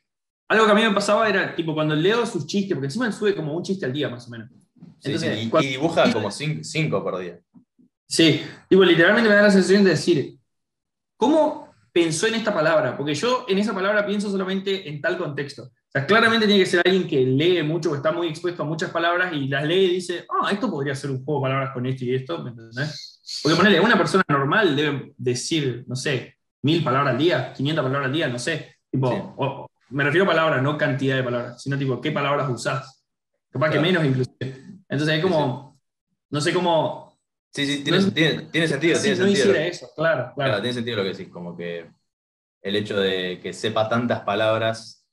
algo 0.49 0.65
que 0.65 0.71
a 0.71 0.75
mí 0.75 0.81
me 0.81 0.91
pasaba 0.93 1.27
era, 1.27 1.55
tipo, 1.55 1.73
cuando 1.73 1.95
leo 1.95 2.25
sus 2.25 2.45
chistes, 2.47 2.73
porque 2.73 2.87
encima 2.87 3.07
él 3.07 3.13
sube 3.13 3.35
como 3.35 3.53
un 3.53 3.63
chiste 3.63 3.85
al 3.85 3.93
día, 3.93 4.09
más 4.09 4.27
o 4.27 4.31
menos. 4.31 4.49
Sí, 4.99 5.11
Entonces, 5.11 5.39
sí, 5.39 5.45
y, 5.45 5.49
cuando- 5.49 5.67
y 5.67 5.71
dibuja 5.71 6.11
como 6.13 6.29
cin- 6.29 6.63
cinco 6.63 7.03
por 7.03 7.17
día. 7.19 7.39
Sí, 8.07 8.41
tipo, 8.69 8.83
literalmente 8.83 9.29
me 9.29 9.35
da 9.35 9.43
la 9.43 9.51
sensación 9.51 9.83
de 9.83 9.91
decir, 9.91 10.35
¿cómo 11.17 11.71
pensó 11.91 12.27
en 12.27 12.35
esta 12.35 12.53
palabra? 12.53 12.95
Porque 12.95 13.13
yo 13.15 13.45
en 13.47 13.57
esa 13.57 13.73
palabra 13.73 14.05
pienso 14.05 14.29
solamente 14.29 14.87
en 14.87 15.01
tal 15.01 15.17
contexto. 15.17 15.63
O 15.63 15.89
sea, 15.91 16.05
claramente 16.05 16.45
tiene 16.47 16.63
que 16.63 16.69
ser 16.69 16.81
alguien 16.85 17.07
que 17.07 17.19
lee 17.25 17.63
mucho, 17.63 17.89
que 17.91 17.97
está 17.97 18.11
muy 18.11 18.27
expuesto 18.27 18.63
a 18.63 18.65
muchas 18.65 18.91
palabras 18.91 19.33
y 19.33 19.47
las 19.47 19.65
lee 19.65 19.85
y 19.85 19.93
dice, 19.95 20.25
ah, 20.29 20.49
esto 20.51 20.69
podría 20.69 20.95
ser 20.95 21.11
un 21.11 21.23
juego 21.23 21.41
de 21.41 21.49
palabras 21.49 21.73
con 21.73 21.85
esto 21.85 22.05
y 22.05 22.15
esto, 22.15 22.43
¿me 22.43 22.51
entendés? 22.51 23.39
Porque 23.43 23.57
ponerle, 23.57 23.79
una 23.79 23.97
persona 23.97 24.23
normal 24.29 24.75
debe 24.75 25.13
decir, 25.17 25.83
no 25.87 25.95
sé, 25.95 26.35
mil 26.63 26.83
palabras 26.83 27.13
al 27.13 27.17
día, 27.19 27.51
500 27.53 27.83
palabras 27.83 28.07
al 28.07 28.13
día, 28.13 28.27
no 28.29 28.39
sé. 28.39 28.75
Tipo, 28.91 29.11
Sí. 29.11 29.17
o- 29.37 29.66
me 29.89 30.03
refiero 30.03 30.25
a 30.25 30.27
palabras, 30.27 30.61
no 30.61 30.77
cantidad 30.77 31.15
de 31.15 31.23
palabras, 31.23 31.61
sino 31.61 31.77
tipo, 31.77 31.99
¿qué 32.01 32.11
palabras 32.11 32.49
usás? 32.49 33.03
Capaz 33.49 33.67
que 33.67 33.79
Claro. 33.79 33.87
menos 33.87 34.05
inclusive. 34.05 34.63
Entonces 34.89 35.15
es 35.17 35.21
como, 35.23 35.79
no 36.29 36.41
sé 36.41 36.53
cómo... 36.53 37.17
Sí, 37.53 37.65
sí, 37.65 37.83
tiene, 37.83 37.99
No 38.01 38.11
tiene, 38.13 38.41
tiene 38.51 38.67
sentido, 38.67 38.95
si 38.97 39.01
tiene 39.03 39.17
no 39.19 39.25
sentido. 39.25 39.45
hiciera 39.49 39.65
eso, 39.67 39.89
claro, 39.95 40.31
claro. 40.35 40.49
Claro, 40.51 40.61
tiene 40.61 40.73
sentido 40.73 40.97
lo 40.97 41.03
que 41.03 41.09
decís, 41.09 41.29
como 41.29 41.55
que 41.57 41.89
el 42.61 42.75
hecho 42.75 42.99
de 42.99 43.39
que 43.41 43.53
sepa 43.53 43.87
tantas 43.89 44.21
palabras, 44.21 45.05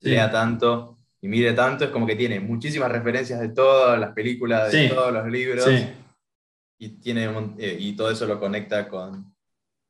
Sí. 0.00 0.10
lea 0.10 0.30
tanto 0.30 0.98
y 1.20 1.28
mire 1.28 1.52
tanto, 1.54 1.84
es 1.84 1.90
como 1.90 2.06
que 2.06 2.14
tiene 2.16 2.38
muchísimas 2.40 2.92
referencias 2.92 3.40
de 3.40 3.48
todas 3.48 3.98
las 3.98 4.12
películas, 4.12 4.70
de 4.70 4.88
Sí. 4.88 4.94
todos 4.94 5.12
los 5.12 5.26
libros, 5.26 5.64
Sí. 5.64 5.88
y, 6.78 6.88
tiene 7.00 7.24
eh, 7.58 7.76
y 7.80 7.96
todo 7.96 8.10
eso 8.10 8.26
lo 8.26 8.38
conecta 8.38 8.88
con, 8.88 9.34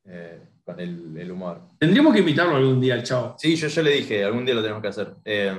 eh, 0.05 0.41
con 0.65 0.79
el, 0.79 1.15
el 1.17 1.31
humor. 1.31 1.61
Tendríamos 1.79 2.11
que 2.13 2.19
invitarlo 2.19 2.55
algún 2.55 2.81
día 2.81 2.95
al 2.95 3.03
chavo. 3.03 3.35
Sí, 3.37 3.55
yo, 3.55 3.67
yo 3.67 3.83
le 3.83 3.91
dije, 3.91 4.23
algún 4.25 4.45
día 4.45 4.55
lo 4.55 4.61
tenemos 4.61 4.81
que 4.81 4.87
hacer, 4.89 5.13
eh, 5.23 5.55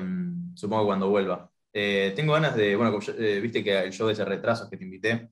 supongo 0.54 0.82
que 0.82 0.86
cuando 0.86 1.08
vuelva. 1.08 1.48
Eh, 1.72 2.12
tengo 2.16 2.32
ganas 2.32 2.56
de, 2.56 2.74
bueno, 2.74 2.90
como 2.90 3.02
yo- 3.02 3.12
eh, 3.16 3.38
viste 3.40 3.62
que 3.62 3.78
el 3.78 3.92
show 3.92 4.06
de 4.08 4.14
ese 4.14 4.24
retrasos 4.24 4.68
que 4.68 4.76
te 4.76 4.84
invité, 4.84 5.30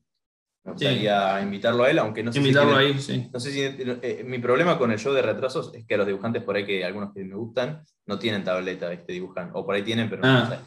me 0.64 0.72
gustaría 0.72 1.40
invitarlo 1.42 1.84
a 1.84 1.90
él, 1.90 1.98
aunque 1.98 2.22
no 2.22 2.32
sé 2.32 2.38
si 2.40 2.44
invitarlo 2.46 2.76
ahí, 2.76 2.98
sí. 2.98 3.28
No 3.32 3.40
sé 3.40 3.50
si 3.50 3.60
eh, 3.62 4.24
mi 4.26 4.38
problema 4.38 4.78
con 4.78 4.92
el 4.92 4.98
show 4.98 5.12
de 5.12 5.22
retrasos 5.22 5.74
es 5.74 5.84
que 5.84 5.96
los 5.96 6.06
dibujantes 6.06 6.42
por 6.42 6.56
ahí 6.56 6.64
que 6.64 6.84
algunos 6.84 7.12
que 7.12 7.24
me 7.24 7.34
gustan 7.34 7.82
no 8.06 8.18
tienen 8.18 8.44
tableta, 8.44 8.88
¿viste? 8.88 9.12
dibujan 9.12 9.50
o 9.54 9.66
por 9.66 9.74
ahí 9.74 9.82
tienen, 9.82 10.08
pero 10.08 10.22
Ah. 10.24 10.46
no 10.48 10.50
sé. 10.54 10.62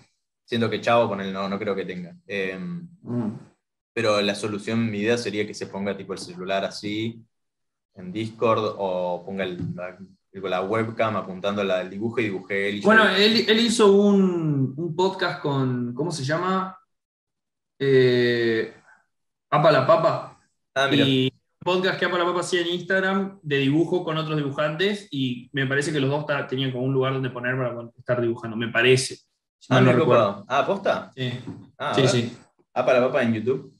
Siento 0.45 0.69
que 0.69 0.81
Chavo 0.81 1.07
con 1.09 1.19
él 1.21 1.31
no, 1.34 1.47
no 1.49 1.57
creo 1.59 1.75
que 1.75 1.85
tenga. 1.85 2.15
Eh, 2.27 2.57
Mm. 2.59 3.31
pero 3.93 4.21
la 4.21 4.35
solución, 4.35 4.89
mi 4.91 4.99
idea 4.99 5.17
sería 5.17 5.47
que 5.47 5.53
se 5.53 5.67
ponga 5.67 5.95
tipo 5.97 6.13
el 6.13 6.19
celular 6.19 6.63
así 6.65 7.23
en 7.98 8.11
Discord 8.11 8.76
o 8.78 9.24
ponga 9.26 9.44
el- 9.44 9.57
la, 9.76 9.98
la 10.34 10.61
webcam 10.61 11.15
apuntando 11.15 11.64
la 11.64 11.80
del 11.80 11.90
dibujo 11.90 12.19
y 12.22 12.26
dibujé 12.26 12.69
él. 12.69 12.76
y 12.78 12.82
Bueno, 12.82 13.07
él, 13.10 13.45
él 13.48 13.60
hizo 13.60 13.91
un, 13.91 14.74
un 14.78 14.95
podcast 14.95 15.41
con, 15.41 15.94
¿cómo 15.94 16.11
se 16.11 16.24
llama? 16.24 16.78
Eh, 17.80 18.74
Apa 19.49 19.72
la 19.72 19.86
Papa. 19.88 20.40
ah, 20.76 20.88
mira, 20.90 21.06
Y 21.06 21.26
un 21.34 21.65
podcast 21.74 21.99
que 21.99 22.06
Apa 22.06 22.18
la 22.18 22.26
Papa 22.26 22.41
hacía 22.41 22.61
en 22.61 22.68
Instagram 22.68 23.40
de 23.41 23.57
dibujo 23.57 24.03
con 24.03 24.18
otros 24.18 24.38
dibujantes 24.38 25.07
y 25.11 25.49
me 25.53 25.65
parece 25.65 25.91
que 25.91 25.99
los 25.99 26.10
dos 26.10 26.26
tenían 26.49 26.72
como 26.72 26.84
un 26.86 26.94
lugar 26.94 27.14
donde 27.14 27.30
poner 27.30 27.56
para 27.57 27.90
estar 27.98 28.22
dibujando, 28.22 28.56
me 28.57 28.69
parece. 28.69 29.15
Si 29.60 29.68
ah, 29.74 29.82
no 29.82 29.91
recuerdo. 29.91 30.45
Ah, 30.48 30.65
¿posta? 30.65 31.11
Sí, 31.15 31.32
Ah, 31.80 31.94
sí, 31.95 32.07
sí. 32.07 32.38
Para 32.74 32.99
la 32.99 33.07
papa 33.07 33.24
en 33.24 33.34
YouTube. 33.34 33.74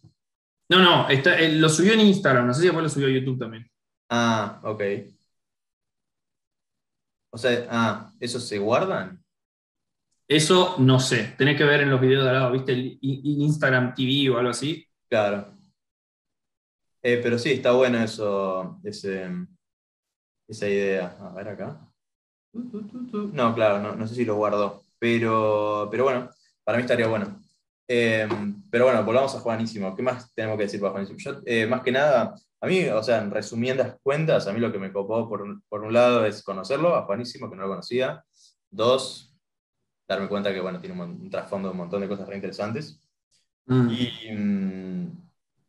No, 0.69 0.80
no, 0.81 1.07
está, 1.07 1.38
él 1.39 1.61
lo 1.61 1.69
subió 1.69 1.94
en 1.94 2.02
Instagram, 2.02 2.48
no 2.48 2.53
sé 2.53 2.61
si 2.61 2.65
después 2.68 2.84
lo 2.84 2.89
subió 2.89 3.07
a 3.07 3.11
YouTube 3.11 3.39
también. 3.39 3.69
Ah, 4.09 4.59
ok. 4.63 4.81
O 7.31 7.38
sea, 7.38 7.67
ah, 7.69 8.13
¿esos 8.19 8.47
se 8.47 8.59
guardan? 8.59 9.23
Eso 10.27 10.75
no 10.79 10.99
sé, 10.99 11.35
tenés 11.38 11.57
que 11.57 11.63
ver 11.63 11.81
en 11.81 11.89
los 11.89 12.01
videos 12.01 12.23
de 12.23 12.29
al 12.29 12.35
lado, 12.35 12.51
¿viste? 12.51 12.73
El 12.73 12.99
Instagram 13.01 13.93
TV 13.93 14.29
o 14.29 14.38
algo 14.38 14.49
así. 14.51 14.85
Claro. 15.09 15.53
Eh, 17.01 17.19
pero 17.23 17.38
sí, 17.39 17.51
está 17.53 17.71
bueno 17.71 17.97
eso, 17.99 18.79
ese, 18.84 19.29
esa 20.47 20.67
idea. 20.67 21.17
A 21.21 21.29
ver 21.34 21.49
acá. 21.49 21.79
No, 22.53 23.53
claro, 23.55 23.79
no, 23.81 23.95
no 23.95 24.07
sé 24.07 24.15
si 24.15 24.25
lo 24.25 24.35
guardo. 24.35 24.84
Pero, 24.99 25.88
pero 25.91 26.03
bueno, 26.05 26.29
para 26.63 26.77
mí 26.77 26.84
estaría 26.84 27.07
bueno. 27.07 27.39
Eh, 27.88 28.27
pero 28.69 28.85
bueno, 28.85 29.03
volvamos 29.03 29.34
a 29.35 29.39
Juanísimo. 29.39 29.95
¿Qué 29.95 30.03
más 30.03 30.34
tenemos 30.34 30.57
que 30.57 30.64
decir 30.64 30.80
para 30.80 30.91
Juanísimo? 30.91 31.18
Yo, 31.19 31.41
eh, 31.45 31.65
más 31.68 31.81
que 31.81 31.91
nada, 31.91 32.35
a 32.59 32.68
mí, 32.68 32.85
o 32.85 33.01
sea, 33.03 33.19
en 33.22 33.31
resumiendas 33.31 33.95
cuentas, 34.03 34.47
a 34.47 34.53
mí 34.53 34.59
lo 34.59 34.72
que 34.72 34.80
me 34.80 34.91
copó 34.91 35.27
por, 35.30 35.61
por 35.69 35.84
un 35.84 35.93
lado 35.93 36.26
es 36.26 36.43
conocerlo, 36.43 36.95
a 36.95 37.05
Juanísimo, 37.05 37.49
que 37.49 37.55
no 37.55 37.64
lo 37.64 37.69
conocía. 37.69 38.23
Dos, 38.69 39.34
darme 40.07 40.27
cuenta 40.27 40.53
que, 40.53 40.59
bueno, 40.59 40.80
tiene 40.81 41.01
un, 41.01 41.09
un 41.22 41.30
trasfondo 41.30 41.69
de 41.69 41.72
un 41.72 41.77
montón 41.77 42.01
de 42.01 42.07
cosas 42.09 42.27
re 42.27 42.35
interesantes. 42.35 42.99
Mm. 43.68 43.89
Y, 43.89 44.31
mm, 44.34 45.11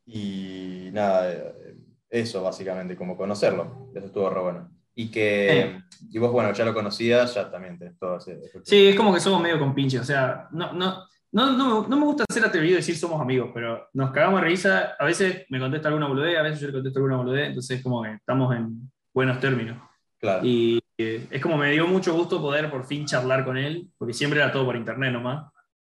y 0.06 0.90
nada, 0.92 1.32
eh, 1.32 1.76
eso 2.10 2.42
básicamente, 2.42 2.96
como 2.96 3.16
conocerlo. 3.16 3.90
Eso 3.94 4.06
estuvo 4.06 4.30
re 4.30 4.40
bueno. 4.40 4.70
Y 4.94 5.10
que, 5.12 5.80
y 6.10 6.18
vos, 6.18 6.32
bueno, 6.32 6.52
ya 6.52 6.64
lo 6.64 6.74
conocías, 6.74 7.32
ya 7.34 7.48
también 7.50 7.78
tenés 7.78 7.96
todo 7.98 8.16
ese. 8.16 8.32
ese- 8.44 8.60
Sí, 8.64 8.88
es 8.88 8.96
como 8.96 9.14
que 9.14 9.20
somos 9.20 9.40
medio 9.40 9.58
compinches, 9.60 10.00
o 10.00 10.04
sea, 10.04 10.48
no, 10.50 10.72
no, 10.72 11.04
no, 11.32 11.52
no, 11.56 11.86
no 11.86 11.96
me 11.96 12.04
gusta 12.04 12.24
ser 12.30 12.44
atrevido 12.44 12.74
a 12.74 12.78
decir 12.78 12.96
somos 12.96 13.20
amigos, 13.20 13.50
pero 13.52 13.88
nos 13.92 14.10
cagamos 14.12 14.40
de 14.40 14.48
risa, 14.48 14.96
a 14.98 15.04
veces 15.04 15.44
me 15.50 15.60
contesta 15.60 15.88
alguna 15.88 16.08
boludez, 16.08 16.38
a 16.38 16.42
veces 16.42 16.60
yo 16.60 16.68
le 16.68 16.72
contesto 16.74 16.98
alguna 16.98 17.16
boludez, 17.16 17.48
entonces 17.48 17.78
es 17.78 17.82
como 17.82 18.02
que 18.02 18.14
estamos 18.14 18.54
en 18.56 18.90
buenos 19.12 19.38
términos. 19.40 19.78
Claro. 20.18 20.44
Y 20.44 20.80
eh, 20.96 21.26
es 21.30 21.42
como 21.42 21.56
me 21.56 21.70
dio 21.70 21.86
mucho 21.86 22.14
gusto 22.14 22.40
poder 22.40 22.70
por 22.70 22.84
fin 22.84 23.06
charlar 23.06 23.44
con 23.44 23.56
él, 23.56 23.88
porque 23.98 24.14
siempre 24.14 24.40
era 24.40 24.50
todo 24.50 24.64
por 24.64 24.76
internet 24.76 25.12
nomás. 25.12 25.50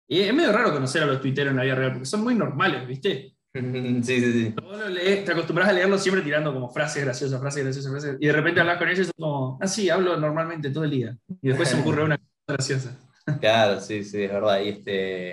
Y 0.08 0.20
es 0.22 0.34
medio 0.34 0.52
raro 0.52 0.72
conocer 0.72 1.04
a 1.04 1.06
los 1.08 1.22
tuiteros 1.22 1.52
en 1.52 1.58
la 1.58 1.64
vida 1.64 1.76
real, 1.76 1.92
porque 1.94 2.06
son 2.06 2.24
muy 2.24 2.36
normales, 2.36 2.88
¿viste? 2.88 3.36
sí, 3.54 4.02
sí, 4.04 4.34
sí. 4.34 4.56
Lo 4.62 4.90
lees, 4.90 5.26
te 5.26 5.32
acostumbras 5.32 5.70
a 5.70 5.74
leerlo 5.74 5.98
siempre 5.98 6.24
tirando 6.24 6.54
como 6.54 6.70
frases 6.70 7.04
graciosas, 7.04 7.40
frases 7.40 7.64
graciosas, 7.64 7.92
frases, 7.92 8.18
y 8.20 8.28
de 8.28 8.34
repente 8.34 8.62
hablas 8.62 8.78
con 8.78 8.88
ellos 8.88 9.00
y 9.00 9.10
es 9.10 9.12
como, 9.18 9.58
ah, 9.62 9.68
sí, 9.68 9.90
hablo 9.90 10.18
normalmente 10.18 10.70
todo 10.70 10.84
el 10.84 10.92
día. 10.92 11.18
Y 11.42 11.50
después 11.50 11.70
se 11.70 11.76
me 11.76 11.82
ocurre 11.82 12.04
una 12.04 12.18
cosa 12.18 12.32
graciosa. 12.48 12.98
Claro, 13.40 13.80
sí, 13.80 14.04
sí, 14.04 14.24
es 14.24 14.32
verdad. 14.32 14.62
Y 14.62 14.70
este. 14.70 15.32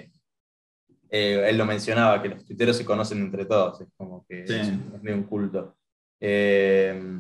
eh, 1.11 1.49
él 1.49 1.59
lo 1.59 1.67
mencionaba, 1.67 2.23
que 2.23 2.29
los 2.29 2.45
tuiteros 2.45 2.77
se 2.77 2.85
conocen 2.85 3.19
entre 3.21 3.45
todos, 3.45 3.81
es 3.81 3.89
como 3.97 4.25
que 4.29 4.47
Sí. 4.47 4.55
es, 4.55 4.69
es 4.69 5.03
medio 5.03 5.17
un 5.19 5.25
culto. 5.25 5.77
Eh, 6.21 7.19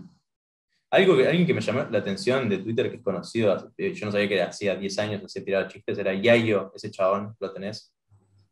algo 0.93 1.17
que, 1.17 1.27
alguien 1.29 1.47
que 1.47 1.55
me 1.55 1.61
llamó 1.61 1.85
la 1.91 1.99
atención 1.99 2.49
de 2.49 2.59
Twitter, 2.59 2.91
que 2.91 2.97
es 2.97 3.03
conocido, 3.03 3.73
eh, 3.77 3.93
yo 3.95 4.07
no 4.07 4.13
sabía 4.13 4.29
que 4.29 4.43
hacía 4.43 4.75
10 4.77 4.99
años, 4.99 5.23
hacía 5.25 5.45
tirado 5.45 5.69
chistes, 5.69 5.99
era 5.99 6.13
Yayo, 6.15 6.73
ese 6.75 6.91
chabón, 6.91 7.35
¿lo 7.39 7.53
tenés? 7.53 7.93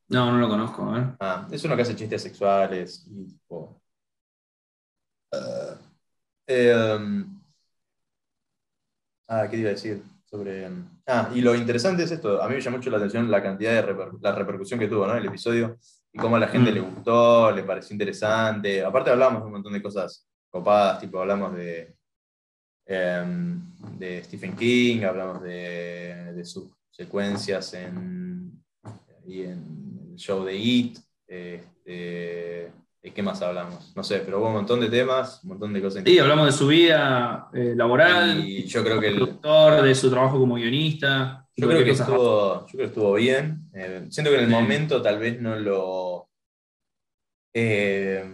No, 0.09 0.32
no 0.32 0.39
lo 0.39 0.49
conozco. 0.49 0.90
Ah, 1.20 1.47
es 1.51 1.62
uno 1.65 1.77
que 1.77 1.82
hace 1.82 1.95
chistes 1.97 2.23
sexuales 2.23 3.07
y 3.11 3.27
tipo. 3.27 3.82
ah, 5.32 5.77
eh, 6.47 6.97
um, 6.97 7.40
ah, 9.28 9.43
¿qué 9.51 9.57
te 9.57 9.59
iba 9.59 9.70
a 9.70 9.73
decir? 9.74 10.03
Sobre. 10.30 10.68
Ah, 11.06 11.30
y 11.34 11.40
lo 11.40 11.55
interesante 11.55 12.02
es 12.02 12.10
esto. 12.10 12.42
A 12.42 12.48
mí 12.48 12.55
me 12.55 12.60
llamó 12.60 12.76
mucho 12.76 12.90
la 12.90 12.98
atención 12.98 13.30
la 13.30 13.42
cantidad 13.42 13.72
de 13.72 13.82
reper- 13.94 14.18
la 14.20 14.32
repercusión 14.32 14.78
que 14.78 14.88
tuvo, 14.88 15.06
¿no? 15.06 15.14
El 15.16 15.24
episodio 15.26 15.78
y 16.12 16.18
cómo 16.18 16.36
a 16.36 16.40
la 16.40 16.48
gente 16.48 16.70
le 16.72 16.80
gustó, 16.80 17.50
le 17.50 17.62
pareció 17.62 17.94
interesante. 17.94 18.84
Aparte, 18.84 19.10
hablamos 19.10 19.40
de 19.40 19.46
un 19.46 19.52
montón 19.52 19.72
de 19.72 19.82
cosas 19.82 20.28
copadas, 20.50 21.00
tipo, 21.00 21.20
hablamos 21.20 21.55
de. 21.55 21.94
em, 22.86 23.60
de 23.98 24.22
Stephen 24.24 24.55
King, 24.56 25.02
hablamos 25.05 25.42
de, 25.42 26.32
de 26.34 26.44
sus 26.44 26.66
secuencias 26.90 27.72
en, 27.74 28.62
y 29.26 29.42
en 29.42 30.09
el 30.12 30.16
show 30.16 30.44
de 30.44 30.56
It. 30.56 30.98
este, 31.26 31.64
¿De 31.84 32.38
qué 33.19 33.23
más 33.24 33.43
hablamos? 33.43 33.93
No 33.97 34.05
sé, 34.05 34.20
pero 34.20 34.39
hubo 34.39 34.47
un 34.47 34.53
montón 34.53 34.78
de 34.78 34.89
temas, 34.89 35.40
un 35.43 35.49
montón 35.49 35.73
de 35.73 35.82
cosas. 35.82 36.05
Sí, 36.07 36.20
hablamos 36.20 36.47
de 36.47 36.53
su 36.53 36.69
vida 36.69 37.49
eh, 37.53 37.73
laboral, 37.74 38.39
Y 38.47 38.62
yo 38.66 38.85
creo 38.85 39.01
que, 39.01 39.09
el- 39.09 39.16
productor, 39.16 39.82
de 39.82 39.93
su 39.97 40.09
trabajo 40.09 40.39
como 40.39 40.55
guionista. 40.55 41.45
yo 41.57 41.66
creo 41.66 41.82
que, 41.85 41.90
estuvo, 41.90 42.61
yo 42.61 42.66
creo 42.69 42.78
que 42.78 42.85
estuvo 42.85 43.15
bien. 43.15 43.69
Eh, 43.74 44.07
siento 44.09 44.31
que 44.31 44.36
en 44.39 44.45
el 44.45 44.51
Sí. 44.51 44.55
momento 44.55 45.03
tal 45.03 45.19
vez 45.19 45.40
no 45.40 45.57
lo. 45.57 46.28
eh, 47.55 48.24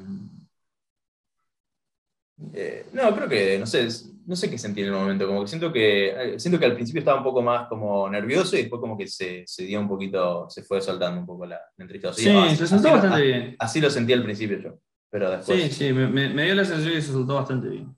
eh, 2.52 2.86
no, 2.92 3.14
creo 3.14 3.28
que, 3.28 3.58
no 3.58 3.66
sé, 3.66 3.86
es- 3.86 4.10
no 4.26 4.36
sé 4.36 4.50
qué 4.50 4.58
sentí 4.58 4.80
en 4.80 4.88
el 4.88 4.92
momento, 4.92 5.26
como 5.26 5.42
que 5.42 5.48
siento 5.48 5.72
que, 5.72 6.08
eh, 6.34 6.40
siento 6.40 6.58
que 6.58 6.66
al 6.66 6.74
principio 6.74 7.00
estaba 7.00 7.18
un 7.18 7.24
poco 7.24 7.42
más 7.42 7.68
como 7.68 8.08
nervioso 8.08 8.56
y 8.56 8.60
después 8.62 8.80
como 8.80 8.96
que 8.96 9.06
se, 9.06 9.44
se 9.46 9.64
dio 9.64 9.80
un 9.80 9.88
poquito, 9.88 10.48
se 10.48 10.62
fue 10.62 10.80
soltando 10.80 11.20
un 11.20 11.26
poco 11.26 11.46
la, 11.46 11.56
la 11.76 11.82
entrevista. 11.84 12.12
Sí, 12.12 12.28
así- 12.28 12.56
se 12.56 12.66
soltó 12.66 12.88
así- 12.88 12.96
bastante 12.96 13.22
bien. 13.22 13.56
Así 13.58 13.80
lo 13.80 13.90
sentí 13.90 14.12
al 14.12 14.22
principio 14.22 14.58
yo, 14.58 14.78
pero 15.10 15.30
después... 15.30 15.62
Sí, 15.62 15.70
sí, 15.70 15.92
me, 15.92 16.44
dio 16.44 16.54
la 16.54 16.64
sensación 16.64 16.94
que 16.94 17.02
se 17.02 17.12
soltó 17.12 17.34
bastante 17.34 17.68
bien. 17.68 17.96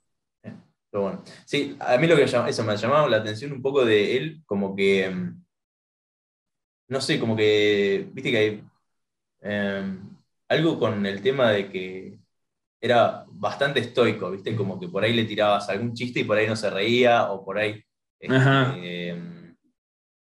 Pero 0.90 1.02
bueno, 1.02 1.22
sí, 1.44 1.76
a 1.80 1.96
mí 1.98 2.06
lo 2.06 2.16
que 2.16 2.24
eso 2.24 2.64
me 2.64 2.72
ha 2.72 2.76
llamado 2.76 3.08
la 3.08 3.18
atención 3.18 3.52
un 3.52 3.60
poco 3.62 3.84
de 3.84 4.16
él, 4.16 4.42
como 4.46 4.74
que, 4.74 5.10
mm, 5.10 5.44
no 6.88 7.00
sé, 7.00 7.18
como 7.20 7.36
que, 7.36 8.08
viste 8.12 8.30
que 8.30 8.38
hay 8.38 8.64
eh, 9.42 9.98
algo 10.48 10.78
con 10.78 11.04
el 11.06 11.22
tema 11.22 11.50
de 11.50 11.68
que 11.68 12.18
era 12.80 13.24
bastante 13.28 13.80
estoico, 13.80 14.30
viste, 14.30 14.54
como 14.56 14.78
que 14.78 14.88
por 14.88 15.02
ahí 15.04 15.12
le 15.14 15.24
tirabas 15.24 15.68
algún 15.68 15.94
chiste 15.94 16.20
y 16.20 16.24
por 16.24 16.36
ahí 16.38 16.46
no 16.46 16.56
se 16.56 16.70
reía, 16.70 17.30
o 17.32 17.44
por 17.44 17.58
ahí, 17.58 17.82
eh, 18.20 19.52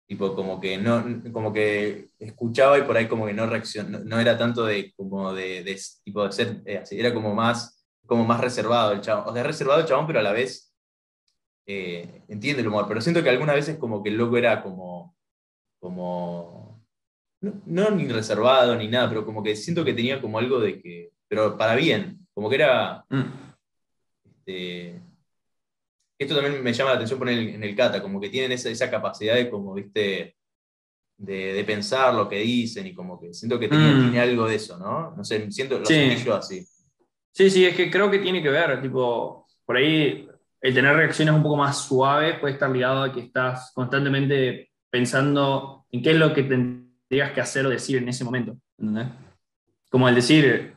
tipo, 0.07 0.35
como 0.35 0.59
que 0.61 0.77
no, 0.77 1.03
como 1.31 1.51
que 1.53 2.09
escuchaba 2.19 2.77
y 2.77 2.83
por 2.83 2.97
ahí 2.97 3.07
como 3.07 3.25
que 3.25 3.33
no 3.33 3.45
reaccionó, 3.47 3.99
no, 3.99 4.05
no 4.05 4.19
era 4.19 4.37
tanto 4.37 4.65
de, 4.65 4.93
como 4.95 5.33
de, 5.33 5.63
de- 5.63 5.79
tipo 6.03 6.25
de 6.25 6.31
ser, 6.31 6.61
eh, 6.65 6.77
así, 6.79 6.99
era 6.99 7.13
como 7.13 7.33
más, 7.33 7.85
como 8.05 8.25
más 8.25 8.39
reservado 8.41 8.91
el 8.93 9.01
chabón, 9.01 9.29
o 9.29 9.33
sea, 9.33 9.43
reservado 9.43 9.81
el 9.81 9.87
chabón, 9.87 10.07
pero 10.07 10.19
a 10.19 10.23
la 10.23 10.31
vez 10.33 10.73
eh, 11.65 12.23
entiende 12.27 12.61
el 12.61 12.67
humor, 12.67 12.85
pero 12.87 13.01
siento 13.01 13.23
que 13.23 13.29
algunas 13.29 13.55
veces 13.55 13.77
como 13.77 14.03
que 14.03 14.09
el 14.09 14.17
loco 14.17 14.37
era 14.37 14.61
como, 14.61 15.15
como, 15.79 16.83
no, 17.41 17.61
no 17.65 17.91
ni 17.91 18.07
reservado 18.07 18.75
ni 18.75 18.87
nada, 18.87 19.09
pero 19.09 19.25
como 19.25 19.43
que 19.43 19.55
siento 19.55 19.85
que 19.85 19.93
tenía 19.93 20.21
como 20.21 20.39
algo 20.39 20.59
de 20.59 20.81
que, 20.81 21.11
pero 21.27 21.57
para 21.57 21.75
bien, 21.75 22.22
como 22.33 22.49
que 22.49 22.55
era, 22.55 23.05
Mm. 23.09 23.23
este, 24.25 25.01
esto 26.17 26.35
también 26.35 26.63
me 26.63 26.73
llama 26.73 26.91
la 26.91 26.95
atención 26.95 27.19
poner 27.19 27.37
en 27.37 27.63
el, 27.63 27.75
Cata, 27.75 28.01
como 28.01 28.19
que 28.19 28.29
tienen 28.29 28.51
esa, 28.51 28.69
esa 28.69 28.89
capacidad 28.89 29.35
de 29.35 29.49
como, 29.49 29.73
viste, 29.73 30.35
de, 31.17 31.53
de 31.53 31.63
pensar 31.63 32.13
lo 32.13 32.27
que 32.27 32.39
dicen 32.39 32.87
y 32.87 32.93
como 32.93 33.19
que 33.19 33.33
siento 33.33 33.59
que 33.59 33.67
tenía- 33.67 33.93
Mm. 33.93 34.01
tiene 34.01 34.19
algo 34.19 34.47
de 34.47 34.55
eso, 34.55 34.77
¿no? 34.77 35.15
No 35.15 35.23
sé, 35.23 35.49
siento, 35.51 35.79
lo 35.79 35.85
Sí. 35.85 36.15
yo 36.25 36.35
así. 36.35 36.65
Sí, 37.31 37.49
sí, 37.49 37.65
es 37.65 37.75
que 37.75 37.89
creo 37.89 38.09
que 38.11 38.19
tiene 38.19 38.41
que 38.41 38.49
ver, 38.49 38.81
tipo, 38.81 39.47
por 39.65 39.77
ahí 39.77 40.27
el 40.61 40.73
tener 40.73 40.95
reacciones 40.95 41.33
un 41.35 41.43
poco 41.43 41.57
más 41.57 41.77
suaves 41.87 42.39
puede 42.39 42.53
estar 42.53 42.69
ligado 42.69 43.03
a 43.03 43.11
que 43.13 43.21
estás 43.21 43.71
constantemente 43.73 44.71
pensando 44.89 45.85
en 45.91 46.01
qué 46.01 46.11
es 46.11 46.17
lo 46.17 46.33
que 46.33 46.43
tendrías 46.43 47.31
que 47.31 47.41
hacer 47.41 47.65
o 47.65 47.69
decir 47.69 47.97
en 47.97 48.09
ese 48.09 48.23
momento, 48.23 48.57
¿entendés? 48.77 49.07
Como 49.89 50.07
el 50.09 50.15
decir, 50.15 50.72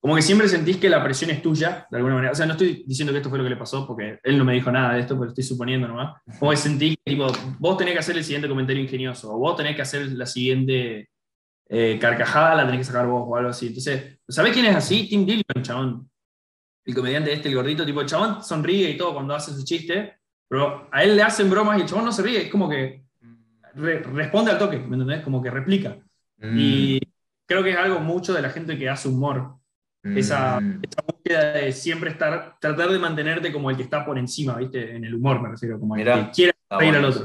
como 0.00 0.14
que 0.14 0.22
siempre 0.22 0.48
sentís 0.48 0.76
que 0.76 0.88
la 0.88 1.02
presión 1.02 1.30
es 1.30 1.42
tuya, 1.42 1.86
de 1.90 1.96
alguna 1.96 2.14
manera. 2.14 2.32
O 2.32 2.34
sea, 2.34 2.46
no 2.46 2.52
estoy 2.52 2.84
diciendo 2.86 3.12
que 3.12 3.18
esto 3.18 3.28
fue 3.30 3.38
lo 3.38 3.44
que 3.44 3.50
le 3.50 3.56
pasó, 3.56 3.86
porque 3.86 4.18
él 4.22 4.38
no 4.38 4.44
me 4.44 4.54
dijo 4.54 4.70
nada 4.70 4.94
de 4.94 5.00
esto, 5.00 5.18
pero 5.18 5.30
estoy 5.30 5.44
suponiendo 5.44 5.88
nomás. 5.88 6.20
Como 6.38 6.50
que 6.52 6.56
sentís 6.56 6.96
que, 7.04 7.12
tipo, 7.12 7.26
vos 7.58 7.76
tenés 7.76 7.94
que 7.94 8.00
hacer 8.00 8.16
el 8.16 8.22
siguiente 8.24 8.48
comentario 8.48 8.82
ingenioso, 8.82 9.34
o 9.34 9.38
vos 9.38 9.56
tenés 9.56 9.74
que 9.74 9.82
hacer 9.82 10.06
la 10.12 10.26
siguiente 10.26 11.08
eh, 11.68 11.98
carcajada, 12.00 12.54
la 12.54 12.64
tenés 12.64 12.80
que 12.80 12.84
sacar 12.92 13.06
vos, 13.06 13.24
o 13.26 13.36
algo 13.36 13.50
así. 13.50 13.66
Entonces, 13.68 14.18
¿sabés 14.28 14.52
quién 14.52 14.66
es 14.66 14.76
así? 14.76 15.08
Tim 15.08 15.26
Dillon, 15.26 15.62
chabón 15.62 16.10
el 16.84 16.94
comediante 16.94 17.30
este, 17.32 17.48
el 17.50 17.54
gordito, 17.54 17.84
tipo, 17.84 18.00
el 18.00 18.06
chabón 18.06 18.42
sonríe 18.42 18.88
y 18.90 18.96
todo 18.96 19.12
cuando 19.12 19.34
hace 19.34 19.52
su 19.52 19.62
chiste, 19.62 20.14
pero 20.48 20.88
a 20.90 21.02
él 21.02 21.16
le 21.16 21.22
hacen 21.22 21.50
bromas 21.50 21.76
y 21.78 21.82
el 21.82 21.86
chabón 21.86 22.06
no 22.06 22.12
se 22.12 22.22
ríe, 22.22 22.44
es 22.44 22.50
como 22.50 22.66
que 22.66 23.02
re- 23.74 23.98
responde 24.02 24.52
al 24.52 24.58
toque, 24.58 24.78
¿me 24.78 24.94
entendés? 24.96 25.20
Como 25.22 25.42
que 25.42 25.50
replica. 25.50 25.98
Mm, 26.38 26.56
Y 26.58 27.00
creo 27.46 27.62
que 27.62 27.72
es 27.72 27.76
algo 27.76 28.00
mucho 28.00 28.32
de 28.32 28.40
la 28.40 28.48
gente 28.48 28.78
que 28.78 28.88
hace 28.88 29.06
humor, 29.08 29.56
mm, 30.02 30.16
esa 30.16 30.58
búsqueda 31.06 31.52
de 31.52 31.72
siempre 31.72 32.10
estar, 32.10 32.56
tratar 32.60 32.88
de 32.90 32.98
mantenerte 32.98 33.52
como 33.52 33.70
el 33.70 33.76
que 33.76 33.82
está 33.84 34.04
por 34.04 34.18
encima, 34.18 34.56
¿viste? 34.56 34.96
En 34.96 35.04
el 35.04 35.14
humor 35.14 35.40
me 35.42 35.50
refiero, 35.50 35.78
como 35.78 35.96
el 35.96 36.04
que 36.04 36.30
quiere 36.32 36.52
está 36.62 36.78
reír 36.78 36.94
al 36.96 37.02
bueno 37.02 37.08
otro. 37.08 37.24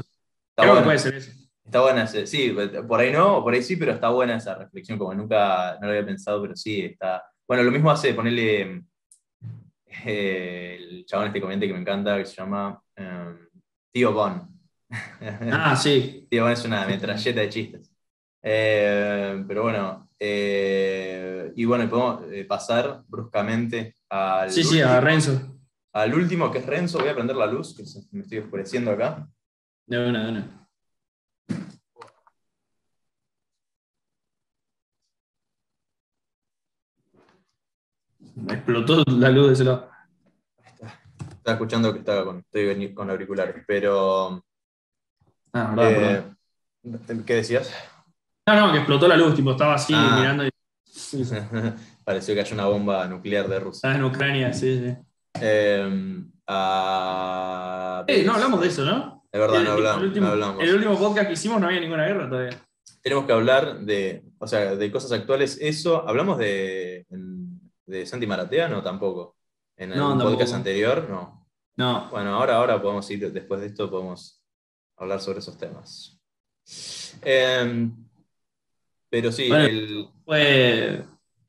Está 0.50 0.62
Creo 0.62 0.76
que 0.76 0.82
bueno. 0.82 0.84
puede 0.84 0.98
ser 0.98 1.14
eso. 1.14 1.32
Está 1.64 1.80
buena, 1.80 2.06
sí, 2.06 2.54
por 2.86 3.00
ahí 3.00 3.10
no, 3.12 3.42
por 3.42 3.54
ahí 3.54 3.62
sí, 3.62 3.76
pero 3.76 3.92
está 3.92 4.10
buena 4.10 4.36
esa 4.36 4.54
reflexión, 4.54 4.98
como 4.98 5.14
nunca 5.14 5.78
no 5.80 5.86
lo 5.86 5.92
había 5.92 6.04
pensado, 6.06 6.40
pero 6.42 6.54
sí, 6.54 6.82
está. 6.82 7.24
Bueno, 7.48 7.62
lo 7.62 7.70
mismo 7.72 7.90
hace 7.90 8.12
ponerle 8.14 8.82
eh, 10.04 10.76
el 10.80 11.06
chabón 11.06 11.28
este 11.28 11.40
comediante 11.40 11.66
que 11.66 11.72
me 11.72 11.80
encanta, 11.80 12.18
que 12.18 12.26
se 12.26 12.36
llama 12.36 12.80
eh, 12.96 13.34
Tío 13.92 14.12
Bon. 14.12 14.46
Ah, 15.52 15.74
sí. 15.76 16.26
Tío 16.30 16.42
Bon 16.44 16.52
es 16.52 16.64
una 16.64 16.86
metralleta 16.86 17.40
de 17.40 17.48
chistes. 17.48 17.90
Eh, 18.42 19.42
pero 19.48 19.62
bueno, 19.62 20.03
eh, 20.18 21.52
y 21.56 21.64
bueno, 21.64 21.88
podemos 21.88 22.22
eh, 22.32 22.44
pasar 22.44 23.02
bruscamente 23.08 23.96
al, 24.08 24.50
Sí, 24.50 24.64
sí, 24.64 24.80
a 24.80 24.86
último, 24.86 25.00
Renzo. 25.00 25.58
al 25.92 26.14
último, 26.14 26.50
que 26.50 26.58
es 26.58 26.66
Renzo. 26.66 26.98
Voy 26.98 27.08
a 27.08 27.14
prender 27.14 27.36
la 27.36 27.46
luz, 27.46 27.76
que 27.76 27.84
me 28.12 28.22
estoy 28.22 28.38
oscureciendo 28.38 28.90
acá. 28.90 29.28
De 29.86 30.08
una, 30.08 30.24
de 30.24 30.30
una. 30.30 30.68
Me 38.36 38.54
explotó 38.54 39.04
la 39.06 39.30
luz 39.30 39.46
de 39.48 39.52
ese 39.52 39.64
lado. 39.64 39.90
Estaba 41.36 41.54
escuchando 41.54 41.92
que 41.92 41.98
estaba 41.98 42.24
con, 42.24 42.38
estoy 42.38 42.94
con 42.94 43.10
auriculares, 43.10 43.62
pero. 43.66 44.44
Ah, 45.52 45.74
verdad, 45.76 46.34
eh. 46.82 47.22
¿Qué 47.24 47.34
decías? 47.34 47.72
No, 48.46 48.54
no, 48.66 48.72
que 48.72 48.78
explotó 48.78 49.08
la 49.08 49.16
luz, 49.16 49.34
tipo, 49.34 49.52
estaba 49.52 49.74
así 49.74 49.92
Ah. 49.96 50.16
mirando 50.18 50.44
y 50.46 50.50
Pareció 52.04 52.34
que 52.34 52.40
hay 52.42 52.52
una 52.52 52.66
bomba 52.66 53.06
nuclear 53.06 53.48
de 53.48 53.58
Rusia. 53.60 53.76
estaba 53.78 53.94
en 53.94 54.04
Ucrania, 54.04 54.52
sí, 54.52 54.78
sí. 54.78 54.96
Eh, 55.40 56.22
a- 56.46 58.04
Eh, 58.06 58.22
no 58.24 58.34
hablamos 58.34 58.60
de 58.60 58.68
eso, 58.68 58.84
¿no? 58.84 59.24
Es 59.32 59.40
verdad, 59.40 59.56
El- 59.58 59.64
no 59.64 59.70
el 59.70 59.76
hablamos. 59.78 60.02
último, 60.04 60.26
no 60.26 60.32
hablamos. 60.32 60.62
el 60.62 60.74
último 60.74 60.98
podcast 60.98 61.26
que 61.28 61.32
hicimos 61.32 61.60
no 61.60 61.66
había 61.66 61.80
ninguna 61.80 62.06
guerra 62.06 62.28
todavía. 62.28 62.60
Tenemos 63.02 63.24
que 63.26 63.32
hablar 63.32 63.80
de, 63.80 64.22
o 64.38 64.46
sea, 64.46 64.76
de 64.76 64.92
cosas 64.92 65.12
actuales. 65.12 65.58
Eso, 65.60 66.06
¿hablamos 66.08 66.38
de, 66.38 67.06
de 67.86 68.06
Santi 68.06 68.26
Maratea? 68.26 68.68
No, 68.68 68.82
tampoco. 68.82 69.36
En 69.76 69.92
el 69.92 69.98
No, 69.98 70.10
podcast 70.10 70.28
tampoco. 70.38 70.54
anterior, 70.56 71.06
no. 71.10 71.46
No. 71.76 72.08
Bueno, 72.10 72.34
ahora, 72.34 72.56
ahora 72.56 72.80
podemos 72.80 73.10
ir, 73.10 73.32
después 73.32 73.60
de 73.60 73.66
esto 73.68 73.90
podemos 73.90 74.42
hablar 74.96 75.20
sobre 75.20 75.40
esos 75.40 75.58
temas. 75.58 76.18
Eh, 77.22 77.90
pero 79.14 79.30
sí, 79.30 79.46
Bueno. 79.46 79.64
el, 79.66 80.08
Fue 80.24 81.04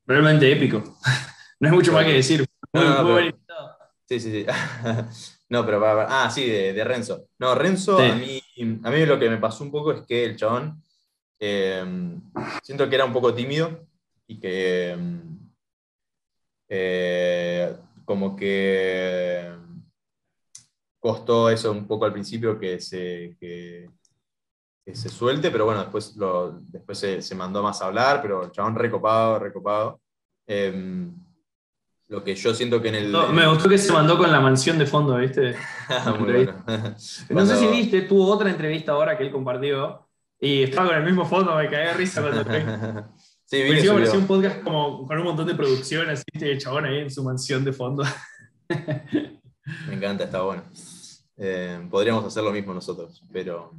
realmente 0.05 0.51
épico. 0.51 0.83
no 1.59 1.67
hay 1.67 1.73
mucho 1.73 1.91
más 1.93 2.05
que 2.05 2.13
decir. 2.13 2.45
No, 2.71 3.01
no, 3.03 3.15
pero-. 3.15 3.39
Sí, 4.07 4.19
sí, 4.19 4.31
sí. 4.31 4.45
no, 5.49 5.65
pero 5.65 5.81
para, 5.81 5.95
para- 5.95 6.25
Ah, 6.25 6.29
sí, 6.29 6.45
de, 6.47 6.73
de 6.73 6.83
Renzo. 6.83 7.27
No, 7.39 7.55
Renzo, 7.55 7.97
Sí. 7.97 8.03
a, 8.03 8.15
mí, 8.15 8.39
a 8.83 8.91
mí 8.91 9.05
lo 9.07 9.17
que 9.17 9.31
me 9.31 9.37
pasó 9.39 9.63
un 9.63 9.71
poco 9.71 9.93
es 9.93 10.01
que 10.05 10.25
el 10.25 10.35
chabón, 10.35 10.79
eh, 11.39 11.83
siento 12.61 12.87
que 12.87 12.93
era 12.97 13.05
un 13.05 13.13
poco 13.13 13.33
tímido 13.33 13.87
y 14.27 14.39
que 14.39 14.95
mm, 14.95 15.37
eh, 16.69 17.75
como 18.05 18.35
que 18.35 19.49
costó 20.99 21.49
eso 21.49 21.71
un 21.71 21.87
poco 21.87 22.05
al 22.05 22.13
principio, 22.13 22.59
que, 22.59 22.79
se, 22.79 23.35
que 23.39 23.89
se 24.93 25.09
suelte, 25.09 25.49
pero 25.49 25.65
bueno, 25.65 25.81
después, 25.81 26.15
lo, 26.15 26.59
después 26.67 26.97
se, 26.97 27.21
se 27.21 27.35
mandó 27.35 27.63
más 27.63 27.81
a 27.81 27.87
hablar, 27.87 28.21
pero 28.21 28.43
el 28.43 28.51
chabón 28.51 28.75
recopado, 28.75 29.39
recopado. 29.39 29.99
Em, 30.45 31.11
lo 32.07 32.23
que 32.23 32.35
yo 32.35 32.53
siento 32.53 32.81
que 32.81 32.89
en 32.89 32.95
el. 32.95 33.11
No, 33.11 33.29
me 33.29 33.47
gustó 33.47 33.67
que 33.67 33.77
se 33.77 33.91
mandó 33.91 34.17
con 34.17 34.31
la 34.31 34.39
mansión 34.39 34.77
de 34.77 34.85
fondo, 34.85 35.17
¿viste? 35.17 35.55
Muy 36.19 36.33
bueno. 36.33 36.63
No 37.29 37.45
sé 37.45 37.57
si 37.57 37.67
viste, 37.67 38.03
tuvo 38.03 38.31
otra 38.31 38.49
entrevista 38.49 38.91
ahora 38.91 39.17
que 39.17 39.23
él 39.23 39.31
compartió 39.31 40.07
y 40.39 40.63
estaba 40.63 40.89
con 40.89 40.97
el 40.97 41.03
mismo 41.03 41.25
fondo, 41.25 41.55
me 41.55 41.69
caí 41.69 41.87
de 41.87 41.93
risa 41.93 42.21
cuando. 42.21 42.43
Sí, 43.47 43.61
vi 43.61 43.79
que 43.79 43.91
parecía 43.91 44.17
un 44.17 44.25
podcast 44.25 44.63
como 44.63 45.05
con 45.05 45.19
un 45.19 45.23
montón 45.23 45.45
de 45.45 45.53
producción, 45.53 46.09
así, 46.09 46.23
el 46.33 46.57
chabón 46.57 46.85
ahí 46.85 47.01
en 47.01 47.11
su 47.11 47.23
mansión 47.23 47.63
de 47.63 47.73
fondo. 47.73 48.03
Me 49.87 49.93
encanta, 49.93 50.23
está 50.23 50.41
bueno. 50.41 50.63
Eh, 51.37 51.87
podríamos 51.91 52.25
hacer 52.25 52.43
lo 52.43 52.51
mismo 52.51 52.73
nosotros, 52.73 53.23
pero 53.31 53.71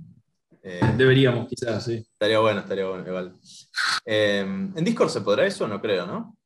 eh, 0.69 0.81
Deberíamos, 0.97 1.49
quizás, 1.49 1.85
sí. 1.85 1.95
estaría 1.95 2.41
bueno, 2.41 2.61
estaría 2.61 2.87
bueno, 2.87 3.07
igual. 3.07 3.35
Eh, 4.05 4.41
¿En 4.41 4.85
Discord 4.85 5.09
se 5.11 5.21
podrá 5.21 5.47
eso? 5.47 5.67
No 5.69 5.81
creo, 5.81 6.07
¿no? 6.07 6.37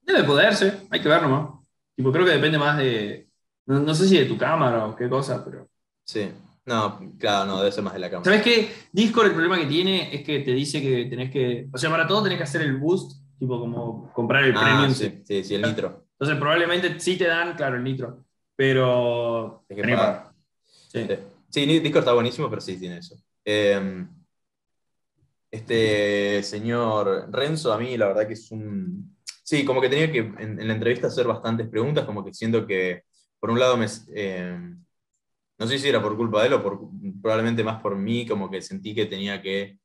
Debe 0.00 0.24
poderse, 0.24 0.80
hay 0.90 1.00
que 1.00 1.08
ver 1.08 1.22
nomás. 1.22 1.50
Tipo, 1.94 2.10
creo 2.10 2.24
que 2.24 2.32
depende 2.32 2.58
más 2.58 2.78
de. 2.78 3.28
No, 3.66 3.78
no 3.80 3.94
sé 3.94 4.08
si 4.08 4.18
de 4.18 4.24
tu 4.24 4.36
cámara 4.36 4.86
o 4.86 4.96
qué 4.96 5.08
cosa, 5.08 5.44
pero. 5.44 5.68
Sí. 6.04 6.30
No, 6.64 6.98
claro, 7.18 7.44
no, 7.46 7.58
debe 7.58 7.72
ser 7.72 7.82
más 7.84 7.92
de 7.92 7.98
la 7.98 8.08
cámara. 8.10 8.24
¿Sabes 8.24 8.42
qué? 8.42 8.72
Discord 8.92 9.26
el 9.26 9.32
problema 9.34 9.58
que 9.58 9.66
tiene 9.66 10.14
es 10.14 10.22
que 10.24 10.40
te 10.40 10.52
dice 10.52 10.80
que 10.80 11.04
tenés 11.06 11.30
que. 11.30 11.68
O 11.72 11.78
sea, 11.78 11.90
para 11.90 12.06
todo 12.06 12.22
tenés 12.22 12.38
que 12.38 12.44
hacer 12.44 12.62
el 12.62 12.76
boost, 12.78 13.20
tipo 13.38 13.60
como 13.60 14.12
comprar 14.12 14.44
el 14.44 14.56
Ah, 14.56 14.62
premium. 14.62 14.92
sí, 14.94 15.22
sí, 15.24 15.44
sí, 15.44 15.54
el 15.54 15.62
nitro. 15.62 16.06
Entonces, 16.12 16.38
probablemente 16.38 16.98
sí 17.00 17.16
te 17.18 17.26
dan, 17.26 17.54
claro, 17.56 17.76
el 17.76 17.84
nitro. 17.84 18.24
Pero. 18.56 19.64
Hay 19.68 19.76
que 19.76 19.82
tenés 19.82 19.96
pagar. 19.98 20.32
Sí. 20.88 21.04
Sí. 21.06 21.16
Sí, 21.52 21.66
Discord 21.66 22.00
está 22.04 22.14
buenísimo, 22.14 22.48
pero 22.48 22.60
sí 22.60 22.78
tiene 22.78 22.98
eso. 22.98 23.16
Eh, 23.44 24.06
este 25.50 26.42
señor 26.42 27.28
Renzo, 27.30 27.72
a 27.72 27.78
mí 27.78 27.96
la 27.96 28.08
verdad 28.08 28.26
que 28.26 28.34
es 28.34 28.50
un... 28.50 29.16
Sí, 29.44 29.64
como 29.64 29.80
que 29.80 29.88
tenía 29.88 30.10
que 30.10 30.18
en, 30.20 30.66
la 30.66 30.72
entrevista 30.74 31.08
hacer 31.08 31.26
bastantes 31.26 31.68
preguntas, 31.68 32.04
como 32.06 32.24
que 32.24 32.32
siento 32.32 32.66
que, 32.66 33.02
por 33.40 33.50
un 33.50 33.58
lado, 33.58 33.76
me, 33.76 33.86
eh, 34.14 34.58
no 35.58 35.66
sé 35.66 35.78
si 35.78 35.88
era 35.88 36.02
por 36.02 36.16
culpa 36.16 36.40
de 36.42 36.48
él 36.48 36.54
o 36.54 36.62
probablemente 37.22 37.64
más 37.64 37.82
por 37.82 37.96
mí, 37.96 38.26
como 38.26 38.50
que 38.50 38.62
sentí 38.62 38.94
que 38.94 39.06
tenía 39.06 39.42
que... 39.42 39.78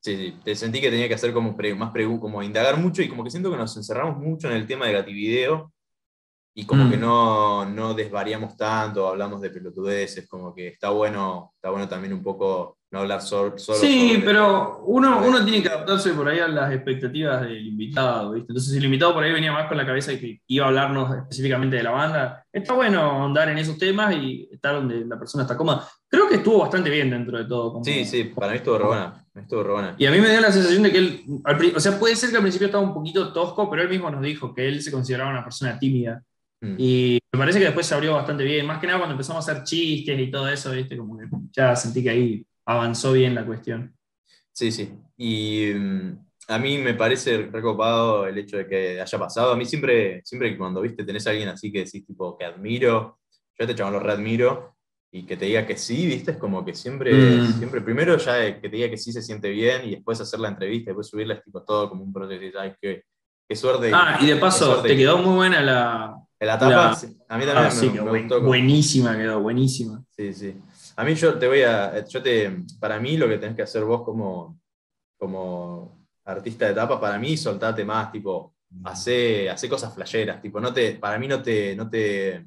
Sí, 0.00 0.34
sí, 0.44 0.54
sentí 0.54 0.80
que 0.80 0.90
tenía 0.90 1.08
que 1.08 1.14
hacer 1.14 1.32
como 1.32 1.56
pre- 1.56 1.74
más 1.74 1.90
preguntas, 1.92 2.20
como 2.22 2.42
indagar 2.42 2.76
mucho 2.78 3.02
y 3.02 3.08
como 3.08 3.24
que 3.24 3.30
siento 3.30 3.50
que 3.50 3.56
nos 3.56 3.76
encerramos 3.76 4.18
mucho 4.18 4.48
en 4.48 4.54
el 4.56 4.66
tema 4.66 4.86
de 4.86 4.92
Gativideo 4.92 5.72
y 6.58 6.64
como 6.64 6.84
Mm. 6.84 6.90
que 6.90 6.96
no, 6.96 7.66
no 7.66 7.92
desvariamos 7.92 8.56
tanto, 8.56 9.06
hablamos 9.06 9.42
de 9.42 9.50
pelotudeces, 9.50 10.26
como 10.26 10.54
que 10.54 10.68
está 10.68 10.88
bueno, 10.88 11.52
está 11.54 11.68
bueno 11.68 11.86
también 11.86 12.14
un 12.14 12.22
poco 12.22 12.78
no 12.90 13.00
hablar 13.00 13.20
sol- 13.20 13.58
solo 13.58 13.76
Sí, 13.78 14.12
sobre- 14.14 14.22
pero 14.24 14.78
uno, 14.86 15.20
uno 15.26 15.44
tiene 15.44 15.60
que 15.62 15.68
adaptarse 15.68 16.12
por 16.14 16.28
ahí 16.28 16.38
a 16.38 16.48
las 16.48 16.72
expectativas 16.72 17.42
del 17.42 17.66
invitado, 17.66 18.30
¿viste? 18.32 18.52
Entonces, 18.52 18.72
si 18.72 18.78
el 18.78 18.84
invitado 18.86 19.12
por 19.12 19.22
ahí 19.24 19.32
venía 19.32 19.52
más 19.52 19.68
con 19.68 19.76
la 19.76 19.84
cabeza 19.84 20.12
de 20.12 20.20
que 20.20 20.40
iba 20.46 20.64
a 20.64 20.68
hablarnos 20.68 21.14
específicamente 21.14 21.76
de 21.76 21.82
la 21.82 21.90
banda, 21.90 22.46
está 22.50 22.72
bueno 22.72 23.26
andar 23.26 23.50
en 23.50 23.58
esos 23.58 23.76
temas 23.76 24.14
y 24.14 24.48
estar 24.50 24.76
donde 24.76 25.04
la 25.04 25.18
persona 25.18 25.42
está 25.42 25.58
cómoda. 25.58 25.86
Creo 26.08 26.26
que 26.26 26.36
estuvo 26.36 26.60
bastante 26.60 26.88
bien 26.88 27.10
dentro 27.10 27.36
de 27.36 27.44
todo. 27.44 27.72
como- 27.72 27.84
Sí, 27.84 28.06
sí, 28.06 28.24
para 28.24 28.52
mí 28.52 28.58
estuvo 28.58 28.78
re 28.78 28.84
buena, 28.86 29.26
estuvo 29.34 29.62
re 29.62 29.72
buena. 29.72 29.94
Y 29.98 30.06
a 30.06 30.10
mí 30.10 30.20
me 30.20 30.30
dio 30.30 30.40
la 30.40 30.52
sensación 30.52 30.82
de 30.84 30.92
que 30.92 30.98
él, 30.98 31.24
al 31.44 31.72
o 31.76 31.80
sea, 31.80 31.98
puede 31.98 32.16
ser 32.16 32.30
que 32.30 32.36
al 32.36 32.42
principio 32.42 32.66
estaba 32.68 32.82
un 32.84 32.94
poquito 32.94 33.30
tosco, 33.30 33.68
pero 33.68 33.82
él 33.82 33.90
mismo 33.90 34.10
nos 34.10 34.22
dijo 34.22 34.54
que 34.54 34.66
él 34.68 34.80
se 34.80 34.90
consideraba 34.90 35.30
una 35.32 35.42
persona 35.44 35.78
tímida. 35.78 36.22
Mm. 36.60 36.74
Y 36.78 37.18
me 37.32 37.38
parece 37.38 37.58
que 37.58 37.66
después 37.66 37.86
se 37.86 37.94
abrió 37.94 38.14
bastante 38.14 38.44
bien, 38.44 38.66
más 38.66 38.78
que 38.80 38.86
nada 38.86 38.98
cuando 38.98 39.14
empezamos 39.14 39.46
a 39.46 39.52
hacer 39.52 39.64
chistes 39.64 40.18
y 40.18 40.30
todo 40.30 40.48
eso, 40.48 40.72
¿viste? 40.72 40.96
Como 40.96 41.18
que 41.18 41.26
ya 41.52 41.76
sentí 41.76 42.02
que 42.02 42.10
ahí 42.10 42.46
avanzó 42.64 43.12
bien 43.12 43.34
la 43.34 43.44
cuestión. 43.44 43.94
Sí, 44.52 44.72
sí. 44.72 44.90
Y 45.16 45.72
mm, 45.74 46.18
a 46.48 46.58
mí 46.58 46.78
me 46.78 46.94
parece 46.94 47.48
recopado 47.52 48.26
el 48.26 48.38
hecho 48.38 48.56
de 48.56 48.66
que 48.66 49.00
haya 49.00 49.18
pasado. 49.18 49.52
A 49.52 49.56
mí 49.56 49.64
siempre, 49.64 50.22
siempre 50.24 50.50
que 50.50 50.58
cuando 50.58 50.80
viste 50.80 51.04
tenés 51.04 51.26
a 51.26 51.30
alguien 51.30 51.48
así 51.48 51.70
que 51.70 51.84
decís 51.84 52.06
tipo 52.06 52.36
que 52.38 52.44
admiro, 52.44 53.18
yo 53.30 53.62
a 53.62 53.64
este 53.64 53.74
chabón 53.74 53.94
lo 53.94 54.00
readmiro, 54.00 54.76
y 55.12 55.24
que 55.24 55.36
te 55.36 55.46
diga 55.46 55.66
que 55.66 55.76
sí, 55.76 56.06
viste, 56.06 56.32
es 56.32 56.36
como 56.36 56.64
que 56.64 56.74
siempre, 56.74 57.12
Mm. 57.14 57.58
siempre, 57.58 57.80
primero 57.80 58.18
ya 58.18 58.60
que 58.60 58.68
te 58.68 58.76
diga 58.76 58.90
que 58.90 58.98
sí 58.98 59.12
se 59.12 59.22
siente 59.22 59.48
bien, 59.50 59.86
y 59.86 59.90
después 59.92 60.20
hacer 60.20 60.40
la 60.40 60.48
entrevista, 60.48 60.90
después 60.90 61.06
subirla 61.06 61.34
es 61.34 61.42
tipo 61.42 61.62
todo 61.62 61.88
como 61.88 62.02
un 62.04 62.12
proceso, 62.12 62.58
ay, 62.58 62.72
qué, 62.80 63.04
qué 63.48 63.56
suerte. 63.56 63.90
Ah, 63.94 64.18
y 64.20 64.26
de 64.26 64.36
paso, 64.36 64.82
te 64.82 64.96
quedó 64.96 65.18
muy 65.18 65.34
buena 65.36 65.62
la. 65.62 66.16
En 66.38 66.46
la 66.48 66.58
tapa, 66.58 66.70
la- 66.88 66.94
sí, 66.94 67.06
a 67.28 67.38
mí 67.38 67.44
también 67.46 67.66
Ah, 67.66 67.70
sí, 67.70 67.86
me, 67.86 67.92
quedó 67.92 68.04
me 68.04 68.10
buen- 68.10 68.22
gustó. 68.24 68.34
como- 68.36 68.48
buenísima, 68.48 69.16
quedó 69.16 69.40
buenísima. 69.40 70.04
Sí, 70.10 70.34
sí. 70.34 70.54
A 70.96 71.04
mí 71.04 71.14
yo 71.14 71.38
te 71.38 71.46
voy 71.48 71.62
a, 71.62 72.04
yo 72.06 72.22
te, 72.22 72.56
para 72.78 72.98
mí 73.00 73.16
lo 73.16 73.28
que 73.28 73.38
tenés 73.38 73.56
que 73.56 73.62
hacer 73.62 73.84
vos 73.84 74.02
como, 74.02 74.58
como 75.18 76.06
artista 76.24 76.66
de 76.66 76.74
tapa, 76.74 77.00
para 77.00 77.18
mí 77.18 77.36
soltate 77.36 77.84
más, 77.84 78.10
tipo, 78.12 78.54
hace, 78.84 79.48
hace 79.48 79.68
cosas 79.68 79.94
flasheras, 79.94 80.40
tipo, 80.42 80.60
no 80.60 80.72
te, 80.72 80.92
para 80.96 81.18
mí 81.18 81.28
no 81.28 81.40
te, 81.42 81.74
no 81.76 81.88
te, 81.88 82.44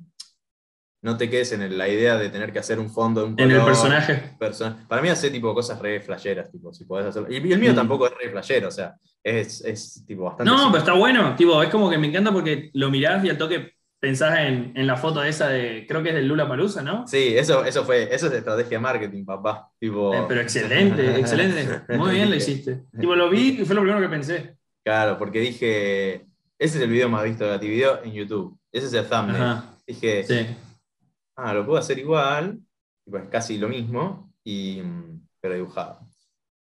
no 1.02 1.16
te 1.16 1.30
quedes 1.30 1.54
en 1.54 1.78
la 1.78 1.88
idea 1.88 2.18
de 2.18 2.30
tener 2.30 2.52
que 2.52 2.60
hacer 2.60 2.78
un 2.78 2.90
fondo 2.90 3.26
En 3.38 3.50
el 3.52 3.64
personaje. 3.64 4.36
persona- 4.38 4.86
Para 4.88 5.02
mí 5.02 5.08
hace 5.10 5.32
tipo 5.32 5.54
cosas 5.54 5.80
re 5.80 6.02
flasheras, 6.02 6.52
tipo, 6.52 6.74
si 6.74 6.84
podés 6.86 7.08
hacerlo. 7.08 7.32
Y, 7.32 7.38
y 7.38 7.54
el 7.54 7.60
mío 7.60 7.72
Mm. 7.72 7.76
tampoco 7.76 8.06
es 8.08 8.14
re 8.22 8.30
flashero, 8.30 8.68
o 8.68 8.72
sea, 8.72 8.96
es, 9.24 9.62
es 9.64 10.04
tipo 10.06 10.24
bastante. 10.24 10.52
No, 10.52 10.58
simple. 10.58 10.72
pero 10.74 10.84
está 10.92 10.94
bueno. 11.00 11.36
Tipo, 11.36 11.64
es 11.64 11.70
como 11.70 11.90
que 11.90 11.98
me 11.98 12.08
encanta 12.08 12.32
porque 12.34 12.70
lo 12.74 12.90
mirás 12.92 13.24
y 13.24 13.30
al 13.30 13.38
toque 13.38 13.76
pensás 14.00 14.40
en, 14.40 14.72
en 14.76 14.88
la 14.88 14.96
foto 14.98 15.24
esa 15.24 15.50
de. 15.50 15.86
Creo 15.88 16.02
que 16.04 16.10
es 16.10 16.16
del 16.16 16.28
Lula 16.28 16.48
Palusa, 16.48 16.82
¿no? 16.82 17.08
Sí, 17.08 17.36
eso, 17.38 17.64
eso 17.66 17.84
fue, 17.86 18.14
eso 18.14 18.28
es 18.28 18.34
estrategia 18.34 18.78
de 18.78 18.82
marketing, 18.82 19.26
papá. 19.26 19.72
Tipo, 19.80 20.14
Eh, 20.14 20.26
pero 20.28 20.42
excelente, 20.42 21.16
excelente. 21.20 21.96
Muy 21.98 22.12
bien 22.12 22.30
lo 22.30 22.36
hiciste. 22.36 22.84
Tipo, 23.00 23.16
lo 23.16 23.30
vi 23.30 23.62
y 23.62 23.66
fue 23.66 23.76
lo 23.76 23.82
primero 23.82 24.02
que 24.02 24.10
pensé. 24.10 24.58
Claro, 24.84 25.18
porque 25.18 25.40
dije, 25.40 26.14
ese 26.58 26.78
es 26.78 26.82
el 26.84 26.90
video 26.90 27.10
más 27.10 27.24
visto 27.24 27.44
de 27.44 27.52
Gativideo 27.52 28.04
en 28.04 28.14
YouTube. 28.14 28.58
Ese 28.72 28.88
es 28.88 28.94
el 28.94 29.08
thumbnail. 29.08 29.44
Ajá. 29.44 29.76
Dije, 29.86 30.24
Sí. 30.24 30.48
ah, 31.36 31.54
lo 31.54 31.66
puedo 31.66 31.78
hacer 31.80 32.00
igual, 32.00 32.60
y 33.06 33.12
pues 33.12 33.26
casi 33.30 33.58
lo 33.58 33.68
mismo, 33.68 34.32
y, 34.44 34.82
pero 35.42 35.56
dibujado. 35.56 36.00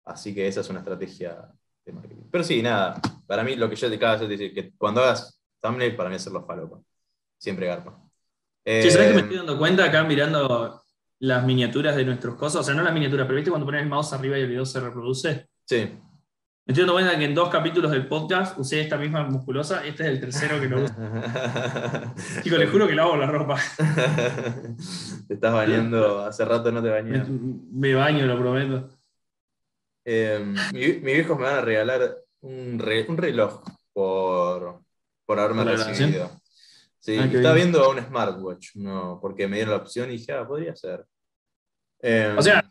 Así 0.04 0.34
que 0.34 0.46
esa 0.46 0.60
es 0.60 0.68
una 0.68 0.80
estrategia 0.80 1.48
de 1.84 1.92
marketing. 1.92 2.22
Pero 2.30 2.44
sí, 2.44 2.62
nada, 2.62 3.00
para 3.26 3.42
mí 3.42 3.56
lo 3.56 3.68
que 3.70 3.76
yo 3.76 3.88
te 3.90 3.96
vez 3.98 4.20
te 4.20 4.28
digo, 4.28 4.54
que 4.54 4.72
cuando 4.76 5.00
hagas 5.02 5.40
thumbnail, 5.62 5.96
para 5.96 6.08
mí 6.10 6.16
hacerlo 6.16 6.44
falopa. 6.44 6.80
Siempre 7.44 7.66
garpa. 7.66 8.00
Sí, 8.64 8.90
¿sabes 8.90 9.08
que 9.08 9.12
me 9.14 9.20
Eh, 9.20 9.22
estoy 9.24 9.36
dando 9.36 9.58
cuenta 9.58 9.84
acá 9.84 10.02
mirando 10.04 10.80
las 11.18 11.44
miniaturas 11.44 11.94
de 11.94 12.06
nuestros 12.06 12.36
cosas? 12.36 12.62
O 12.62 12.64
sea, 12.64 12.74
no 12.74 12.82
las 12.82 12.94
miniaturas, 12.94 13.26
pero 13.26 13.36
¿viste 13.36 13.50
cuando 13.50 13.66
pones 13.66 13.82
el 13.82 13.88
mouse 13.90 14.14
arriba 14.14 14.38
y 14.38 14.42
el 14.42 14.48
video 14.48 14.64
se 14.64 14.80
reproduce? 14.80 15.50
Sí. 15.66 15.76
Me 16.66 16.72
estoy 16.72 16.84
dando 16.86 16.94
cuenta 16.94 17.18
que 17.18 17.24
en 17.26 17.34
dos 17.34 17.50
capítulos 17.50 17.90
del 17.90 18.08
podcast 18.08 18.58
usé 18.58 18.80
esta 18.80 18.96
misma 18.96 19.24
musculosa. 19.24 19.84
Este 19.84 20.04
es 20.04 20.08
el 20.08 20.20
tercero 20.20 20.58
que 20.58 20.68
lo 20.70 20.84
uso. 20.84 20.94
Chicos, 22.42 22.58
les 22.58 22.70
juro 22.70 22.88
que 22.88 22.94
lavo 22.94 23.14
la 23.18 23.26
ropa. 23.26 23.58
te 25.28 25.34
estás 25.34 25.52
bañando, 25.52 26.20
hace 26.24 26.46
rato 26.46 26.72
no 26.72 26.80
te 26.82 26.88
Me, 26.88 26.94
bañas. 26.94 27.28
me 27.28 27.94
baño, 27.94 28.24
lo 28.24 28.38
prometo. 28.38 28.88
Eh, 30.06 30.42
mi- 30.72 30.78
mis 30.78 31.02
viejos 31.02 31.36
me 31.38 31.44
van 31.44 31.56
a 31.56 31.60
regalar 31.60 32.16
un, 32.40 32.78
re- 32.78 33.04
un 33.06 33.18
reloj 33.18 33.62
por, 33.92 34.80
por 35.26 35.38
haberme 35.38 35.64
¿Por 35.64 35.78
la 35.78 35.84
recibido. 35.86 36.30
Sí, 37.04 37.18
Ah, 37.18 37.24
estaba 37.26 37.54
bien. 37.54 37.70
viendo 37.70 37.90
un 37.90 37.98
smartwatch, 37.98 38.76
no, 38.76 39.18
porque 39.20 39.46
me 39.46 39.56
dieron 39.56 39.74
la 39.74 39.80
opción 39.82 40.08
y 40.08 40.12
dije, 40.14 40.32
ah, 40.32 40.46
podría 40.48 40.74
ser. 40.74 41.04
Eh, 42.00 42.34
O 42.38 42.40
sea, 42.40 42.64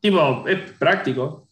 tipo, 0.00 0.48
es 0.48 0.72
práctico. 0.72 1.46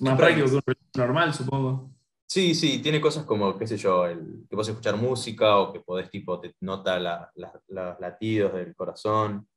Más 0.00 0.18
práctico. 0.18 0.46
práctico 0.50 0.62
que 0.66 0.70
un 0.72 1.00
normal, 1.00 1.32
supongo. 1.32 1.90
sí, 2.26 2.54
sí, 2.54 2.80
tiene 2.82 3.00
cosas 3.00 3.24
como, 3.24 3.56
qué 3.56 3.66
sé 3.66 3.78
yo, 3.78 4.04
el, 4.06 4.44
que 4.50 4.54
podés 4.54 4.68
escuchar 4.68 4.96
música 4.96 5.56
o 5.56 5.72
que 5.72 5.80
podés, 5.80 6.10
tipo, 6.10 6.38
te 6.40 6.54
nota 6.60 6.98
la- 6.98 7.30
la- 7.36 7.58
los 7.68 8.00
latidos 8.00 8.52
del 8.52 8.74
corazón. 8.74 9.48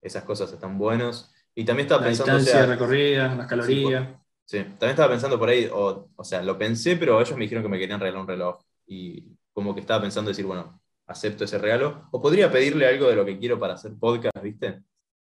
Esas 0.00 0.22
cosas 0.22 0.52
están 0.52 0.78
buenos. 0.78 1.32
Y 1.56 1.64
también 1.64 1.86
estaba 1.86 2.02
La 2.02 2.06
pensando, 2.08 2.34
o 2.34 2.36
distancia 2.36 2.64
sea, 2.66 2.72
recorrida, 2.72 3.34
las 3.34 3.46
calorías. 3.48 4.08
Sí, 4.44 4.58
también 4.58 4.90
estaba 4.90 5.08
pensando 5.10 5.36
por 5.40 5.48
ahí, 5.48 5.68
o, 5.72 6.08
o 6.14 6.22
sea, 6.24 6.40
lo 6.40 6.56
pensé, 6.56 6.94
pero 6.96 7.20
ellos 7.20 7.34
me 7.36 7.42
dijeron 7.42 7.64
que 7.64 7.68
me 7.68 7.78
querían 7.80 7.98
regalar 7.98 8.20
un 8.22 8.28
reloj. 8.28 8.60
Y 8.86 9.24
como 9.52 9.74
que 9.74 9.80
estaba 9.80 10.00
pensando 10.00 10.28
decir, 10.28 10.46
bueno, 10.46 10.80
acepto 11.08 11.44
ese 11.44 11.58
regalo. 11.58 12.08
O 12.12 12.20
podría 12.22 12.50
pedirle 12.52 12.86
algo 12.86 13.08
de 13.08 13.16
lo 13.16 13.24
que 13.24 13.38
quiero 13.38 13.58
para 13.58 13.74
hacer 13.74 13.92
podcast, 13.98 14.40
¿viste? 14.42 14.82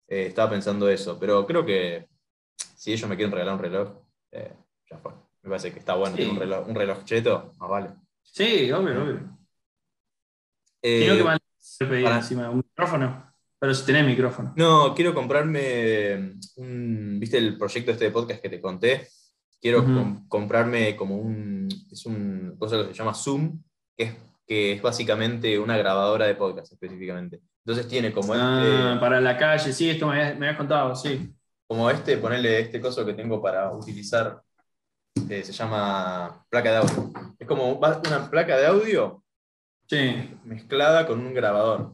Eh, 0.08 0.26
estaba 0.26 0.50
pensando 0.50 0.88
eso, 0.88 1.18
pero 1.18 1.46
creo 1.46 1.64
que 1.66 2.08
si 2.56 2.92
ellos 2.92 3.08
me 3.08 3.16
quieren 3.16 3.32
regalar 3.32 3.54
un 3.54 3.60
reloj, 3.60 3.88
eh, 4.32 4.54
ya 4.90 4.98
fue. 4.98 5.12
Me 5.42 5.50
parece 5.50 5.72
que 5.72 5.78
está 5.80 5.94
bueno 5.94 6.16
Sí. 6.16 6.22
tener 6.22 6.32
un 6.34 6.40
reloj, 6.40 6.68
un 6.68 6.74
reloj 6.74 7.04
cheto, 7.04 7.52
más 7.58 7.68
vale. 7.70 7.90
Sí, 8.22 8.70
obvio, 8.72 9.02
obvio. 9.02 9.38
Eh, 10.82 11.02
Sino 11.02 11.16
que 11.16 11.24
mal 11.24 11.38
se 11.58 11.86
pedía 11.86 12.04
para- 12.04 12.16
encima 12.16 12.50
un 12.50 12.58
micrófono. 12.58 13.32
Pero 13.58 13.72
si 13.74 13.86
tenés 13.86 14.04
micrófono. 14.04 14.52
No, 14.56 14.94
quiero 14.94 15.14
comprarme 15.14 16.34
un, 16.56 17.16
¿viste 17.18 17.38
el 17.38 17.56
proyecto 17.56 17.92
este 17.92 18.04
de 18.04 18.10
podcast 18.10 18.42
que 18.42 18.50
te 18.50 18.60
conté? 18.60 19.08
Quiero 19.60 19.82
com- 19.82 20.28
comprarme 20.28 20.94
como 20.94 21.16
un, 21.16 21.68
es 21.90 22.04
un 22.04 22.54
cosa 22.58 22.76
que 22.82 22.88
se 22.88 22.94
llama 22.98 23.14
Zoom, 23.14 23.62
que 23.96 24.04
es, 24.04 24.14
que 24.46 24.72
es 24.72 24.82
básicamente 24.82 25.58
una 25.58 25.76
grabadora 25.76 26.26
de 26.26 26.34
podcast 26.34 26.72
específicamente. 26.72 27.40
Entonces 27.64 27.88
tiene 27.88 28.12
como 28.12 28.34
Ah, 28.34 28.62
este, 28.62 29.00
para 29.00 29.20
la 29.20 29.36
calle, 29.38 29.72
sí, 29.72 29.88
esto 29.90 30.06
me 30.06 30.20
habías, 30.20 30.38
me 30.38 30.56
contado, 30.56 30.94
sí. 30.94 31.32
como 31.66 31.88
este, 31.90 32.18
ponerle 32.18 32.60
este 32.60 32.80
coso 32.80 33.06
que 33.06 33.14
tengo 33.14 33.40
para 33.40 33.70
utilizar, 33.72 34.42
eh, 35.30 35.42
se 35.42 35.52
llama 35.52 36.44
placa 36.50 36.70
de 36.72 36.76
audio. 36.78 37.12
Es 37.38 37.46
como 37.48 37.72
una 37.72 38.30
placa 38.30 38.56
de 38.58 38.66
audio 38.66 39.22
Sí. 39.88 40.30
mezclada 40.44 41.06
con 41.06 41.20
un 41.20 41.32
grabador. 41.34 41.92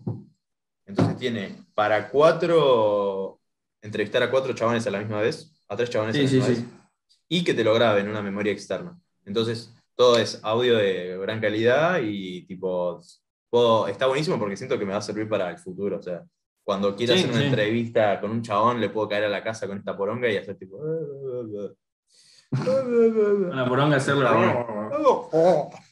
Entonces 0.86 1.16
tiene 1.18 1.64
para 1.74 2.08
cuatro, 2.08 3.40
entrevistar 3.80 4.22
a 4.24 4.30
cuatro 4.30 4.52
chabones 4.54 4.86
a 4.86 4.90
la 4.90 4.98
misma 4.98 5.20
vez, 5.20 5.52
a 5.68 5.76
tres 5.76 5.90
chabones 5.90 6.14
a 6.16 6.18
Sí, 6.18 6.24
la 6.24 6.28
sí, 6.28 6.36
misma 6.36 6.54
sí. 6.54 6.60
vez, 6.62 6.70
y 7.28 7.44
que 7.44 7.54
te 7.54 7.62
lo 7.64 7.72
grabe 7.74 8.00
en 8.00 8.08
una 8.08 8.22
memoria 8.22 8.52
externa. 8.52 8.98
Entonces 9.24 9.72
todo 10.00 10.16
es 10.18 10.40
audio 10.42 10.78
de 10.78 11.18
gran 11.18 11.42
calidad 11.42 12.00
y 12.02 12.46
tipo, 12.46 13.02
puedo- 13.50 13.86
está 13.86 14.06
buenísimo 14.06 14.38
porque 14.38 14.56
siento 14.56 14.78
que 14.78 14.86
me 14.86 14.92
va 14.92 14.98
a 14.98 15.02
servir 15.02 15.28
para 15.28 15.50
el 15.50 15.58
futuro. 15.58 15.98
O 15.98 16.02
sea, 16.02 16.22
cuando 16.64 16.96
quiera 16.96 17.12
Sí, 17.12 17.18
hacer 17.20 17.32
una 17.32 17.40
sí. 17.40 17.46
entrevista 17.48 18.18
con 18.18 18.30
un 18.30 18.40
chabón, 18.40 18.80
le 18.80 18.88
puedo 18.88 19.06
caer 19.10 19.24
a 19.24 19.28
la 19.28 19.42
casa 19.44 19.66
con 19.66 19.76
esta 19.76 19.94
poronga 19.94 20.26
y 20.30 20.38
hacer 20.38 20.56
tipo... 20.56 20.80
La 23.52 23.66
poronga 23.68 23.98
hacerlo. 23.98 24.26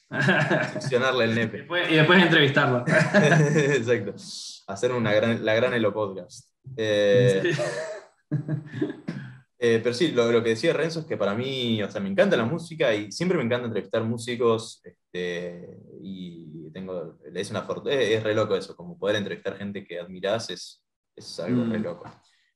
Funcionarle 0.73 1.25
el 1.25 1.35
nepe. 1.35 1.59
Después- 1.59 1.91
y 1.91 1.97
después 1.97 2.23
entrevistarlo. 2.23 2.85
Exacto. 2.89 4.15
Hacer 4.69 4.93
una 4.93 5.13
gran, 5.13 5.45
la 5.45 5.55
gran 5.55 5.75
Elo 5.75 5.93
Podcast. 5.93 6.49
Eh, 6.79 7.53
eh, 9.59 9.81
pero 9.83 9.95
sí, 9.95 10.13
lo, 10.13 10.31
lo 10.31 10.43
que 10.43 10.51
decía 10.51 10.73
Renzo 10.73 11.01
es 11.01 11.07
que 11.07 11.17
para 11.17 11.35
mí, 11.35 11.83
o 11.83 11.91
sea, 11.91 12.01
me 12.01 12.09
encanta 12.09 12.37
la 12.37 12.45
música 12.45 12.95
y 12.95 13.11
siempre 13.11 13.37
me 13.39 13.45
encanta 13.45 13.67
entrevistar 13.67 14.05
músicos. 14.05 14.81
este, 14.85 15.69
y 16.03 16.71
tengo, 16.73 17.19
es 17.35 17.51
una 17.51 17.63
fortuna, 17.63 17.95
es, 17.95 18.23
re 18.23 18.35
loco 18.35 18.55
eso, 18.55 18.77
como 18.77 18.99
poder 18.99 19.17
entrevistar 19.17 19.57
gente 19.57 19.85
que 19.85 19.99
admirás 19.99 20.51
es, 20.51 20.85
es 21.17 21.41
algo 21.41 21.65
Mm. 21.65 21.73
re 21.73 21.79
loco. 21.81 22.05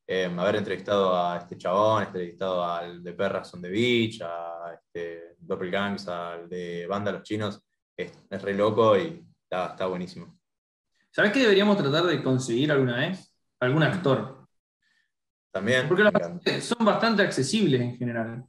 Eh, 0.06 0.24
haber 0.36 0.56
entrevistado 0.56 1.16
a 1.16 1.38
este 1.38 1.56
chabón, 1.56 2.04
entrevistado 2.04 2.64
al 2.64 3.02
de 3.02 3.12
Perras 3.14 3.52
on 3.54 3.62
the 3.62 3.68
Beach, 3.70 4.20
a 4.22 4.74
este, 4.74 5.36
Doppelgangs, 5.38 6.06
al 6.08 6.48
de 6.48 6.86
Banda 6.86 7.12
Los 7.12 7.22
Chinos, 7.22 7.60
es, 7.96 8.12
es 8.28 8.42
re 8.42 8.54
loco 8.54 8.96
y 8.96 9.24
está, 9.44 9.68
está 9.68 9.86
buenísimo. 9.86 10.38
¿Sabes 11.10 11.32
qué 11.32 11.40
deberíamos 11.40 11.76
tratar 11.76 12.04
de 12.04 12.22
conseguir 12.22 12.72
alguna 12.72 12.96
vez? 12.98 13.34
Algún 13.60 13.82
actor. 13.82 14.41
También. 15.52 15.86
Porque 15.86 16.02
actores 16.02 16.64
son 16.64 16.84
bastante 16.84 17.22
accesibles 17.22 17.80
en 17.80 17.96
general. 17.96 18.44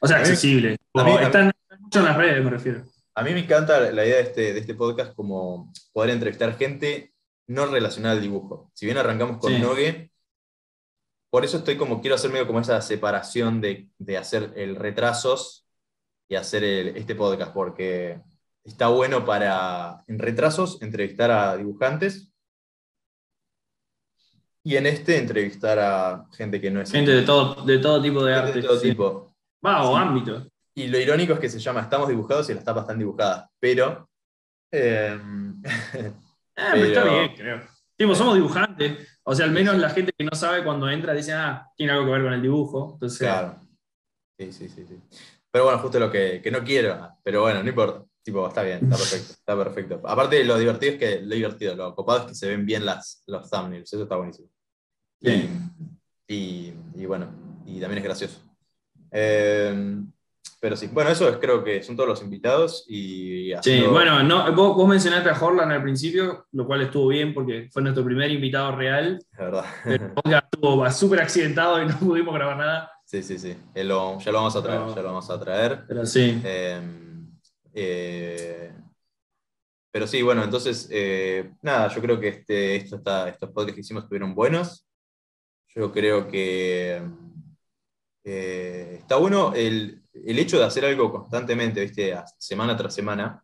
O 0.00 0.06
sea, 0.06 0.16
accesibles. 0.18 0.78
están 1.20 1.52
mucho 1.78 1.98
en 2.00 2.04
las 2.04 2.16
redes, 2.16 2.42
me 2.44 2.50
refiero. 2.50 2.82
A 3.14 3.22
mí 3.22 3.32
me 3.32 3.40
encanta 3.40 3.78
la 3.92 4.06
idea 4.06 4.16
de 4.16 4.22
este, 4.22 4.52
de 4.54 4.58
este 4.60 4.74
podcast 4.74 5.14
como 5.14 5.70
poder 5.92 6.10
entrevistar 6.10 6.56
gente 6.56 7.12
no 7.48 7.66
relacionada 7.66 8.14
al 8.14 8.22
dibujo. 8.22 8.70
Si 8.74 8.86
bien 8.86 8.96
arrancamos 8.98 9.36
con 9.38 9.52
Sí. 9.52 9.60
Nogue, 9.60 10.10
por 11.30 11.44
eso 11.44 11.58
estoy 11.58 11.76
como, 11.76 12.00
quiero 12.00 12.14
hacer 12.16 12.30
medio 12.30 12.46
como 12.46 12.60
esa 12.60 12.80
separación 12.80 13.60
de, 13.60 13.88
de 13.98 14.16
hacer 14.16 14.52
el 14.56 14.76
retrasos 14.76 15.66
y 16.28 16.36
hacer 16.36 16.64
el- 16.64 16.96
este 16.96 17.14
podcast, 17.14 17.52
porque 17.52 18.20
está 18.64 18.88
bueno 18.88 19.24
para, 19.26 20.02
en 20.06 20.18
retrasos, 20.18 20.80
entrevistar 20.80 21.30
a 21.30 21.56
dibujantes 21.56 22.31
y 24.64 24.76
en 24.76 24.86
este 24.86 25.18
entrevistar 25.18 25.78
a 25.78 26.26
gente 26.36 26.60
que 26.60 26.70
no 26.70 26.80
es... 26.80 26.90
Gente 26.92 27.10
de 27.10 27.22
todo, 27.22 27.64
de 27.64 27.78
todo 27.78 28.00
tipo 28.02 28.24
de 28.24 28.34
gente 28.34 28.48
arte. 28.48 28.60
de 28.62 28.66
todo 28.68 28.78
sí. 28.78 28.88
tipo. 28.90 29.34
Va, 29.64 29.82
o 29.88 29.96
Sí. 29.96 30.02
ámbito. 30.02 30.46
Y 30.74 30.86
lo 30.88 30.98
irónico 30.98 31.34
es 31.34 31.40
que 31.40 31.48
se 31.50 31.58
llama 31.58 31.80
Estamos 31.82 32.08
dibujados 32.08 32.48
y 32.50 32.54
las 32.54 32.64
tapas 32.64 32.82
están 32.84 32.98
dibujadas, 32.98 33.48
pero... 33.60 34.08
eh, 34.72 35.18
Eh, 36.54 36.68
pero 36.74 36.84
está 36.84 37.04
bien, 37.04 37.34
creo. 37.34 37.62
Tipo, 37.96 38.14
somos 38.14 38.34
dibujantes. 38.34 39.08
O 39.24 39.34
sea, 39.34 39.46
al 39.46 39.52
menos 39.52 39.74
la 39.78 39.88
gente 39.88 40.12
que 40.16 40.22
no 40.24 40.36
sabe 40.36 40.62
cuando 40.62 40.88
entra 40.90 41.14
dice, 41.14 41.32
ah, 41.32 41.66
tiene 41.74 41.92
algo 41.92 42.04
que 42.04 42.10
ver 42.12 42.22
con 42.24 42.32
el 42.34 42.42
dibujo. 42.42 42.90
Entonces, 42.92 43.18
Claro. 43.20 43.56
Sí, 44.38 44.52
sí, 44.52 44.68
sí, 44.68 44.84
sí. 44.86 45.00
Pero 45.50 45.64
bueno, 45.64 45.78
justo 45.78 45.98
lo 45.98 46.10
que, 46.10 46.40
que 46.42 46.50
no 46.50 46.62
quiero. 46.62 47.08
Pero 47.24 47.40
bueno, 47.42 47.62
no 47.62 47.68
importa. 47.70 48.04
Tipo, 48.22 48.46
está 48.46 48.62
bien, 48.62 48.80
está 48.84 48.96
perfecto. 48.96 49.32
Está 49.32 49.56
perfecto. 49.56 50.00
Aparte, 50.04 50.44
lo 50.44 50.58
divertido 50.58 50.92
es 50.92 50.98
que, 50.98 51.20
lo 51.22 51.34
divertido, 51.34 51.74
lo 51.74 51.94
copado 51.94 52.20
es 52.20 52.24
que 52.26 52.34
se 52.34 52.48
ven 52.48 52.66
bien 52.66 52.84
las, 52.84 53.22
los 53.26 53.48
thumbnails. 53.50 53.90
Eso 53.90 54.02
está 54.02 54.16
buenísimo. 54.16 54.48
Sí. 55.22 55.48
Y, 56.28 56.72
y- 56.96 57.06
bueno, 57.06 57.26
y 57.66 57.80
también 57.80 57.98
es 57.98 58.04
gracioso. 58.04 58.40
Eh, 59.10 60.00
pero 60.60 60.76
sí, 60.76 60.88
bueno, 60.92 61.10
eso 61.10 61.28
es, 61.28 61.36
creo 61.38 61.62
que 61.64 61.82
son 61.82 61.96
todos 61.96 62.08
los 62.08 62.22
invitados. 62.22 62.84
Y 62.88 63.52
Sí, 63.62 63.82
bueno, 63.82 64.22
no, 64.22 64.52
vos, 64.54 64.76
vos 64.76 64.88
mencionaste 64.88 65.28
a 65.28 65.38
Horland 65.38 65.72
al 65.72 65.82
principio, 65.82 66.46
lo 66.52 66.66
cual 66.66 66.82
estuvo 66.82 67.08
bien 67.08 67.34
porque 67.34 67.68
fue 67.72 67.82
nuestro 67.82 68.04
primer 68.04 68.30
invitado 68.30 68.74
real. 68.76 69.18
Es 69.32 69.38
verdad. 69.38 69.64
Pero 69.84 70.06
el 70.06 70.12
podcast 70.12 70.44
estuvo 70.54 70.90
súper 70.90 71.20
accidentado 71.20 71.82
y 71.82 71.86
no 71.86 71.96
pudimos 71.98 72.32
grabar 72.34 72.56
nada. 72.56 72.92
Sí, 73.04 73.22
sí, 73.22 73.38
sí. 73.38 73.56
Eh, 73.74 73.84
lo- 73.84 74.18
ya 74.20 74.30
lo 74.32 74.38
vamos 74.38 74.56
a 74.56 74.62
traer, 74.62 74.80
No. 74.80 74.94
ya 74.94 75.02
lo 75.02 75.08
vamos 75.08 75.30
a 75.30 75.38
traer. 75.40 75.84
Pero 75.86 76.06
sí. 76.06 76.40
Eh, 76.44 76.80
eh, 77.74 78.72
pero 79.90 80.06
sí, 80.06 80.22
bueno, 80.22 80.42
entonces, 80.42 80.88
eh, 80.90 81.52
nada, 81.60 81.88
yo 81.88 82.00
creo 82.00 82.18
que 82.18 82.28
este, 82.28 82.76
esto 82.76 82.96
está, 82.96 83.28
estos 83.28 83.50
podcasts 83.50 83.74
que 83.74 83.80
hicimos 83.80 84.04
estuvieron 84.04 84.34
buenos. 84.34 84.86
Yo 85.74 85.92
creo 85.92 86.28
que 86.28 87.02
eh, 88.24 88.96
está 89.00 89.16
bueno 89.16 89.52
el, 89.54 90.02
el 90.12 90.38
hecho 90.38 90.58
de 90.58 90.64
hacer 90.64 90.84
algo 90.84 91.10
constantemente, 91.10 91.80
¿viste? 91.80 92.14
Semana 92.38 92.76
tras 92.76 92.94
semana. 92.94 93.42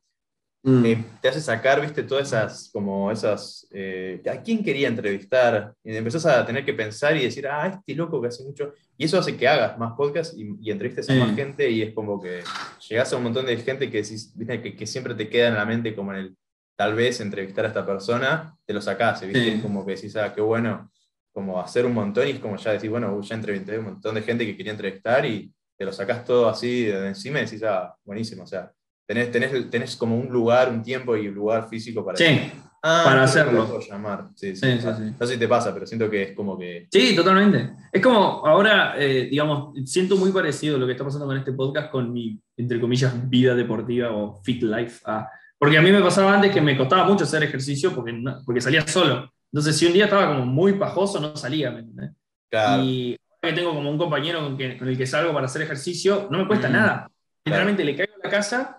Mm. 0.63 0.85
eh, 0.85 1.05
te 1.23 1.29
hace 1.29 1.41
sacar, 1.41 1.81
¿viste? 1.81 2.03
Todas 2.03 2.29
esas, 2.29 2.69
como 2.73 3.11
esas, 3.11 3.67
eh, 3.71 4.21
¿a 4.31 4.43
quién 4.43 4.63
quería 4.63 4.89
entrevistar? 4.89 5.73
Y 5.85 5.97
empezás 5.97 6.27
a 6.27 6.45
tener 6.45 6.65
que 6.65 6.75
pensar 6.75 7.17
y 7.17 7.23
decir, 7.23 7.47
ah, 7.47 7.69
este 7.69 7.95
loco 7.95 8.21
que 8.21 8.29
hace 8.29 8.45
mucho. 8.45 8.75
Y 8.97 9.05
eso 9.05 9.19
hace 9.19 9.37
que 9.37 9.47
hagas 9.47 9.79
más 9.79 9.93
podcasts 9.97 10.37
y, 10.37 10.49
y 10.61 10.71
entrevistes 10.71 11.09
a 11.09 11.15
más 11.15 11.35
gente 11.35 11.71
y 11.71 11.83
es 11.83 11.95
como 11.95 12.21
que 12.21 12.43
llegás 12.89 13.13
a 13.13 13.17
un 13.17 13.23
montón 13.23 13.47
de 13.47 13.57
gente 13.57 13.89
que, 13.91 14.03
decís, 14.03 14.33
¿viste? 14.37 14.61
que, 14.61 14.77
que 14.77 14.87
siempre 14.87 15.15
te 15.15 15.29
queda 15.29 15.49
en 15.49 15.55
la 15.55 15.65
mente 15.65 15.95
como 15.95 16.13
en 16.13 16.19
el, 16.19 16.37
tal 16.77 16.95
vez 16.95 17.21
entrevistar 17.21 17.65
a 17.65 17.69
esta 17.69 17.87
persona, 17.87 18.57
te 18.67 18.73
lo 18.73 18.81
sacás, 18.81 19.21
¿viste? 19.23 19.57
Sí. 19.57 19.61
Como 19.63 19.87
que 19.87 19.95
decís, 19.95 20.17
ah, 20.17 20.33
qué 20.35 20.41
bueno, 20.41 20.91
como 21.39 21.61
hacer 21.61 21.87
un 21.87 21.95
montón 21.95 22.27
y 22.27 22.33
es 22.33 22.41
como 22.41 22.57
ya 22.57 22.73
decir, 22.73 22.91
bueno, 22.91 23.21
ya 23.23 23.37
entrevisté 23.37 23.79
un 23.79 23.85
montón 23.85 24.17
de 24.17 24.23
gente 24.23 24.45
que 24.45 24.57
quería 24.57 24.73
entrevistar 24.73 25.25
y 25.25 25.53
te 25.79 25.85
lo 25.85 25.93
sacás 25.93 26.25
todo 26.25 26.49
así 26.49 26.87
de 26.87 27.07
encima 27.07 27.39
y 27.39 27.45
decís, 27.45 27.63
ah, 27.63 27.95
buenísimo, 28.05 28.43
o 28.43 28.47
sea, 28.47 28.73
tenés, 29.07 29.31
tenés, 29.31 29.71
tenés 29.71 29.95
como 29.95 30.19
un 30.19 30.27
lugar, 30.33 30.69
un 30.69 30.83
tiempo 30.83 31.17
y 31.17 31.29
un 31.29 31.35
lugar 31.37 31.69
físico 31.69 32.05
para 32.05 32.19
Sí, 32.19 32.51
ah, 32.83 33.03
para 33.05 33.23
hacerlo. 33.23 33.79
llamar. 33.89 34.31
Sí, 34.35 34.57
sí, 34.57 34.81
Sí, 34.81 34.85
Ah. 34.85 34.99
No 35.21 35.27
sé 35.29 35.35
si 35.35 35.39
te 35.39 35.47
pasa, 35.47 35.73
pero 35.73 35.87
siento 35.87 36.11
que 36.11 36.23
es 36.25 36.33
como 36.33 36.59
que... 36.59 36.89
sí, 36.91 37.15
totalmente. 37.15 37.71
Es 37.93 38.03
como 38.03 38.45
ahora, 38.45 38.97
eh, 38.99 39.29
digamos, 39.31 39.79
siento 39.89 40.17
muy 40.17 40.33
parecido 40.33 40.77
lo 40.77 40.87
que 40.87 40.93
está 40.93 41.05
pasando 41.05 41.27
con 41.27 41.37
este 41.37 41.53
podcast 41.53 41.89
con 41.93 42.13
mi, 42.13 42.37
entre 42.57 42.81
comillas, 42.81 43.15
vida 43.31 43.55
deportiva 43.55 44.11
o 44.11 44.43
fit 44.43 44.65
life. 44.65 45.03
ah. 45.07 45.29
Porque 45.57 45.79
a 45.79 45.83
mí 45.83 45.93
me 45.93 46.01
pasaba 46.01 46.35
antes 46.35 46.53
que 46.53 46.61
me 46.61 46.77
costaba 46.77 47.05
mucho 47.05 47.23
hacer 47.23 47.45
ejercicio 47.45 47.95
porque, 47.95 48.13
porque 48.45 48.61
salía 48.61 48.85
solo. 48.89 49.31
Entonces, 49.53 49.77
si 49.77 49.87
un 49.87 49.93
día 49.93 50.05
estaba 50.05 50.29
como 50.29 50.45
muy 50.47 50.75
pajoso, 50.75 51.21
no 51.21 51.37
salía. 51.37 51.71
¿me 51.71 51.81
entendés? 51.81 52.11
Claro, 52.51 52.83
Y 52.83 53.17
ahora 53.43 53.55
que 53.55 53.61
tengo 53.61 53.75
como 53.75 53.91
un 53.91 53.99
compañero 53.99 54.41
con, 54.43 54.57
que- 54.59 54.77
con 54.79 54.89
el 54.89 54.97
que 54.99 55.07
salgo 55.07 55.33
para 55.33 55.47
hacer 55.47 55.63
ejercicio, 55.63 56.29
no 56.31 56.39
me 56.39 56.47
cuesta 56.47 56.69
Mm. 56.69 56.73
nada. 56.73 57.11
Literalmente 57.45 57.85
le 57.85 57.97
caigo 57.97 58.13
a 58.15 58.25
la 58.27 58.31
casa. 58.31 58.75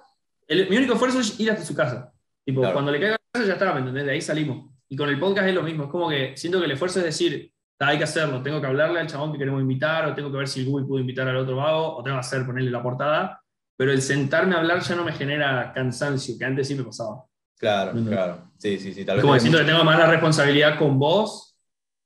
el- 0.48 0.68
mi 0.68 0.78
único 0.78 0.94
esfuerzo 0.94 1.20
es 1.20 1.40
ir 1.40 1.52
hasta 1.52 1.64
su 1.64 1.76
casa. 1.76 2.12
Tipo, 2.44 2.62
Claro. 2.62 2.74
cuando 2.74 2.92
le 2.92 3.00
caigo 3.00 3.14
a 3.14 3.18
la 3.20 3.32
casa 3.34 3.46
ya 3.48 3.54
está, 3.54 3.72
¿me 3.74 3.82
entendés? 3.82 4.04
De 4.06 4.12
ahí 4.14 4.22
salimos. 4.22 4.72
Y 4.88 4.96
con 4.98 5.08
el 5.08 5.20
podcast 5.20 5.48
es 5.48 5.54
lo 5.54 5.62
mismo. 5.62 5.84
Es 5.84 5.90
como 5.92 6.10
que 6.10 6.36
siento 6.36 6.58
que 6.60 6.66
el 6.66 6.72
esfuerzo 6.72 6.98
es 7.00 7.06
decir, 7.06 7.52
"Ah, 7.80 7.90
hay 7.90 8.00
que 8.00 8.06
hacerlo. 8.06 8.42
Tengo 8.42 8.60
que 8.60 8.66
hablarle 8.66 9.00
al 9.00 9.06
chabón 9.06 9.32
que 9.32 9.38
queremos 9.38 9.62
invitar, 9.62 10.08
o 10.08 10.16
tengo 10.16 10.32
que 10.32 10.38
ver 10.40 10.48
si 10.48 10.62
el 10.62 10.66
Google 10.66 10.88
pudo 10.88 11.00
invitar 11.00 11.28
al 11.28 11.38
otro 11.38 11.56
vago, 11.58 11.98
o 11.98 12.02
tengo 12.04 12.16
que 12.18 12.22
hacer, 12.22 12.44
ponerle 12.48 12.72
la 12.72 12.82
portada. 12.82 13.40
Pero 13.78 13.92
el 13.92 14.02
sentarme 14.02 14.56
a 14.56 14.58
hablar 14.58 14.80
ya 14.82 14.96
no 14.96 15.04
me 15.04 15.12
genera 15.14 15.72
cansancio, 15.72 16.36
que 16.40 16.46
antes 16.46 16.68
sí 16.68 16.74
me 16.74 16.84
pasaba. 16.84 17.24
Claro, 17.60 17.94
claro. 18.06 18.52
Sí, 18.58 18.80
sí, 18.80 18.94
sí. 18.94 19.06
Tal 19.06 19.18
vez 19.18 19.24
como 19.24 19.40
siento 19.40 19.60
que 19.60 19.66
tengo 19.66 19.84
más 19.84 20.00
la 20.00 20.08
responsabilidad 20.08 20.78
con 20.80 20.98
vos 20.98 21.46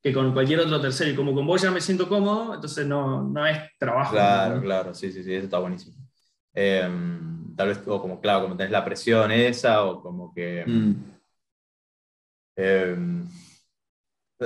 que 0.02 0.12
con 0.12 0.34
cualquier 0.34 0.60
otro 0.60 0.82
tercero. 0.82 1.12
Y 1.12 1.16
como 1.16 1.34
con 1.34 1.48
vos 1.48 1.62
ya 1.62 1.72
me 1.72 1.80
siento 1.80 2.10
cómodo, 2.10 2.54
entonces 2.56 2.86
no, 2.86 3.24
no 3.24 3.48
es 3.48 3.58
trabajo. 3.80 4.12
Claro, 4.12 4.56
¿no? 4.58 4.62
claro, 4.62 4.94
sí, 4.94 5.12
sí, 5.14 5.24
sí, 5.24 5.34
eso 5.34 5.46
está 5.46 5.60
buenísimo. 5.60 5.96
Eh, 6.54 6.90
tal 7.56 7.68
vez, 7.70 7.82
o 7.88 8.02
como, 8.02 8.20
claro, 8.20 8.44
como 8.44 8.58
tenés 8.58 8.72
la 8.72 8.84
presión 8.84 9.32
esa, 9.32 9.86
o 9.86 10.02
como 10.02 10.34
que... 10.34 10.66
Mm. 10.68 10.94
eh, 12.58 12.98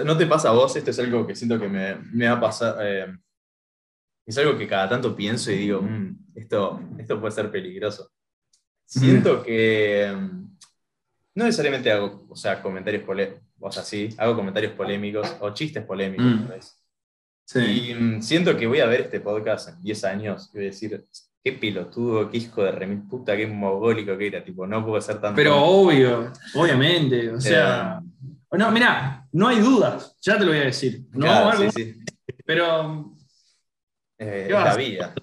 ¿No 0.06 0.16
te 0.16 0.28
pasa 0.28 0.50
a 0.50 0.52
vos? 0.52 0.76
Esto 0.76 0.92
es 0.92 1.00
algo 1.00 1.26
que 1.26 1.36
siento 1.36 1.60
que 1.60 1.68
me, 1.68 1.96
me 2.14 2.28
va 2.28 2.34
a 2.36 2.40
pasar... 2.40 2.76
eh, 2.82 3.18
es 4.28 4.38
algo 4.38 4.58
que 4.58 4.68
cada 4.68 4.88
tanto 4.90 5.16
pienso 5.16 5.52
y 5.52 5.58
digo, 5.58 5.82
"Mm, 5.82 6.34
esto, 6.36 6.80
esto 7.00 7.20
puede 7.20 7.32
ser 7.32 7.50
peligroso. 7.50 8.12
Siento 8.86 9.42
que... 9.42 10.14
No 11.38 11.44
necesariamente 11.46 11.92
hago, 11.92 12.26
o 12.30 12.36
sea, 12.36 12.62
comentarios 12.64 13.04
polémicos, 13.04 13.42
o 13.60 13.72
sea, 13.72 13.84
sí, 13.84 14.10
hago 14.18 14.36
comentarios 14.36 14.74
polémicos 14.74 15.36
o 15.40 15.52
chistes 15.54 15.84
polémicos, 15.86 16.26
Mm. 16.26 16.38
tal 16.40 16.48
vez. 16.48 16.84
Sí. 17.46 17.60
Y 17.60 17.94
mm, 17.94 18.22
siento 18.24 18.58
que 18.58 18.66
voy 18.66 18.80
a 18.80 18.88
ver 18.88 19.02
este 19.02 19.20
podcast 19.20 19.70
en 19.70 19.84
10 19.84 20.04
años 20.04 20.50
y 20.52 20.58
voy 20.58 20.66
a 20.66 20.70
decir, 20.70 21.06
qué 21.44 21.52
pelotudo, 21.54 22.30
qué 22.32 22.38
hijo 22.38 22.64
de 22.64 22.72
remil 22.72 23.04
puta, 23.08 23.38
qué 23.38 23.46
mogólico 23.46 24.18
que 24.18 24.28
era, 24.28 24.44
tipo, 24.44 24.66
no 24.66 24.84
puedo 24.84 25.00
ser 25.00 25.22
tan... 25.22 25.36
Pero 25.36 25.56
obvio, 25.64 26.34
obviamente. 26.56 27.30
O 27.32 27.40
sea, 27.40 28.02
Eh, 28.52 28.58
no, 28.58 28.72
mira, 28.72 29.28
no 29.34 29.48
hay 29.48 29.60
dudas, 29.60 30.18
ya 30.22 30.40
te 30.40 30.44
lo 30.46 30.52
voy 30.52 30.62
a 30.62 30.66
decir. 30.66 31.04
No, 31.12 31.20
claro, 31.28 31.60
sí, 31.60 31.70
sí. 31.72 32.00
Pero 32.46 33.14
Eh, 34.18 34.42
es 34.42 34.48
¿Qué 34.48 34.54
la 34.54 34.76
vida. 34.76 35.14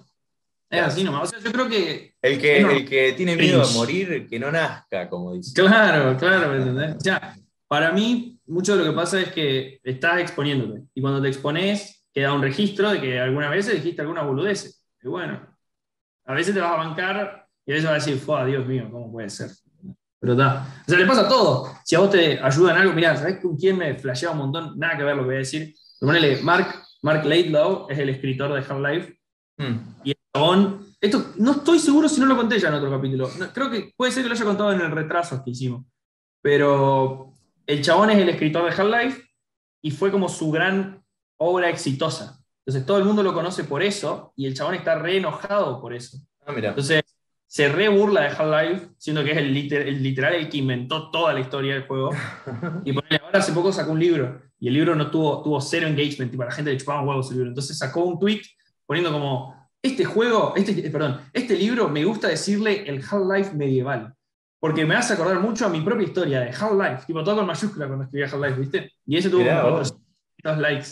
Es 0.77 0.83
así 0.83 1.03
nomás. 1.03 1.23
O 1.23 1.25
sea, 1.27 1.39
yo 1.39 1.51
creo 1.51 1.67
que. 1.67 2.15
El 2.21 2.39
que, 2.39 2.61
normal. 2.61 2.77
el 2.77 2.89
que 2.89 3.13
tiene 3.13 3.35
miedo 3.35 3.61
a 3.61 3.63
Cringe. 3.63 3.77
morir, 3.77 4.27
que 4.27 4.39
no 4.39 4.51
nazca, 4.51 5.09
como 5.09 5.33
dice. 5.33 5.53
Claro, 5.53 6.17
claro, 6.17 6.51
¿me 6.51 6.57
entendés? 6.57 6.95
O 6.95 6.99
sea, 6.99 7.35
para 7.67 7.91
mí, 7.91 8.39
mucho 8.47 8.75
de 8.75 8.83
lo 8.83 8.91
que 8.91 8.95
pasa 8.95 9.21
es 9.21 9.31
que 9.31 9.79
estás 9.83 10.19
exponiéndote. 10.19 10.83
Y 10.93 11.01
cuando 11.01 11.21
te 11.21 11.27
expones, 11.27 12.07
queda 12.13 12.33
un 12.33 12.41
registro 12.41 12.91
de 12.91 13.01
que 13.01 13.19
alguna 13.19 13.49
vez 13.49 13.71
dijiste 13.71 14.01
alguna 14.01 14.23
boludez. 14.23 14.83
Y 15.01 15.07
bueno, 15.07 15.39
a 16.25 16.33
veces 16.33 16.53
te 16.53 16.61
vas 16.61 16.71
a 16.71 16.77
bancar 16.77 17.47
y 17.65 17.71
a 17.71 17.75
veces 17.75 17.89
vas 17.89 18.01
a 18.01 18.05
decir, 18.05 18.23
fue, 18.23 18.45
Dios 18.45 18.65
mío, 18.65 18.87
¿cómo 18.91 19.11
puede 19.11 19.29
ser? 19.29 19.49
Pero 20.19 20.33
está. 20.33 20.81
O 20.87 20.89
sea, 20.89 20.99
le 20.99 21.05
pasa 21.05 21.21
a 21.21 21.29
todo. 21.29 21.71
Si 21.83 21.95
a 21.95 21.99
vos 21.99 22.09
te 22.09 22.39
ayuda 22.39 22.71
en 22.71 22.77
algo, 22.77 22.93
mirá, 22.93 23.15
¿sabés 23.15 23.39
con 23.41 23.57
quién 23.57 23.77
me 23.77 23.95
flasheaba 23.95 24.33
un 24.33 24.41
montón? 24.41 24.79
Nada 24.79 24.97
que 24.97 25.03
ver 25.03 25.15
lo 25.15 25.23
que 25.23 25.27
voy 25.27 25.35
a 25.35 25.39
decir. 25.39 25.75
Pero 25.99 26.09
ponele, 26.09 26.41
Mark, 26.41 26.67
Mark 27.01 27.25
Laidlaw 27.25 27.87
es 27.89 27.99
el 27.99 28.09
escritor 28.09 28.53
de 28.53 28.59
Half-Life. 28.59 29.19
Mm. 29.57 29.75
Y 30.03 30.13
chabón, 30.39 30.85
esto 30.99 31.31
no 31.37 31.51
estoy 31.51 31.79
seguro 31.79 32.09
si 32.09 32.19
no 32.19 32.25
lo 32.27 32.35
conté 32.35 32.59
ya 32.59 32.67
en 32.67 32.73
otro 32.75 32.91
capítulo. 32.91 33.29
No, 33.39 33.47
creo 33.53 33.69
que 33.69 33.93
puede 33.95 34.11
ser 34.11 34.23
que 34.23 34.29
lo 34.29 34.35
haya 34.35 34.45
contado 34.45 34.73
en 34.73 34.81
el 34.81 34.91
retraso 34.91 35.41
que 35.43 35.51
hicimos. 35.51 35.85
Pero 36.41 37.33
el 37.65 37.81
chabón 37.81 38.09
es 38.11 38.17
el 38.19 38.29
escritor 38.29 38.63
de 38.65 38.69
Half-Life 38.81 39.23
y 39.81 39.91
fue 39.91 40.11
como 40.11 40.29
su 40.29 40.51
gran 40.51 41.01
obra 41.37 41.69
exitosa. 41.69 42.39
Entonces 42.65 42.85
todo 42.85 42.97
el 42.97 43.05
mundo 43.05 43.23
lo 43.23 43.33
conoce 43.33 43.63
por 43.63 43.81
eso 43.83 44.33
y 44.35 44.45
el 44.45 44.55
chabón 44.55 44.75
está 44.75 44.95
re 44.95 45.17
enojado 45.17 45.79
por 45.81 45.93
eso. 45.93 46.17
Ah, 46.45 46.51
mira. 46.51 46.69
Entonces 46.69 47.01
se 47.47 47.69
re 47.69 47.87
burla 47.87 48.21
de 48.21 48.27
Half-Life, 48.27 48.89
siendo 48.97 49.23
que 49.23 49.31
es 49.31 49.37
el, 49.37 49.53
liter- 49.53 49.87
el 49.87 50.03
literal 50.03 50.33
el 50.33 50.49
que 50.49 50.57
inventó 50.57 51.09
toda 51.11 51.33
la 51.33 51.39
historia 51.39 51.75
del 51.75 51.87
juego. 51.87 52.09
Y 52.83 52.91
ponele, 52.93 53.21
ahora 53.23 53.39
hace 53.39 53.53
poco 53.53 53.71
sacó 53.71 53.91
un 53.91 53.99
libro 53.99 54.41
y 54.59 54.67
el 54.67 54.73
libro 54.73 54.95
no 54.95 55.09
tuvo, 55.11 55.41
tuvo 55.43 55.61
cero 55.61 55.87
engagement 55.87 56.33
y 56.33 56.37
para 56.37 56.49
la 56.49 56.55
gente 56.55 56.71
le 56.71 56.77
chupaban 56.77 57.07
huevos 57.07 57.29
el 57.29 57.37
libro. 57.37 57.49
Entonces 57.49 57.77
sacó 57.77 58.03
un 58.03 58.19
tweet 58.19 58.41
poniendo 58.85 59.11
como, 59.11 59.64
este 59.85 60.05
juego, 60.05 60.53
este, 60.55 60.87
eh, 60.87 60.89
perdón, 60.89 61.21
este 61.31 61.55
libro 61.55 61.87
me 61.89 62.03
gusta 62.03 62.27
decirle 62.27 62.87
el 62.87 63.03
Half-Life 63.03 63.55
medieval. 63.55 64.13
Porque 64.59 64.85
me 64.85 64.95
hace 64.95 65.13
acordar 65.13 65.39
mucho 65.39 65.65
a 65.65 65.69
mi 65.69 65.81
propia 65.81 66.07
historia 66.07 66.39
de 66.39 66.49
Half-Life, 66.49 67.05
tipo 67.05 67.23
todo 67.23 67.37
con 67.37 67.45
mayúscula 67.45 67.85
cuando 67.87 68.05
escribía 68.05 68.27
Half-Life, 68.27 68.59
¿viste? 68.59 68.91
Y 69.05 69.17
ese 69.17 69.29
tuvo 69.29 69.45
como 69.45 69.77
vos. 69.77 69.95
400 70.41 70.57
likes. 70.57 70.87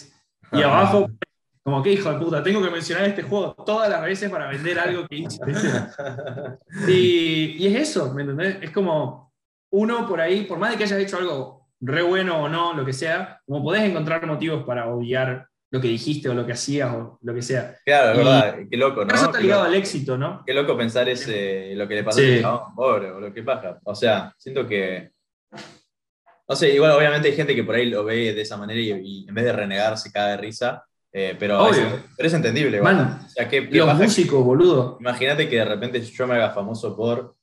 Y 0.51 0.61
abajo, 0.61 1.09
como 1.63 1.81
que 1.81 1.93
hijo 1.93 2.11
de 2.11 2.19
puta, 2.19 2.43
tengo 2.43 2.61
que 2.61 2.69
mencionar 2.69 3.05
este 3.05 3.23
juego 3.23 3.55
todas 3.65 3.89
las 3.89 4.01
veces 4.01 4.29
para 4.29 4.47
vender 4.49 4.79
algo 4.79 5.07
que 5.07 5.15
hice. 5.17 5.39
Y, 6.87 7.55
y 7.57 7.67
es 7.67 7.89
eso, 7.89 8.13
¿me 8.13 8.21
entendés? 8.21 8.57
Es 8.61 8.71
como 8.71 9.33
uno 9.71 10.07
por 10.07 10.21
ahí, 10.21 10.43
por 10.45 10.59
más 10.59 10.71
de 10.71 10.77
que 10.77 10.83
hayas 10.83 10.99
hecho 10.99 11.17
algo 11.17 11.67
re 11.81 12.03
bueno 12.03 12.43
o 12.43 12.49
no, 12.49 12.73
lo 12.73 12.85
que 12.85 12.93
sea, 12.93 13.41
como 13.45 13.63
podés 13.63 13.83
encontrar 13.83 14.25
motivos 14.27 14.63
para 14.63 14.87
odiar 14.87 15.47
lo 15.73 15.81
que 15.81 15.87
dijiste 15.87 16.29
o 16.29 16.35
lo 16.35 16.45
que 16.45 16.51
hacías 16.53 16.93
o 16.93 17.17
lo 17.21 17.33
que 17.33 17.41
sea. 17.41 17.75
Claro, 17.83 18.11
es 18.11 18.17
verdad. 18.19 18.55
Qué 18.69 18.77
loco, 18.77 19.03
¿no? 19.03 19.13
Eso 19.13 19.25
está 19.25 19.37
Qué 19.39 19.43
ligado 19.45 19.63
loco. 19.63 19.73
al 19.73 19.79
éxito, 19.79 20.17
¿no? 20.19 20.43
Qué 20.45 20.53
loco 20.53 20.77
pensar 20.77 21.09
ese, 21.09 21.73
lo 21.75 21.87
que 21.87 21.95
le 21.95 22.03
pasó 22.03 22.19
Sí. 22.19 22.25
a 22.25 22.29
ese 22.33 22.41
chabón, 22.43 22.75
pobre, 22.75 23.09
o 23.11 23.19
lo 23.19 23.33
que 23.33 23.41
pasa. 23.41 23.79
O 23.83 23.95
sea, 23.95 24.31
siento 24.37 24.67
que. 24.67 25.09
No 26.47 26.55
sé, 26.55 26.73
igual 26.75 26.91
obviamente 26.91 27.27
hay 27.29 27.35
gente 27.35 27.55
que 27.55 27.63
por 27.63 27.73
ahí 27.75 27.89
lo 27.89 28.03
ve 28.03 28.33
de 28.33 28.41
esa 28.41 28.55
manera 28.57 28.79
y, 28.79 28.91
y 29.23 29.25
en 29.27 29.33
vez 29.33 29.45
de 29.45 29.53
renegar 29.53 29.97
se 29.97 30.11
cae 30.11 30.31
de 30.31 30.37
risa. 30.37 30.83
eh, 31.11 31.35
pero, 31.39 31.67
es, 31.69 31.77
pero 32.17 32.27
es 32.27 32.33
entendible. 32.33 32.79
Man, 32.81 33.21
O 33.25 33.29
sea, 33.29 33.47
¿qué, 33.49 33.67
qué 33.67 33.77
los 33.79 33.95
músicos, 33.95 34.43
boludo. 34.43 34.97
Imagínate 34.99 35.49
que 35.49 35.55
de 35.57 35.65
repente 35.65 36.01
yo 36.01 36.27
me 36.27 36.35
haga 36.35 36.51
famoso 36.51 36.95
por. 36.95 37.35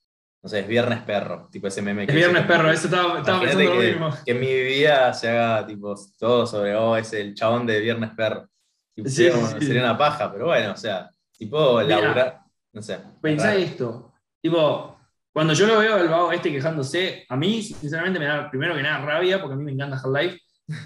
No 0.43 0.49
sé, 0.49 0.61
es 0.61 0.69
Viernes 0.69 1.03
Perro, 1.03 1.49
tipo 1.51 1.67
ese 1.67 1.83
meme 1.83 2.07
que 2.07 2.13
Es 2.13 2.17
viernes 2.17 2.47
perro, 2.47 2.71
eso 2.71 2.87
estaba, 2.87 3.19
estaba 3.19 3.41
pensando 3.41 3.75
lo 3.75 3.81
que, 3.81 3.89
mismo. 3.89 4.11
que 4.25 4.31
en 4.31 4.41
mi 4.41 4.55
vida 4.63 5.13
se 5.13 5.29
haga 5.29 5.67
tipo 5.67 5.95
todo 6.19 6.47
sobre, 6.47 6.75
oh, 6.75 6.97
es 6.97 7.13
el 7.13 7.35
chabón 7.35 7.67
de 7.67 7.79
Viernes 7.81 8.11
Perro. 8.17 8.49
Tipo, 8.95 9.09
Sí, 9.09 9.17
sería, 9.17 9.35
sí, 9.35 9.57
sí. 9.61 9.67
sería 9.67 9.83
una 9.83 9.99
paja, 9.99 10.33
pero 10.33 10.47
bueno, 10.47 10.73
o 10.73 10.77
sea, 10.77 11.11
tipo 11.37 11.81
Mira. 11.81 12.01
laburar, 12.01 12.41
no 12.73 12.81
sé. 12.81 12.99
Pensá 13.21 13.55
esto. 13.55 14.15
Tipo, 14.41 14.99
cuando 15.33 15.53
yo 15.53 15.67
lo 15.67 15.79
veo 15.79 15.97
al 15.97 16.09
vago 16.09 16.33
este 16.33 16.51
quejándose, 16.51 17.27
a 17.29 17.37
mí, 17.37 17.63
sinceramente, 17.63 18.19
me 18.19 18.25
da 18.25 18.51
primero 18.51 18.75
que 18.75 18.83
nada 18.83 19.05
rabia, 19.05 19.41
porque 19.41 19.55
a 19.55 19.57
mí 19.57 19.65
me 19.65 19.73
encanta 19.73 19.97
Half-Life. 19.97 20.39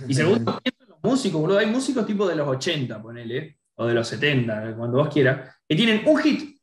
Y 0.09 0.15
segundo, 0.15 0.61
los 0.87 0.99
músicos, 1.03 1.41
boludo. 1.41 1.59
Hay 1.59 1.67
músicos 1.67 2.05
tipo 2.05 2.27
de 2.27 2.35
los 2.37 2.49
80, 2.49 3.01
ponele, 3.01 3.59
o 3.77 3.87
de 3.87 3.95
los 3.95 4.07
70, 4.09 4.75
cuando 4.77 4.99
vos 4.99 5.09
quieras, 5.13 5.57
que 5.69 5.77
tienen 5.77 6.03
un 6.07 6.19
hit. 6.19 6.54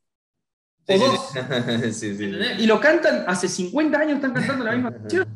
Y 2.59 2.65
lo 2.67 2.79
cantan, 2.79 3.23
hace 3.27 3.47
50 3.47 3.97
años 3.99 4.15
están 4.15 4.33
cantando 4.33 4.65
la 4.65 4.71
misma 4.73 4.91
canción. 4.93 5.27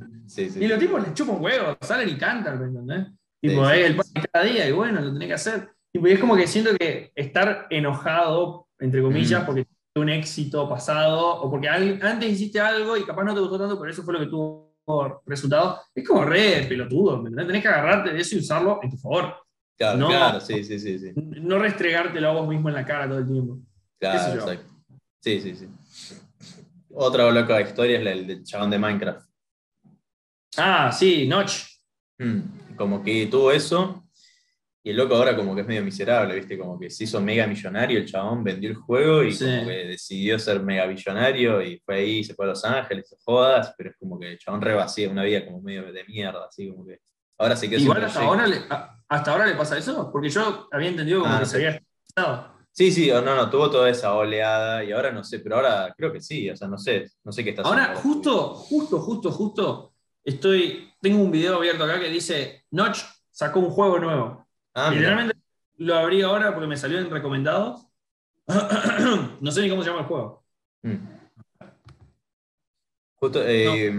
Y 0.60 0.68
los 0.68 0.80
tipos 0.80 1.02
les 1.04 1.14
chupan 1.14 1.42
huevos, 1.42 1.78
salen 1.82 2.10
y 2.10 2.18
cantan, 2.18 2.60
¿me 2.60 2.66
entendés? 2.68 3.14
Tipo, 3.42 3.70
es 3.70 3.86
el 3.86 3.96
pan 3.96 4.06
de 4.14 4.28
cada 4.32 4.46
día, 4.46 4.68
y 4.68 4.72
bueno, 4.72 5.02
lo 5.02 5.14
tenés 5.14 5.28
que 5.28 5.34
hacer. 5.34 5.70
Tipo, 5.92 6.08
y 6.08 6.12
es 6.14 6.20
como 6.20 6.36
que 6.36 6.48
siento 6.48 6.72
que 6.78 7.12
estar 7.16 7.68
enojado, 7.70 8.68
entre 8.80 9.02
comillas, 9.02 9.44
Mm. 9.44 9.46
porque 9.46 9.68
un 9.96 10.10
éxito 10.10 10.68
pasado, 10.68 11.42
o 11.42 11.50
porque 11.50 11.70
antes 11.70 12.30
hiciste 12.30 12.60
algo 12.60 12.98
y 12.98 13.06
capaz 13.06 13.24
no 13.24 13.34
te 13.34 13.40
gustó 13.40 13.58
tanto, 13.60 13.80
pero 13.80 13.92
eso 13.92 14.04
fue 14.04 14.14
lo 14.14 14.20
que 14.20 14.26
tuvo 14.26 14.74
resultado, 15.26 15.80
es 15.94 16.06
como 16.06 16.26
re 16.26 16.66
pelotudo. 16.68 17.24
Tenés 17.24 17.62
que 17.62 17.68
agarrarte 17.68 18.12
de 18.12 18.20
eso 18.20 18.36
y 18.36 18.40
usarlo 18.40 18.80
en 18.84 18.90
tu 18.90 18.98
favor. 18.98 19.36
Claro, 19.78 19.98
no. 19.98 20.08
claro, 20.08 20.40
sí, 20.42 20.64
sí, 20.64 20.80
sí, 20.80 21.00
sí. 21.00 21.12
No 21.16 21.60
restregártelo 21.60 22.30
a 22.30 22.34
vos 22.34 22.48
mismo 22.48 22.70
en 22.70 22.76
la 22.76 22.86
cara 22.86 23.08
todo 23.08 23.20
el 23.20 23.28
tiempo. 23.28 23.60
Claro, 24.00 24.34
exacto. 24.34 24.75
Sí, 25.26 25.42
sí, 25.42 25.56
sí. 25.56 25.68
Otra 26.94 27.32
loca 27.32 27.60
historia 27.60 27.98
es 27.98 28.04
la 28.04 28.12
del 28.12 28.44
chabón 28.44 28.70
de 28.70 28.78
Minecraft. 28.78 29.28
Ah, 30.56 30.92
sí, 30.92 31.28
Notch. 31.28 31.64
Mm, 32.20 32.76
Como 32.76 33.02
que 33.04 33.26
tuvo 33.26 33.52
eso, 33.52 34.08
y 34.84 34.92
el 34.92 34.98
loco 34.98 35.16
ahora 35.16 35.36
como 35.36 35.56
que 35.56 35.62
es 35.62 35.68
medio 35.68 35.84
miserable, 35.84 36.36
¿viste? 36.36 36.60
Como 36.60 36.78
que 36.80 36.92
se 36.92 37.06
hizo 37.06 37.20
mega 37.22 37.48
millonario, 37.48 37.98
el 37.98 38.06
chabón 38.06 38.44
vendió 38.44 38.70
el 38.70 38.76
juego 38.76 39.24
y 39.24 39.32
Sí. 39.32 39.46
como 39.46 39.68
que 39.68 39.86
decidió 39.88 40.38
ser 40.38 40.60
mega 40.62 40.86
millonario 40.86 41.60
y 41.60 41.80
fue 41.80 41.96
ahí, 41.96 42.24
se 42.24 42.36
fue 42.36 42.46
a 42.46 42.50
Los 42.50 42.64
Ángeles, 42.64 43.10
se 43.10 43.16
jodas, 43.26 43.74
pero 43.76 43.90
es 43.90 43.98
como 43.98 44.20
que 44.20 44.34
el 44.34 44.38
chabón 44.38 44.62
re 44.62 44.76
una 45.10 45.24
vida 45.24 45.44
como 45.44 45.60
medio 45.60 45.92
de 45.92 46.04
mierda, 46.04 46.46
así 46.48 46.70
como 46.70 46.86
que 46.86 47.00
ahora 47.40 47.56
se 47.56 47.68
quedó 47.68 47.80
Igual 47.82 48.04
hasta 48.04 48.22
ahora, 48.22 48.46
le, 48.46 48.58
hasta 49.10 49.32
ahora 49.32 49.48
le 49.48 49.56
pasa 49.56 49.76
eso, 49.76 50.12
porque 50.12 50.30
yo 50.30 50.70
había 50.72 50.90
entendido 50.90 51.22
como 51.22 51.34
Ah, 51.34 51.40
que 51.40 51.46
se 51.48 51.56
había. 51.58 51.82
Sí, 52.78 52.92
sí, 52.92 53.10
o 53.10 53.22
no, 53.22 53.38
no, 53.38 53.50
tuvo 53.50 53.72
toda 53.72 53.90
esa 53.90 54.14
oleada 54.16 54.84
y 54.84 54.92
ahora 54.92 55.10
no 55.10 55.24
sé, 55.24 55.40
pero 55.40 55.56
ahora 55.56 55.94
creo 55.98 56.12
que 56.12 56.20
sí, 56.20 56.50
o 56.50 56.58
sea, 56.58 56.68
no 56.68 56.78
sé, 56.78 57.10
no 57.24 57.32
sé 57.32 57.42
qué 57.42 57.52
está 57.52 57.62
haciendo. 57.62 57.82
Ahora, 57.82 57.96
justo, 58.02 58.54
justo, 58.54 59.00
justo, 59.00 59.32
justo, 59.32 59.94
estoy, 60.26 60.92
tengo 61.00 61.24
un 61.24 61.32
video 61.32 61.56
abierto 61.56 61.86
acá 61.86 62.02
que 62.02 62.10
dice, 62.10 62.66
Notch 62.72 63.00
sacó 63.32 63.62
un 63.62 63.70
juego 63.70 63.98
nuevo. 64.00 64.46
Ah, 64.74 64.90
mira. 64.90 65.00
Literalmente 65.00 65.38
lo 65.78 65.96
abrí 65.96 66.22
ahora 66.22 66.54
porque 66.54 66.68
me 66.68 66.76
salió 66.76 67.00
en 67.00 67.10
recomendados. 67.10 67.88
no 69.40 69.52
sé 69.52 69.62
ni 69.62 69.70
cómo 69.70 69.82
se 69.82 69.90
llama 69.90 70.02
el 70.02 70.08
juego. 70.08 70.44
Mm. 70.82 70.96
Justo, 73.16 73.42
eh, 73.48 73.90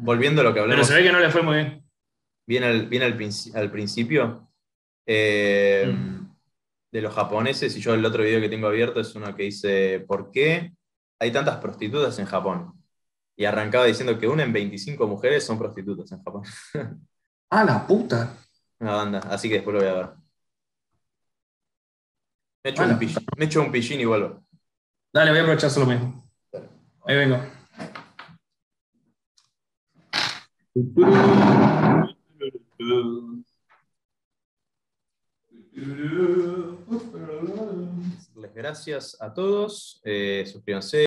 volviendo 0.00 0.40
a 0.40 0.44
lo 0.44 0.50
que 0.50 0.54
Pero 0.54 0.64
hablamos 0.64 0.88
se 0.88 0.94
ve 0.94 1.04
que 1.04 1.12
no 1.12 1.20
le 1.20 1.30
fue 1.30 1.42
muy 1.42 1.54
bien. 1.54 1.84
bien 2.46 2.64
al, 2.64 2.86
bien 2.88 3.04
al, 3.04 3.16
princi- 3.16 3.54
al 3.54 3.70
principio, 3.70 4.48
eh, 5.06 5.84
Mm. 5.86 6.17
De 6.90 7.02
los 7.02 7.14
japoneses, 7.14 7.76
y 7.76 7.80
yo 7.80 7.94
el 7.94 8.04
otro 8.04 8.22
video 8.22 8.40
que 8.40 8.48
tengo 8.48 8.66
abierto 8.66 9.00
es 9.00 9.14
uno 9.14 9.34
que 9.34 9.44
dice, 9.44 10.00
¿por 10.00 10.30
qué 10.30 10.72
hay 11.18 11.30
tantas 11.30 11.58
prostitutas 11.58 12.18
en 12.18 12.26
Japón? 12.26 12.72
Y 13.36 13.44
arrancaba 13.44 13.84
diciendo 13.84 14.18
que 14.18 14.26
una 14.26 14.42
en 14.42 14.52
25 14.52 15.06
mujeres 15.06 15.44
son 15.44 15.58
prostitutas 15.58 16.10
en 16.12 16.22
Japón. 16.22 16.42
Ah, 17.50 17.64
la 17.64 17.86
puta. 17.86 18.36
Una 18.78 18.96
banda, 18.96 19.20
así 19.20 19.48
que 19.48 19.54
después 19.54 19.72
lo 19.72 19.80
voy 19.80 19.88
a 19.88 19.94
ver. 19.94 20.08
Me 22.62 22.70
echo, 22.72 22.82
Bueno. 22.82 22.92
un, 22.92 22.98
pillín, 22.98 23.26
me 23.38 23.44
echo 23.46 23.62
un 23.62 23.72
pillín 23.72 24.00
y 24.00 24.04
vuelvo. 24.04 24.44
Dale, 25.10 25.30
voy 25.30 25.38
a 25.38 25.42
aprovechar 25.44 25.70
lo 25.78 25.86
mismo. 25.86 26.30
Ahí 27.06 27.16
vengo. 27.16 27.38
Les 38.36 38.54
gracias 38.54 39.16
a 39.20 39.32
todos. 39.32 40.00
Eh, 40.04 40.44
suscríbanse. 40.46 41.06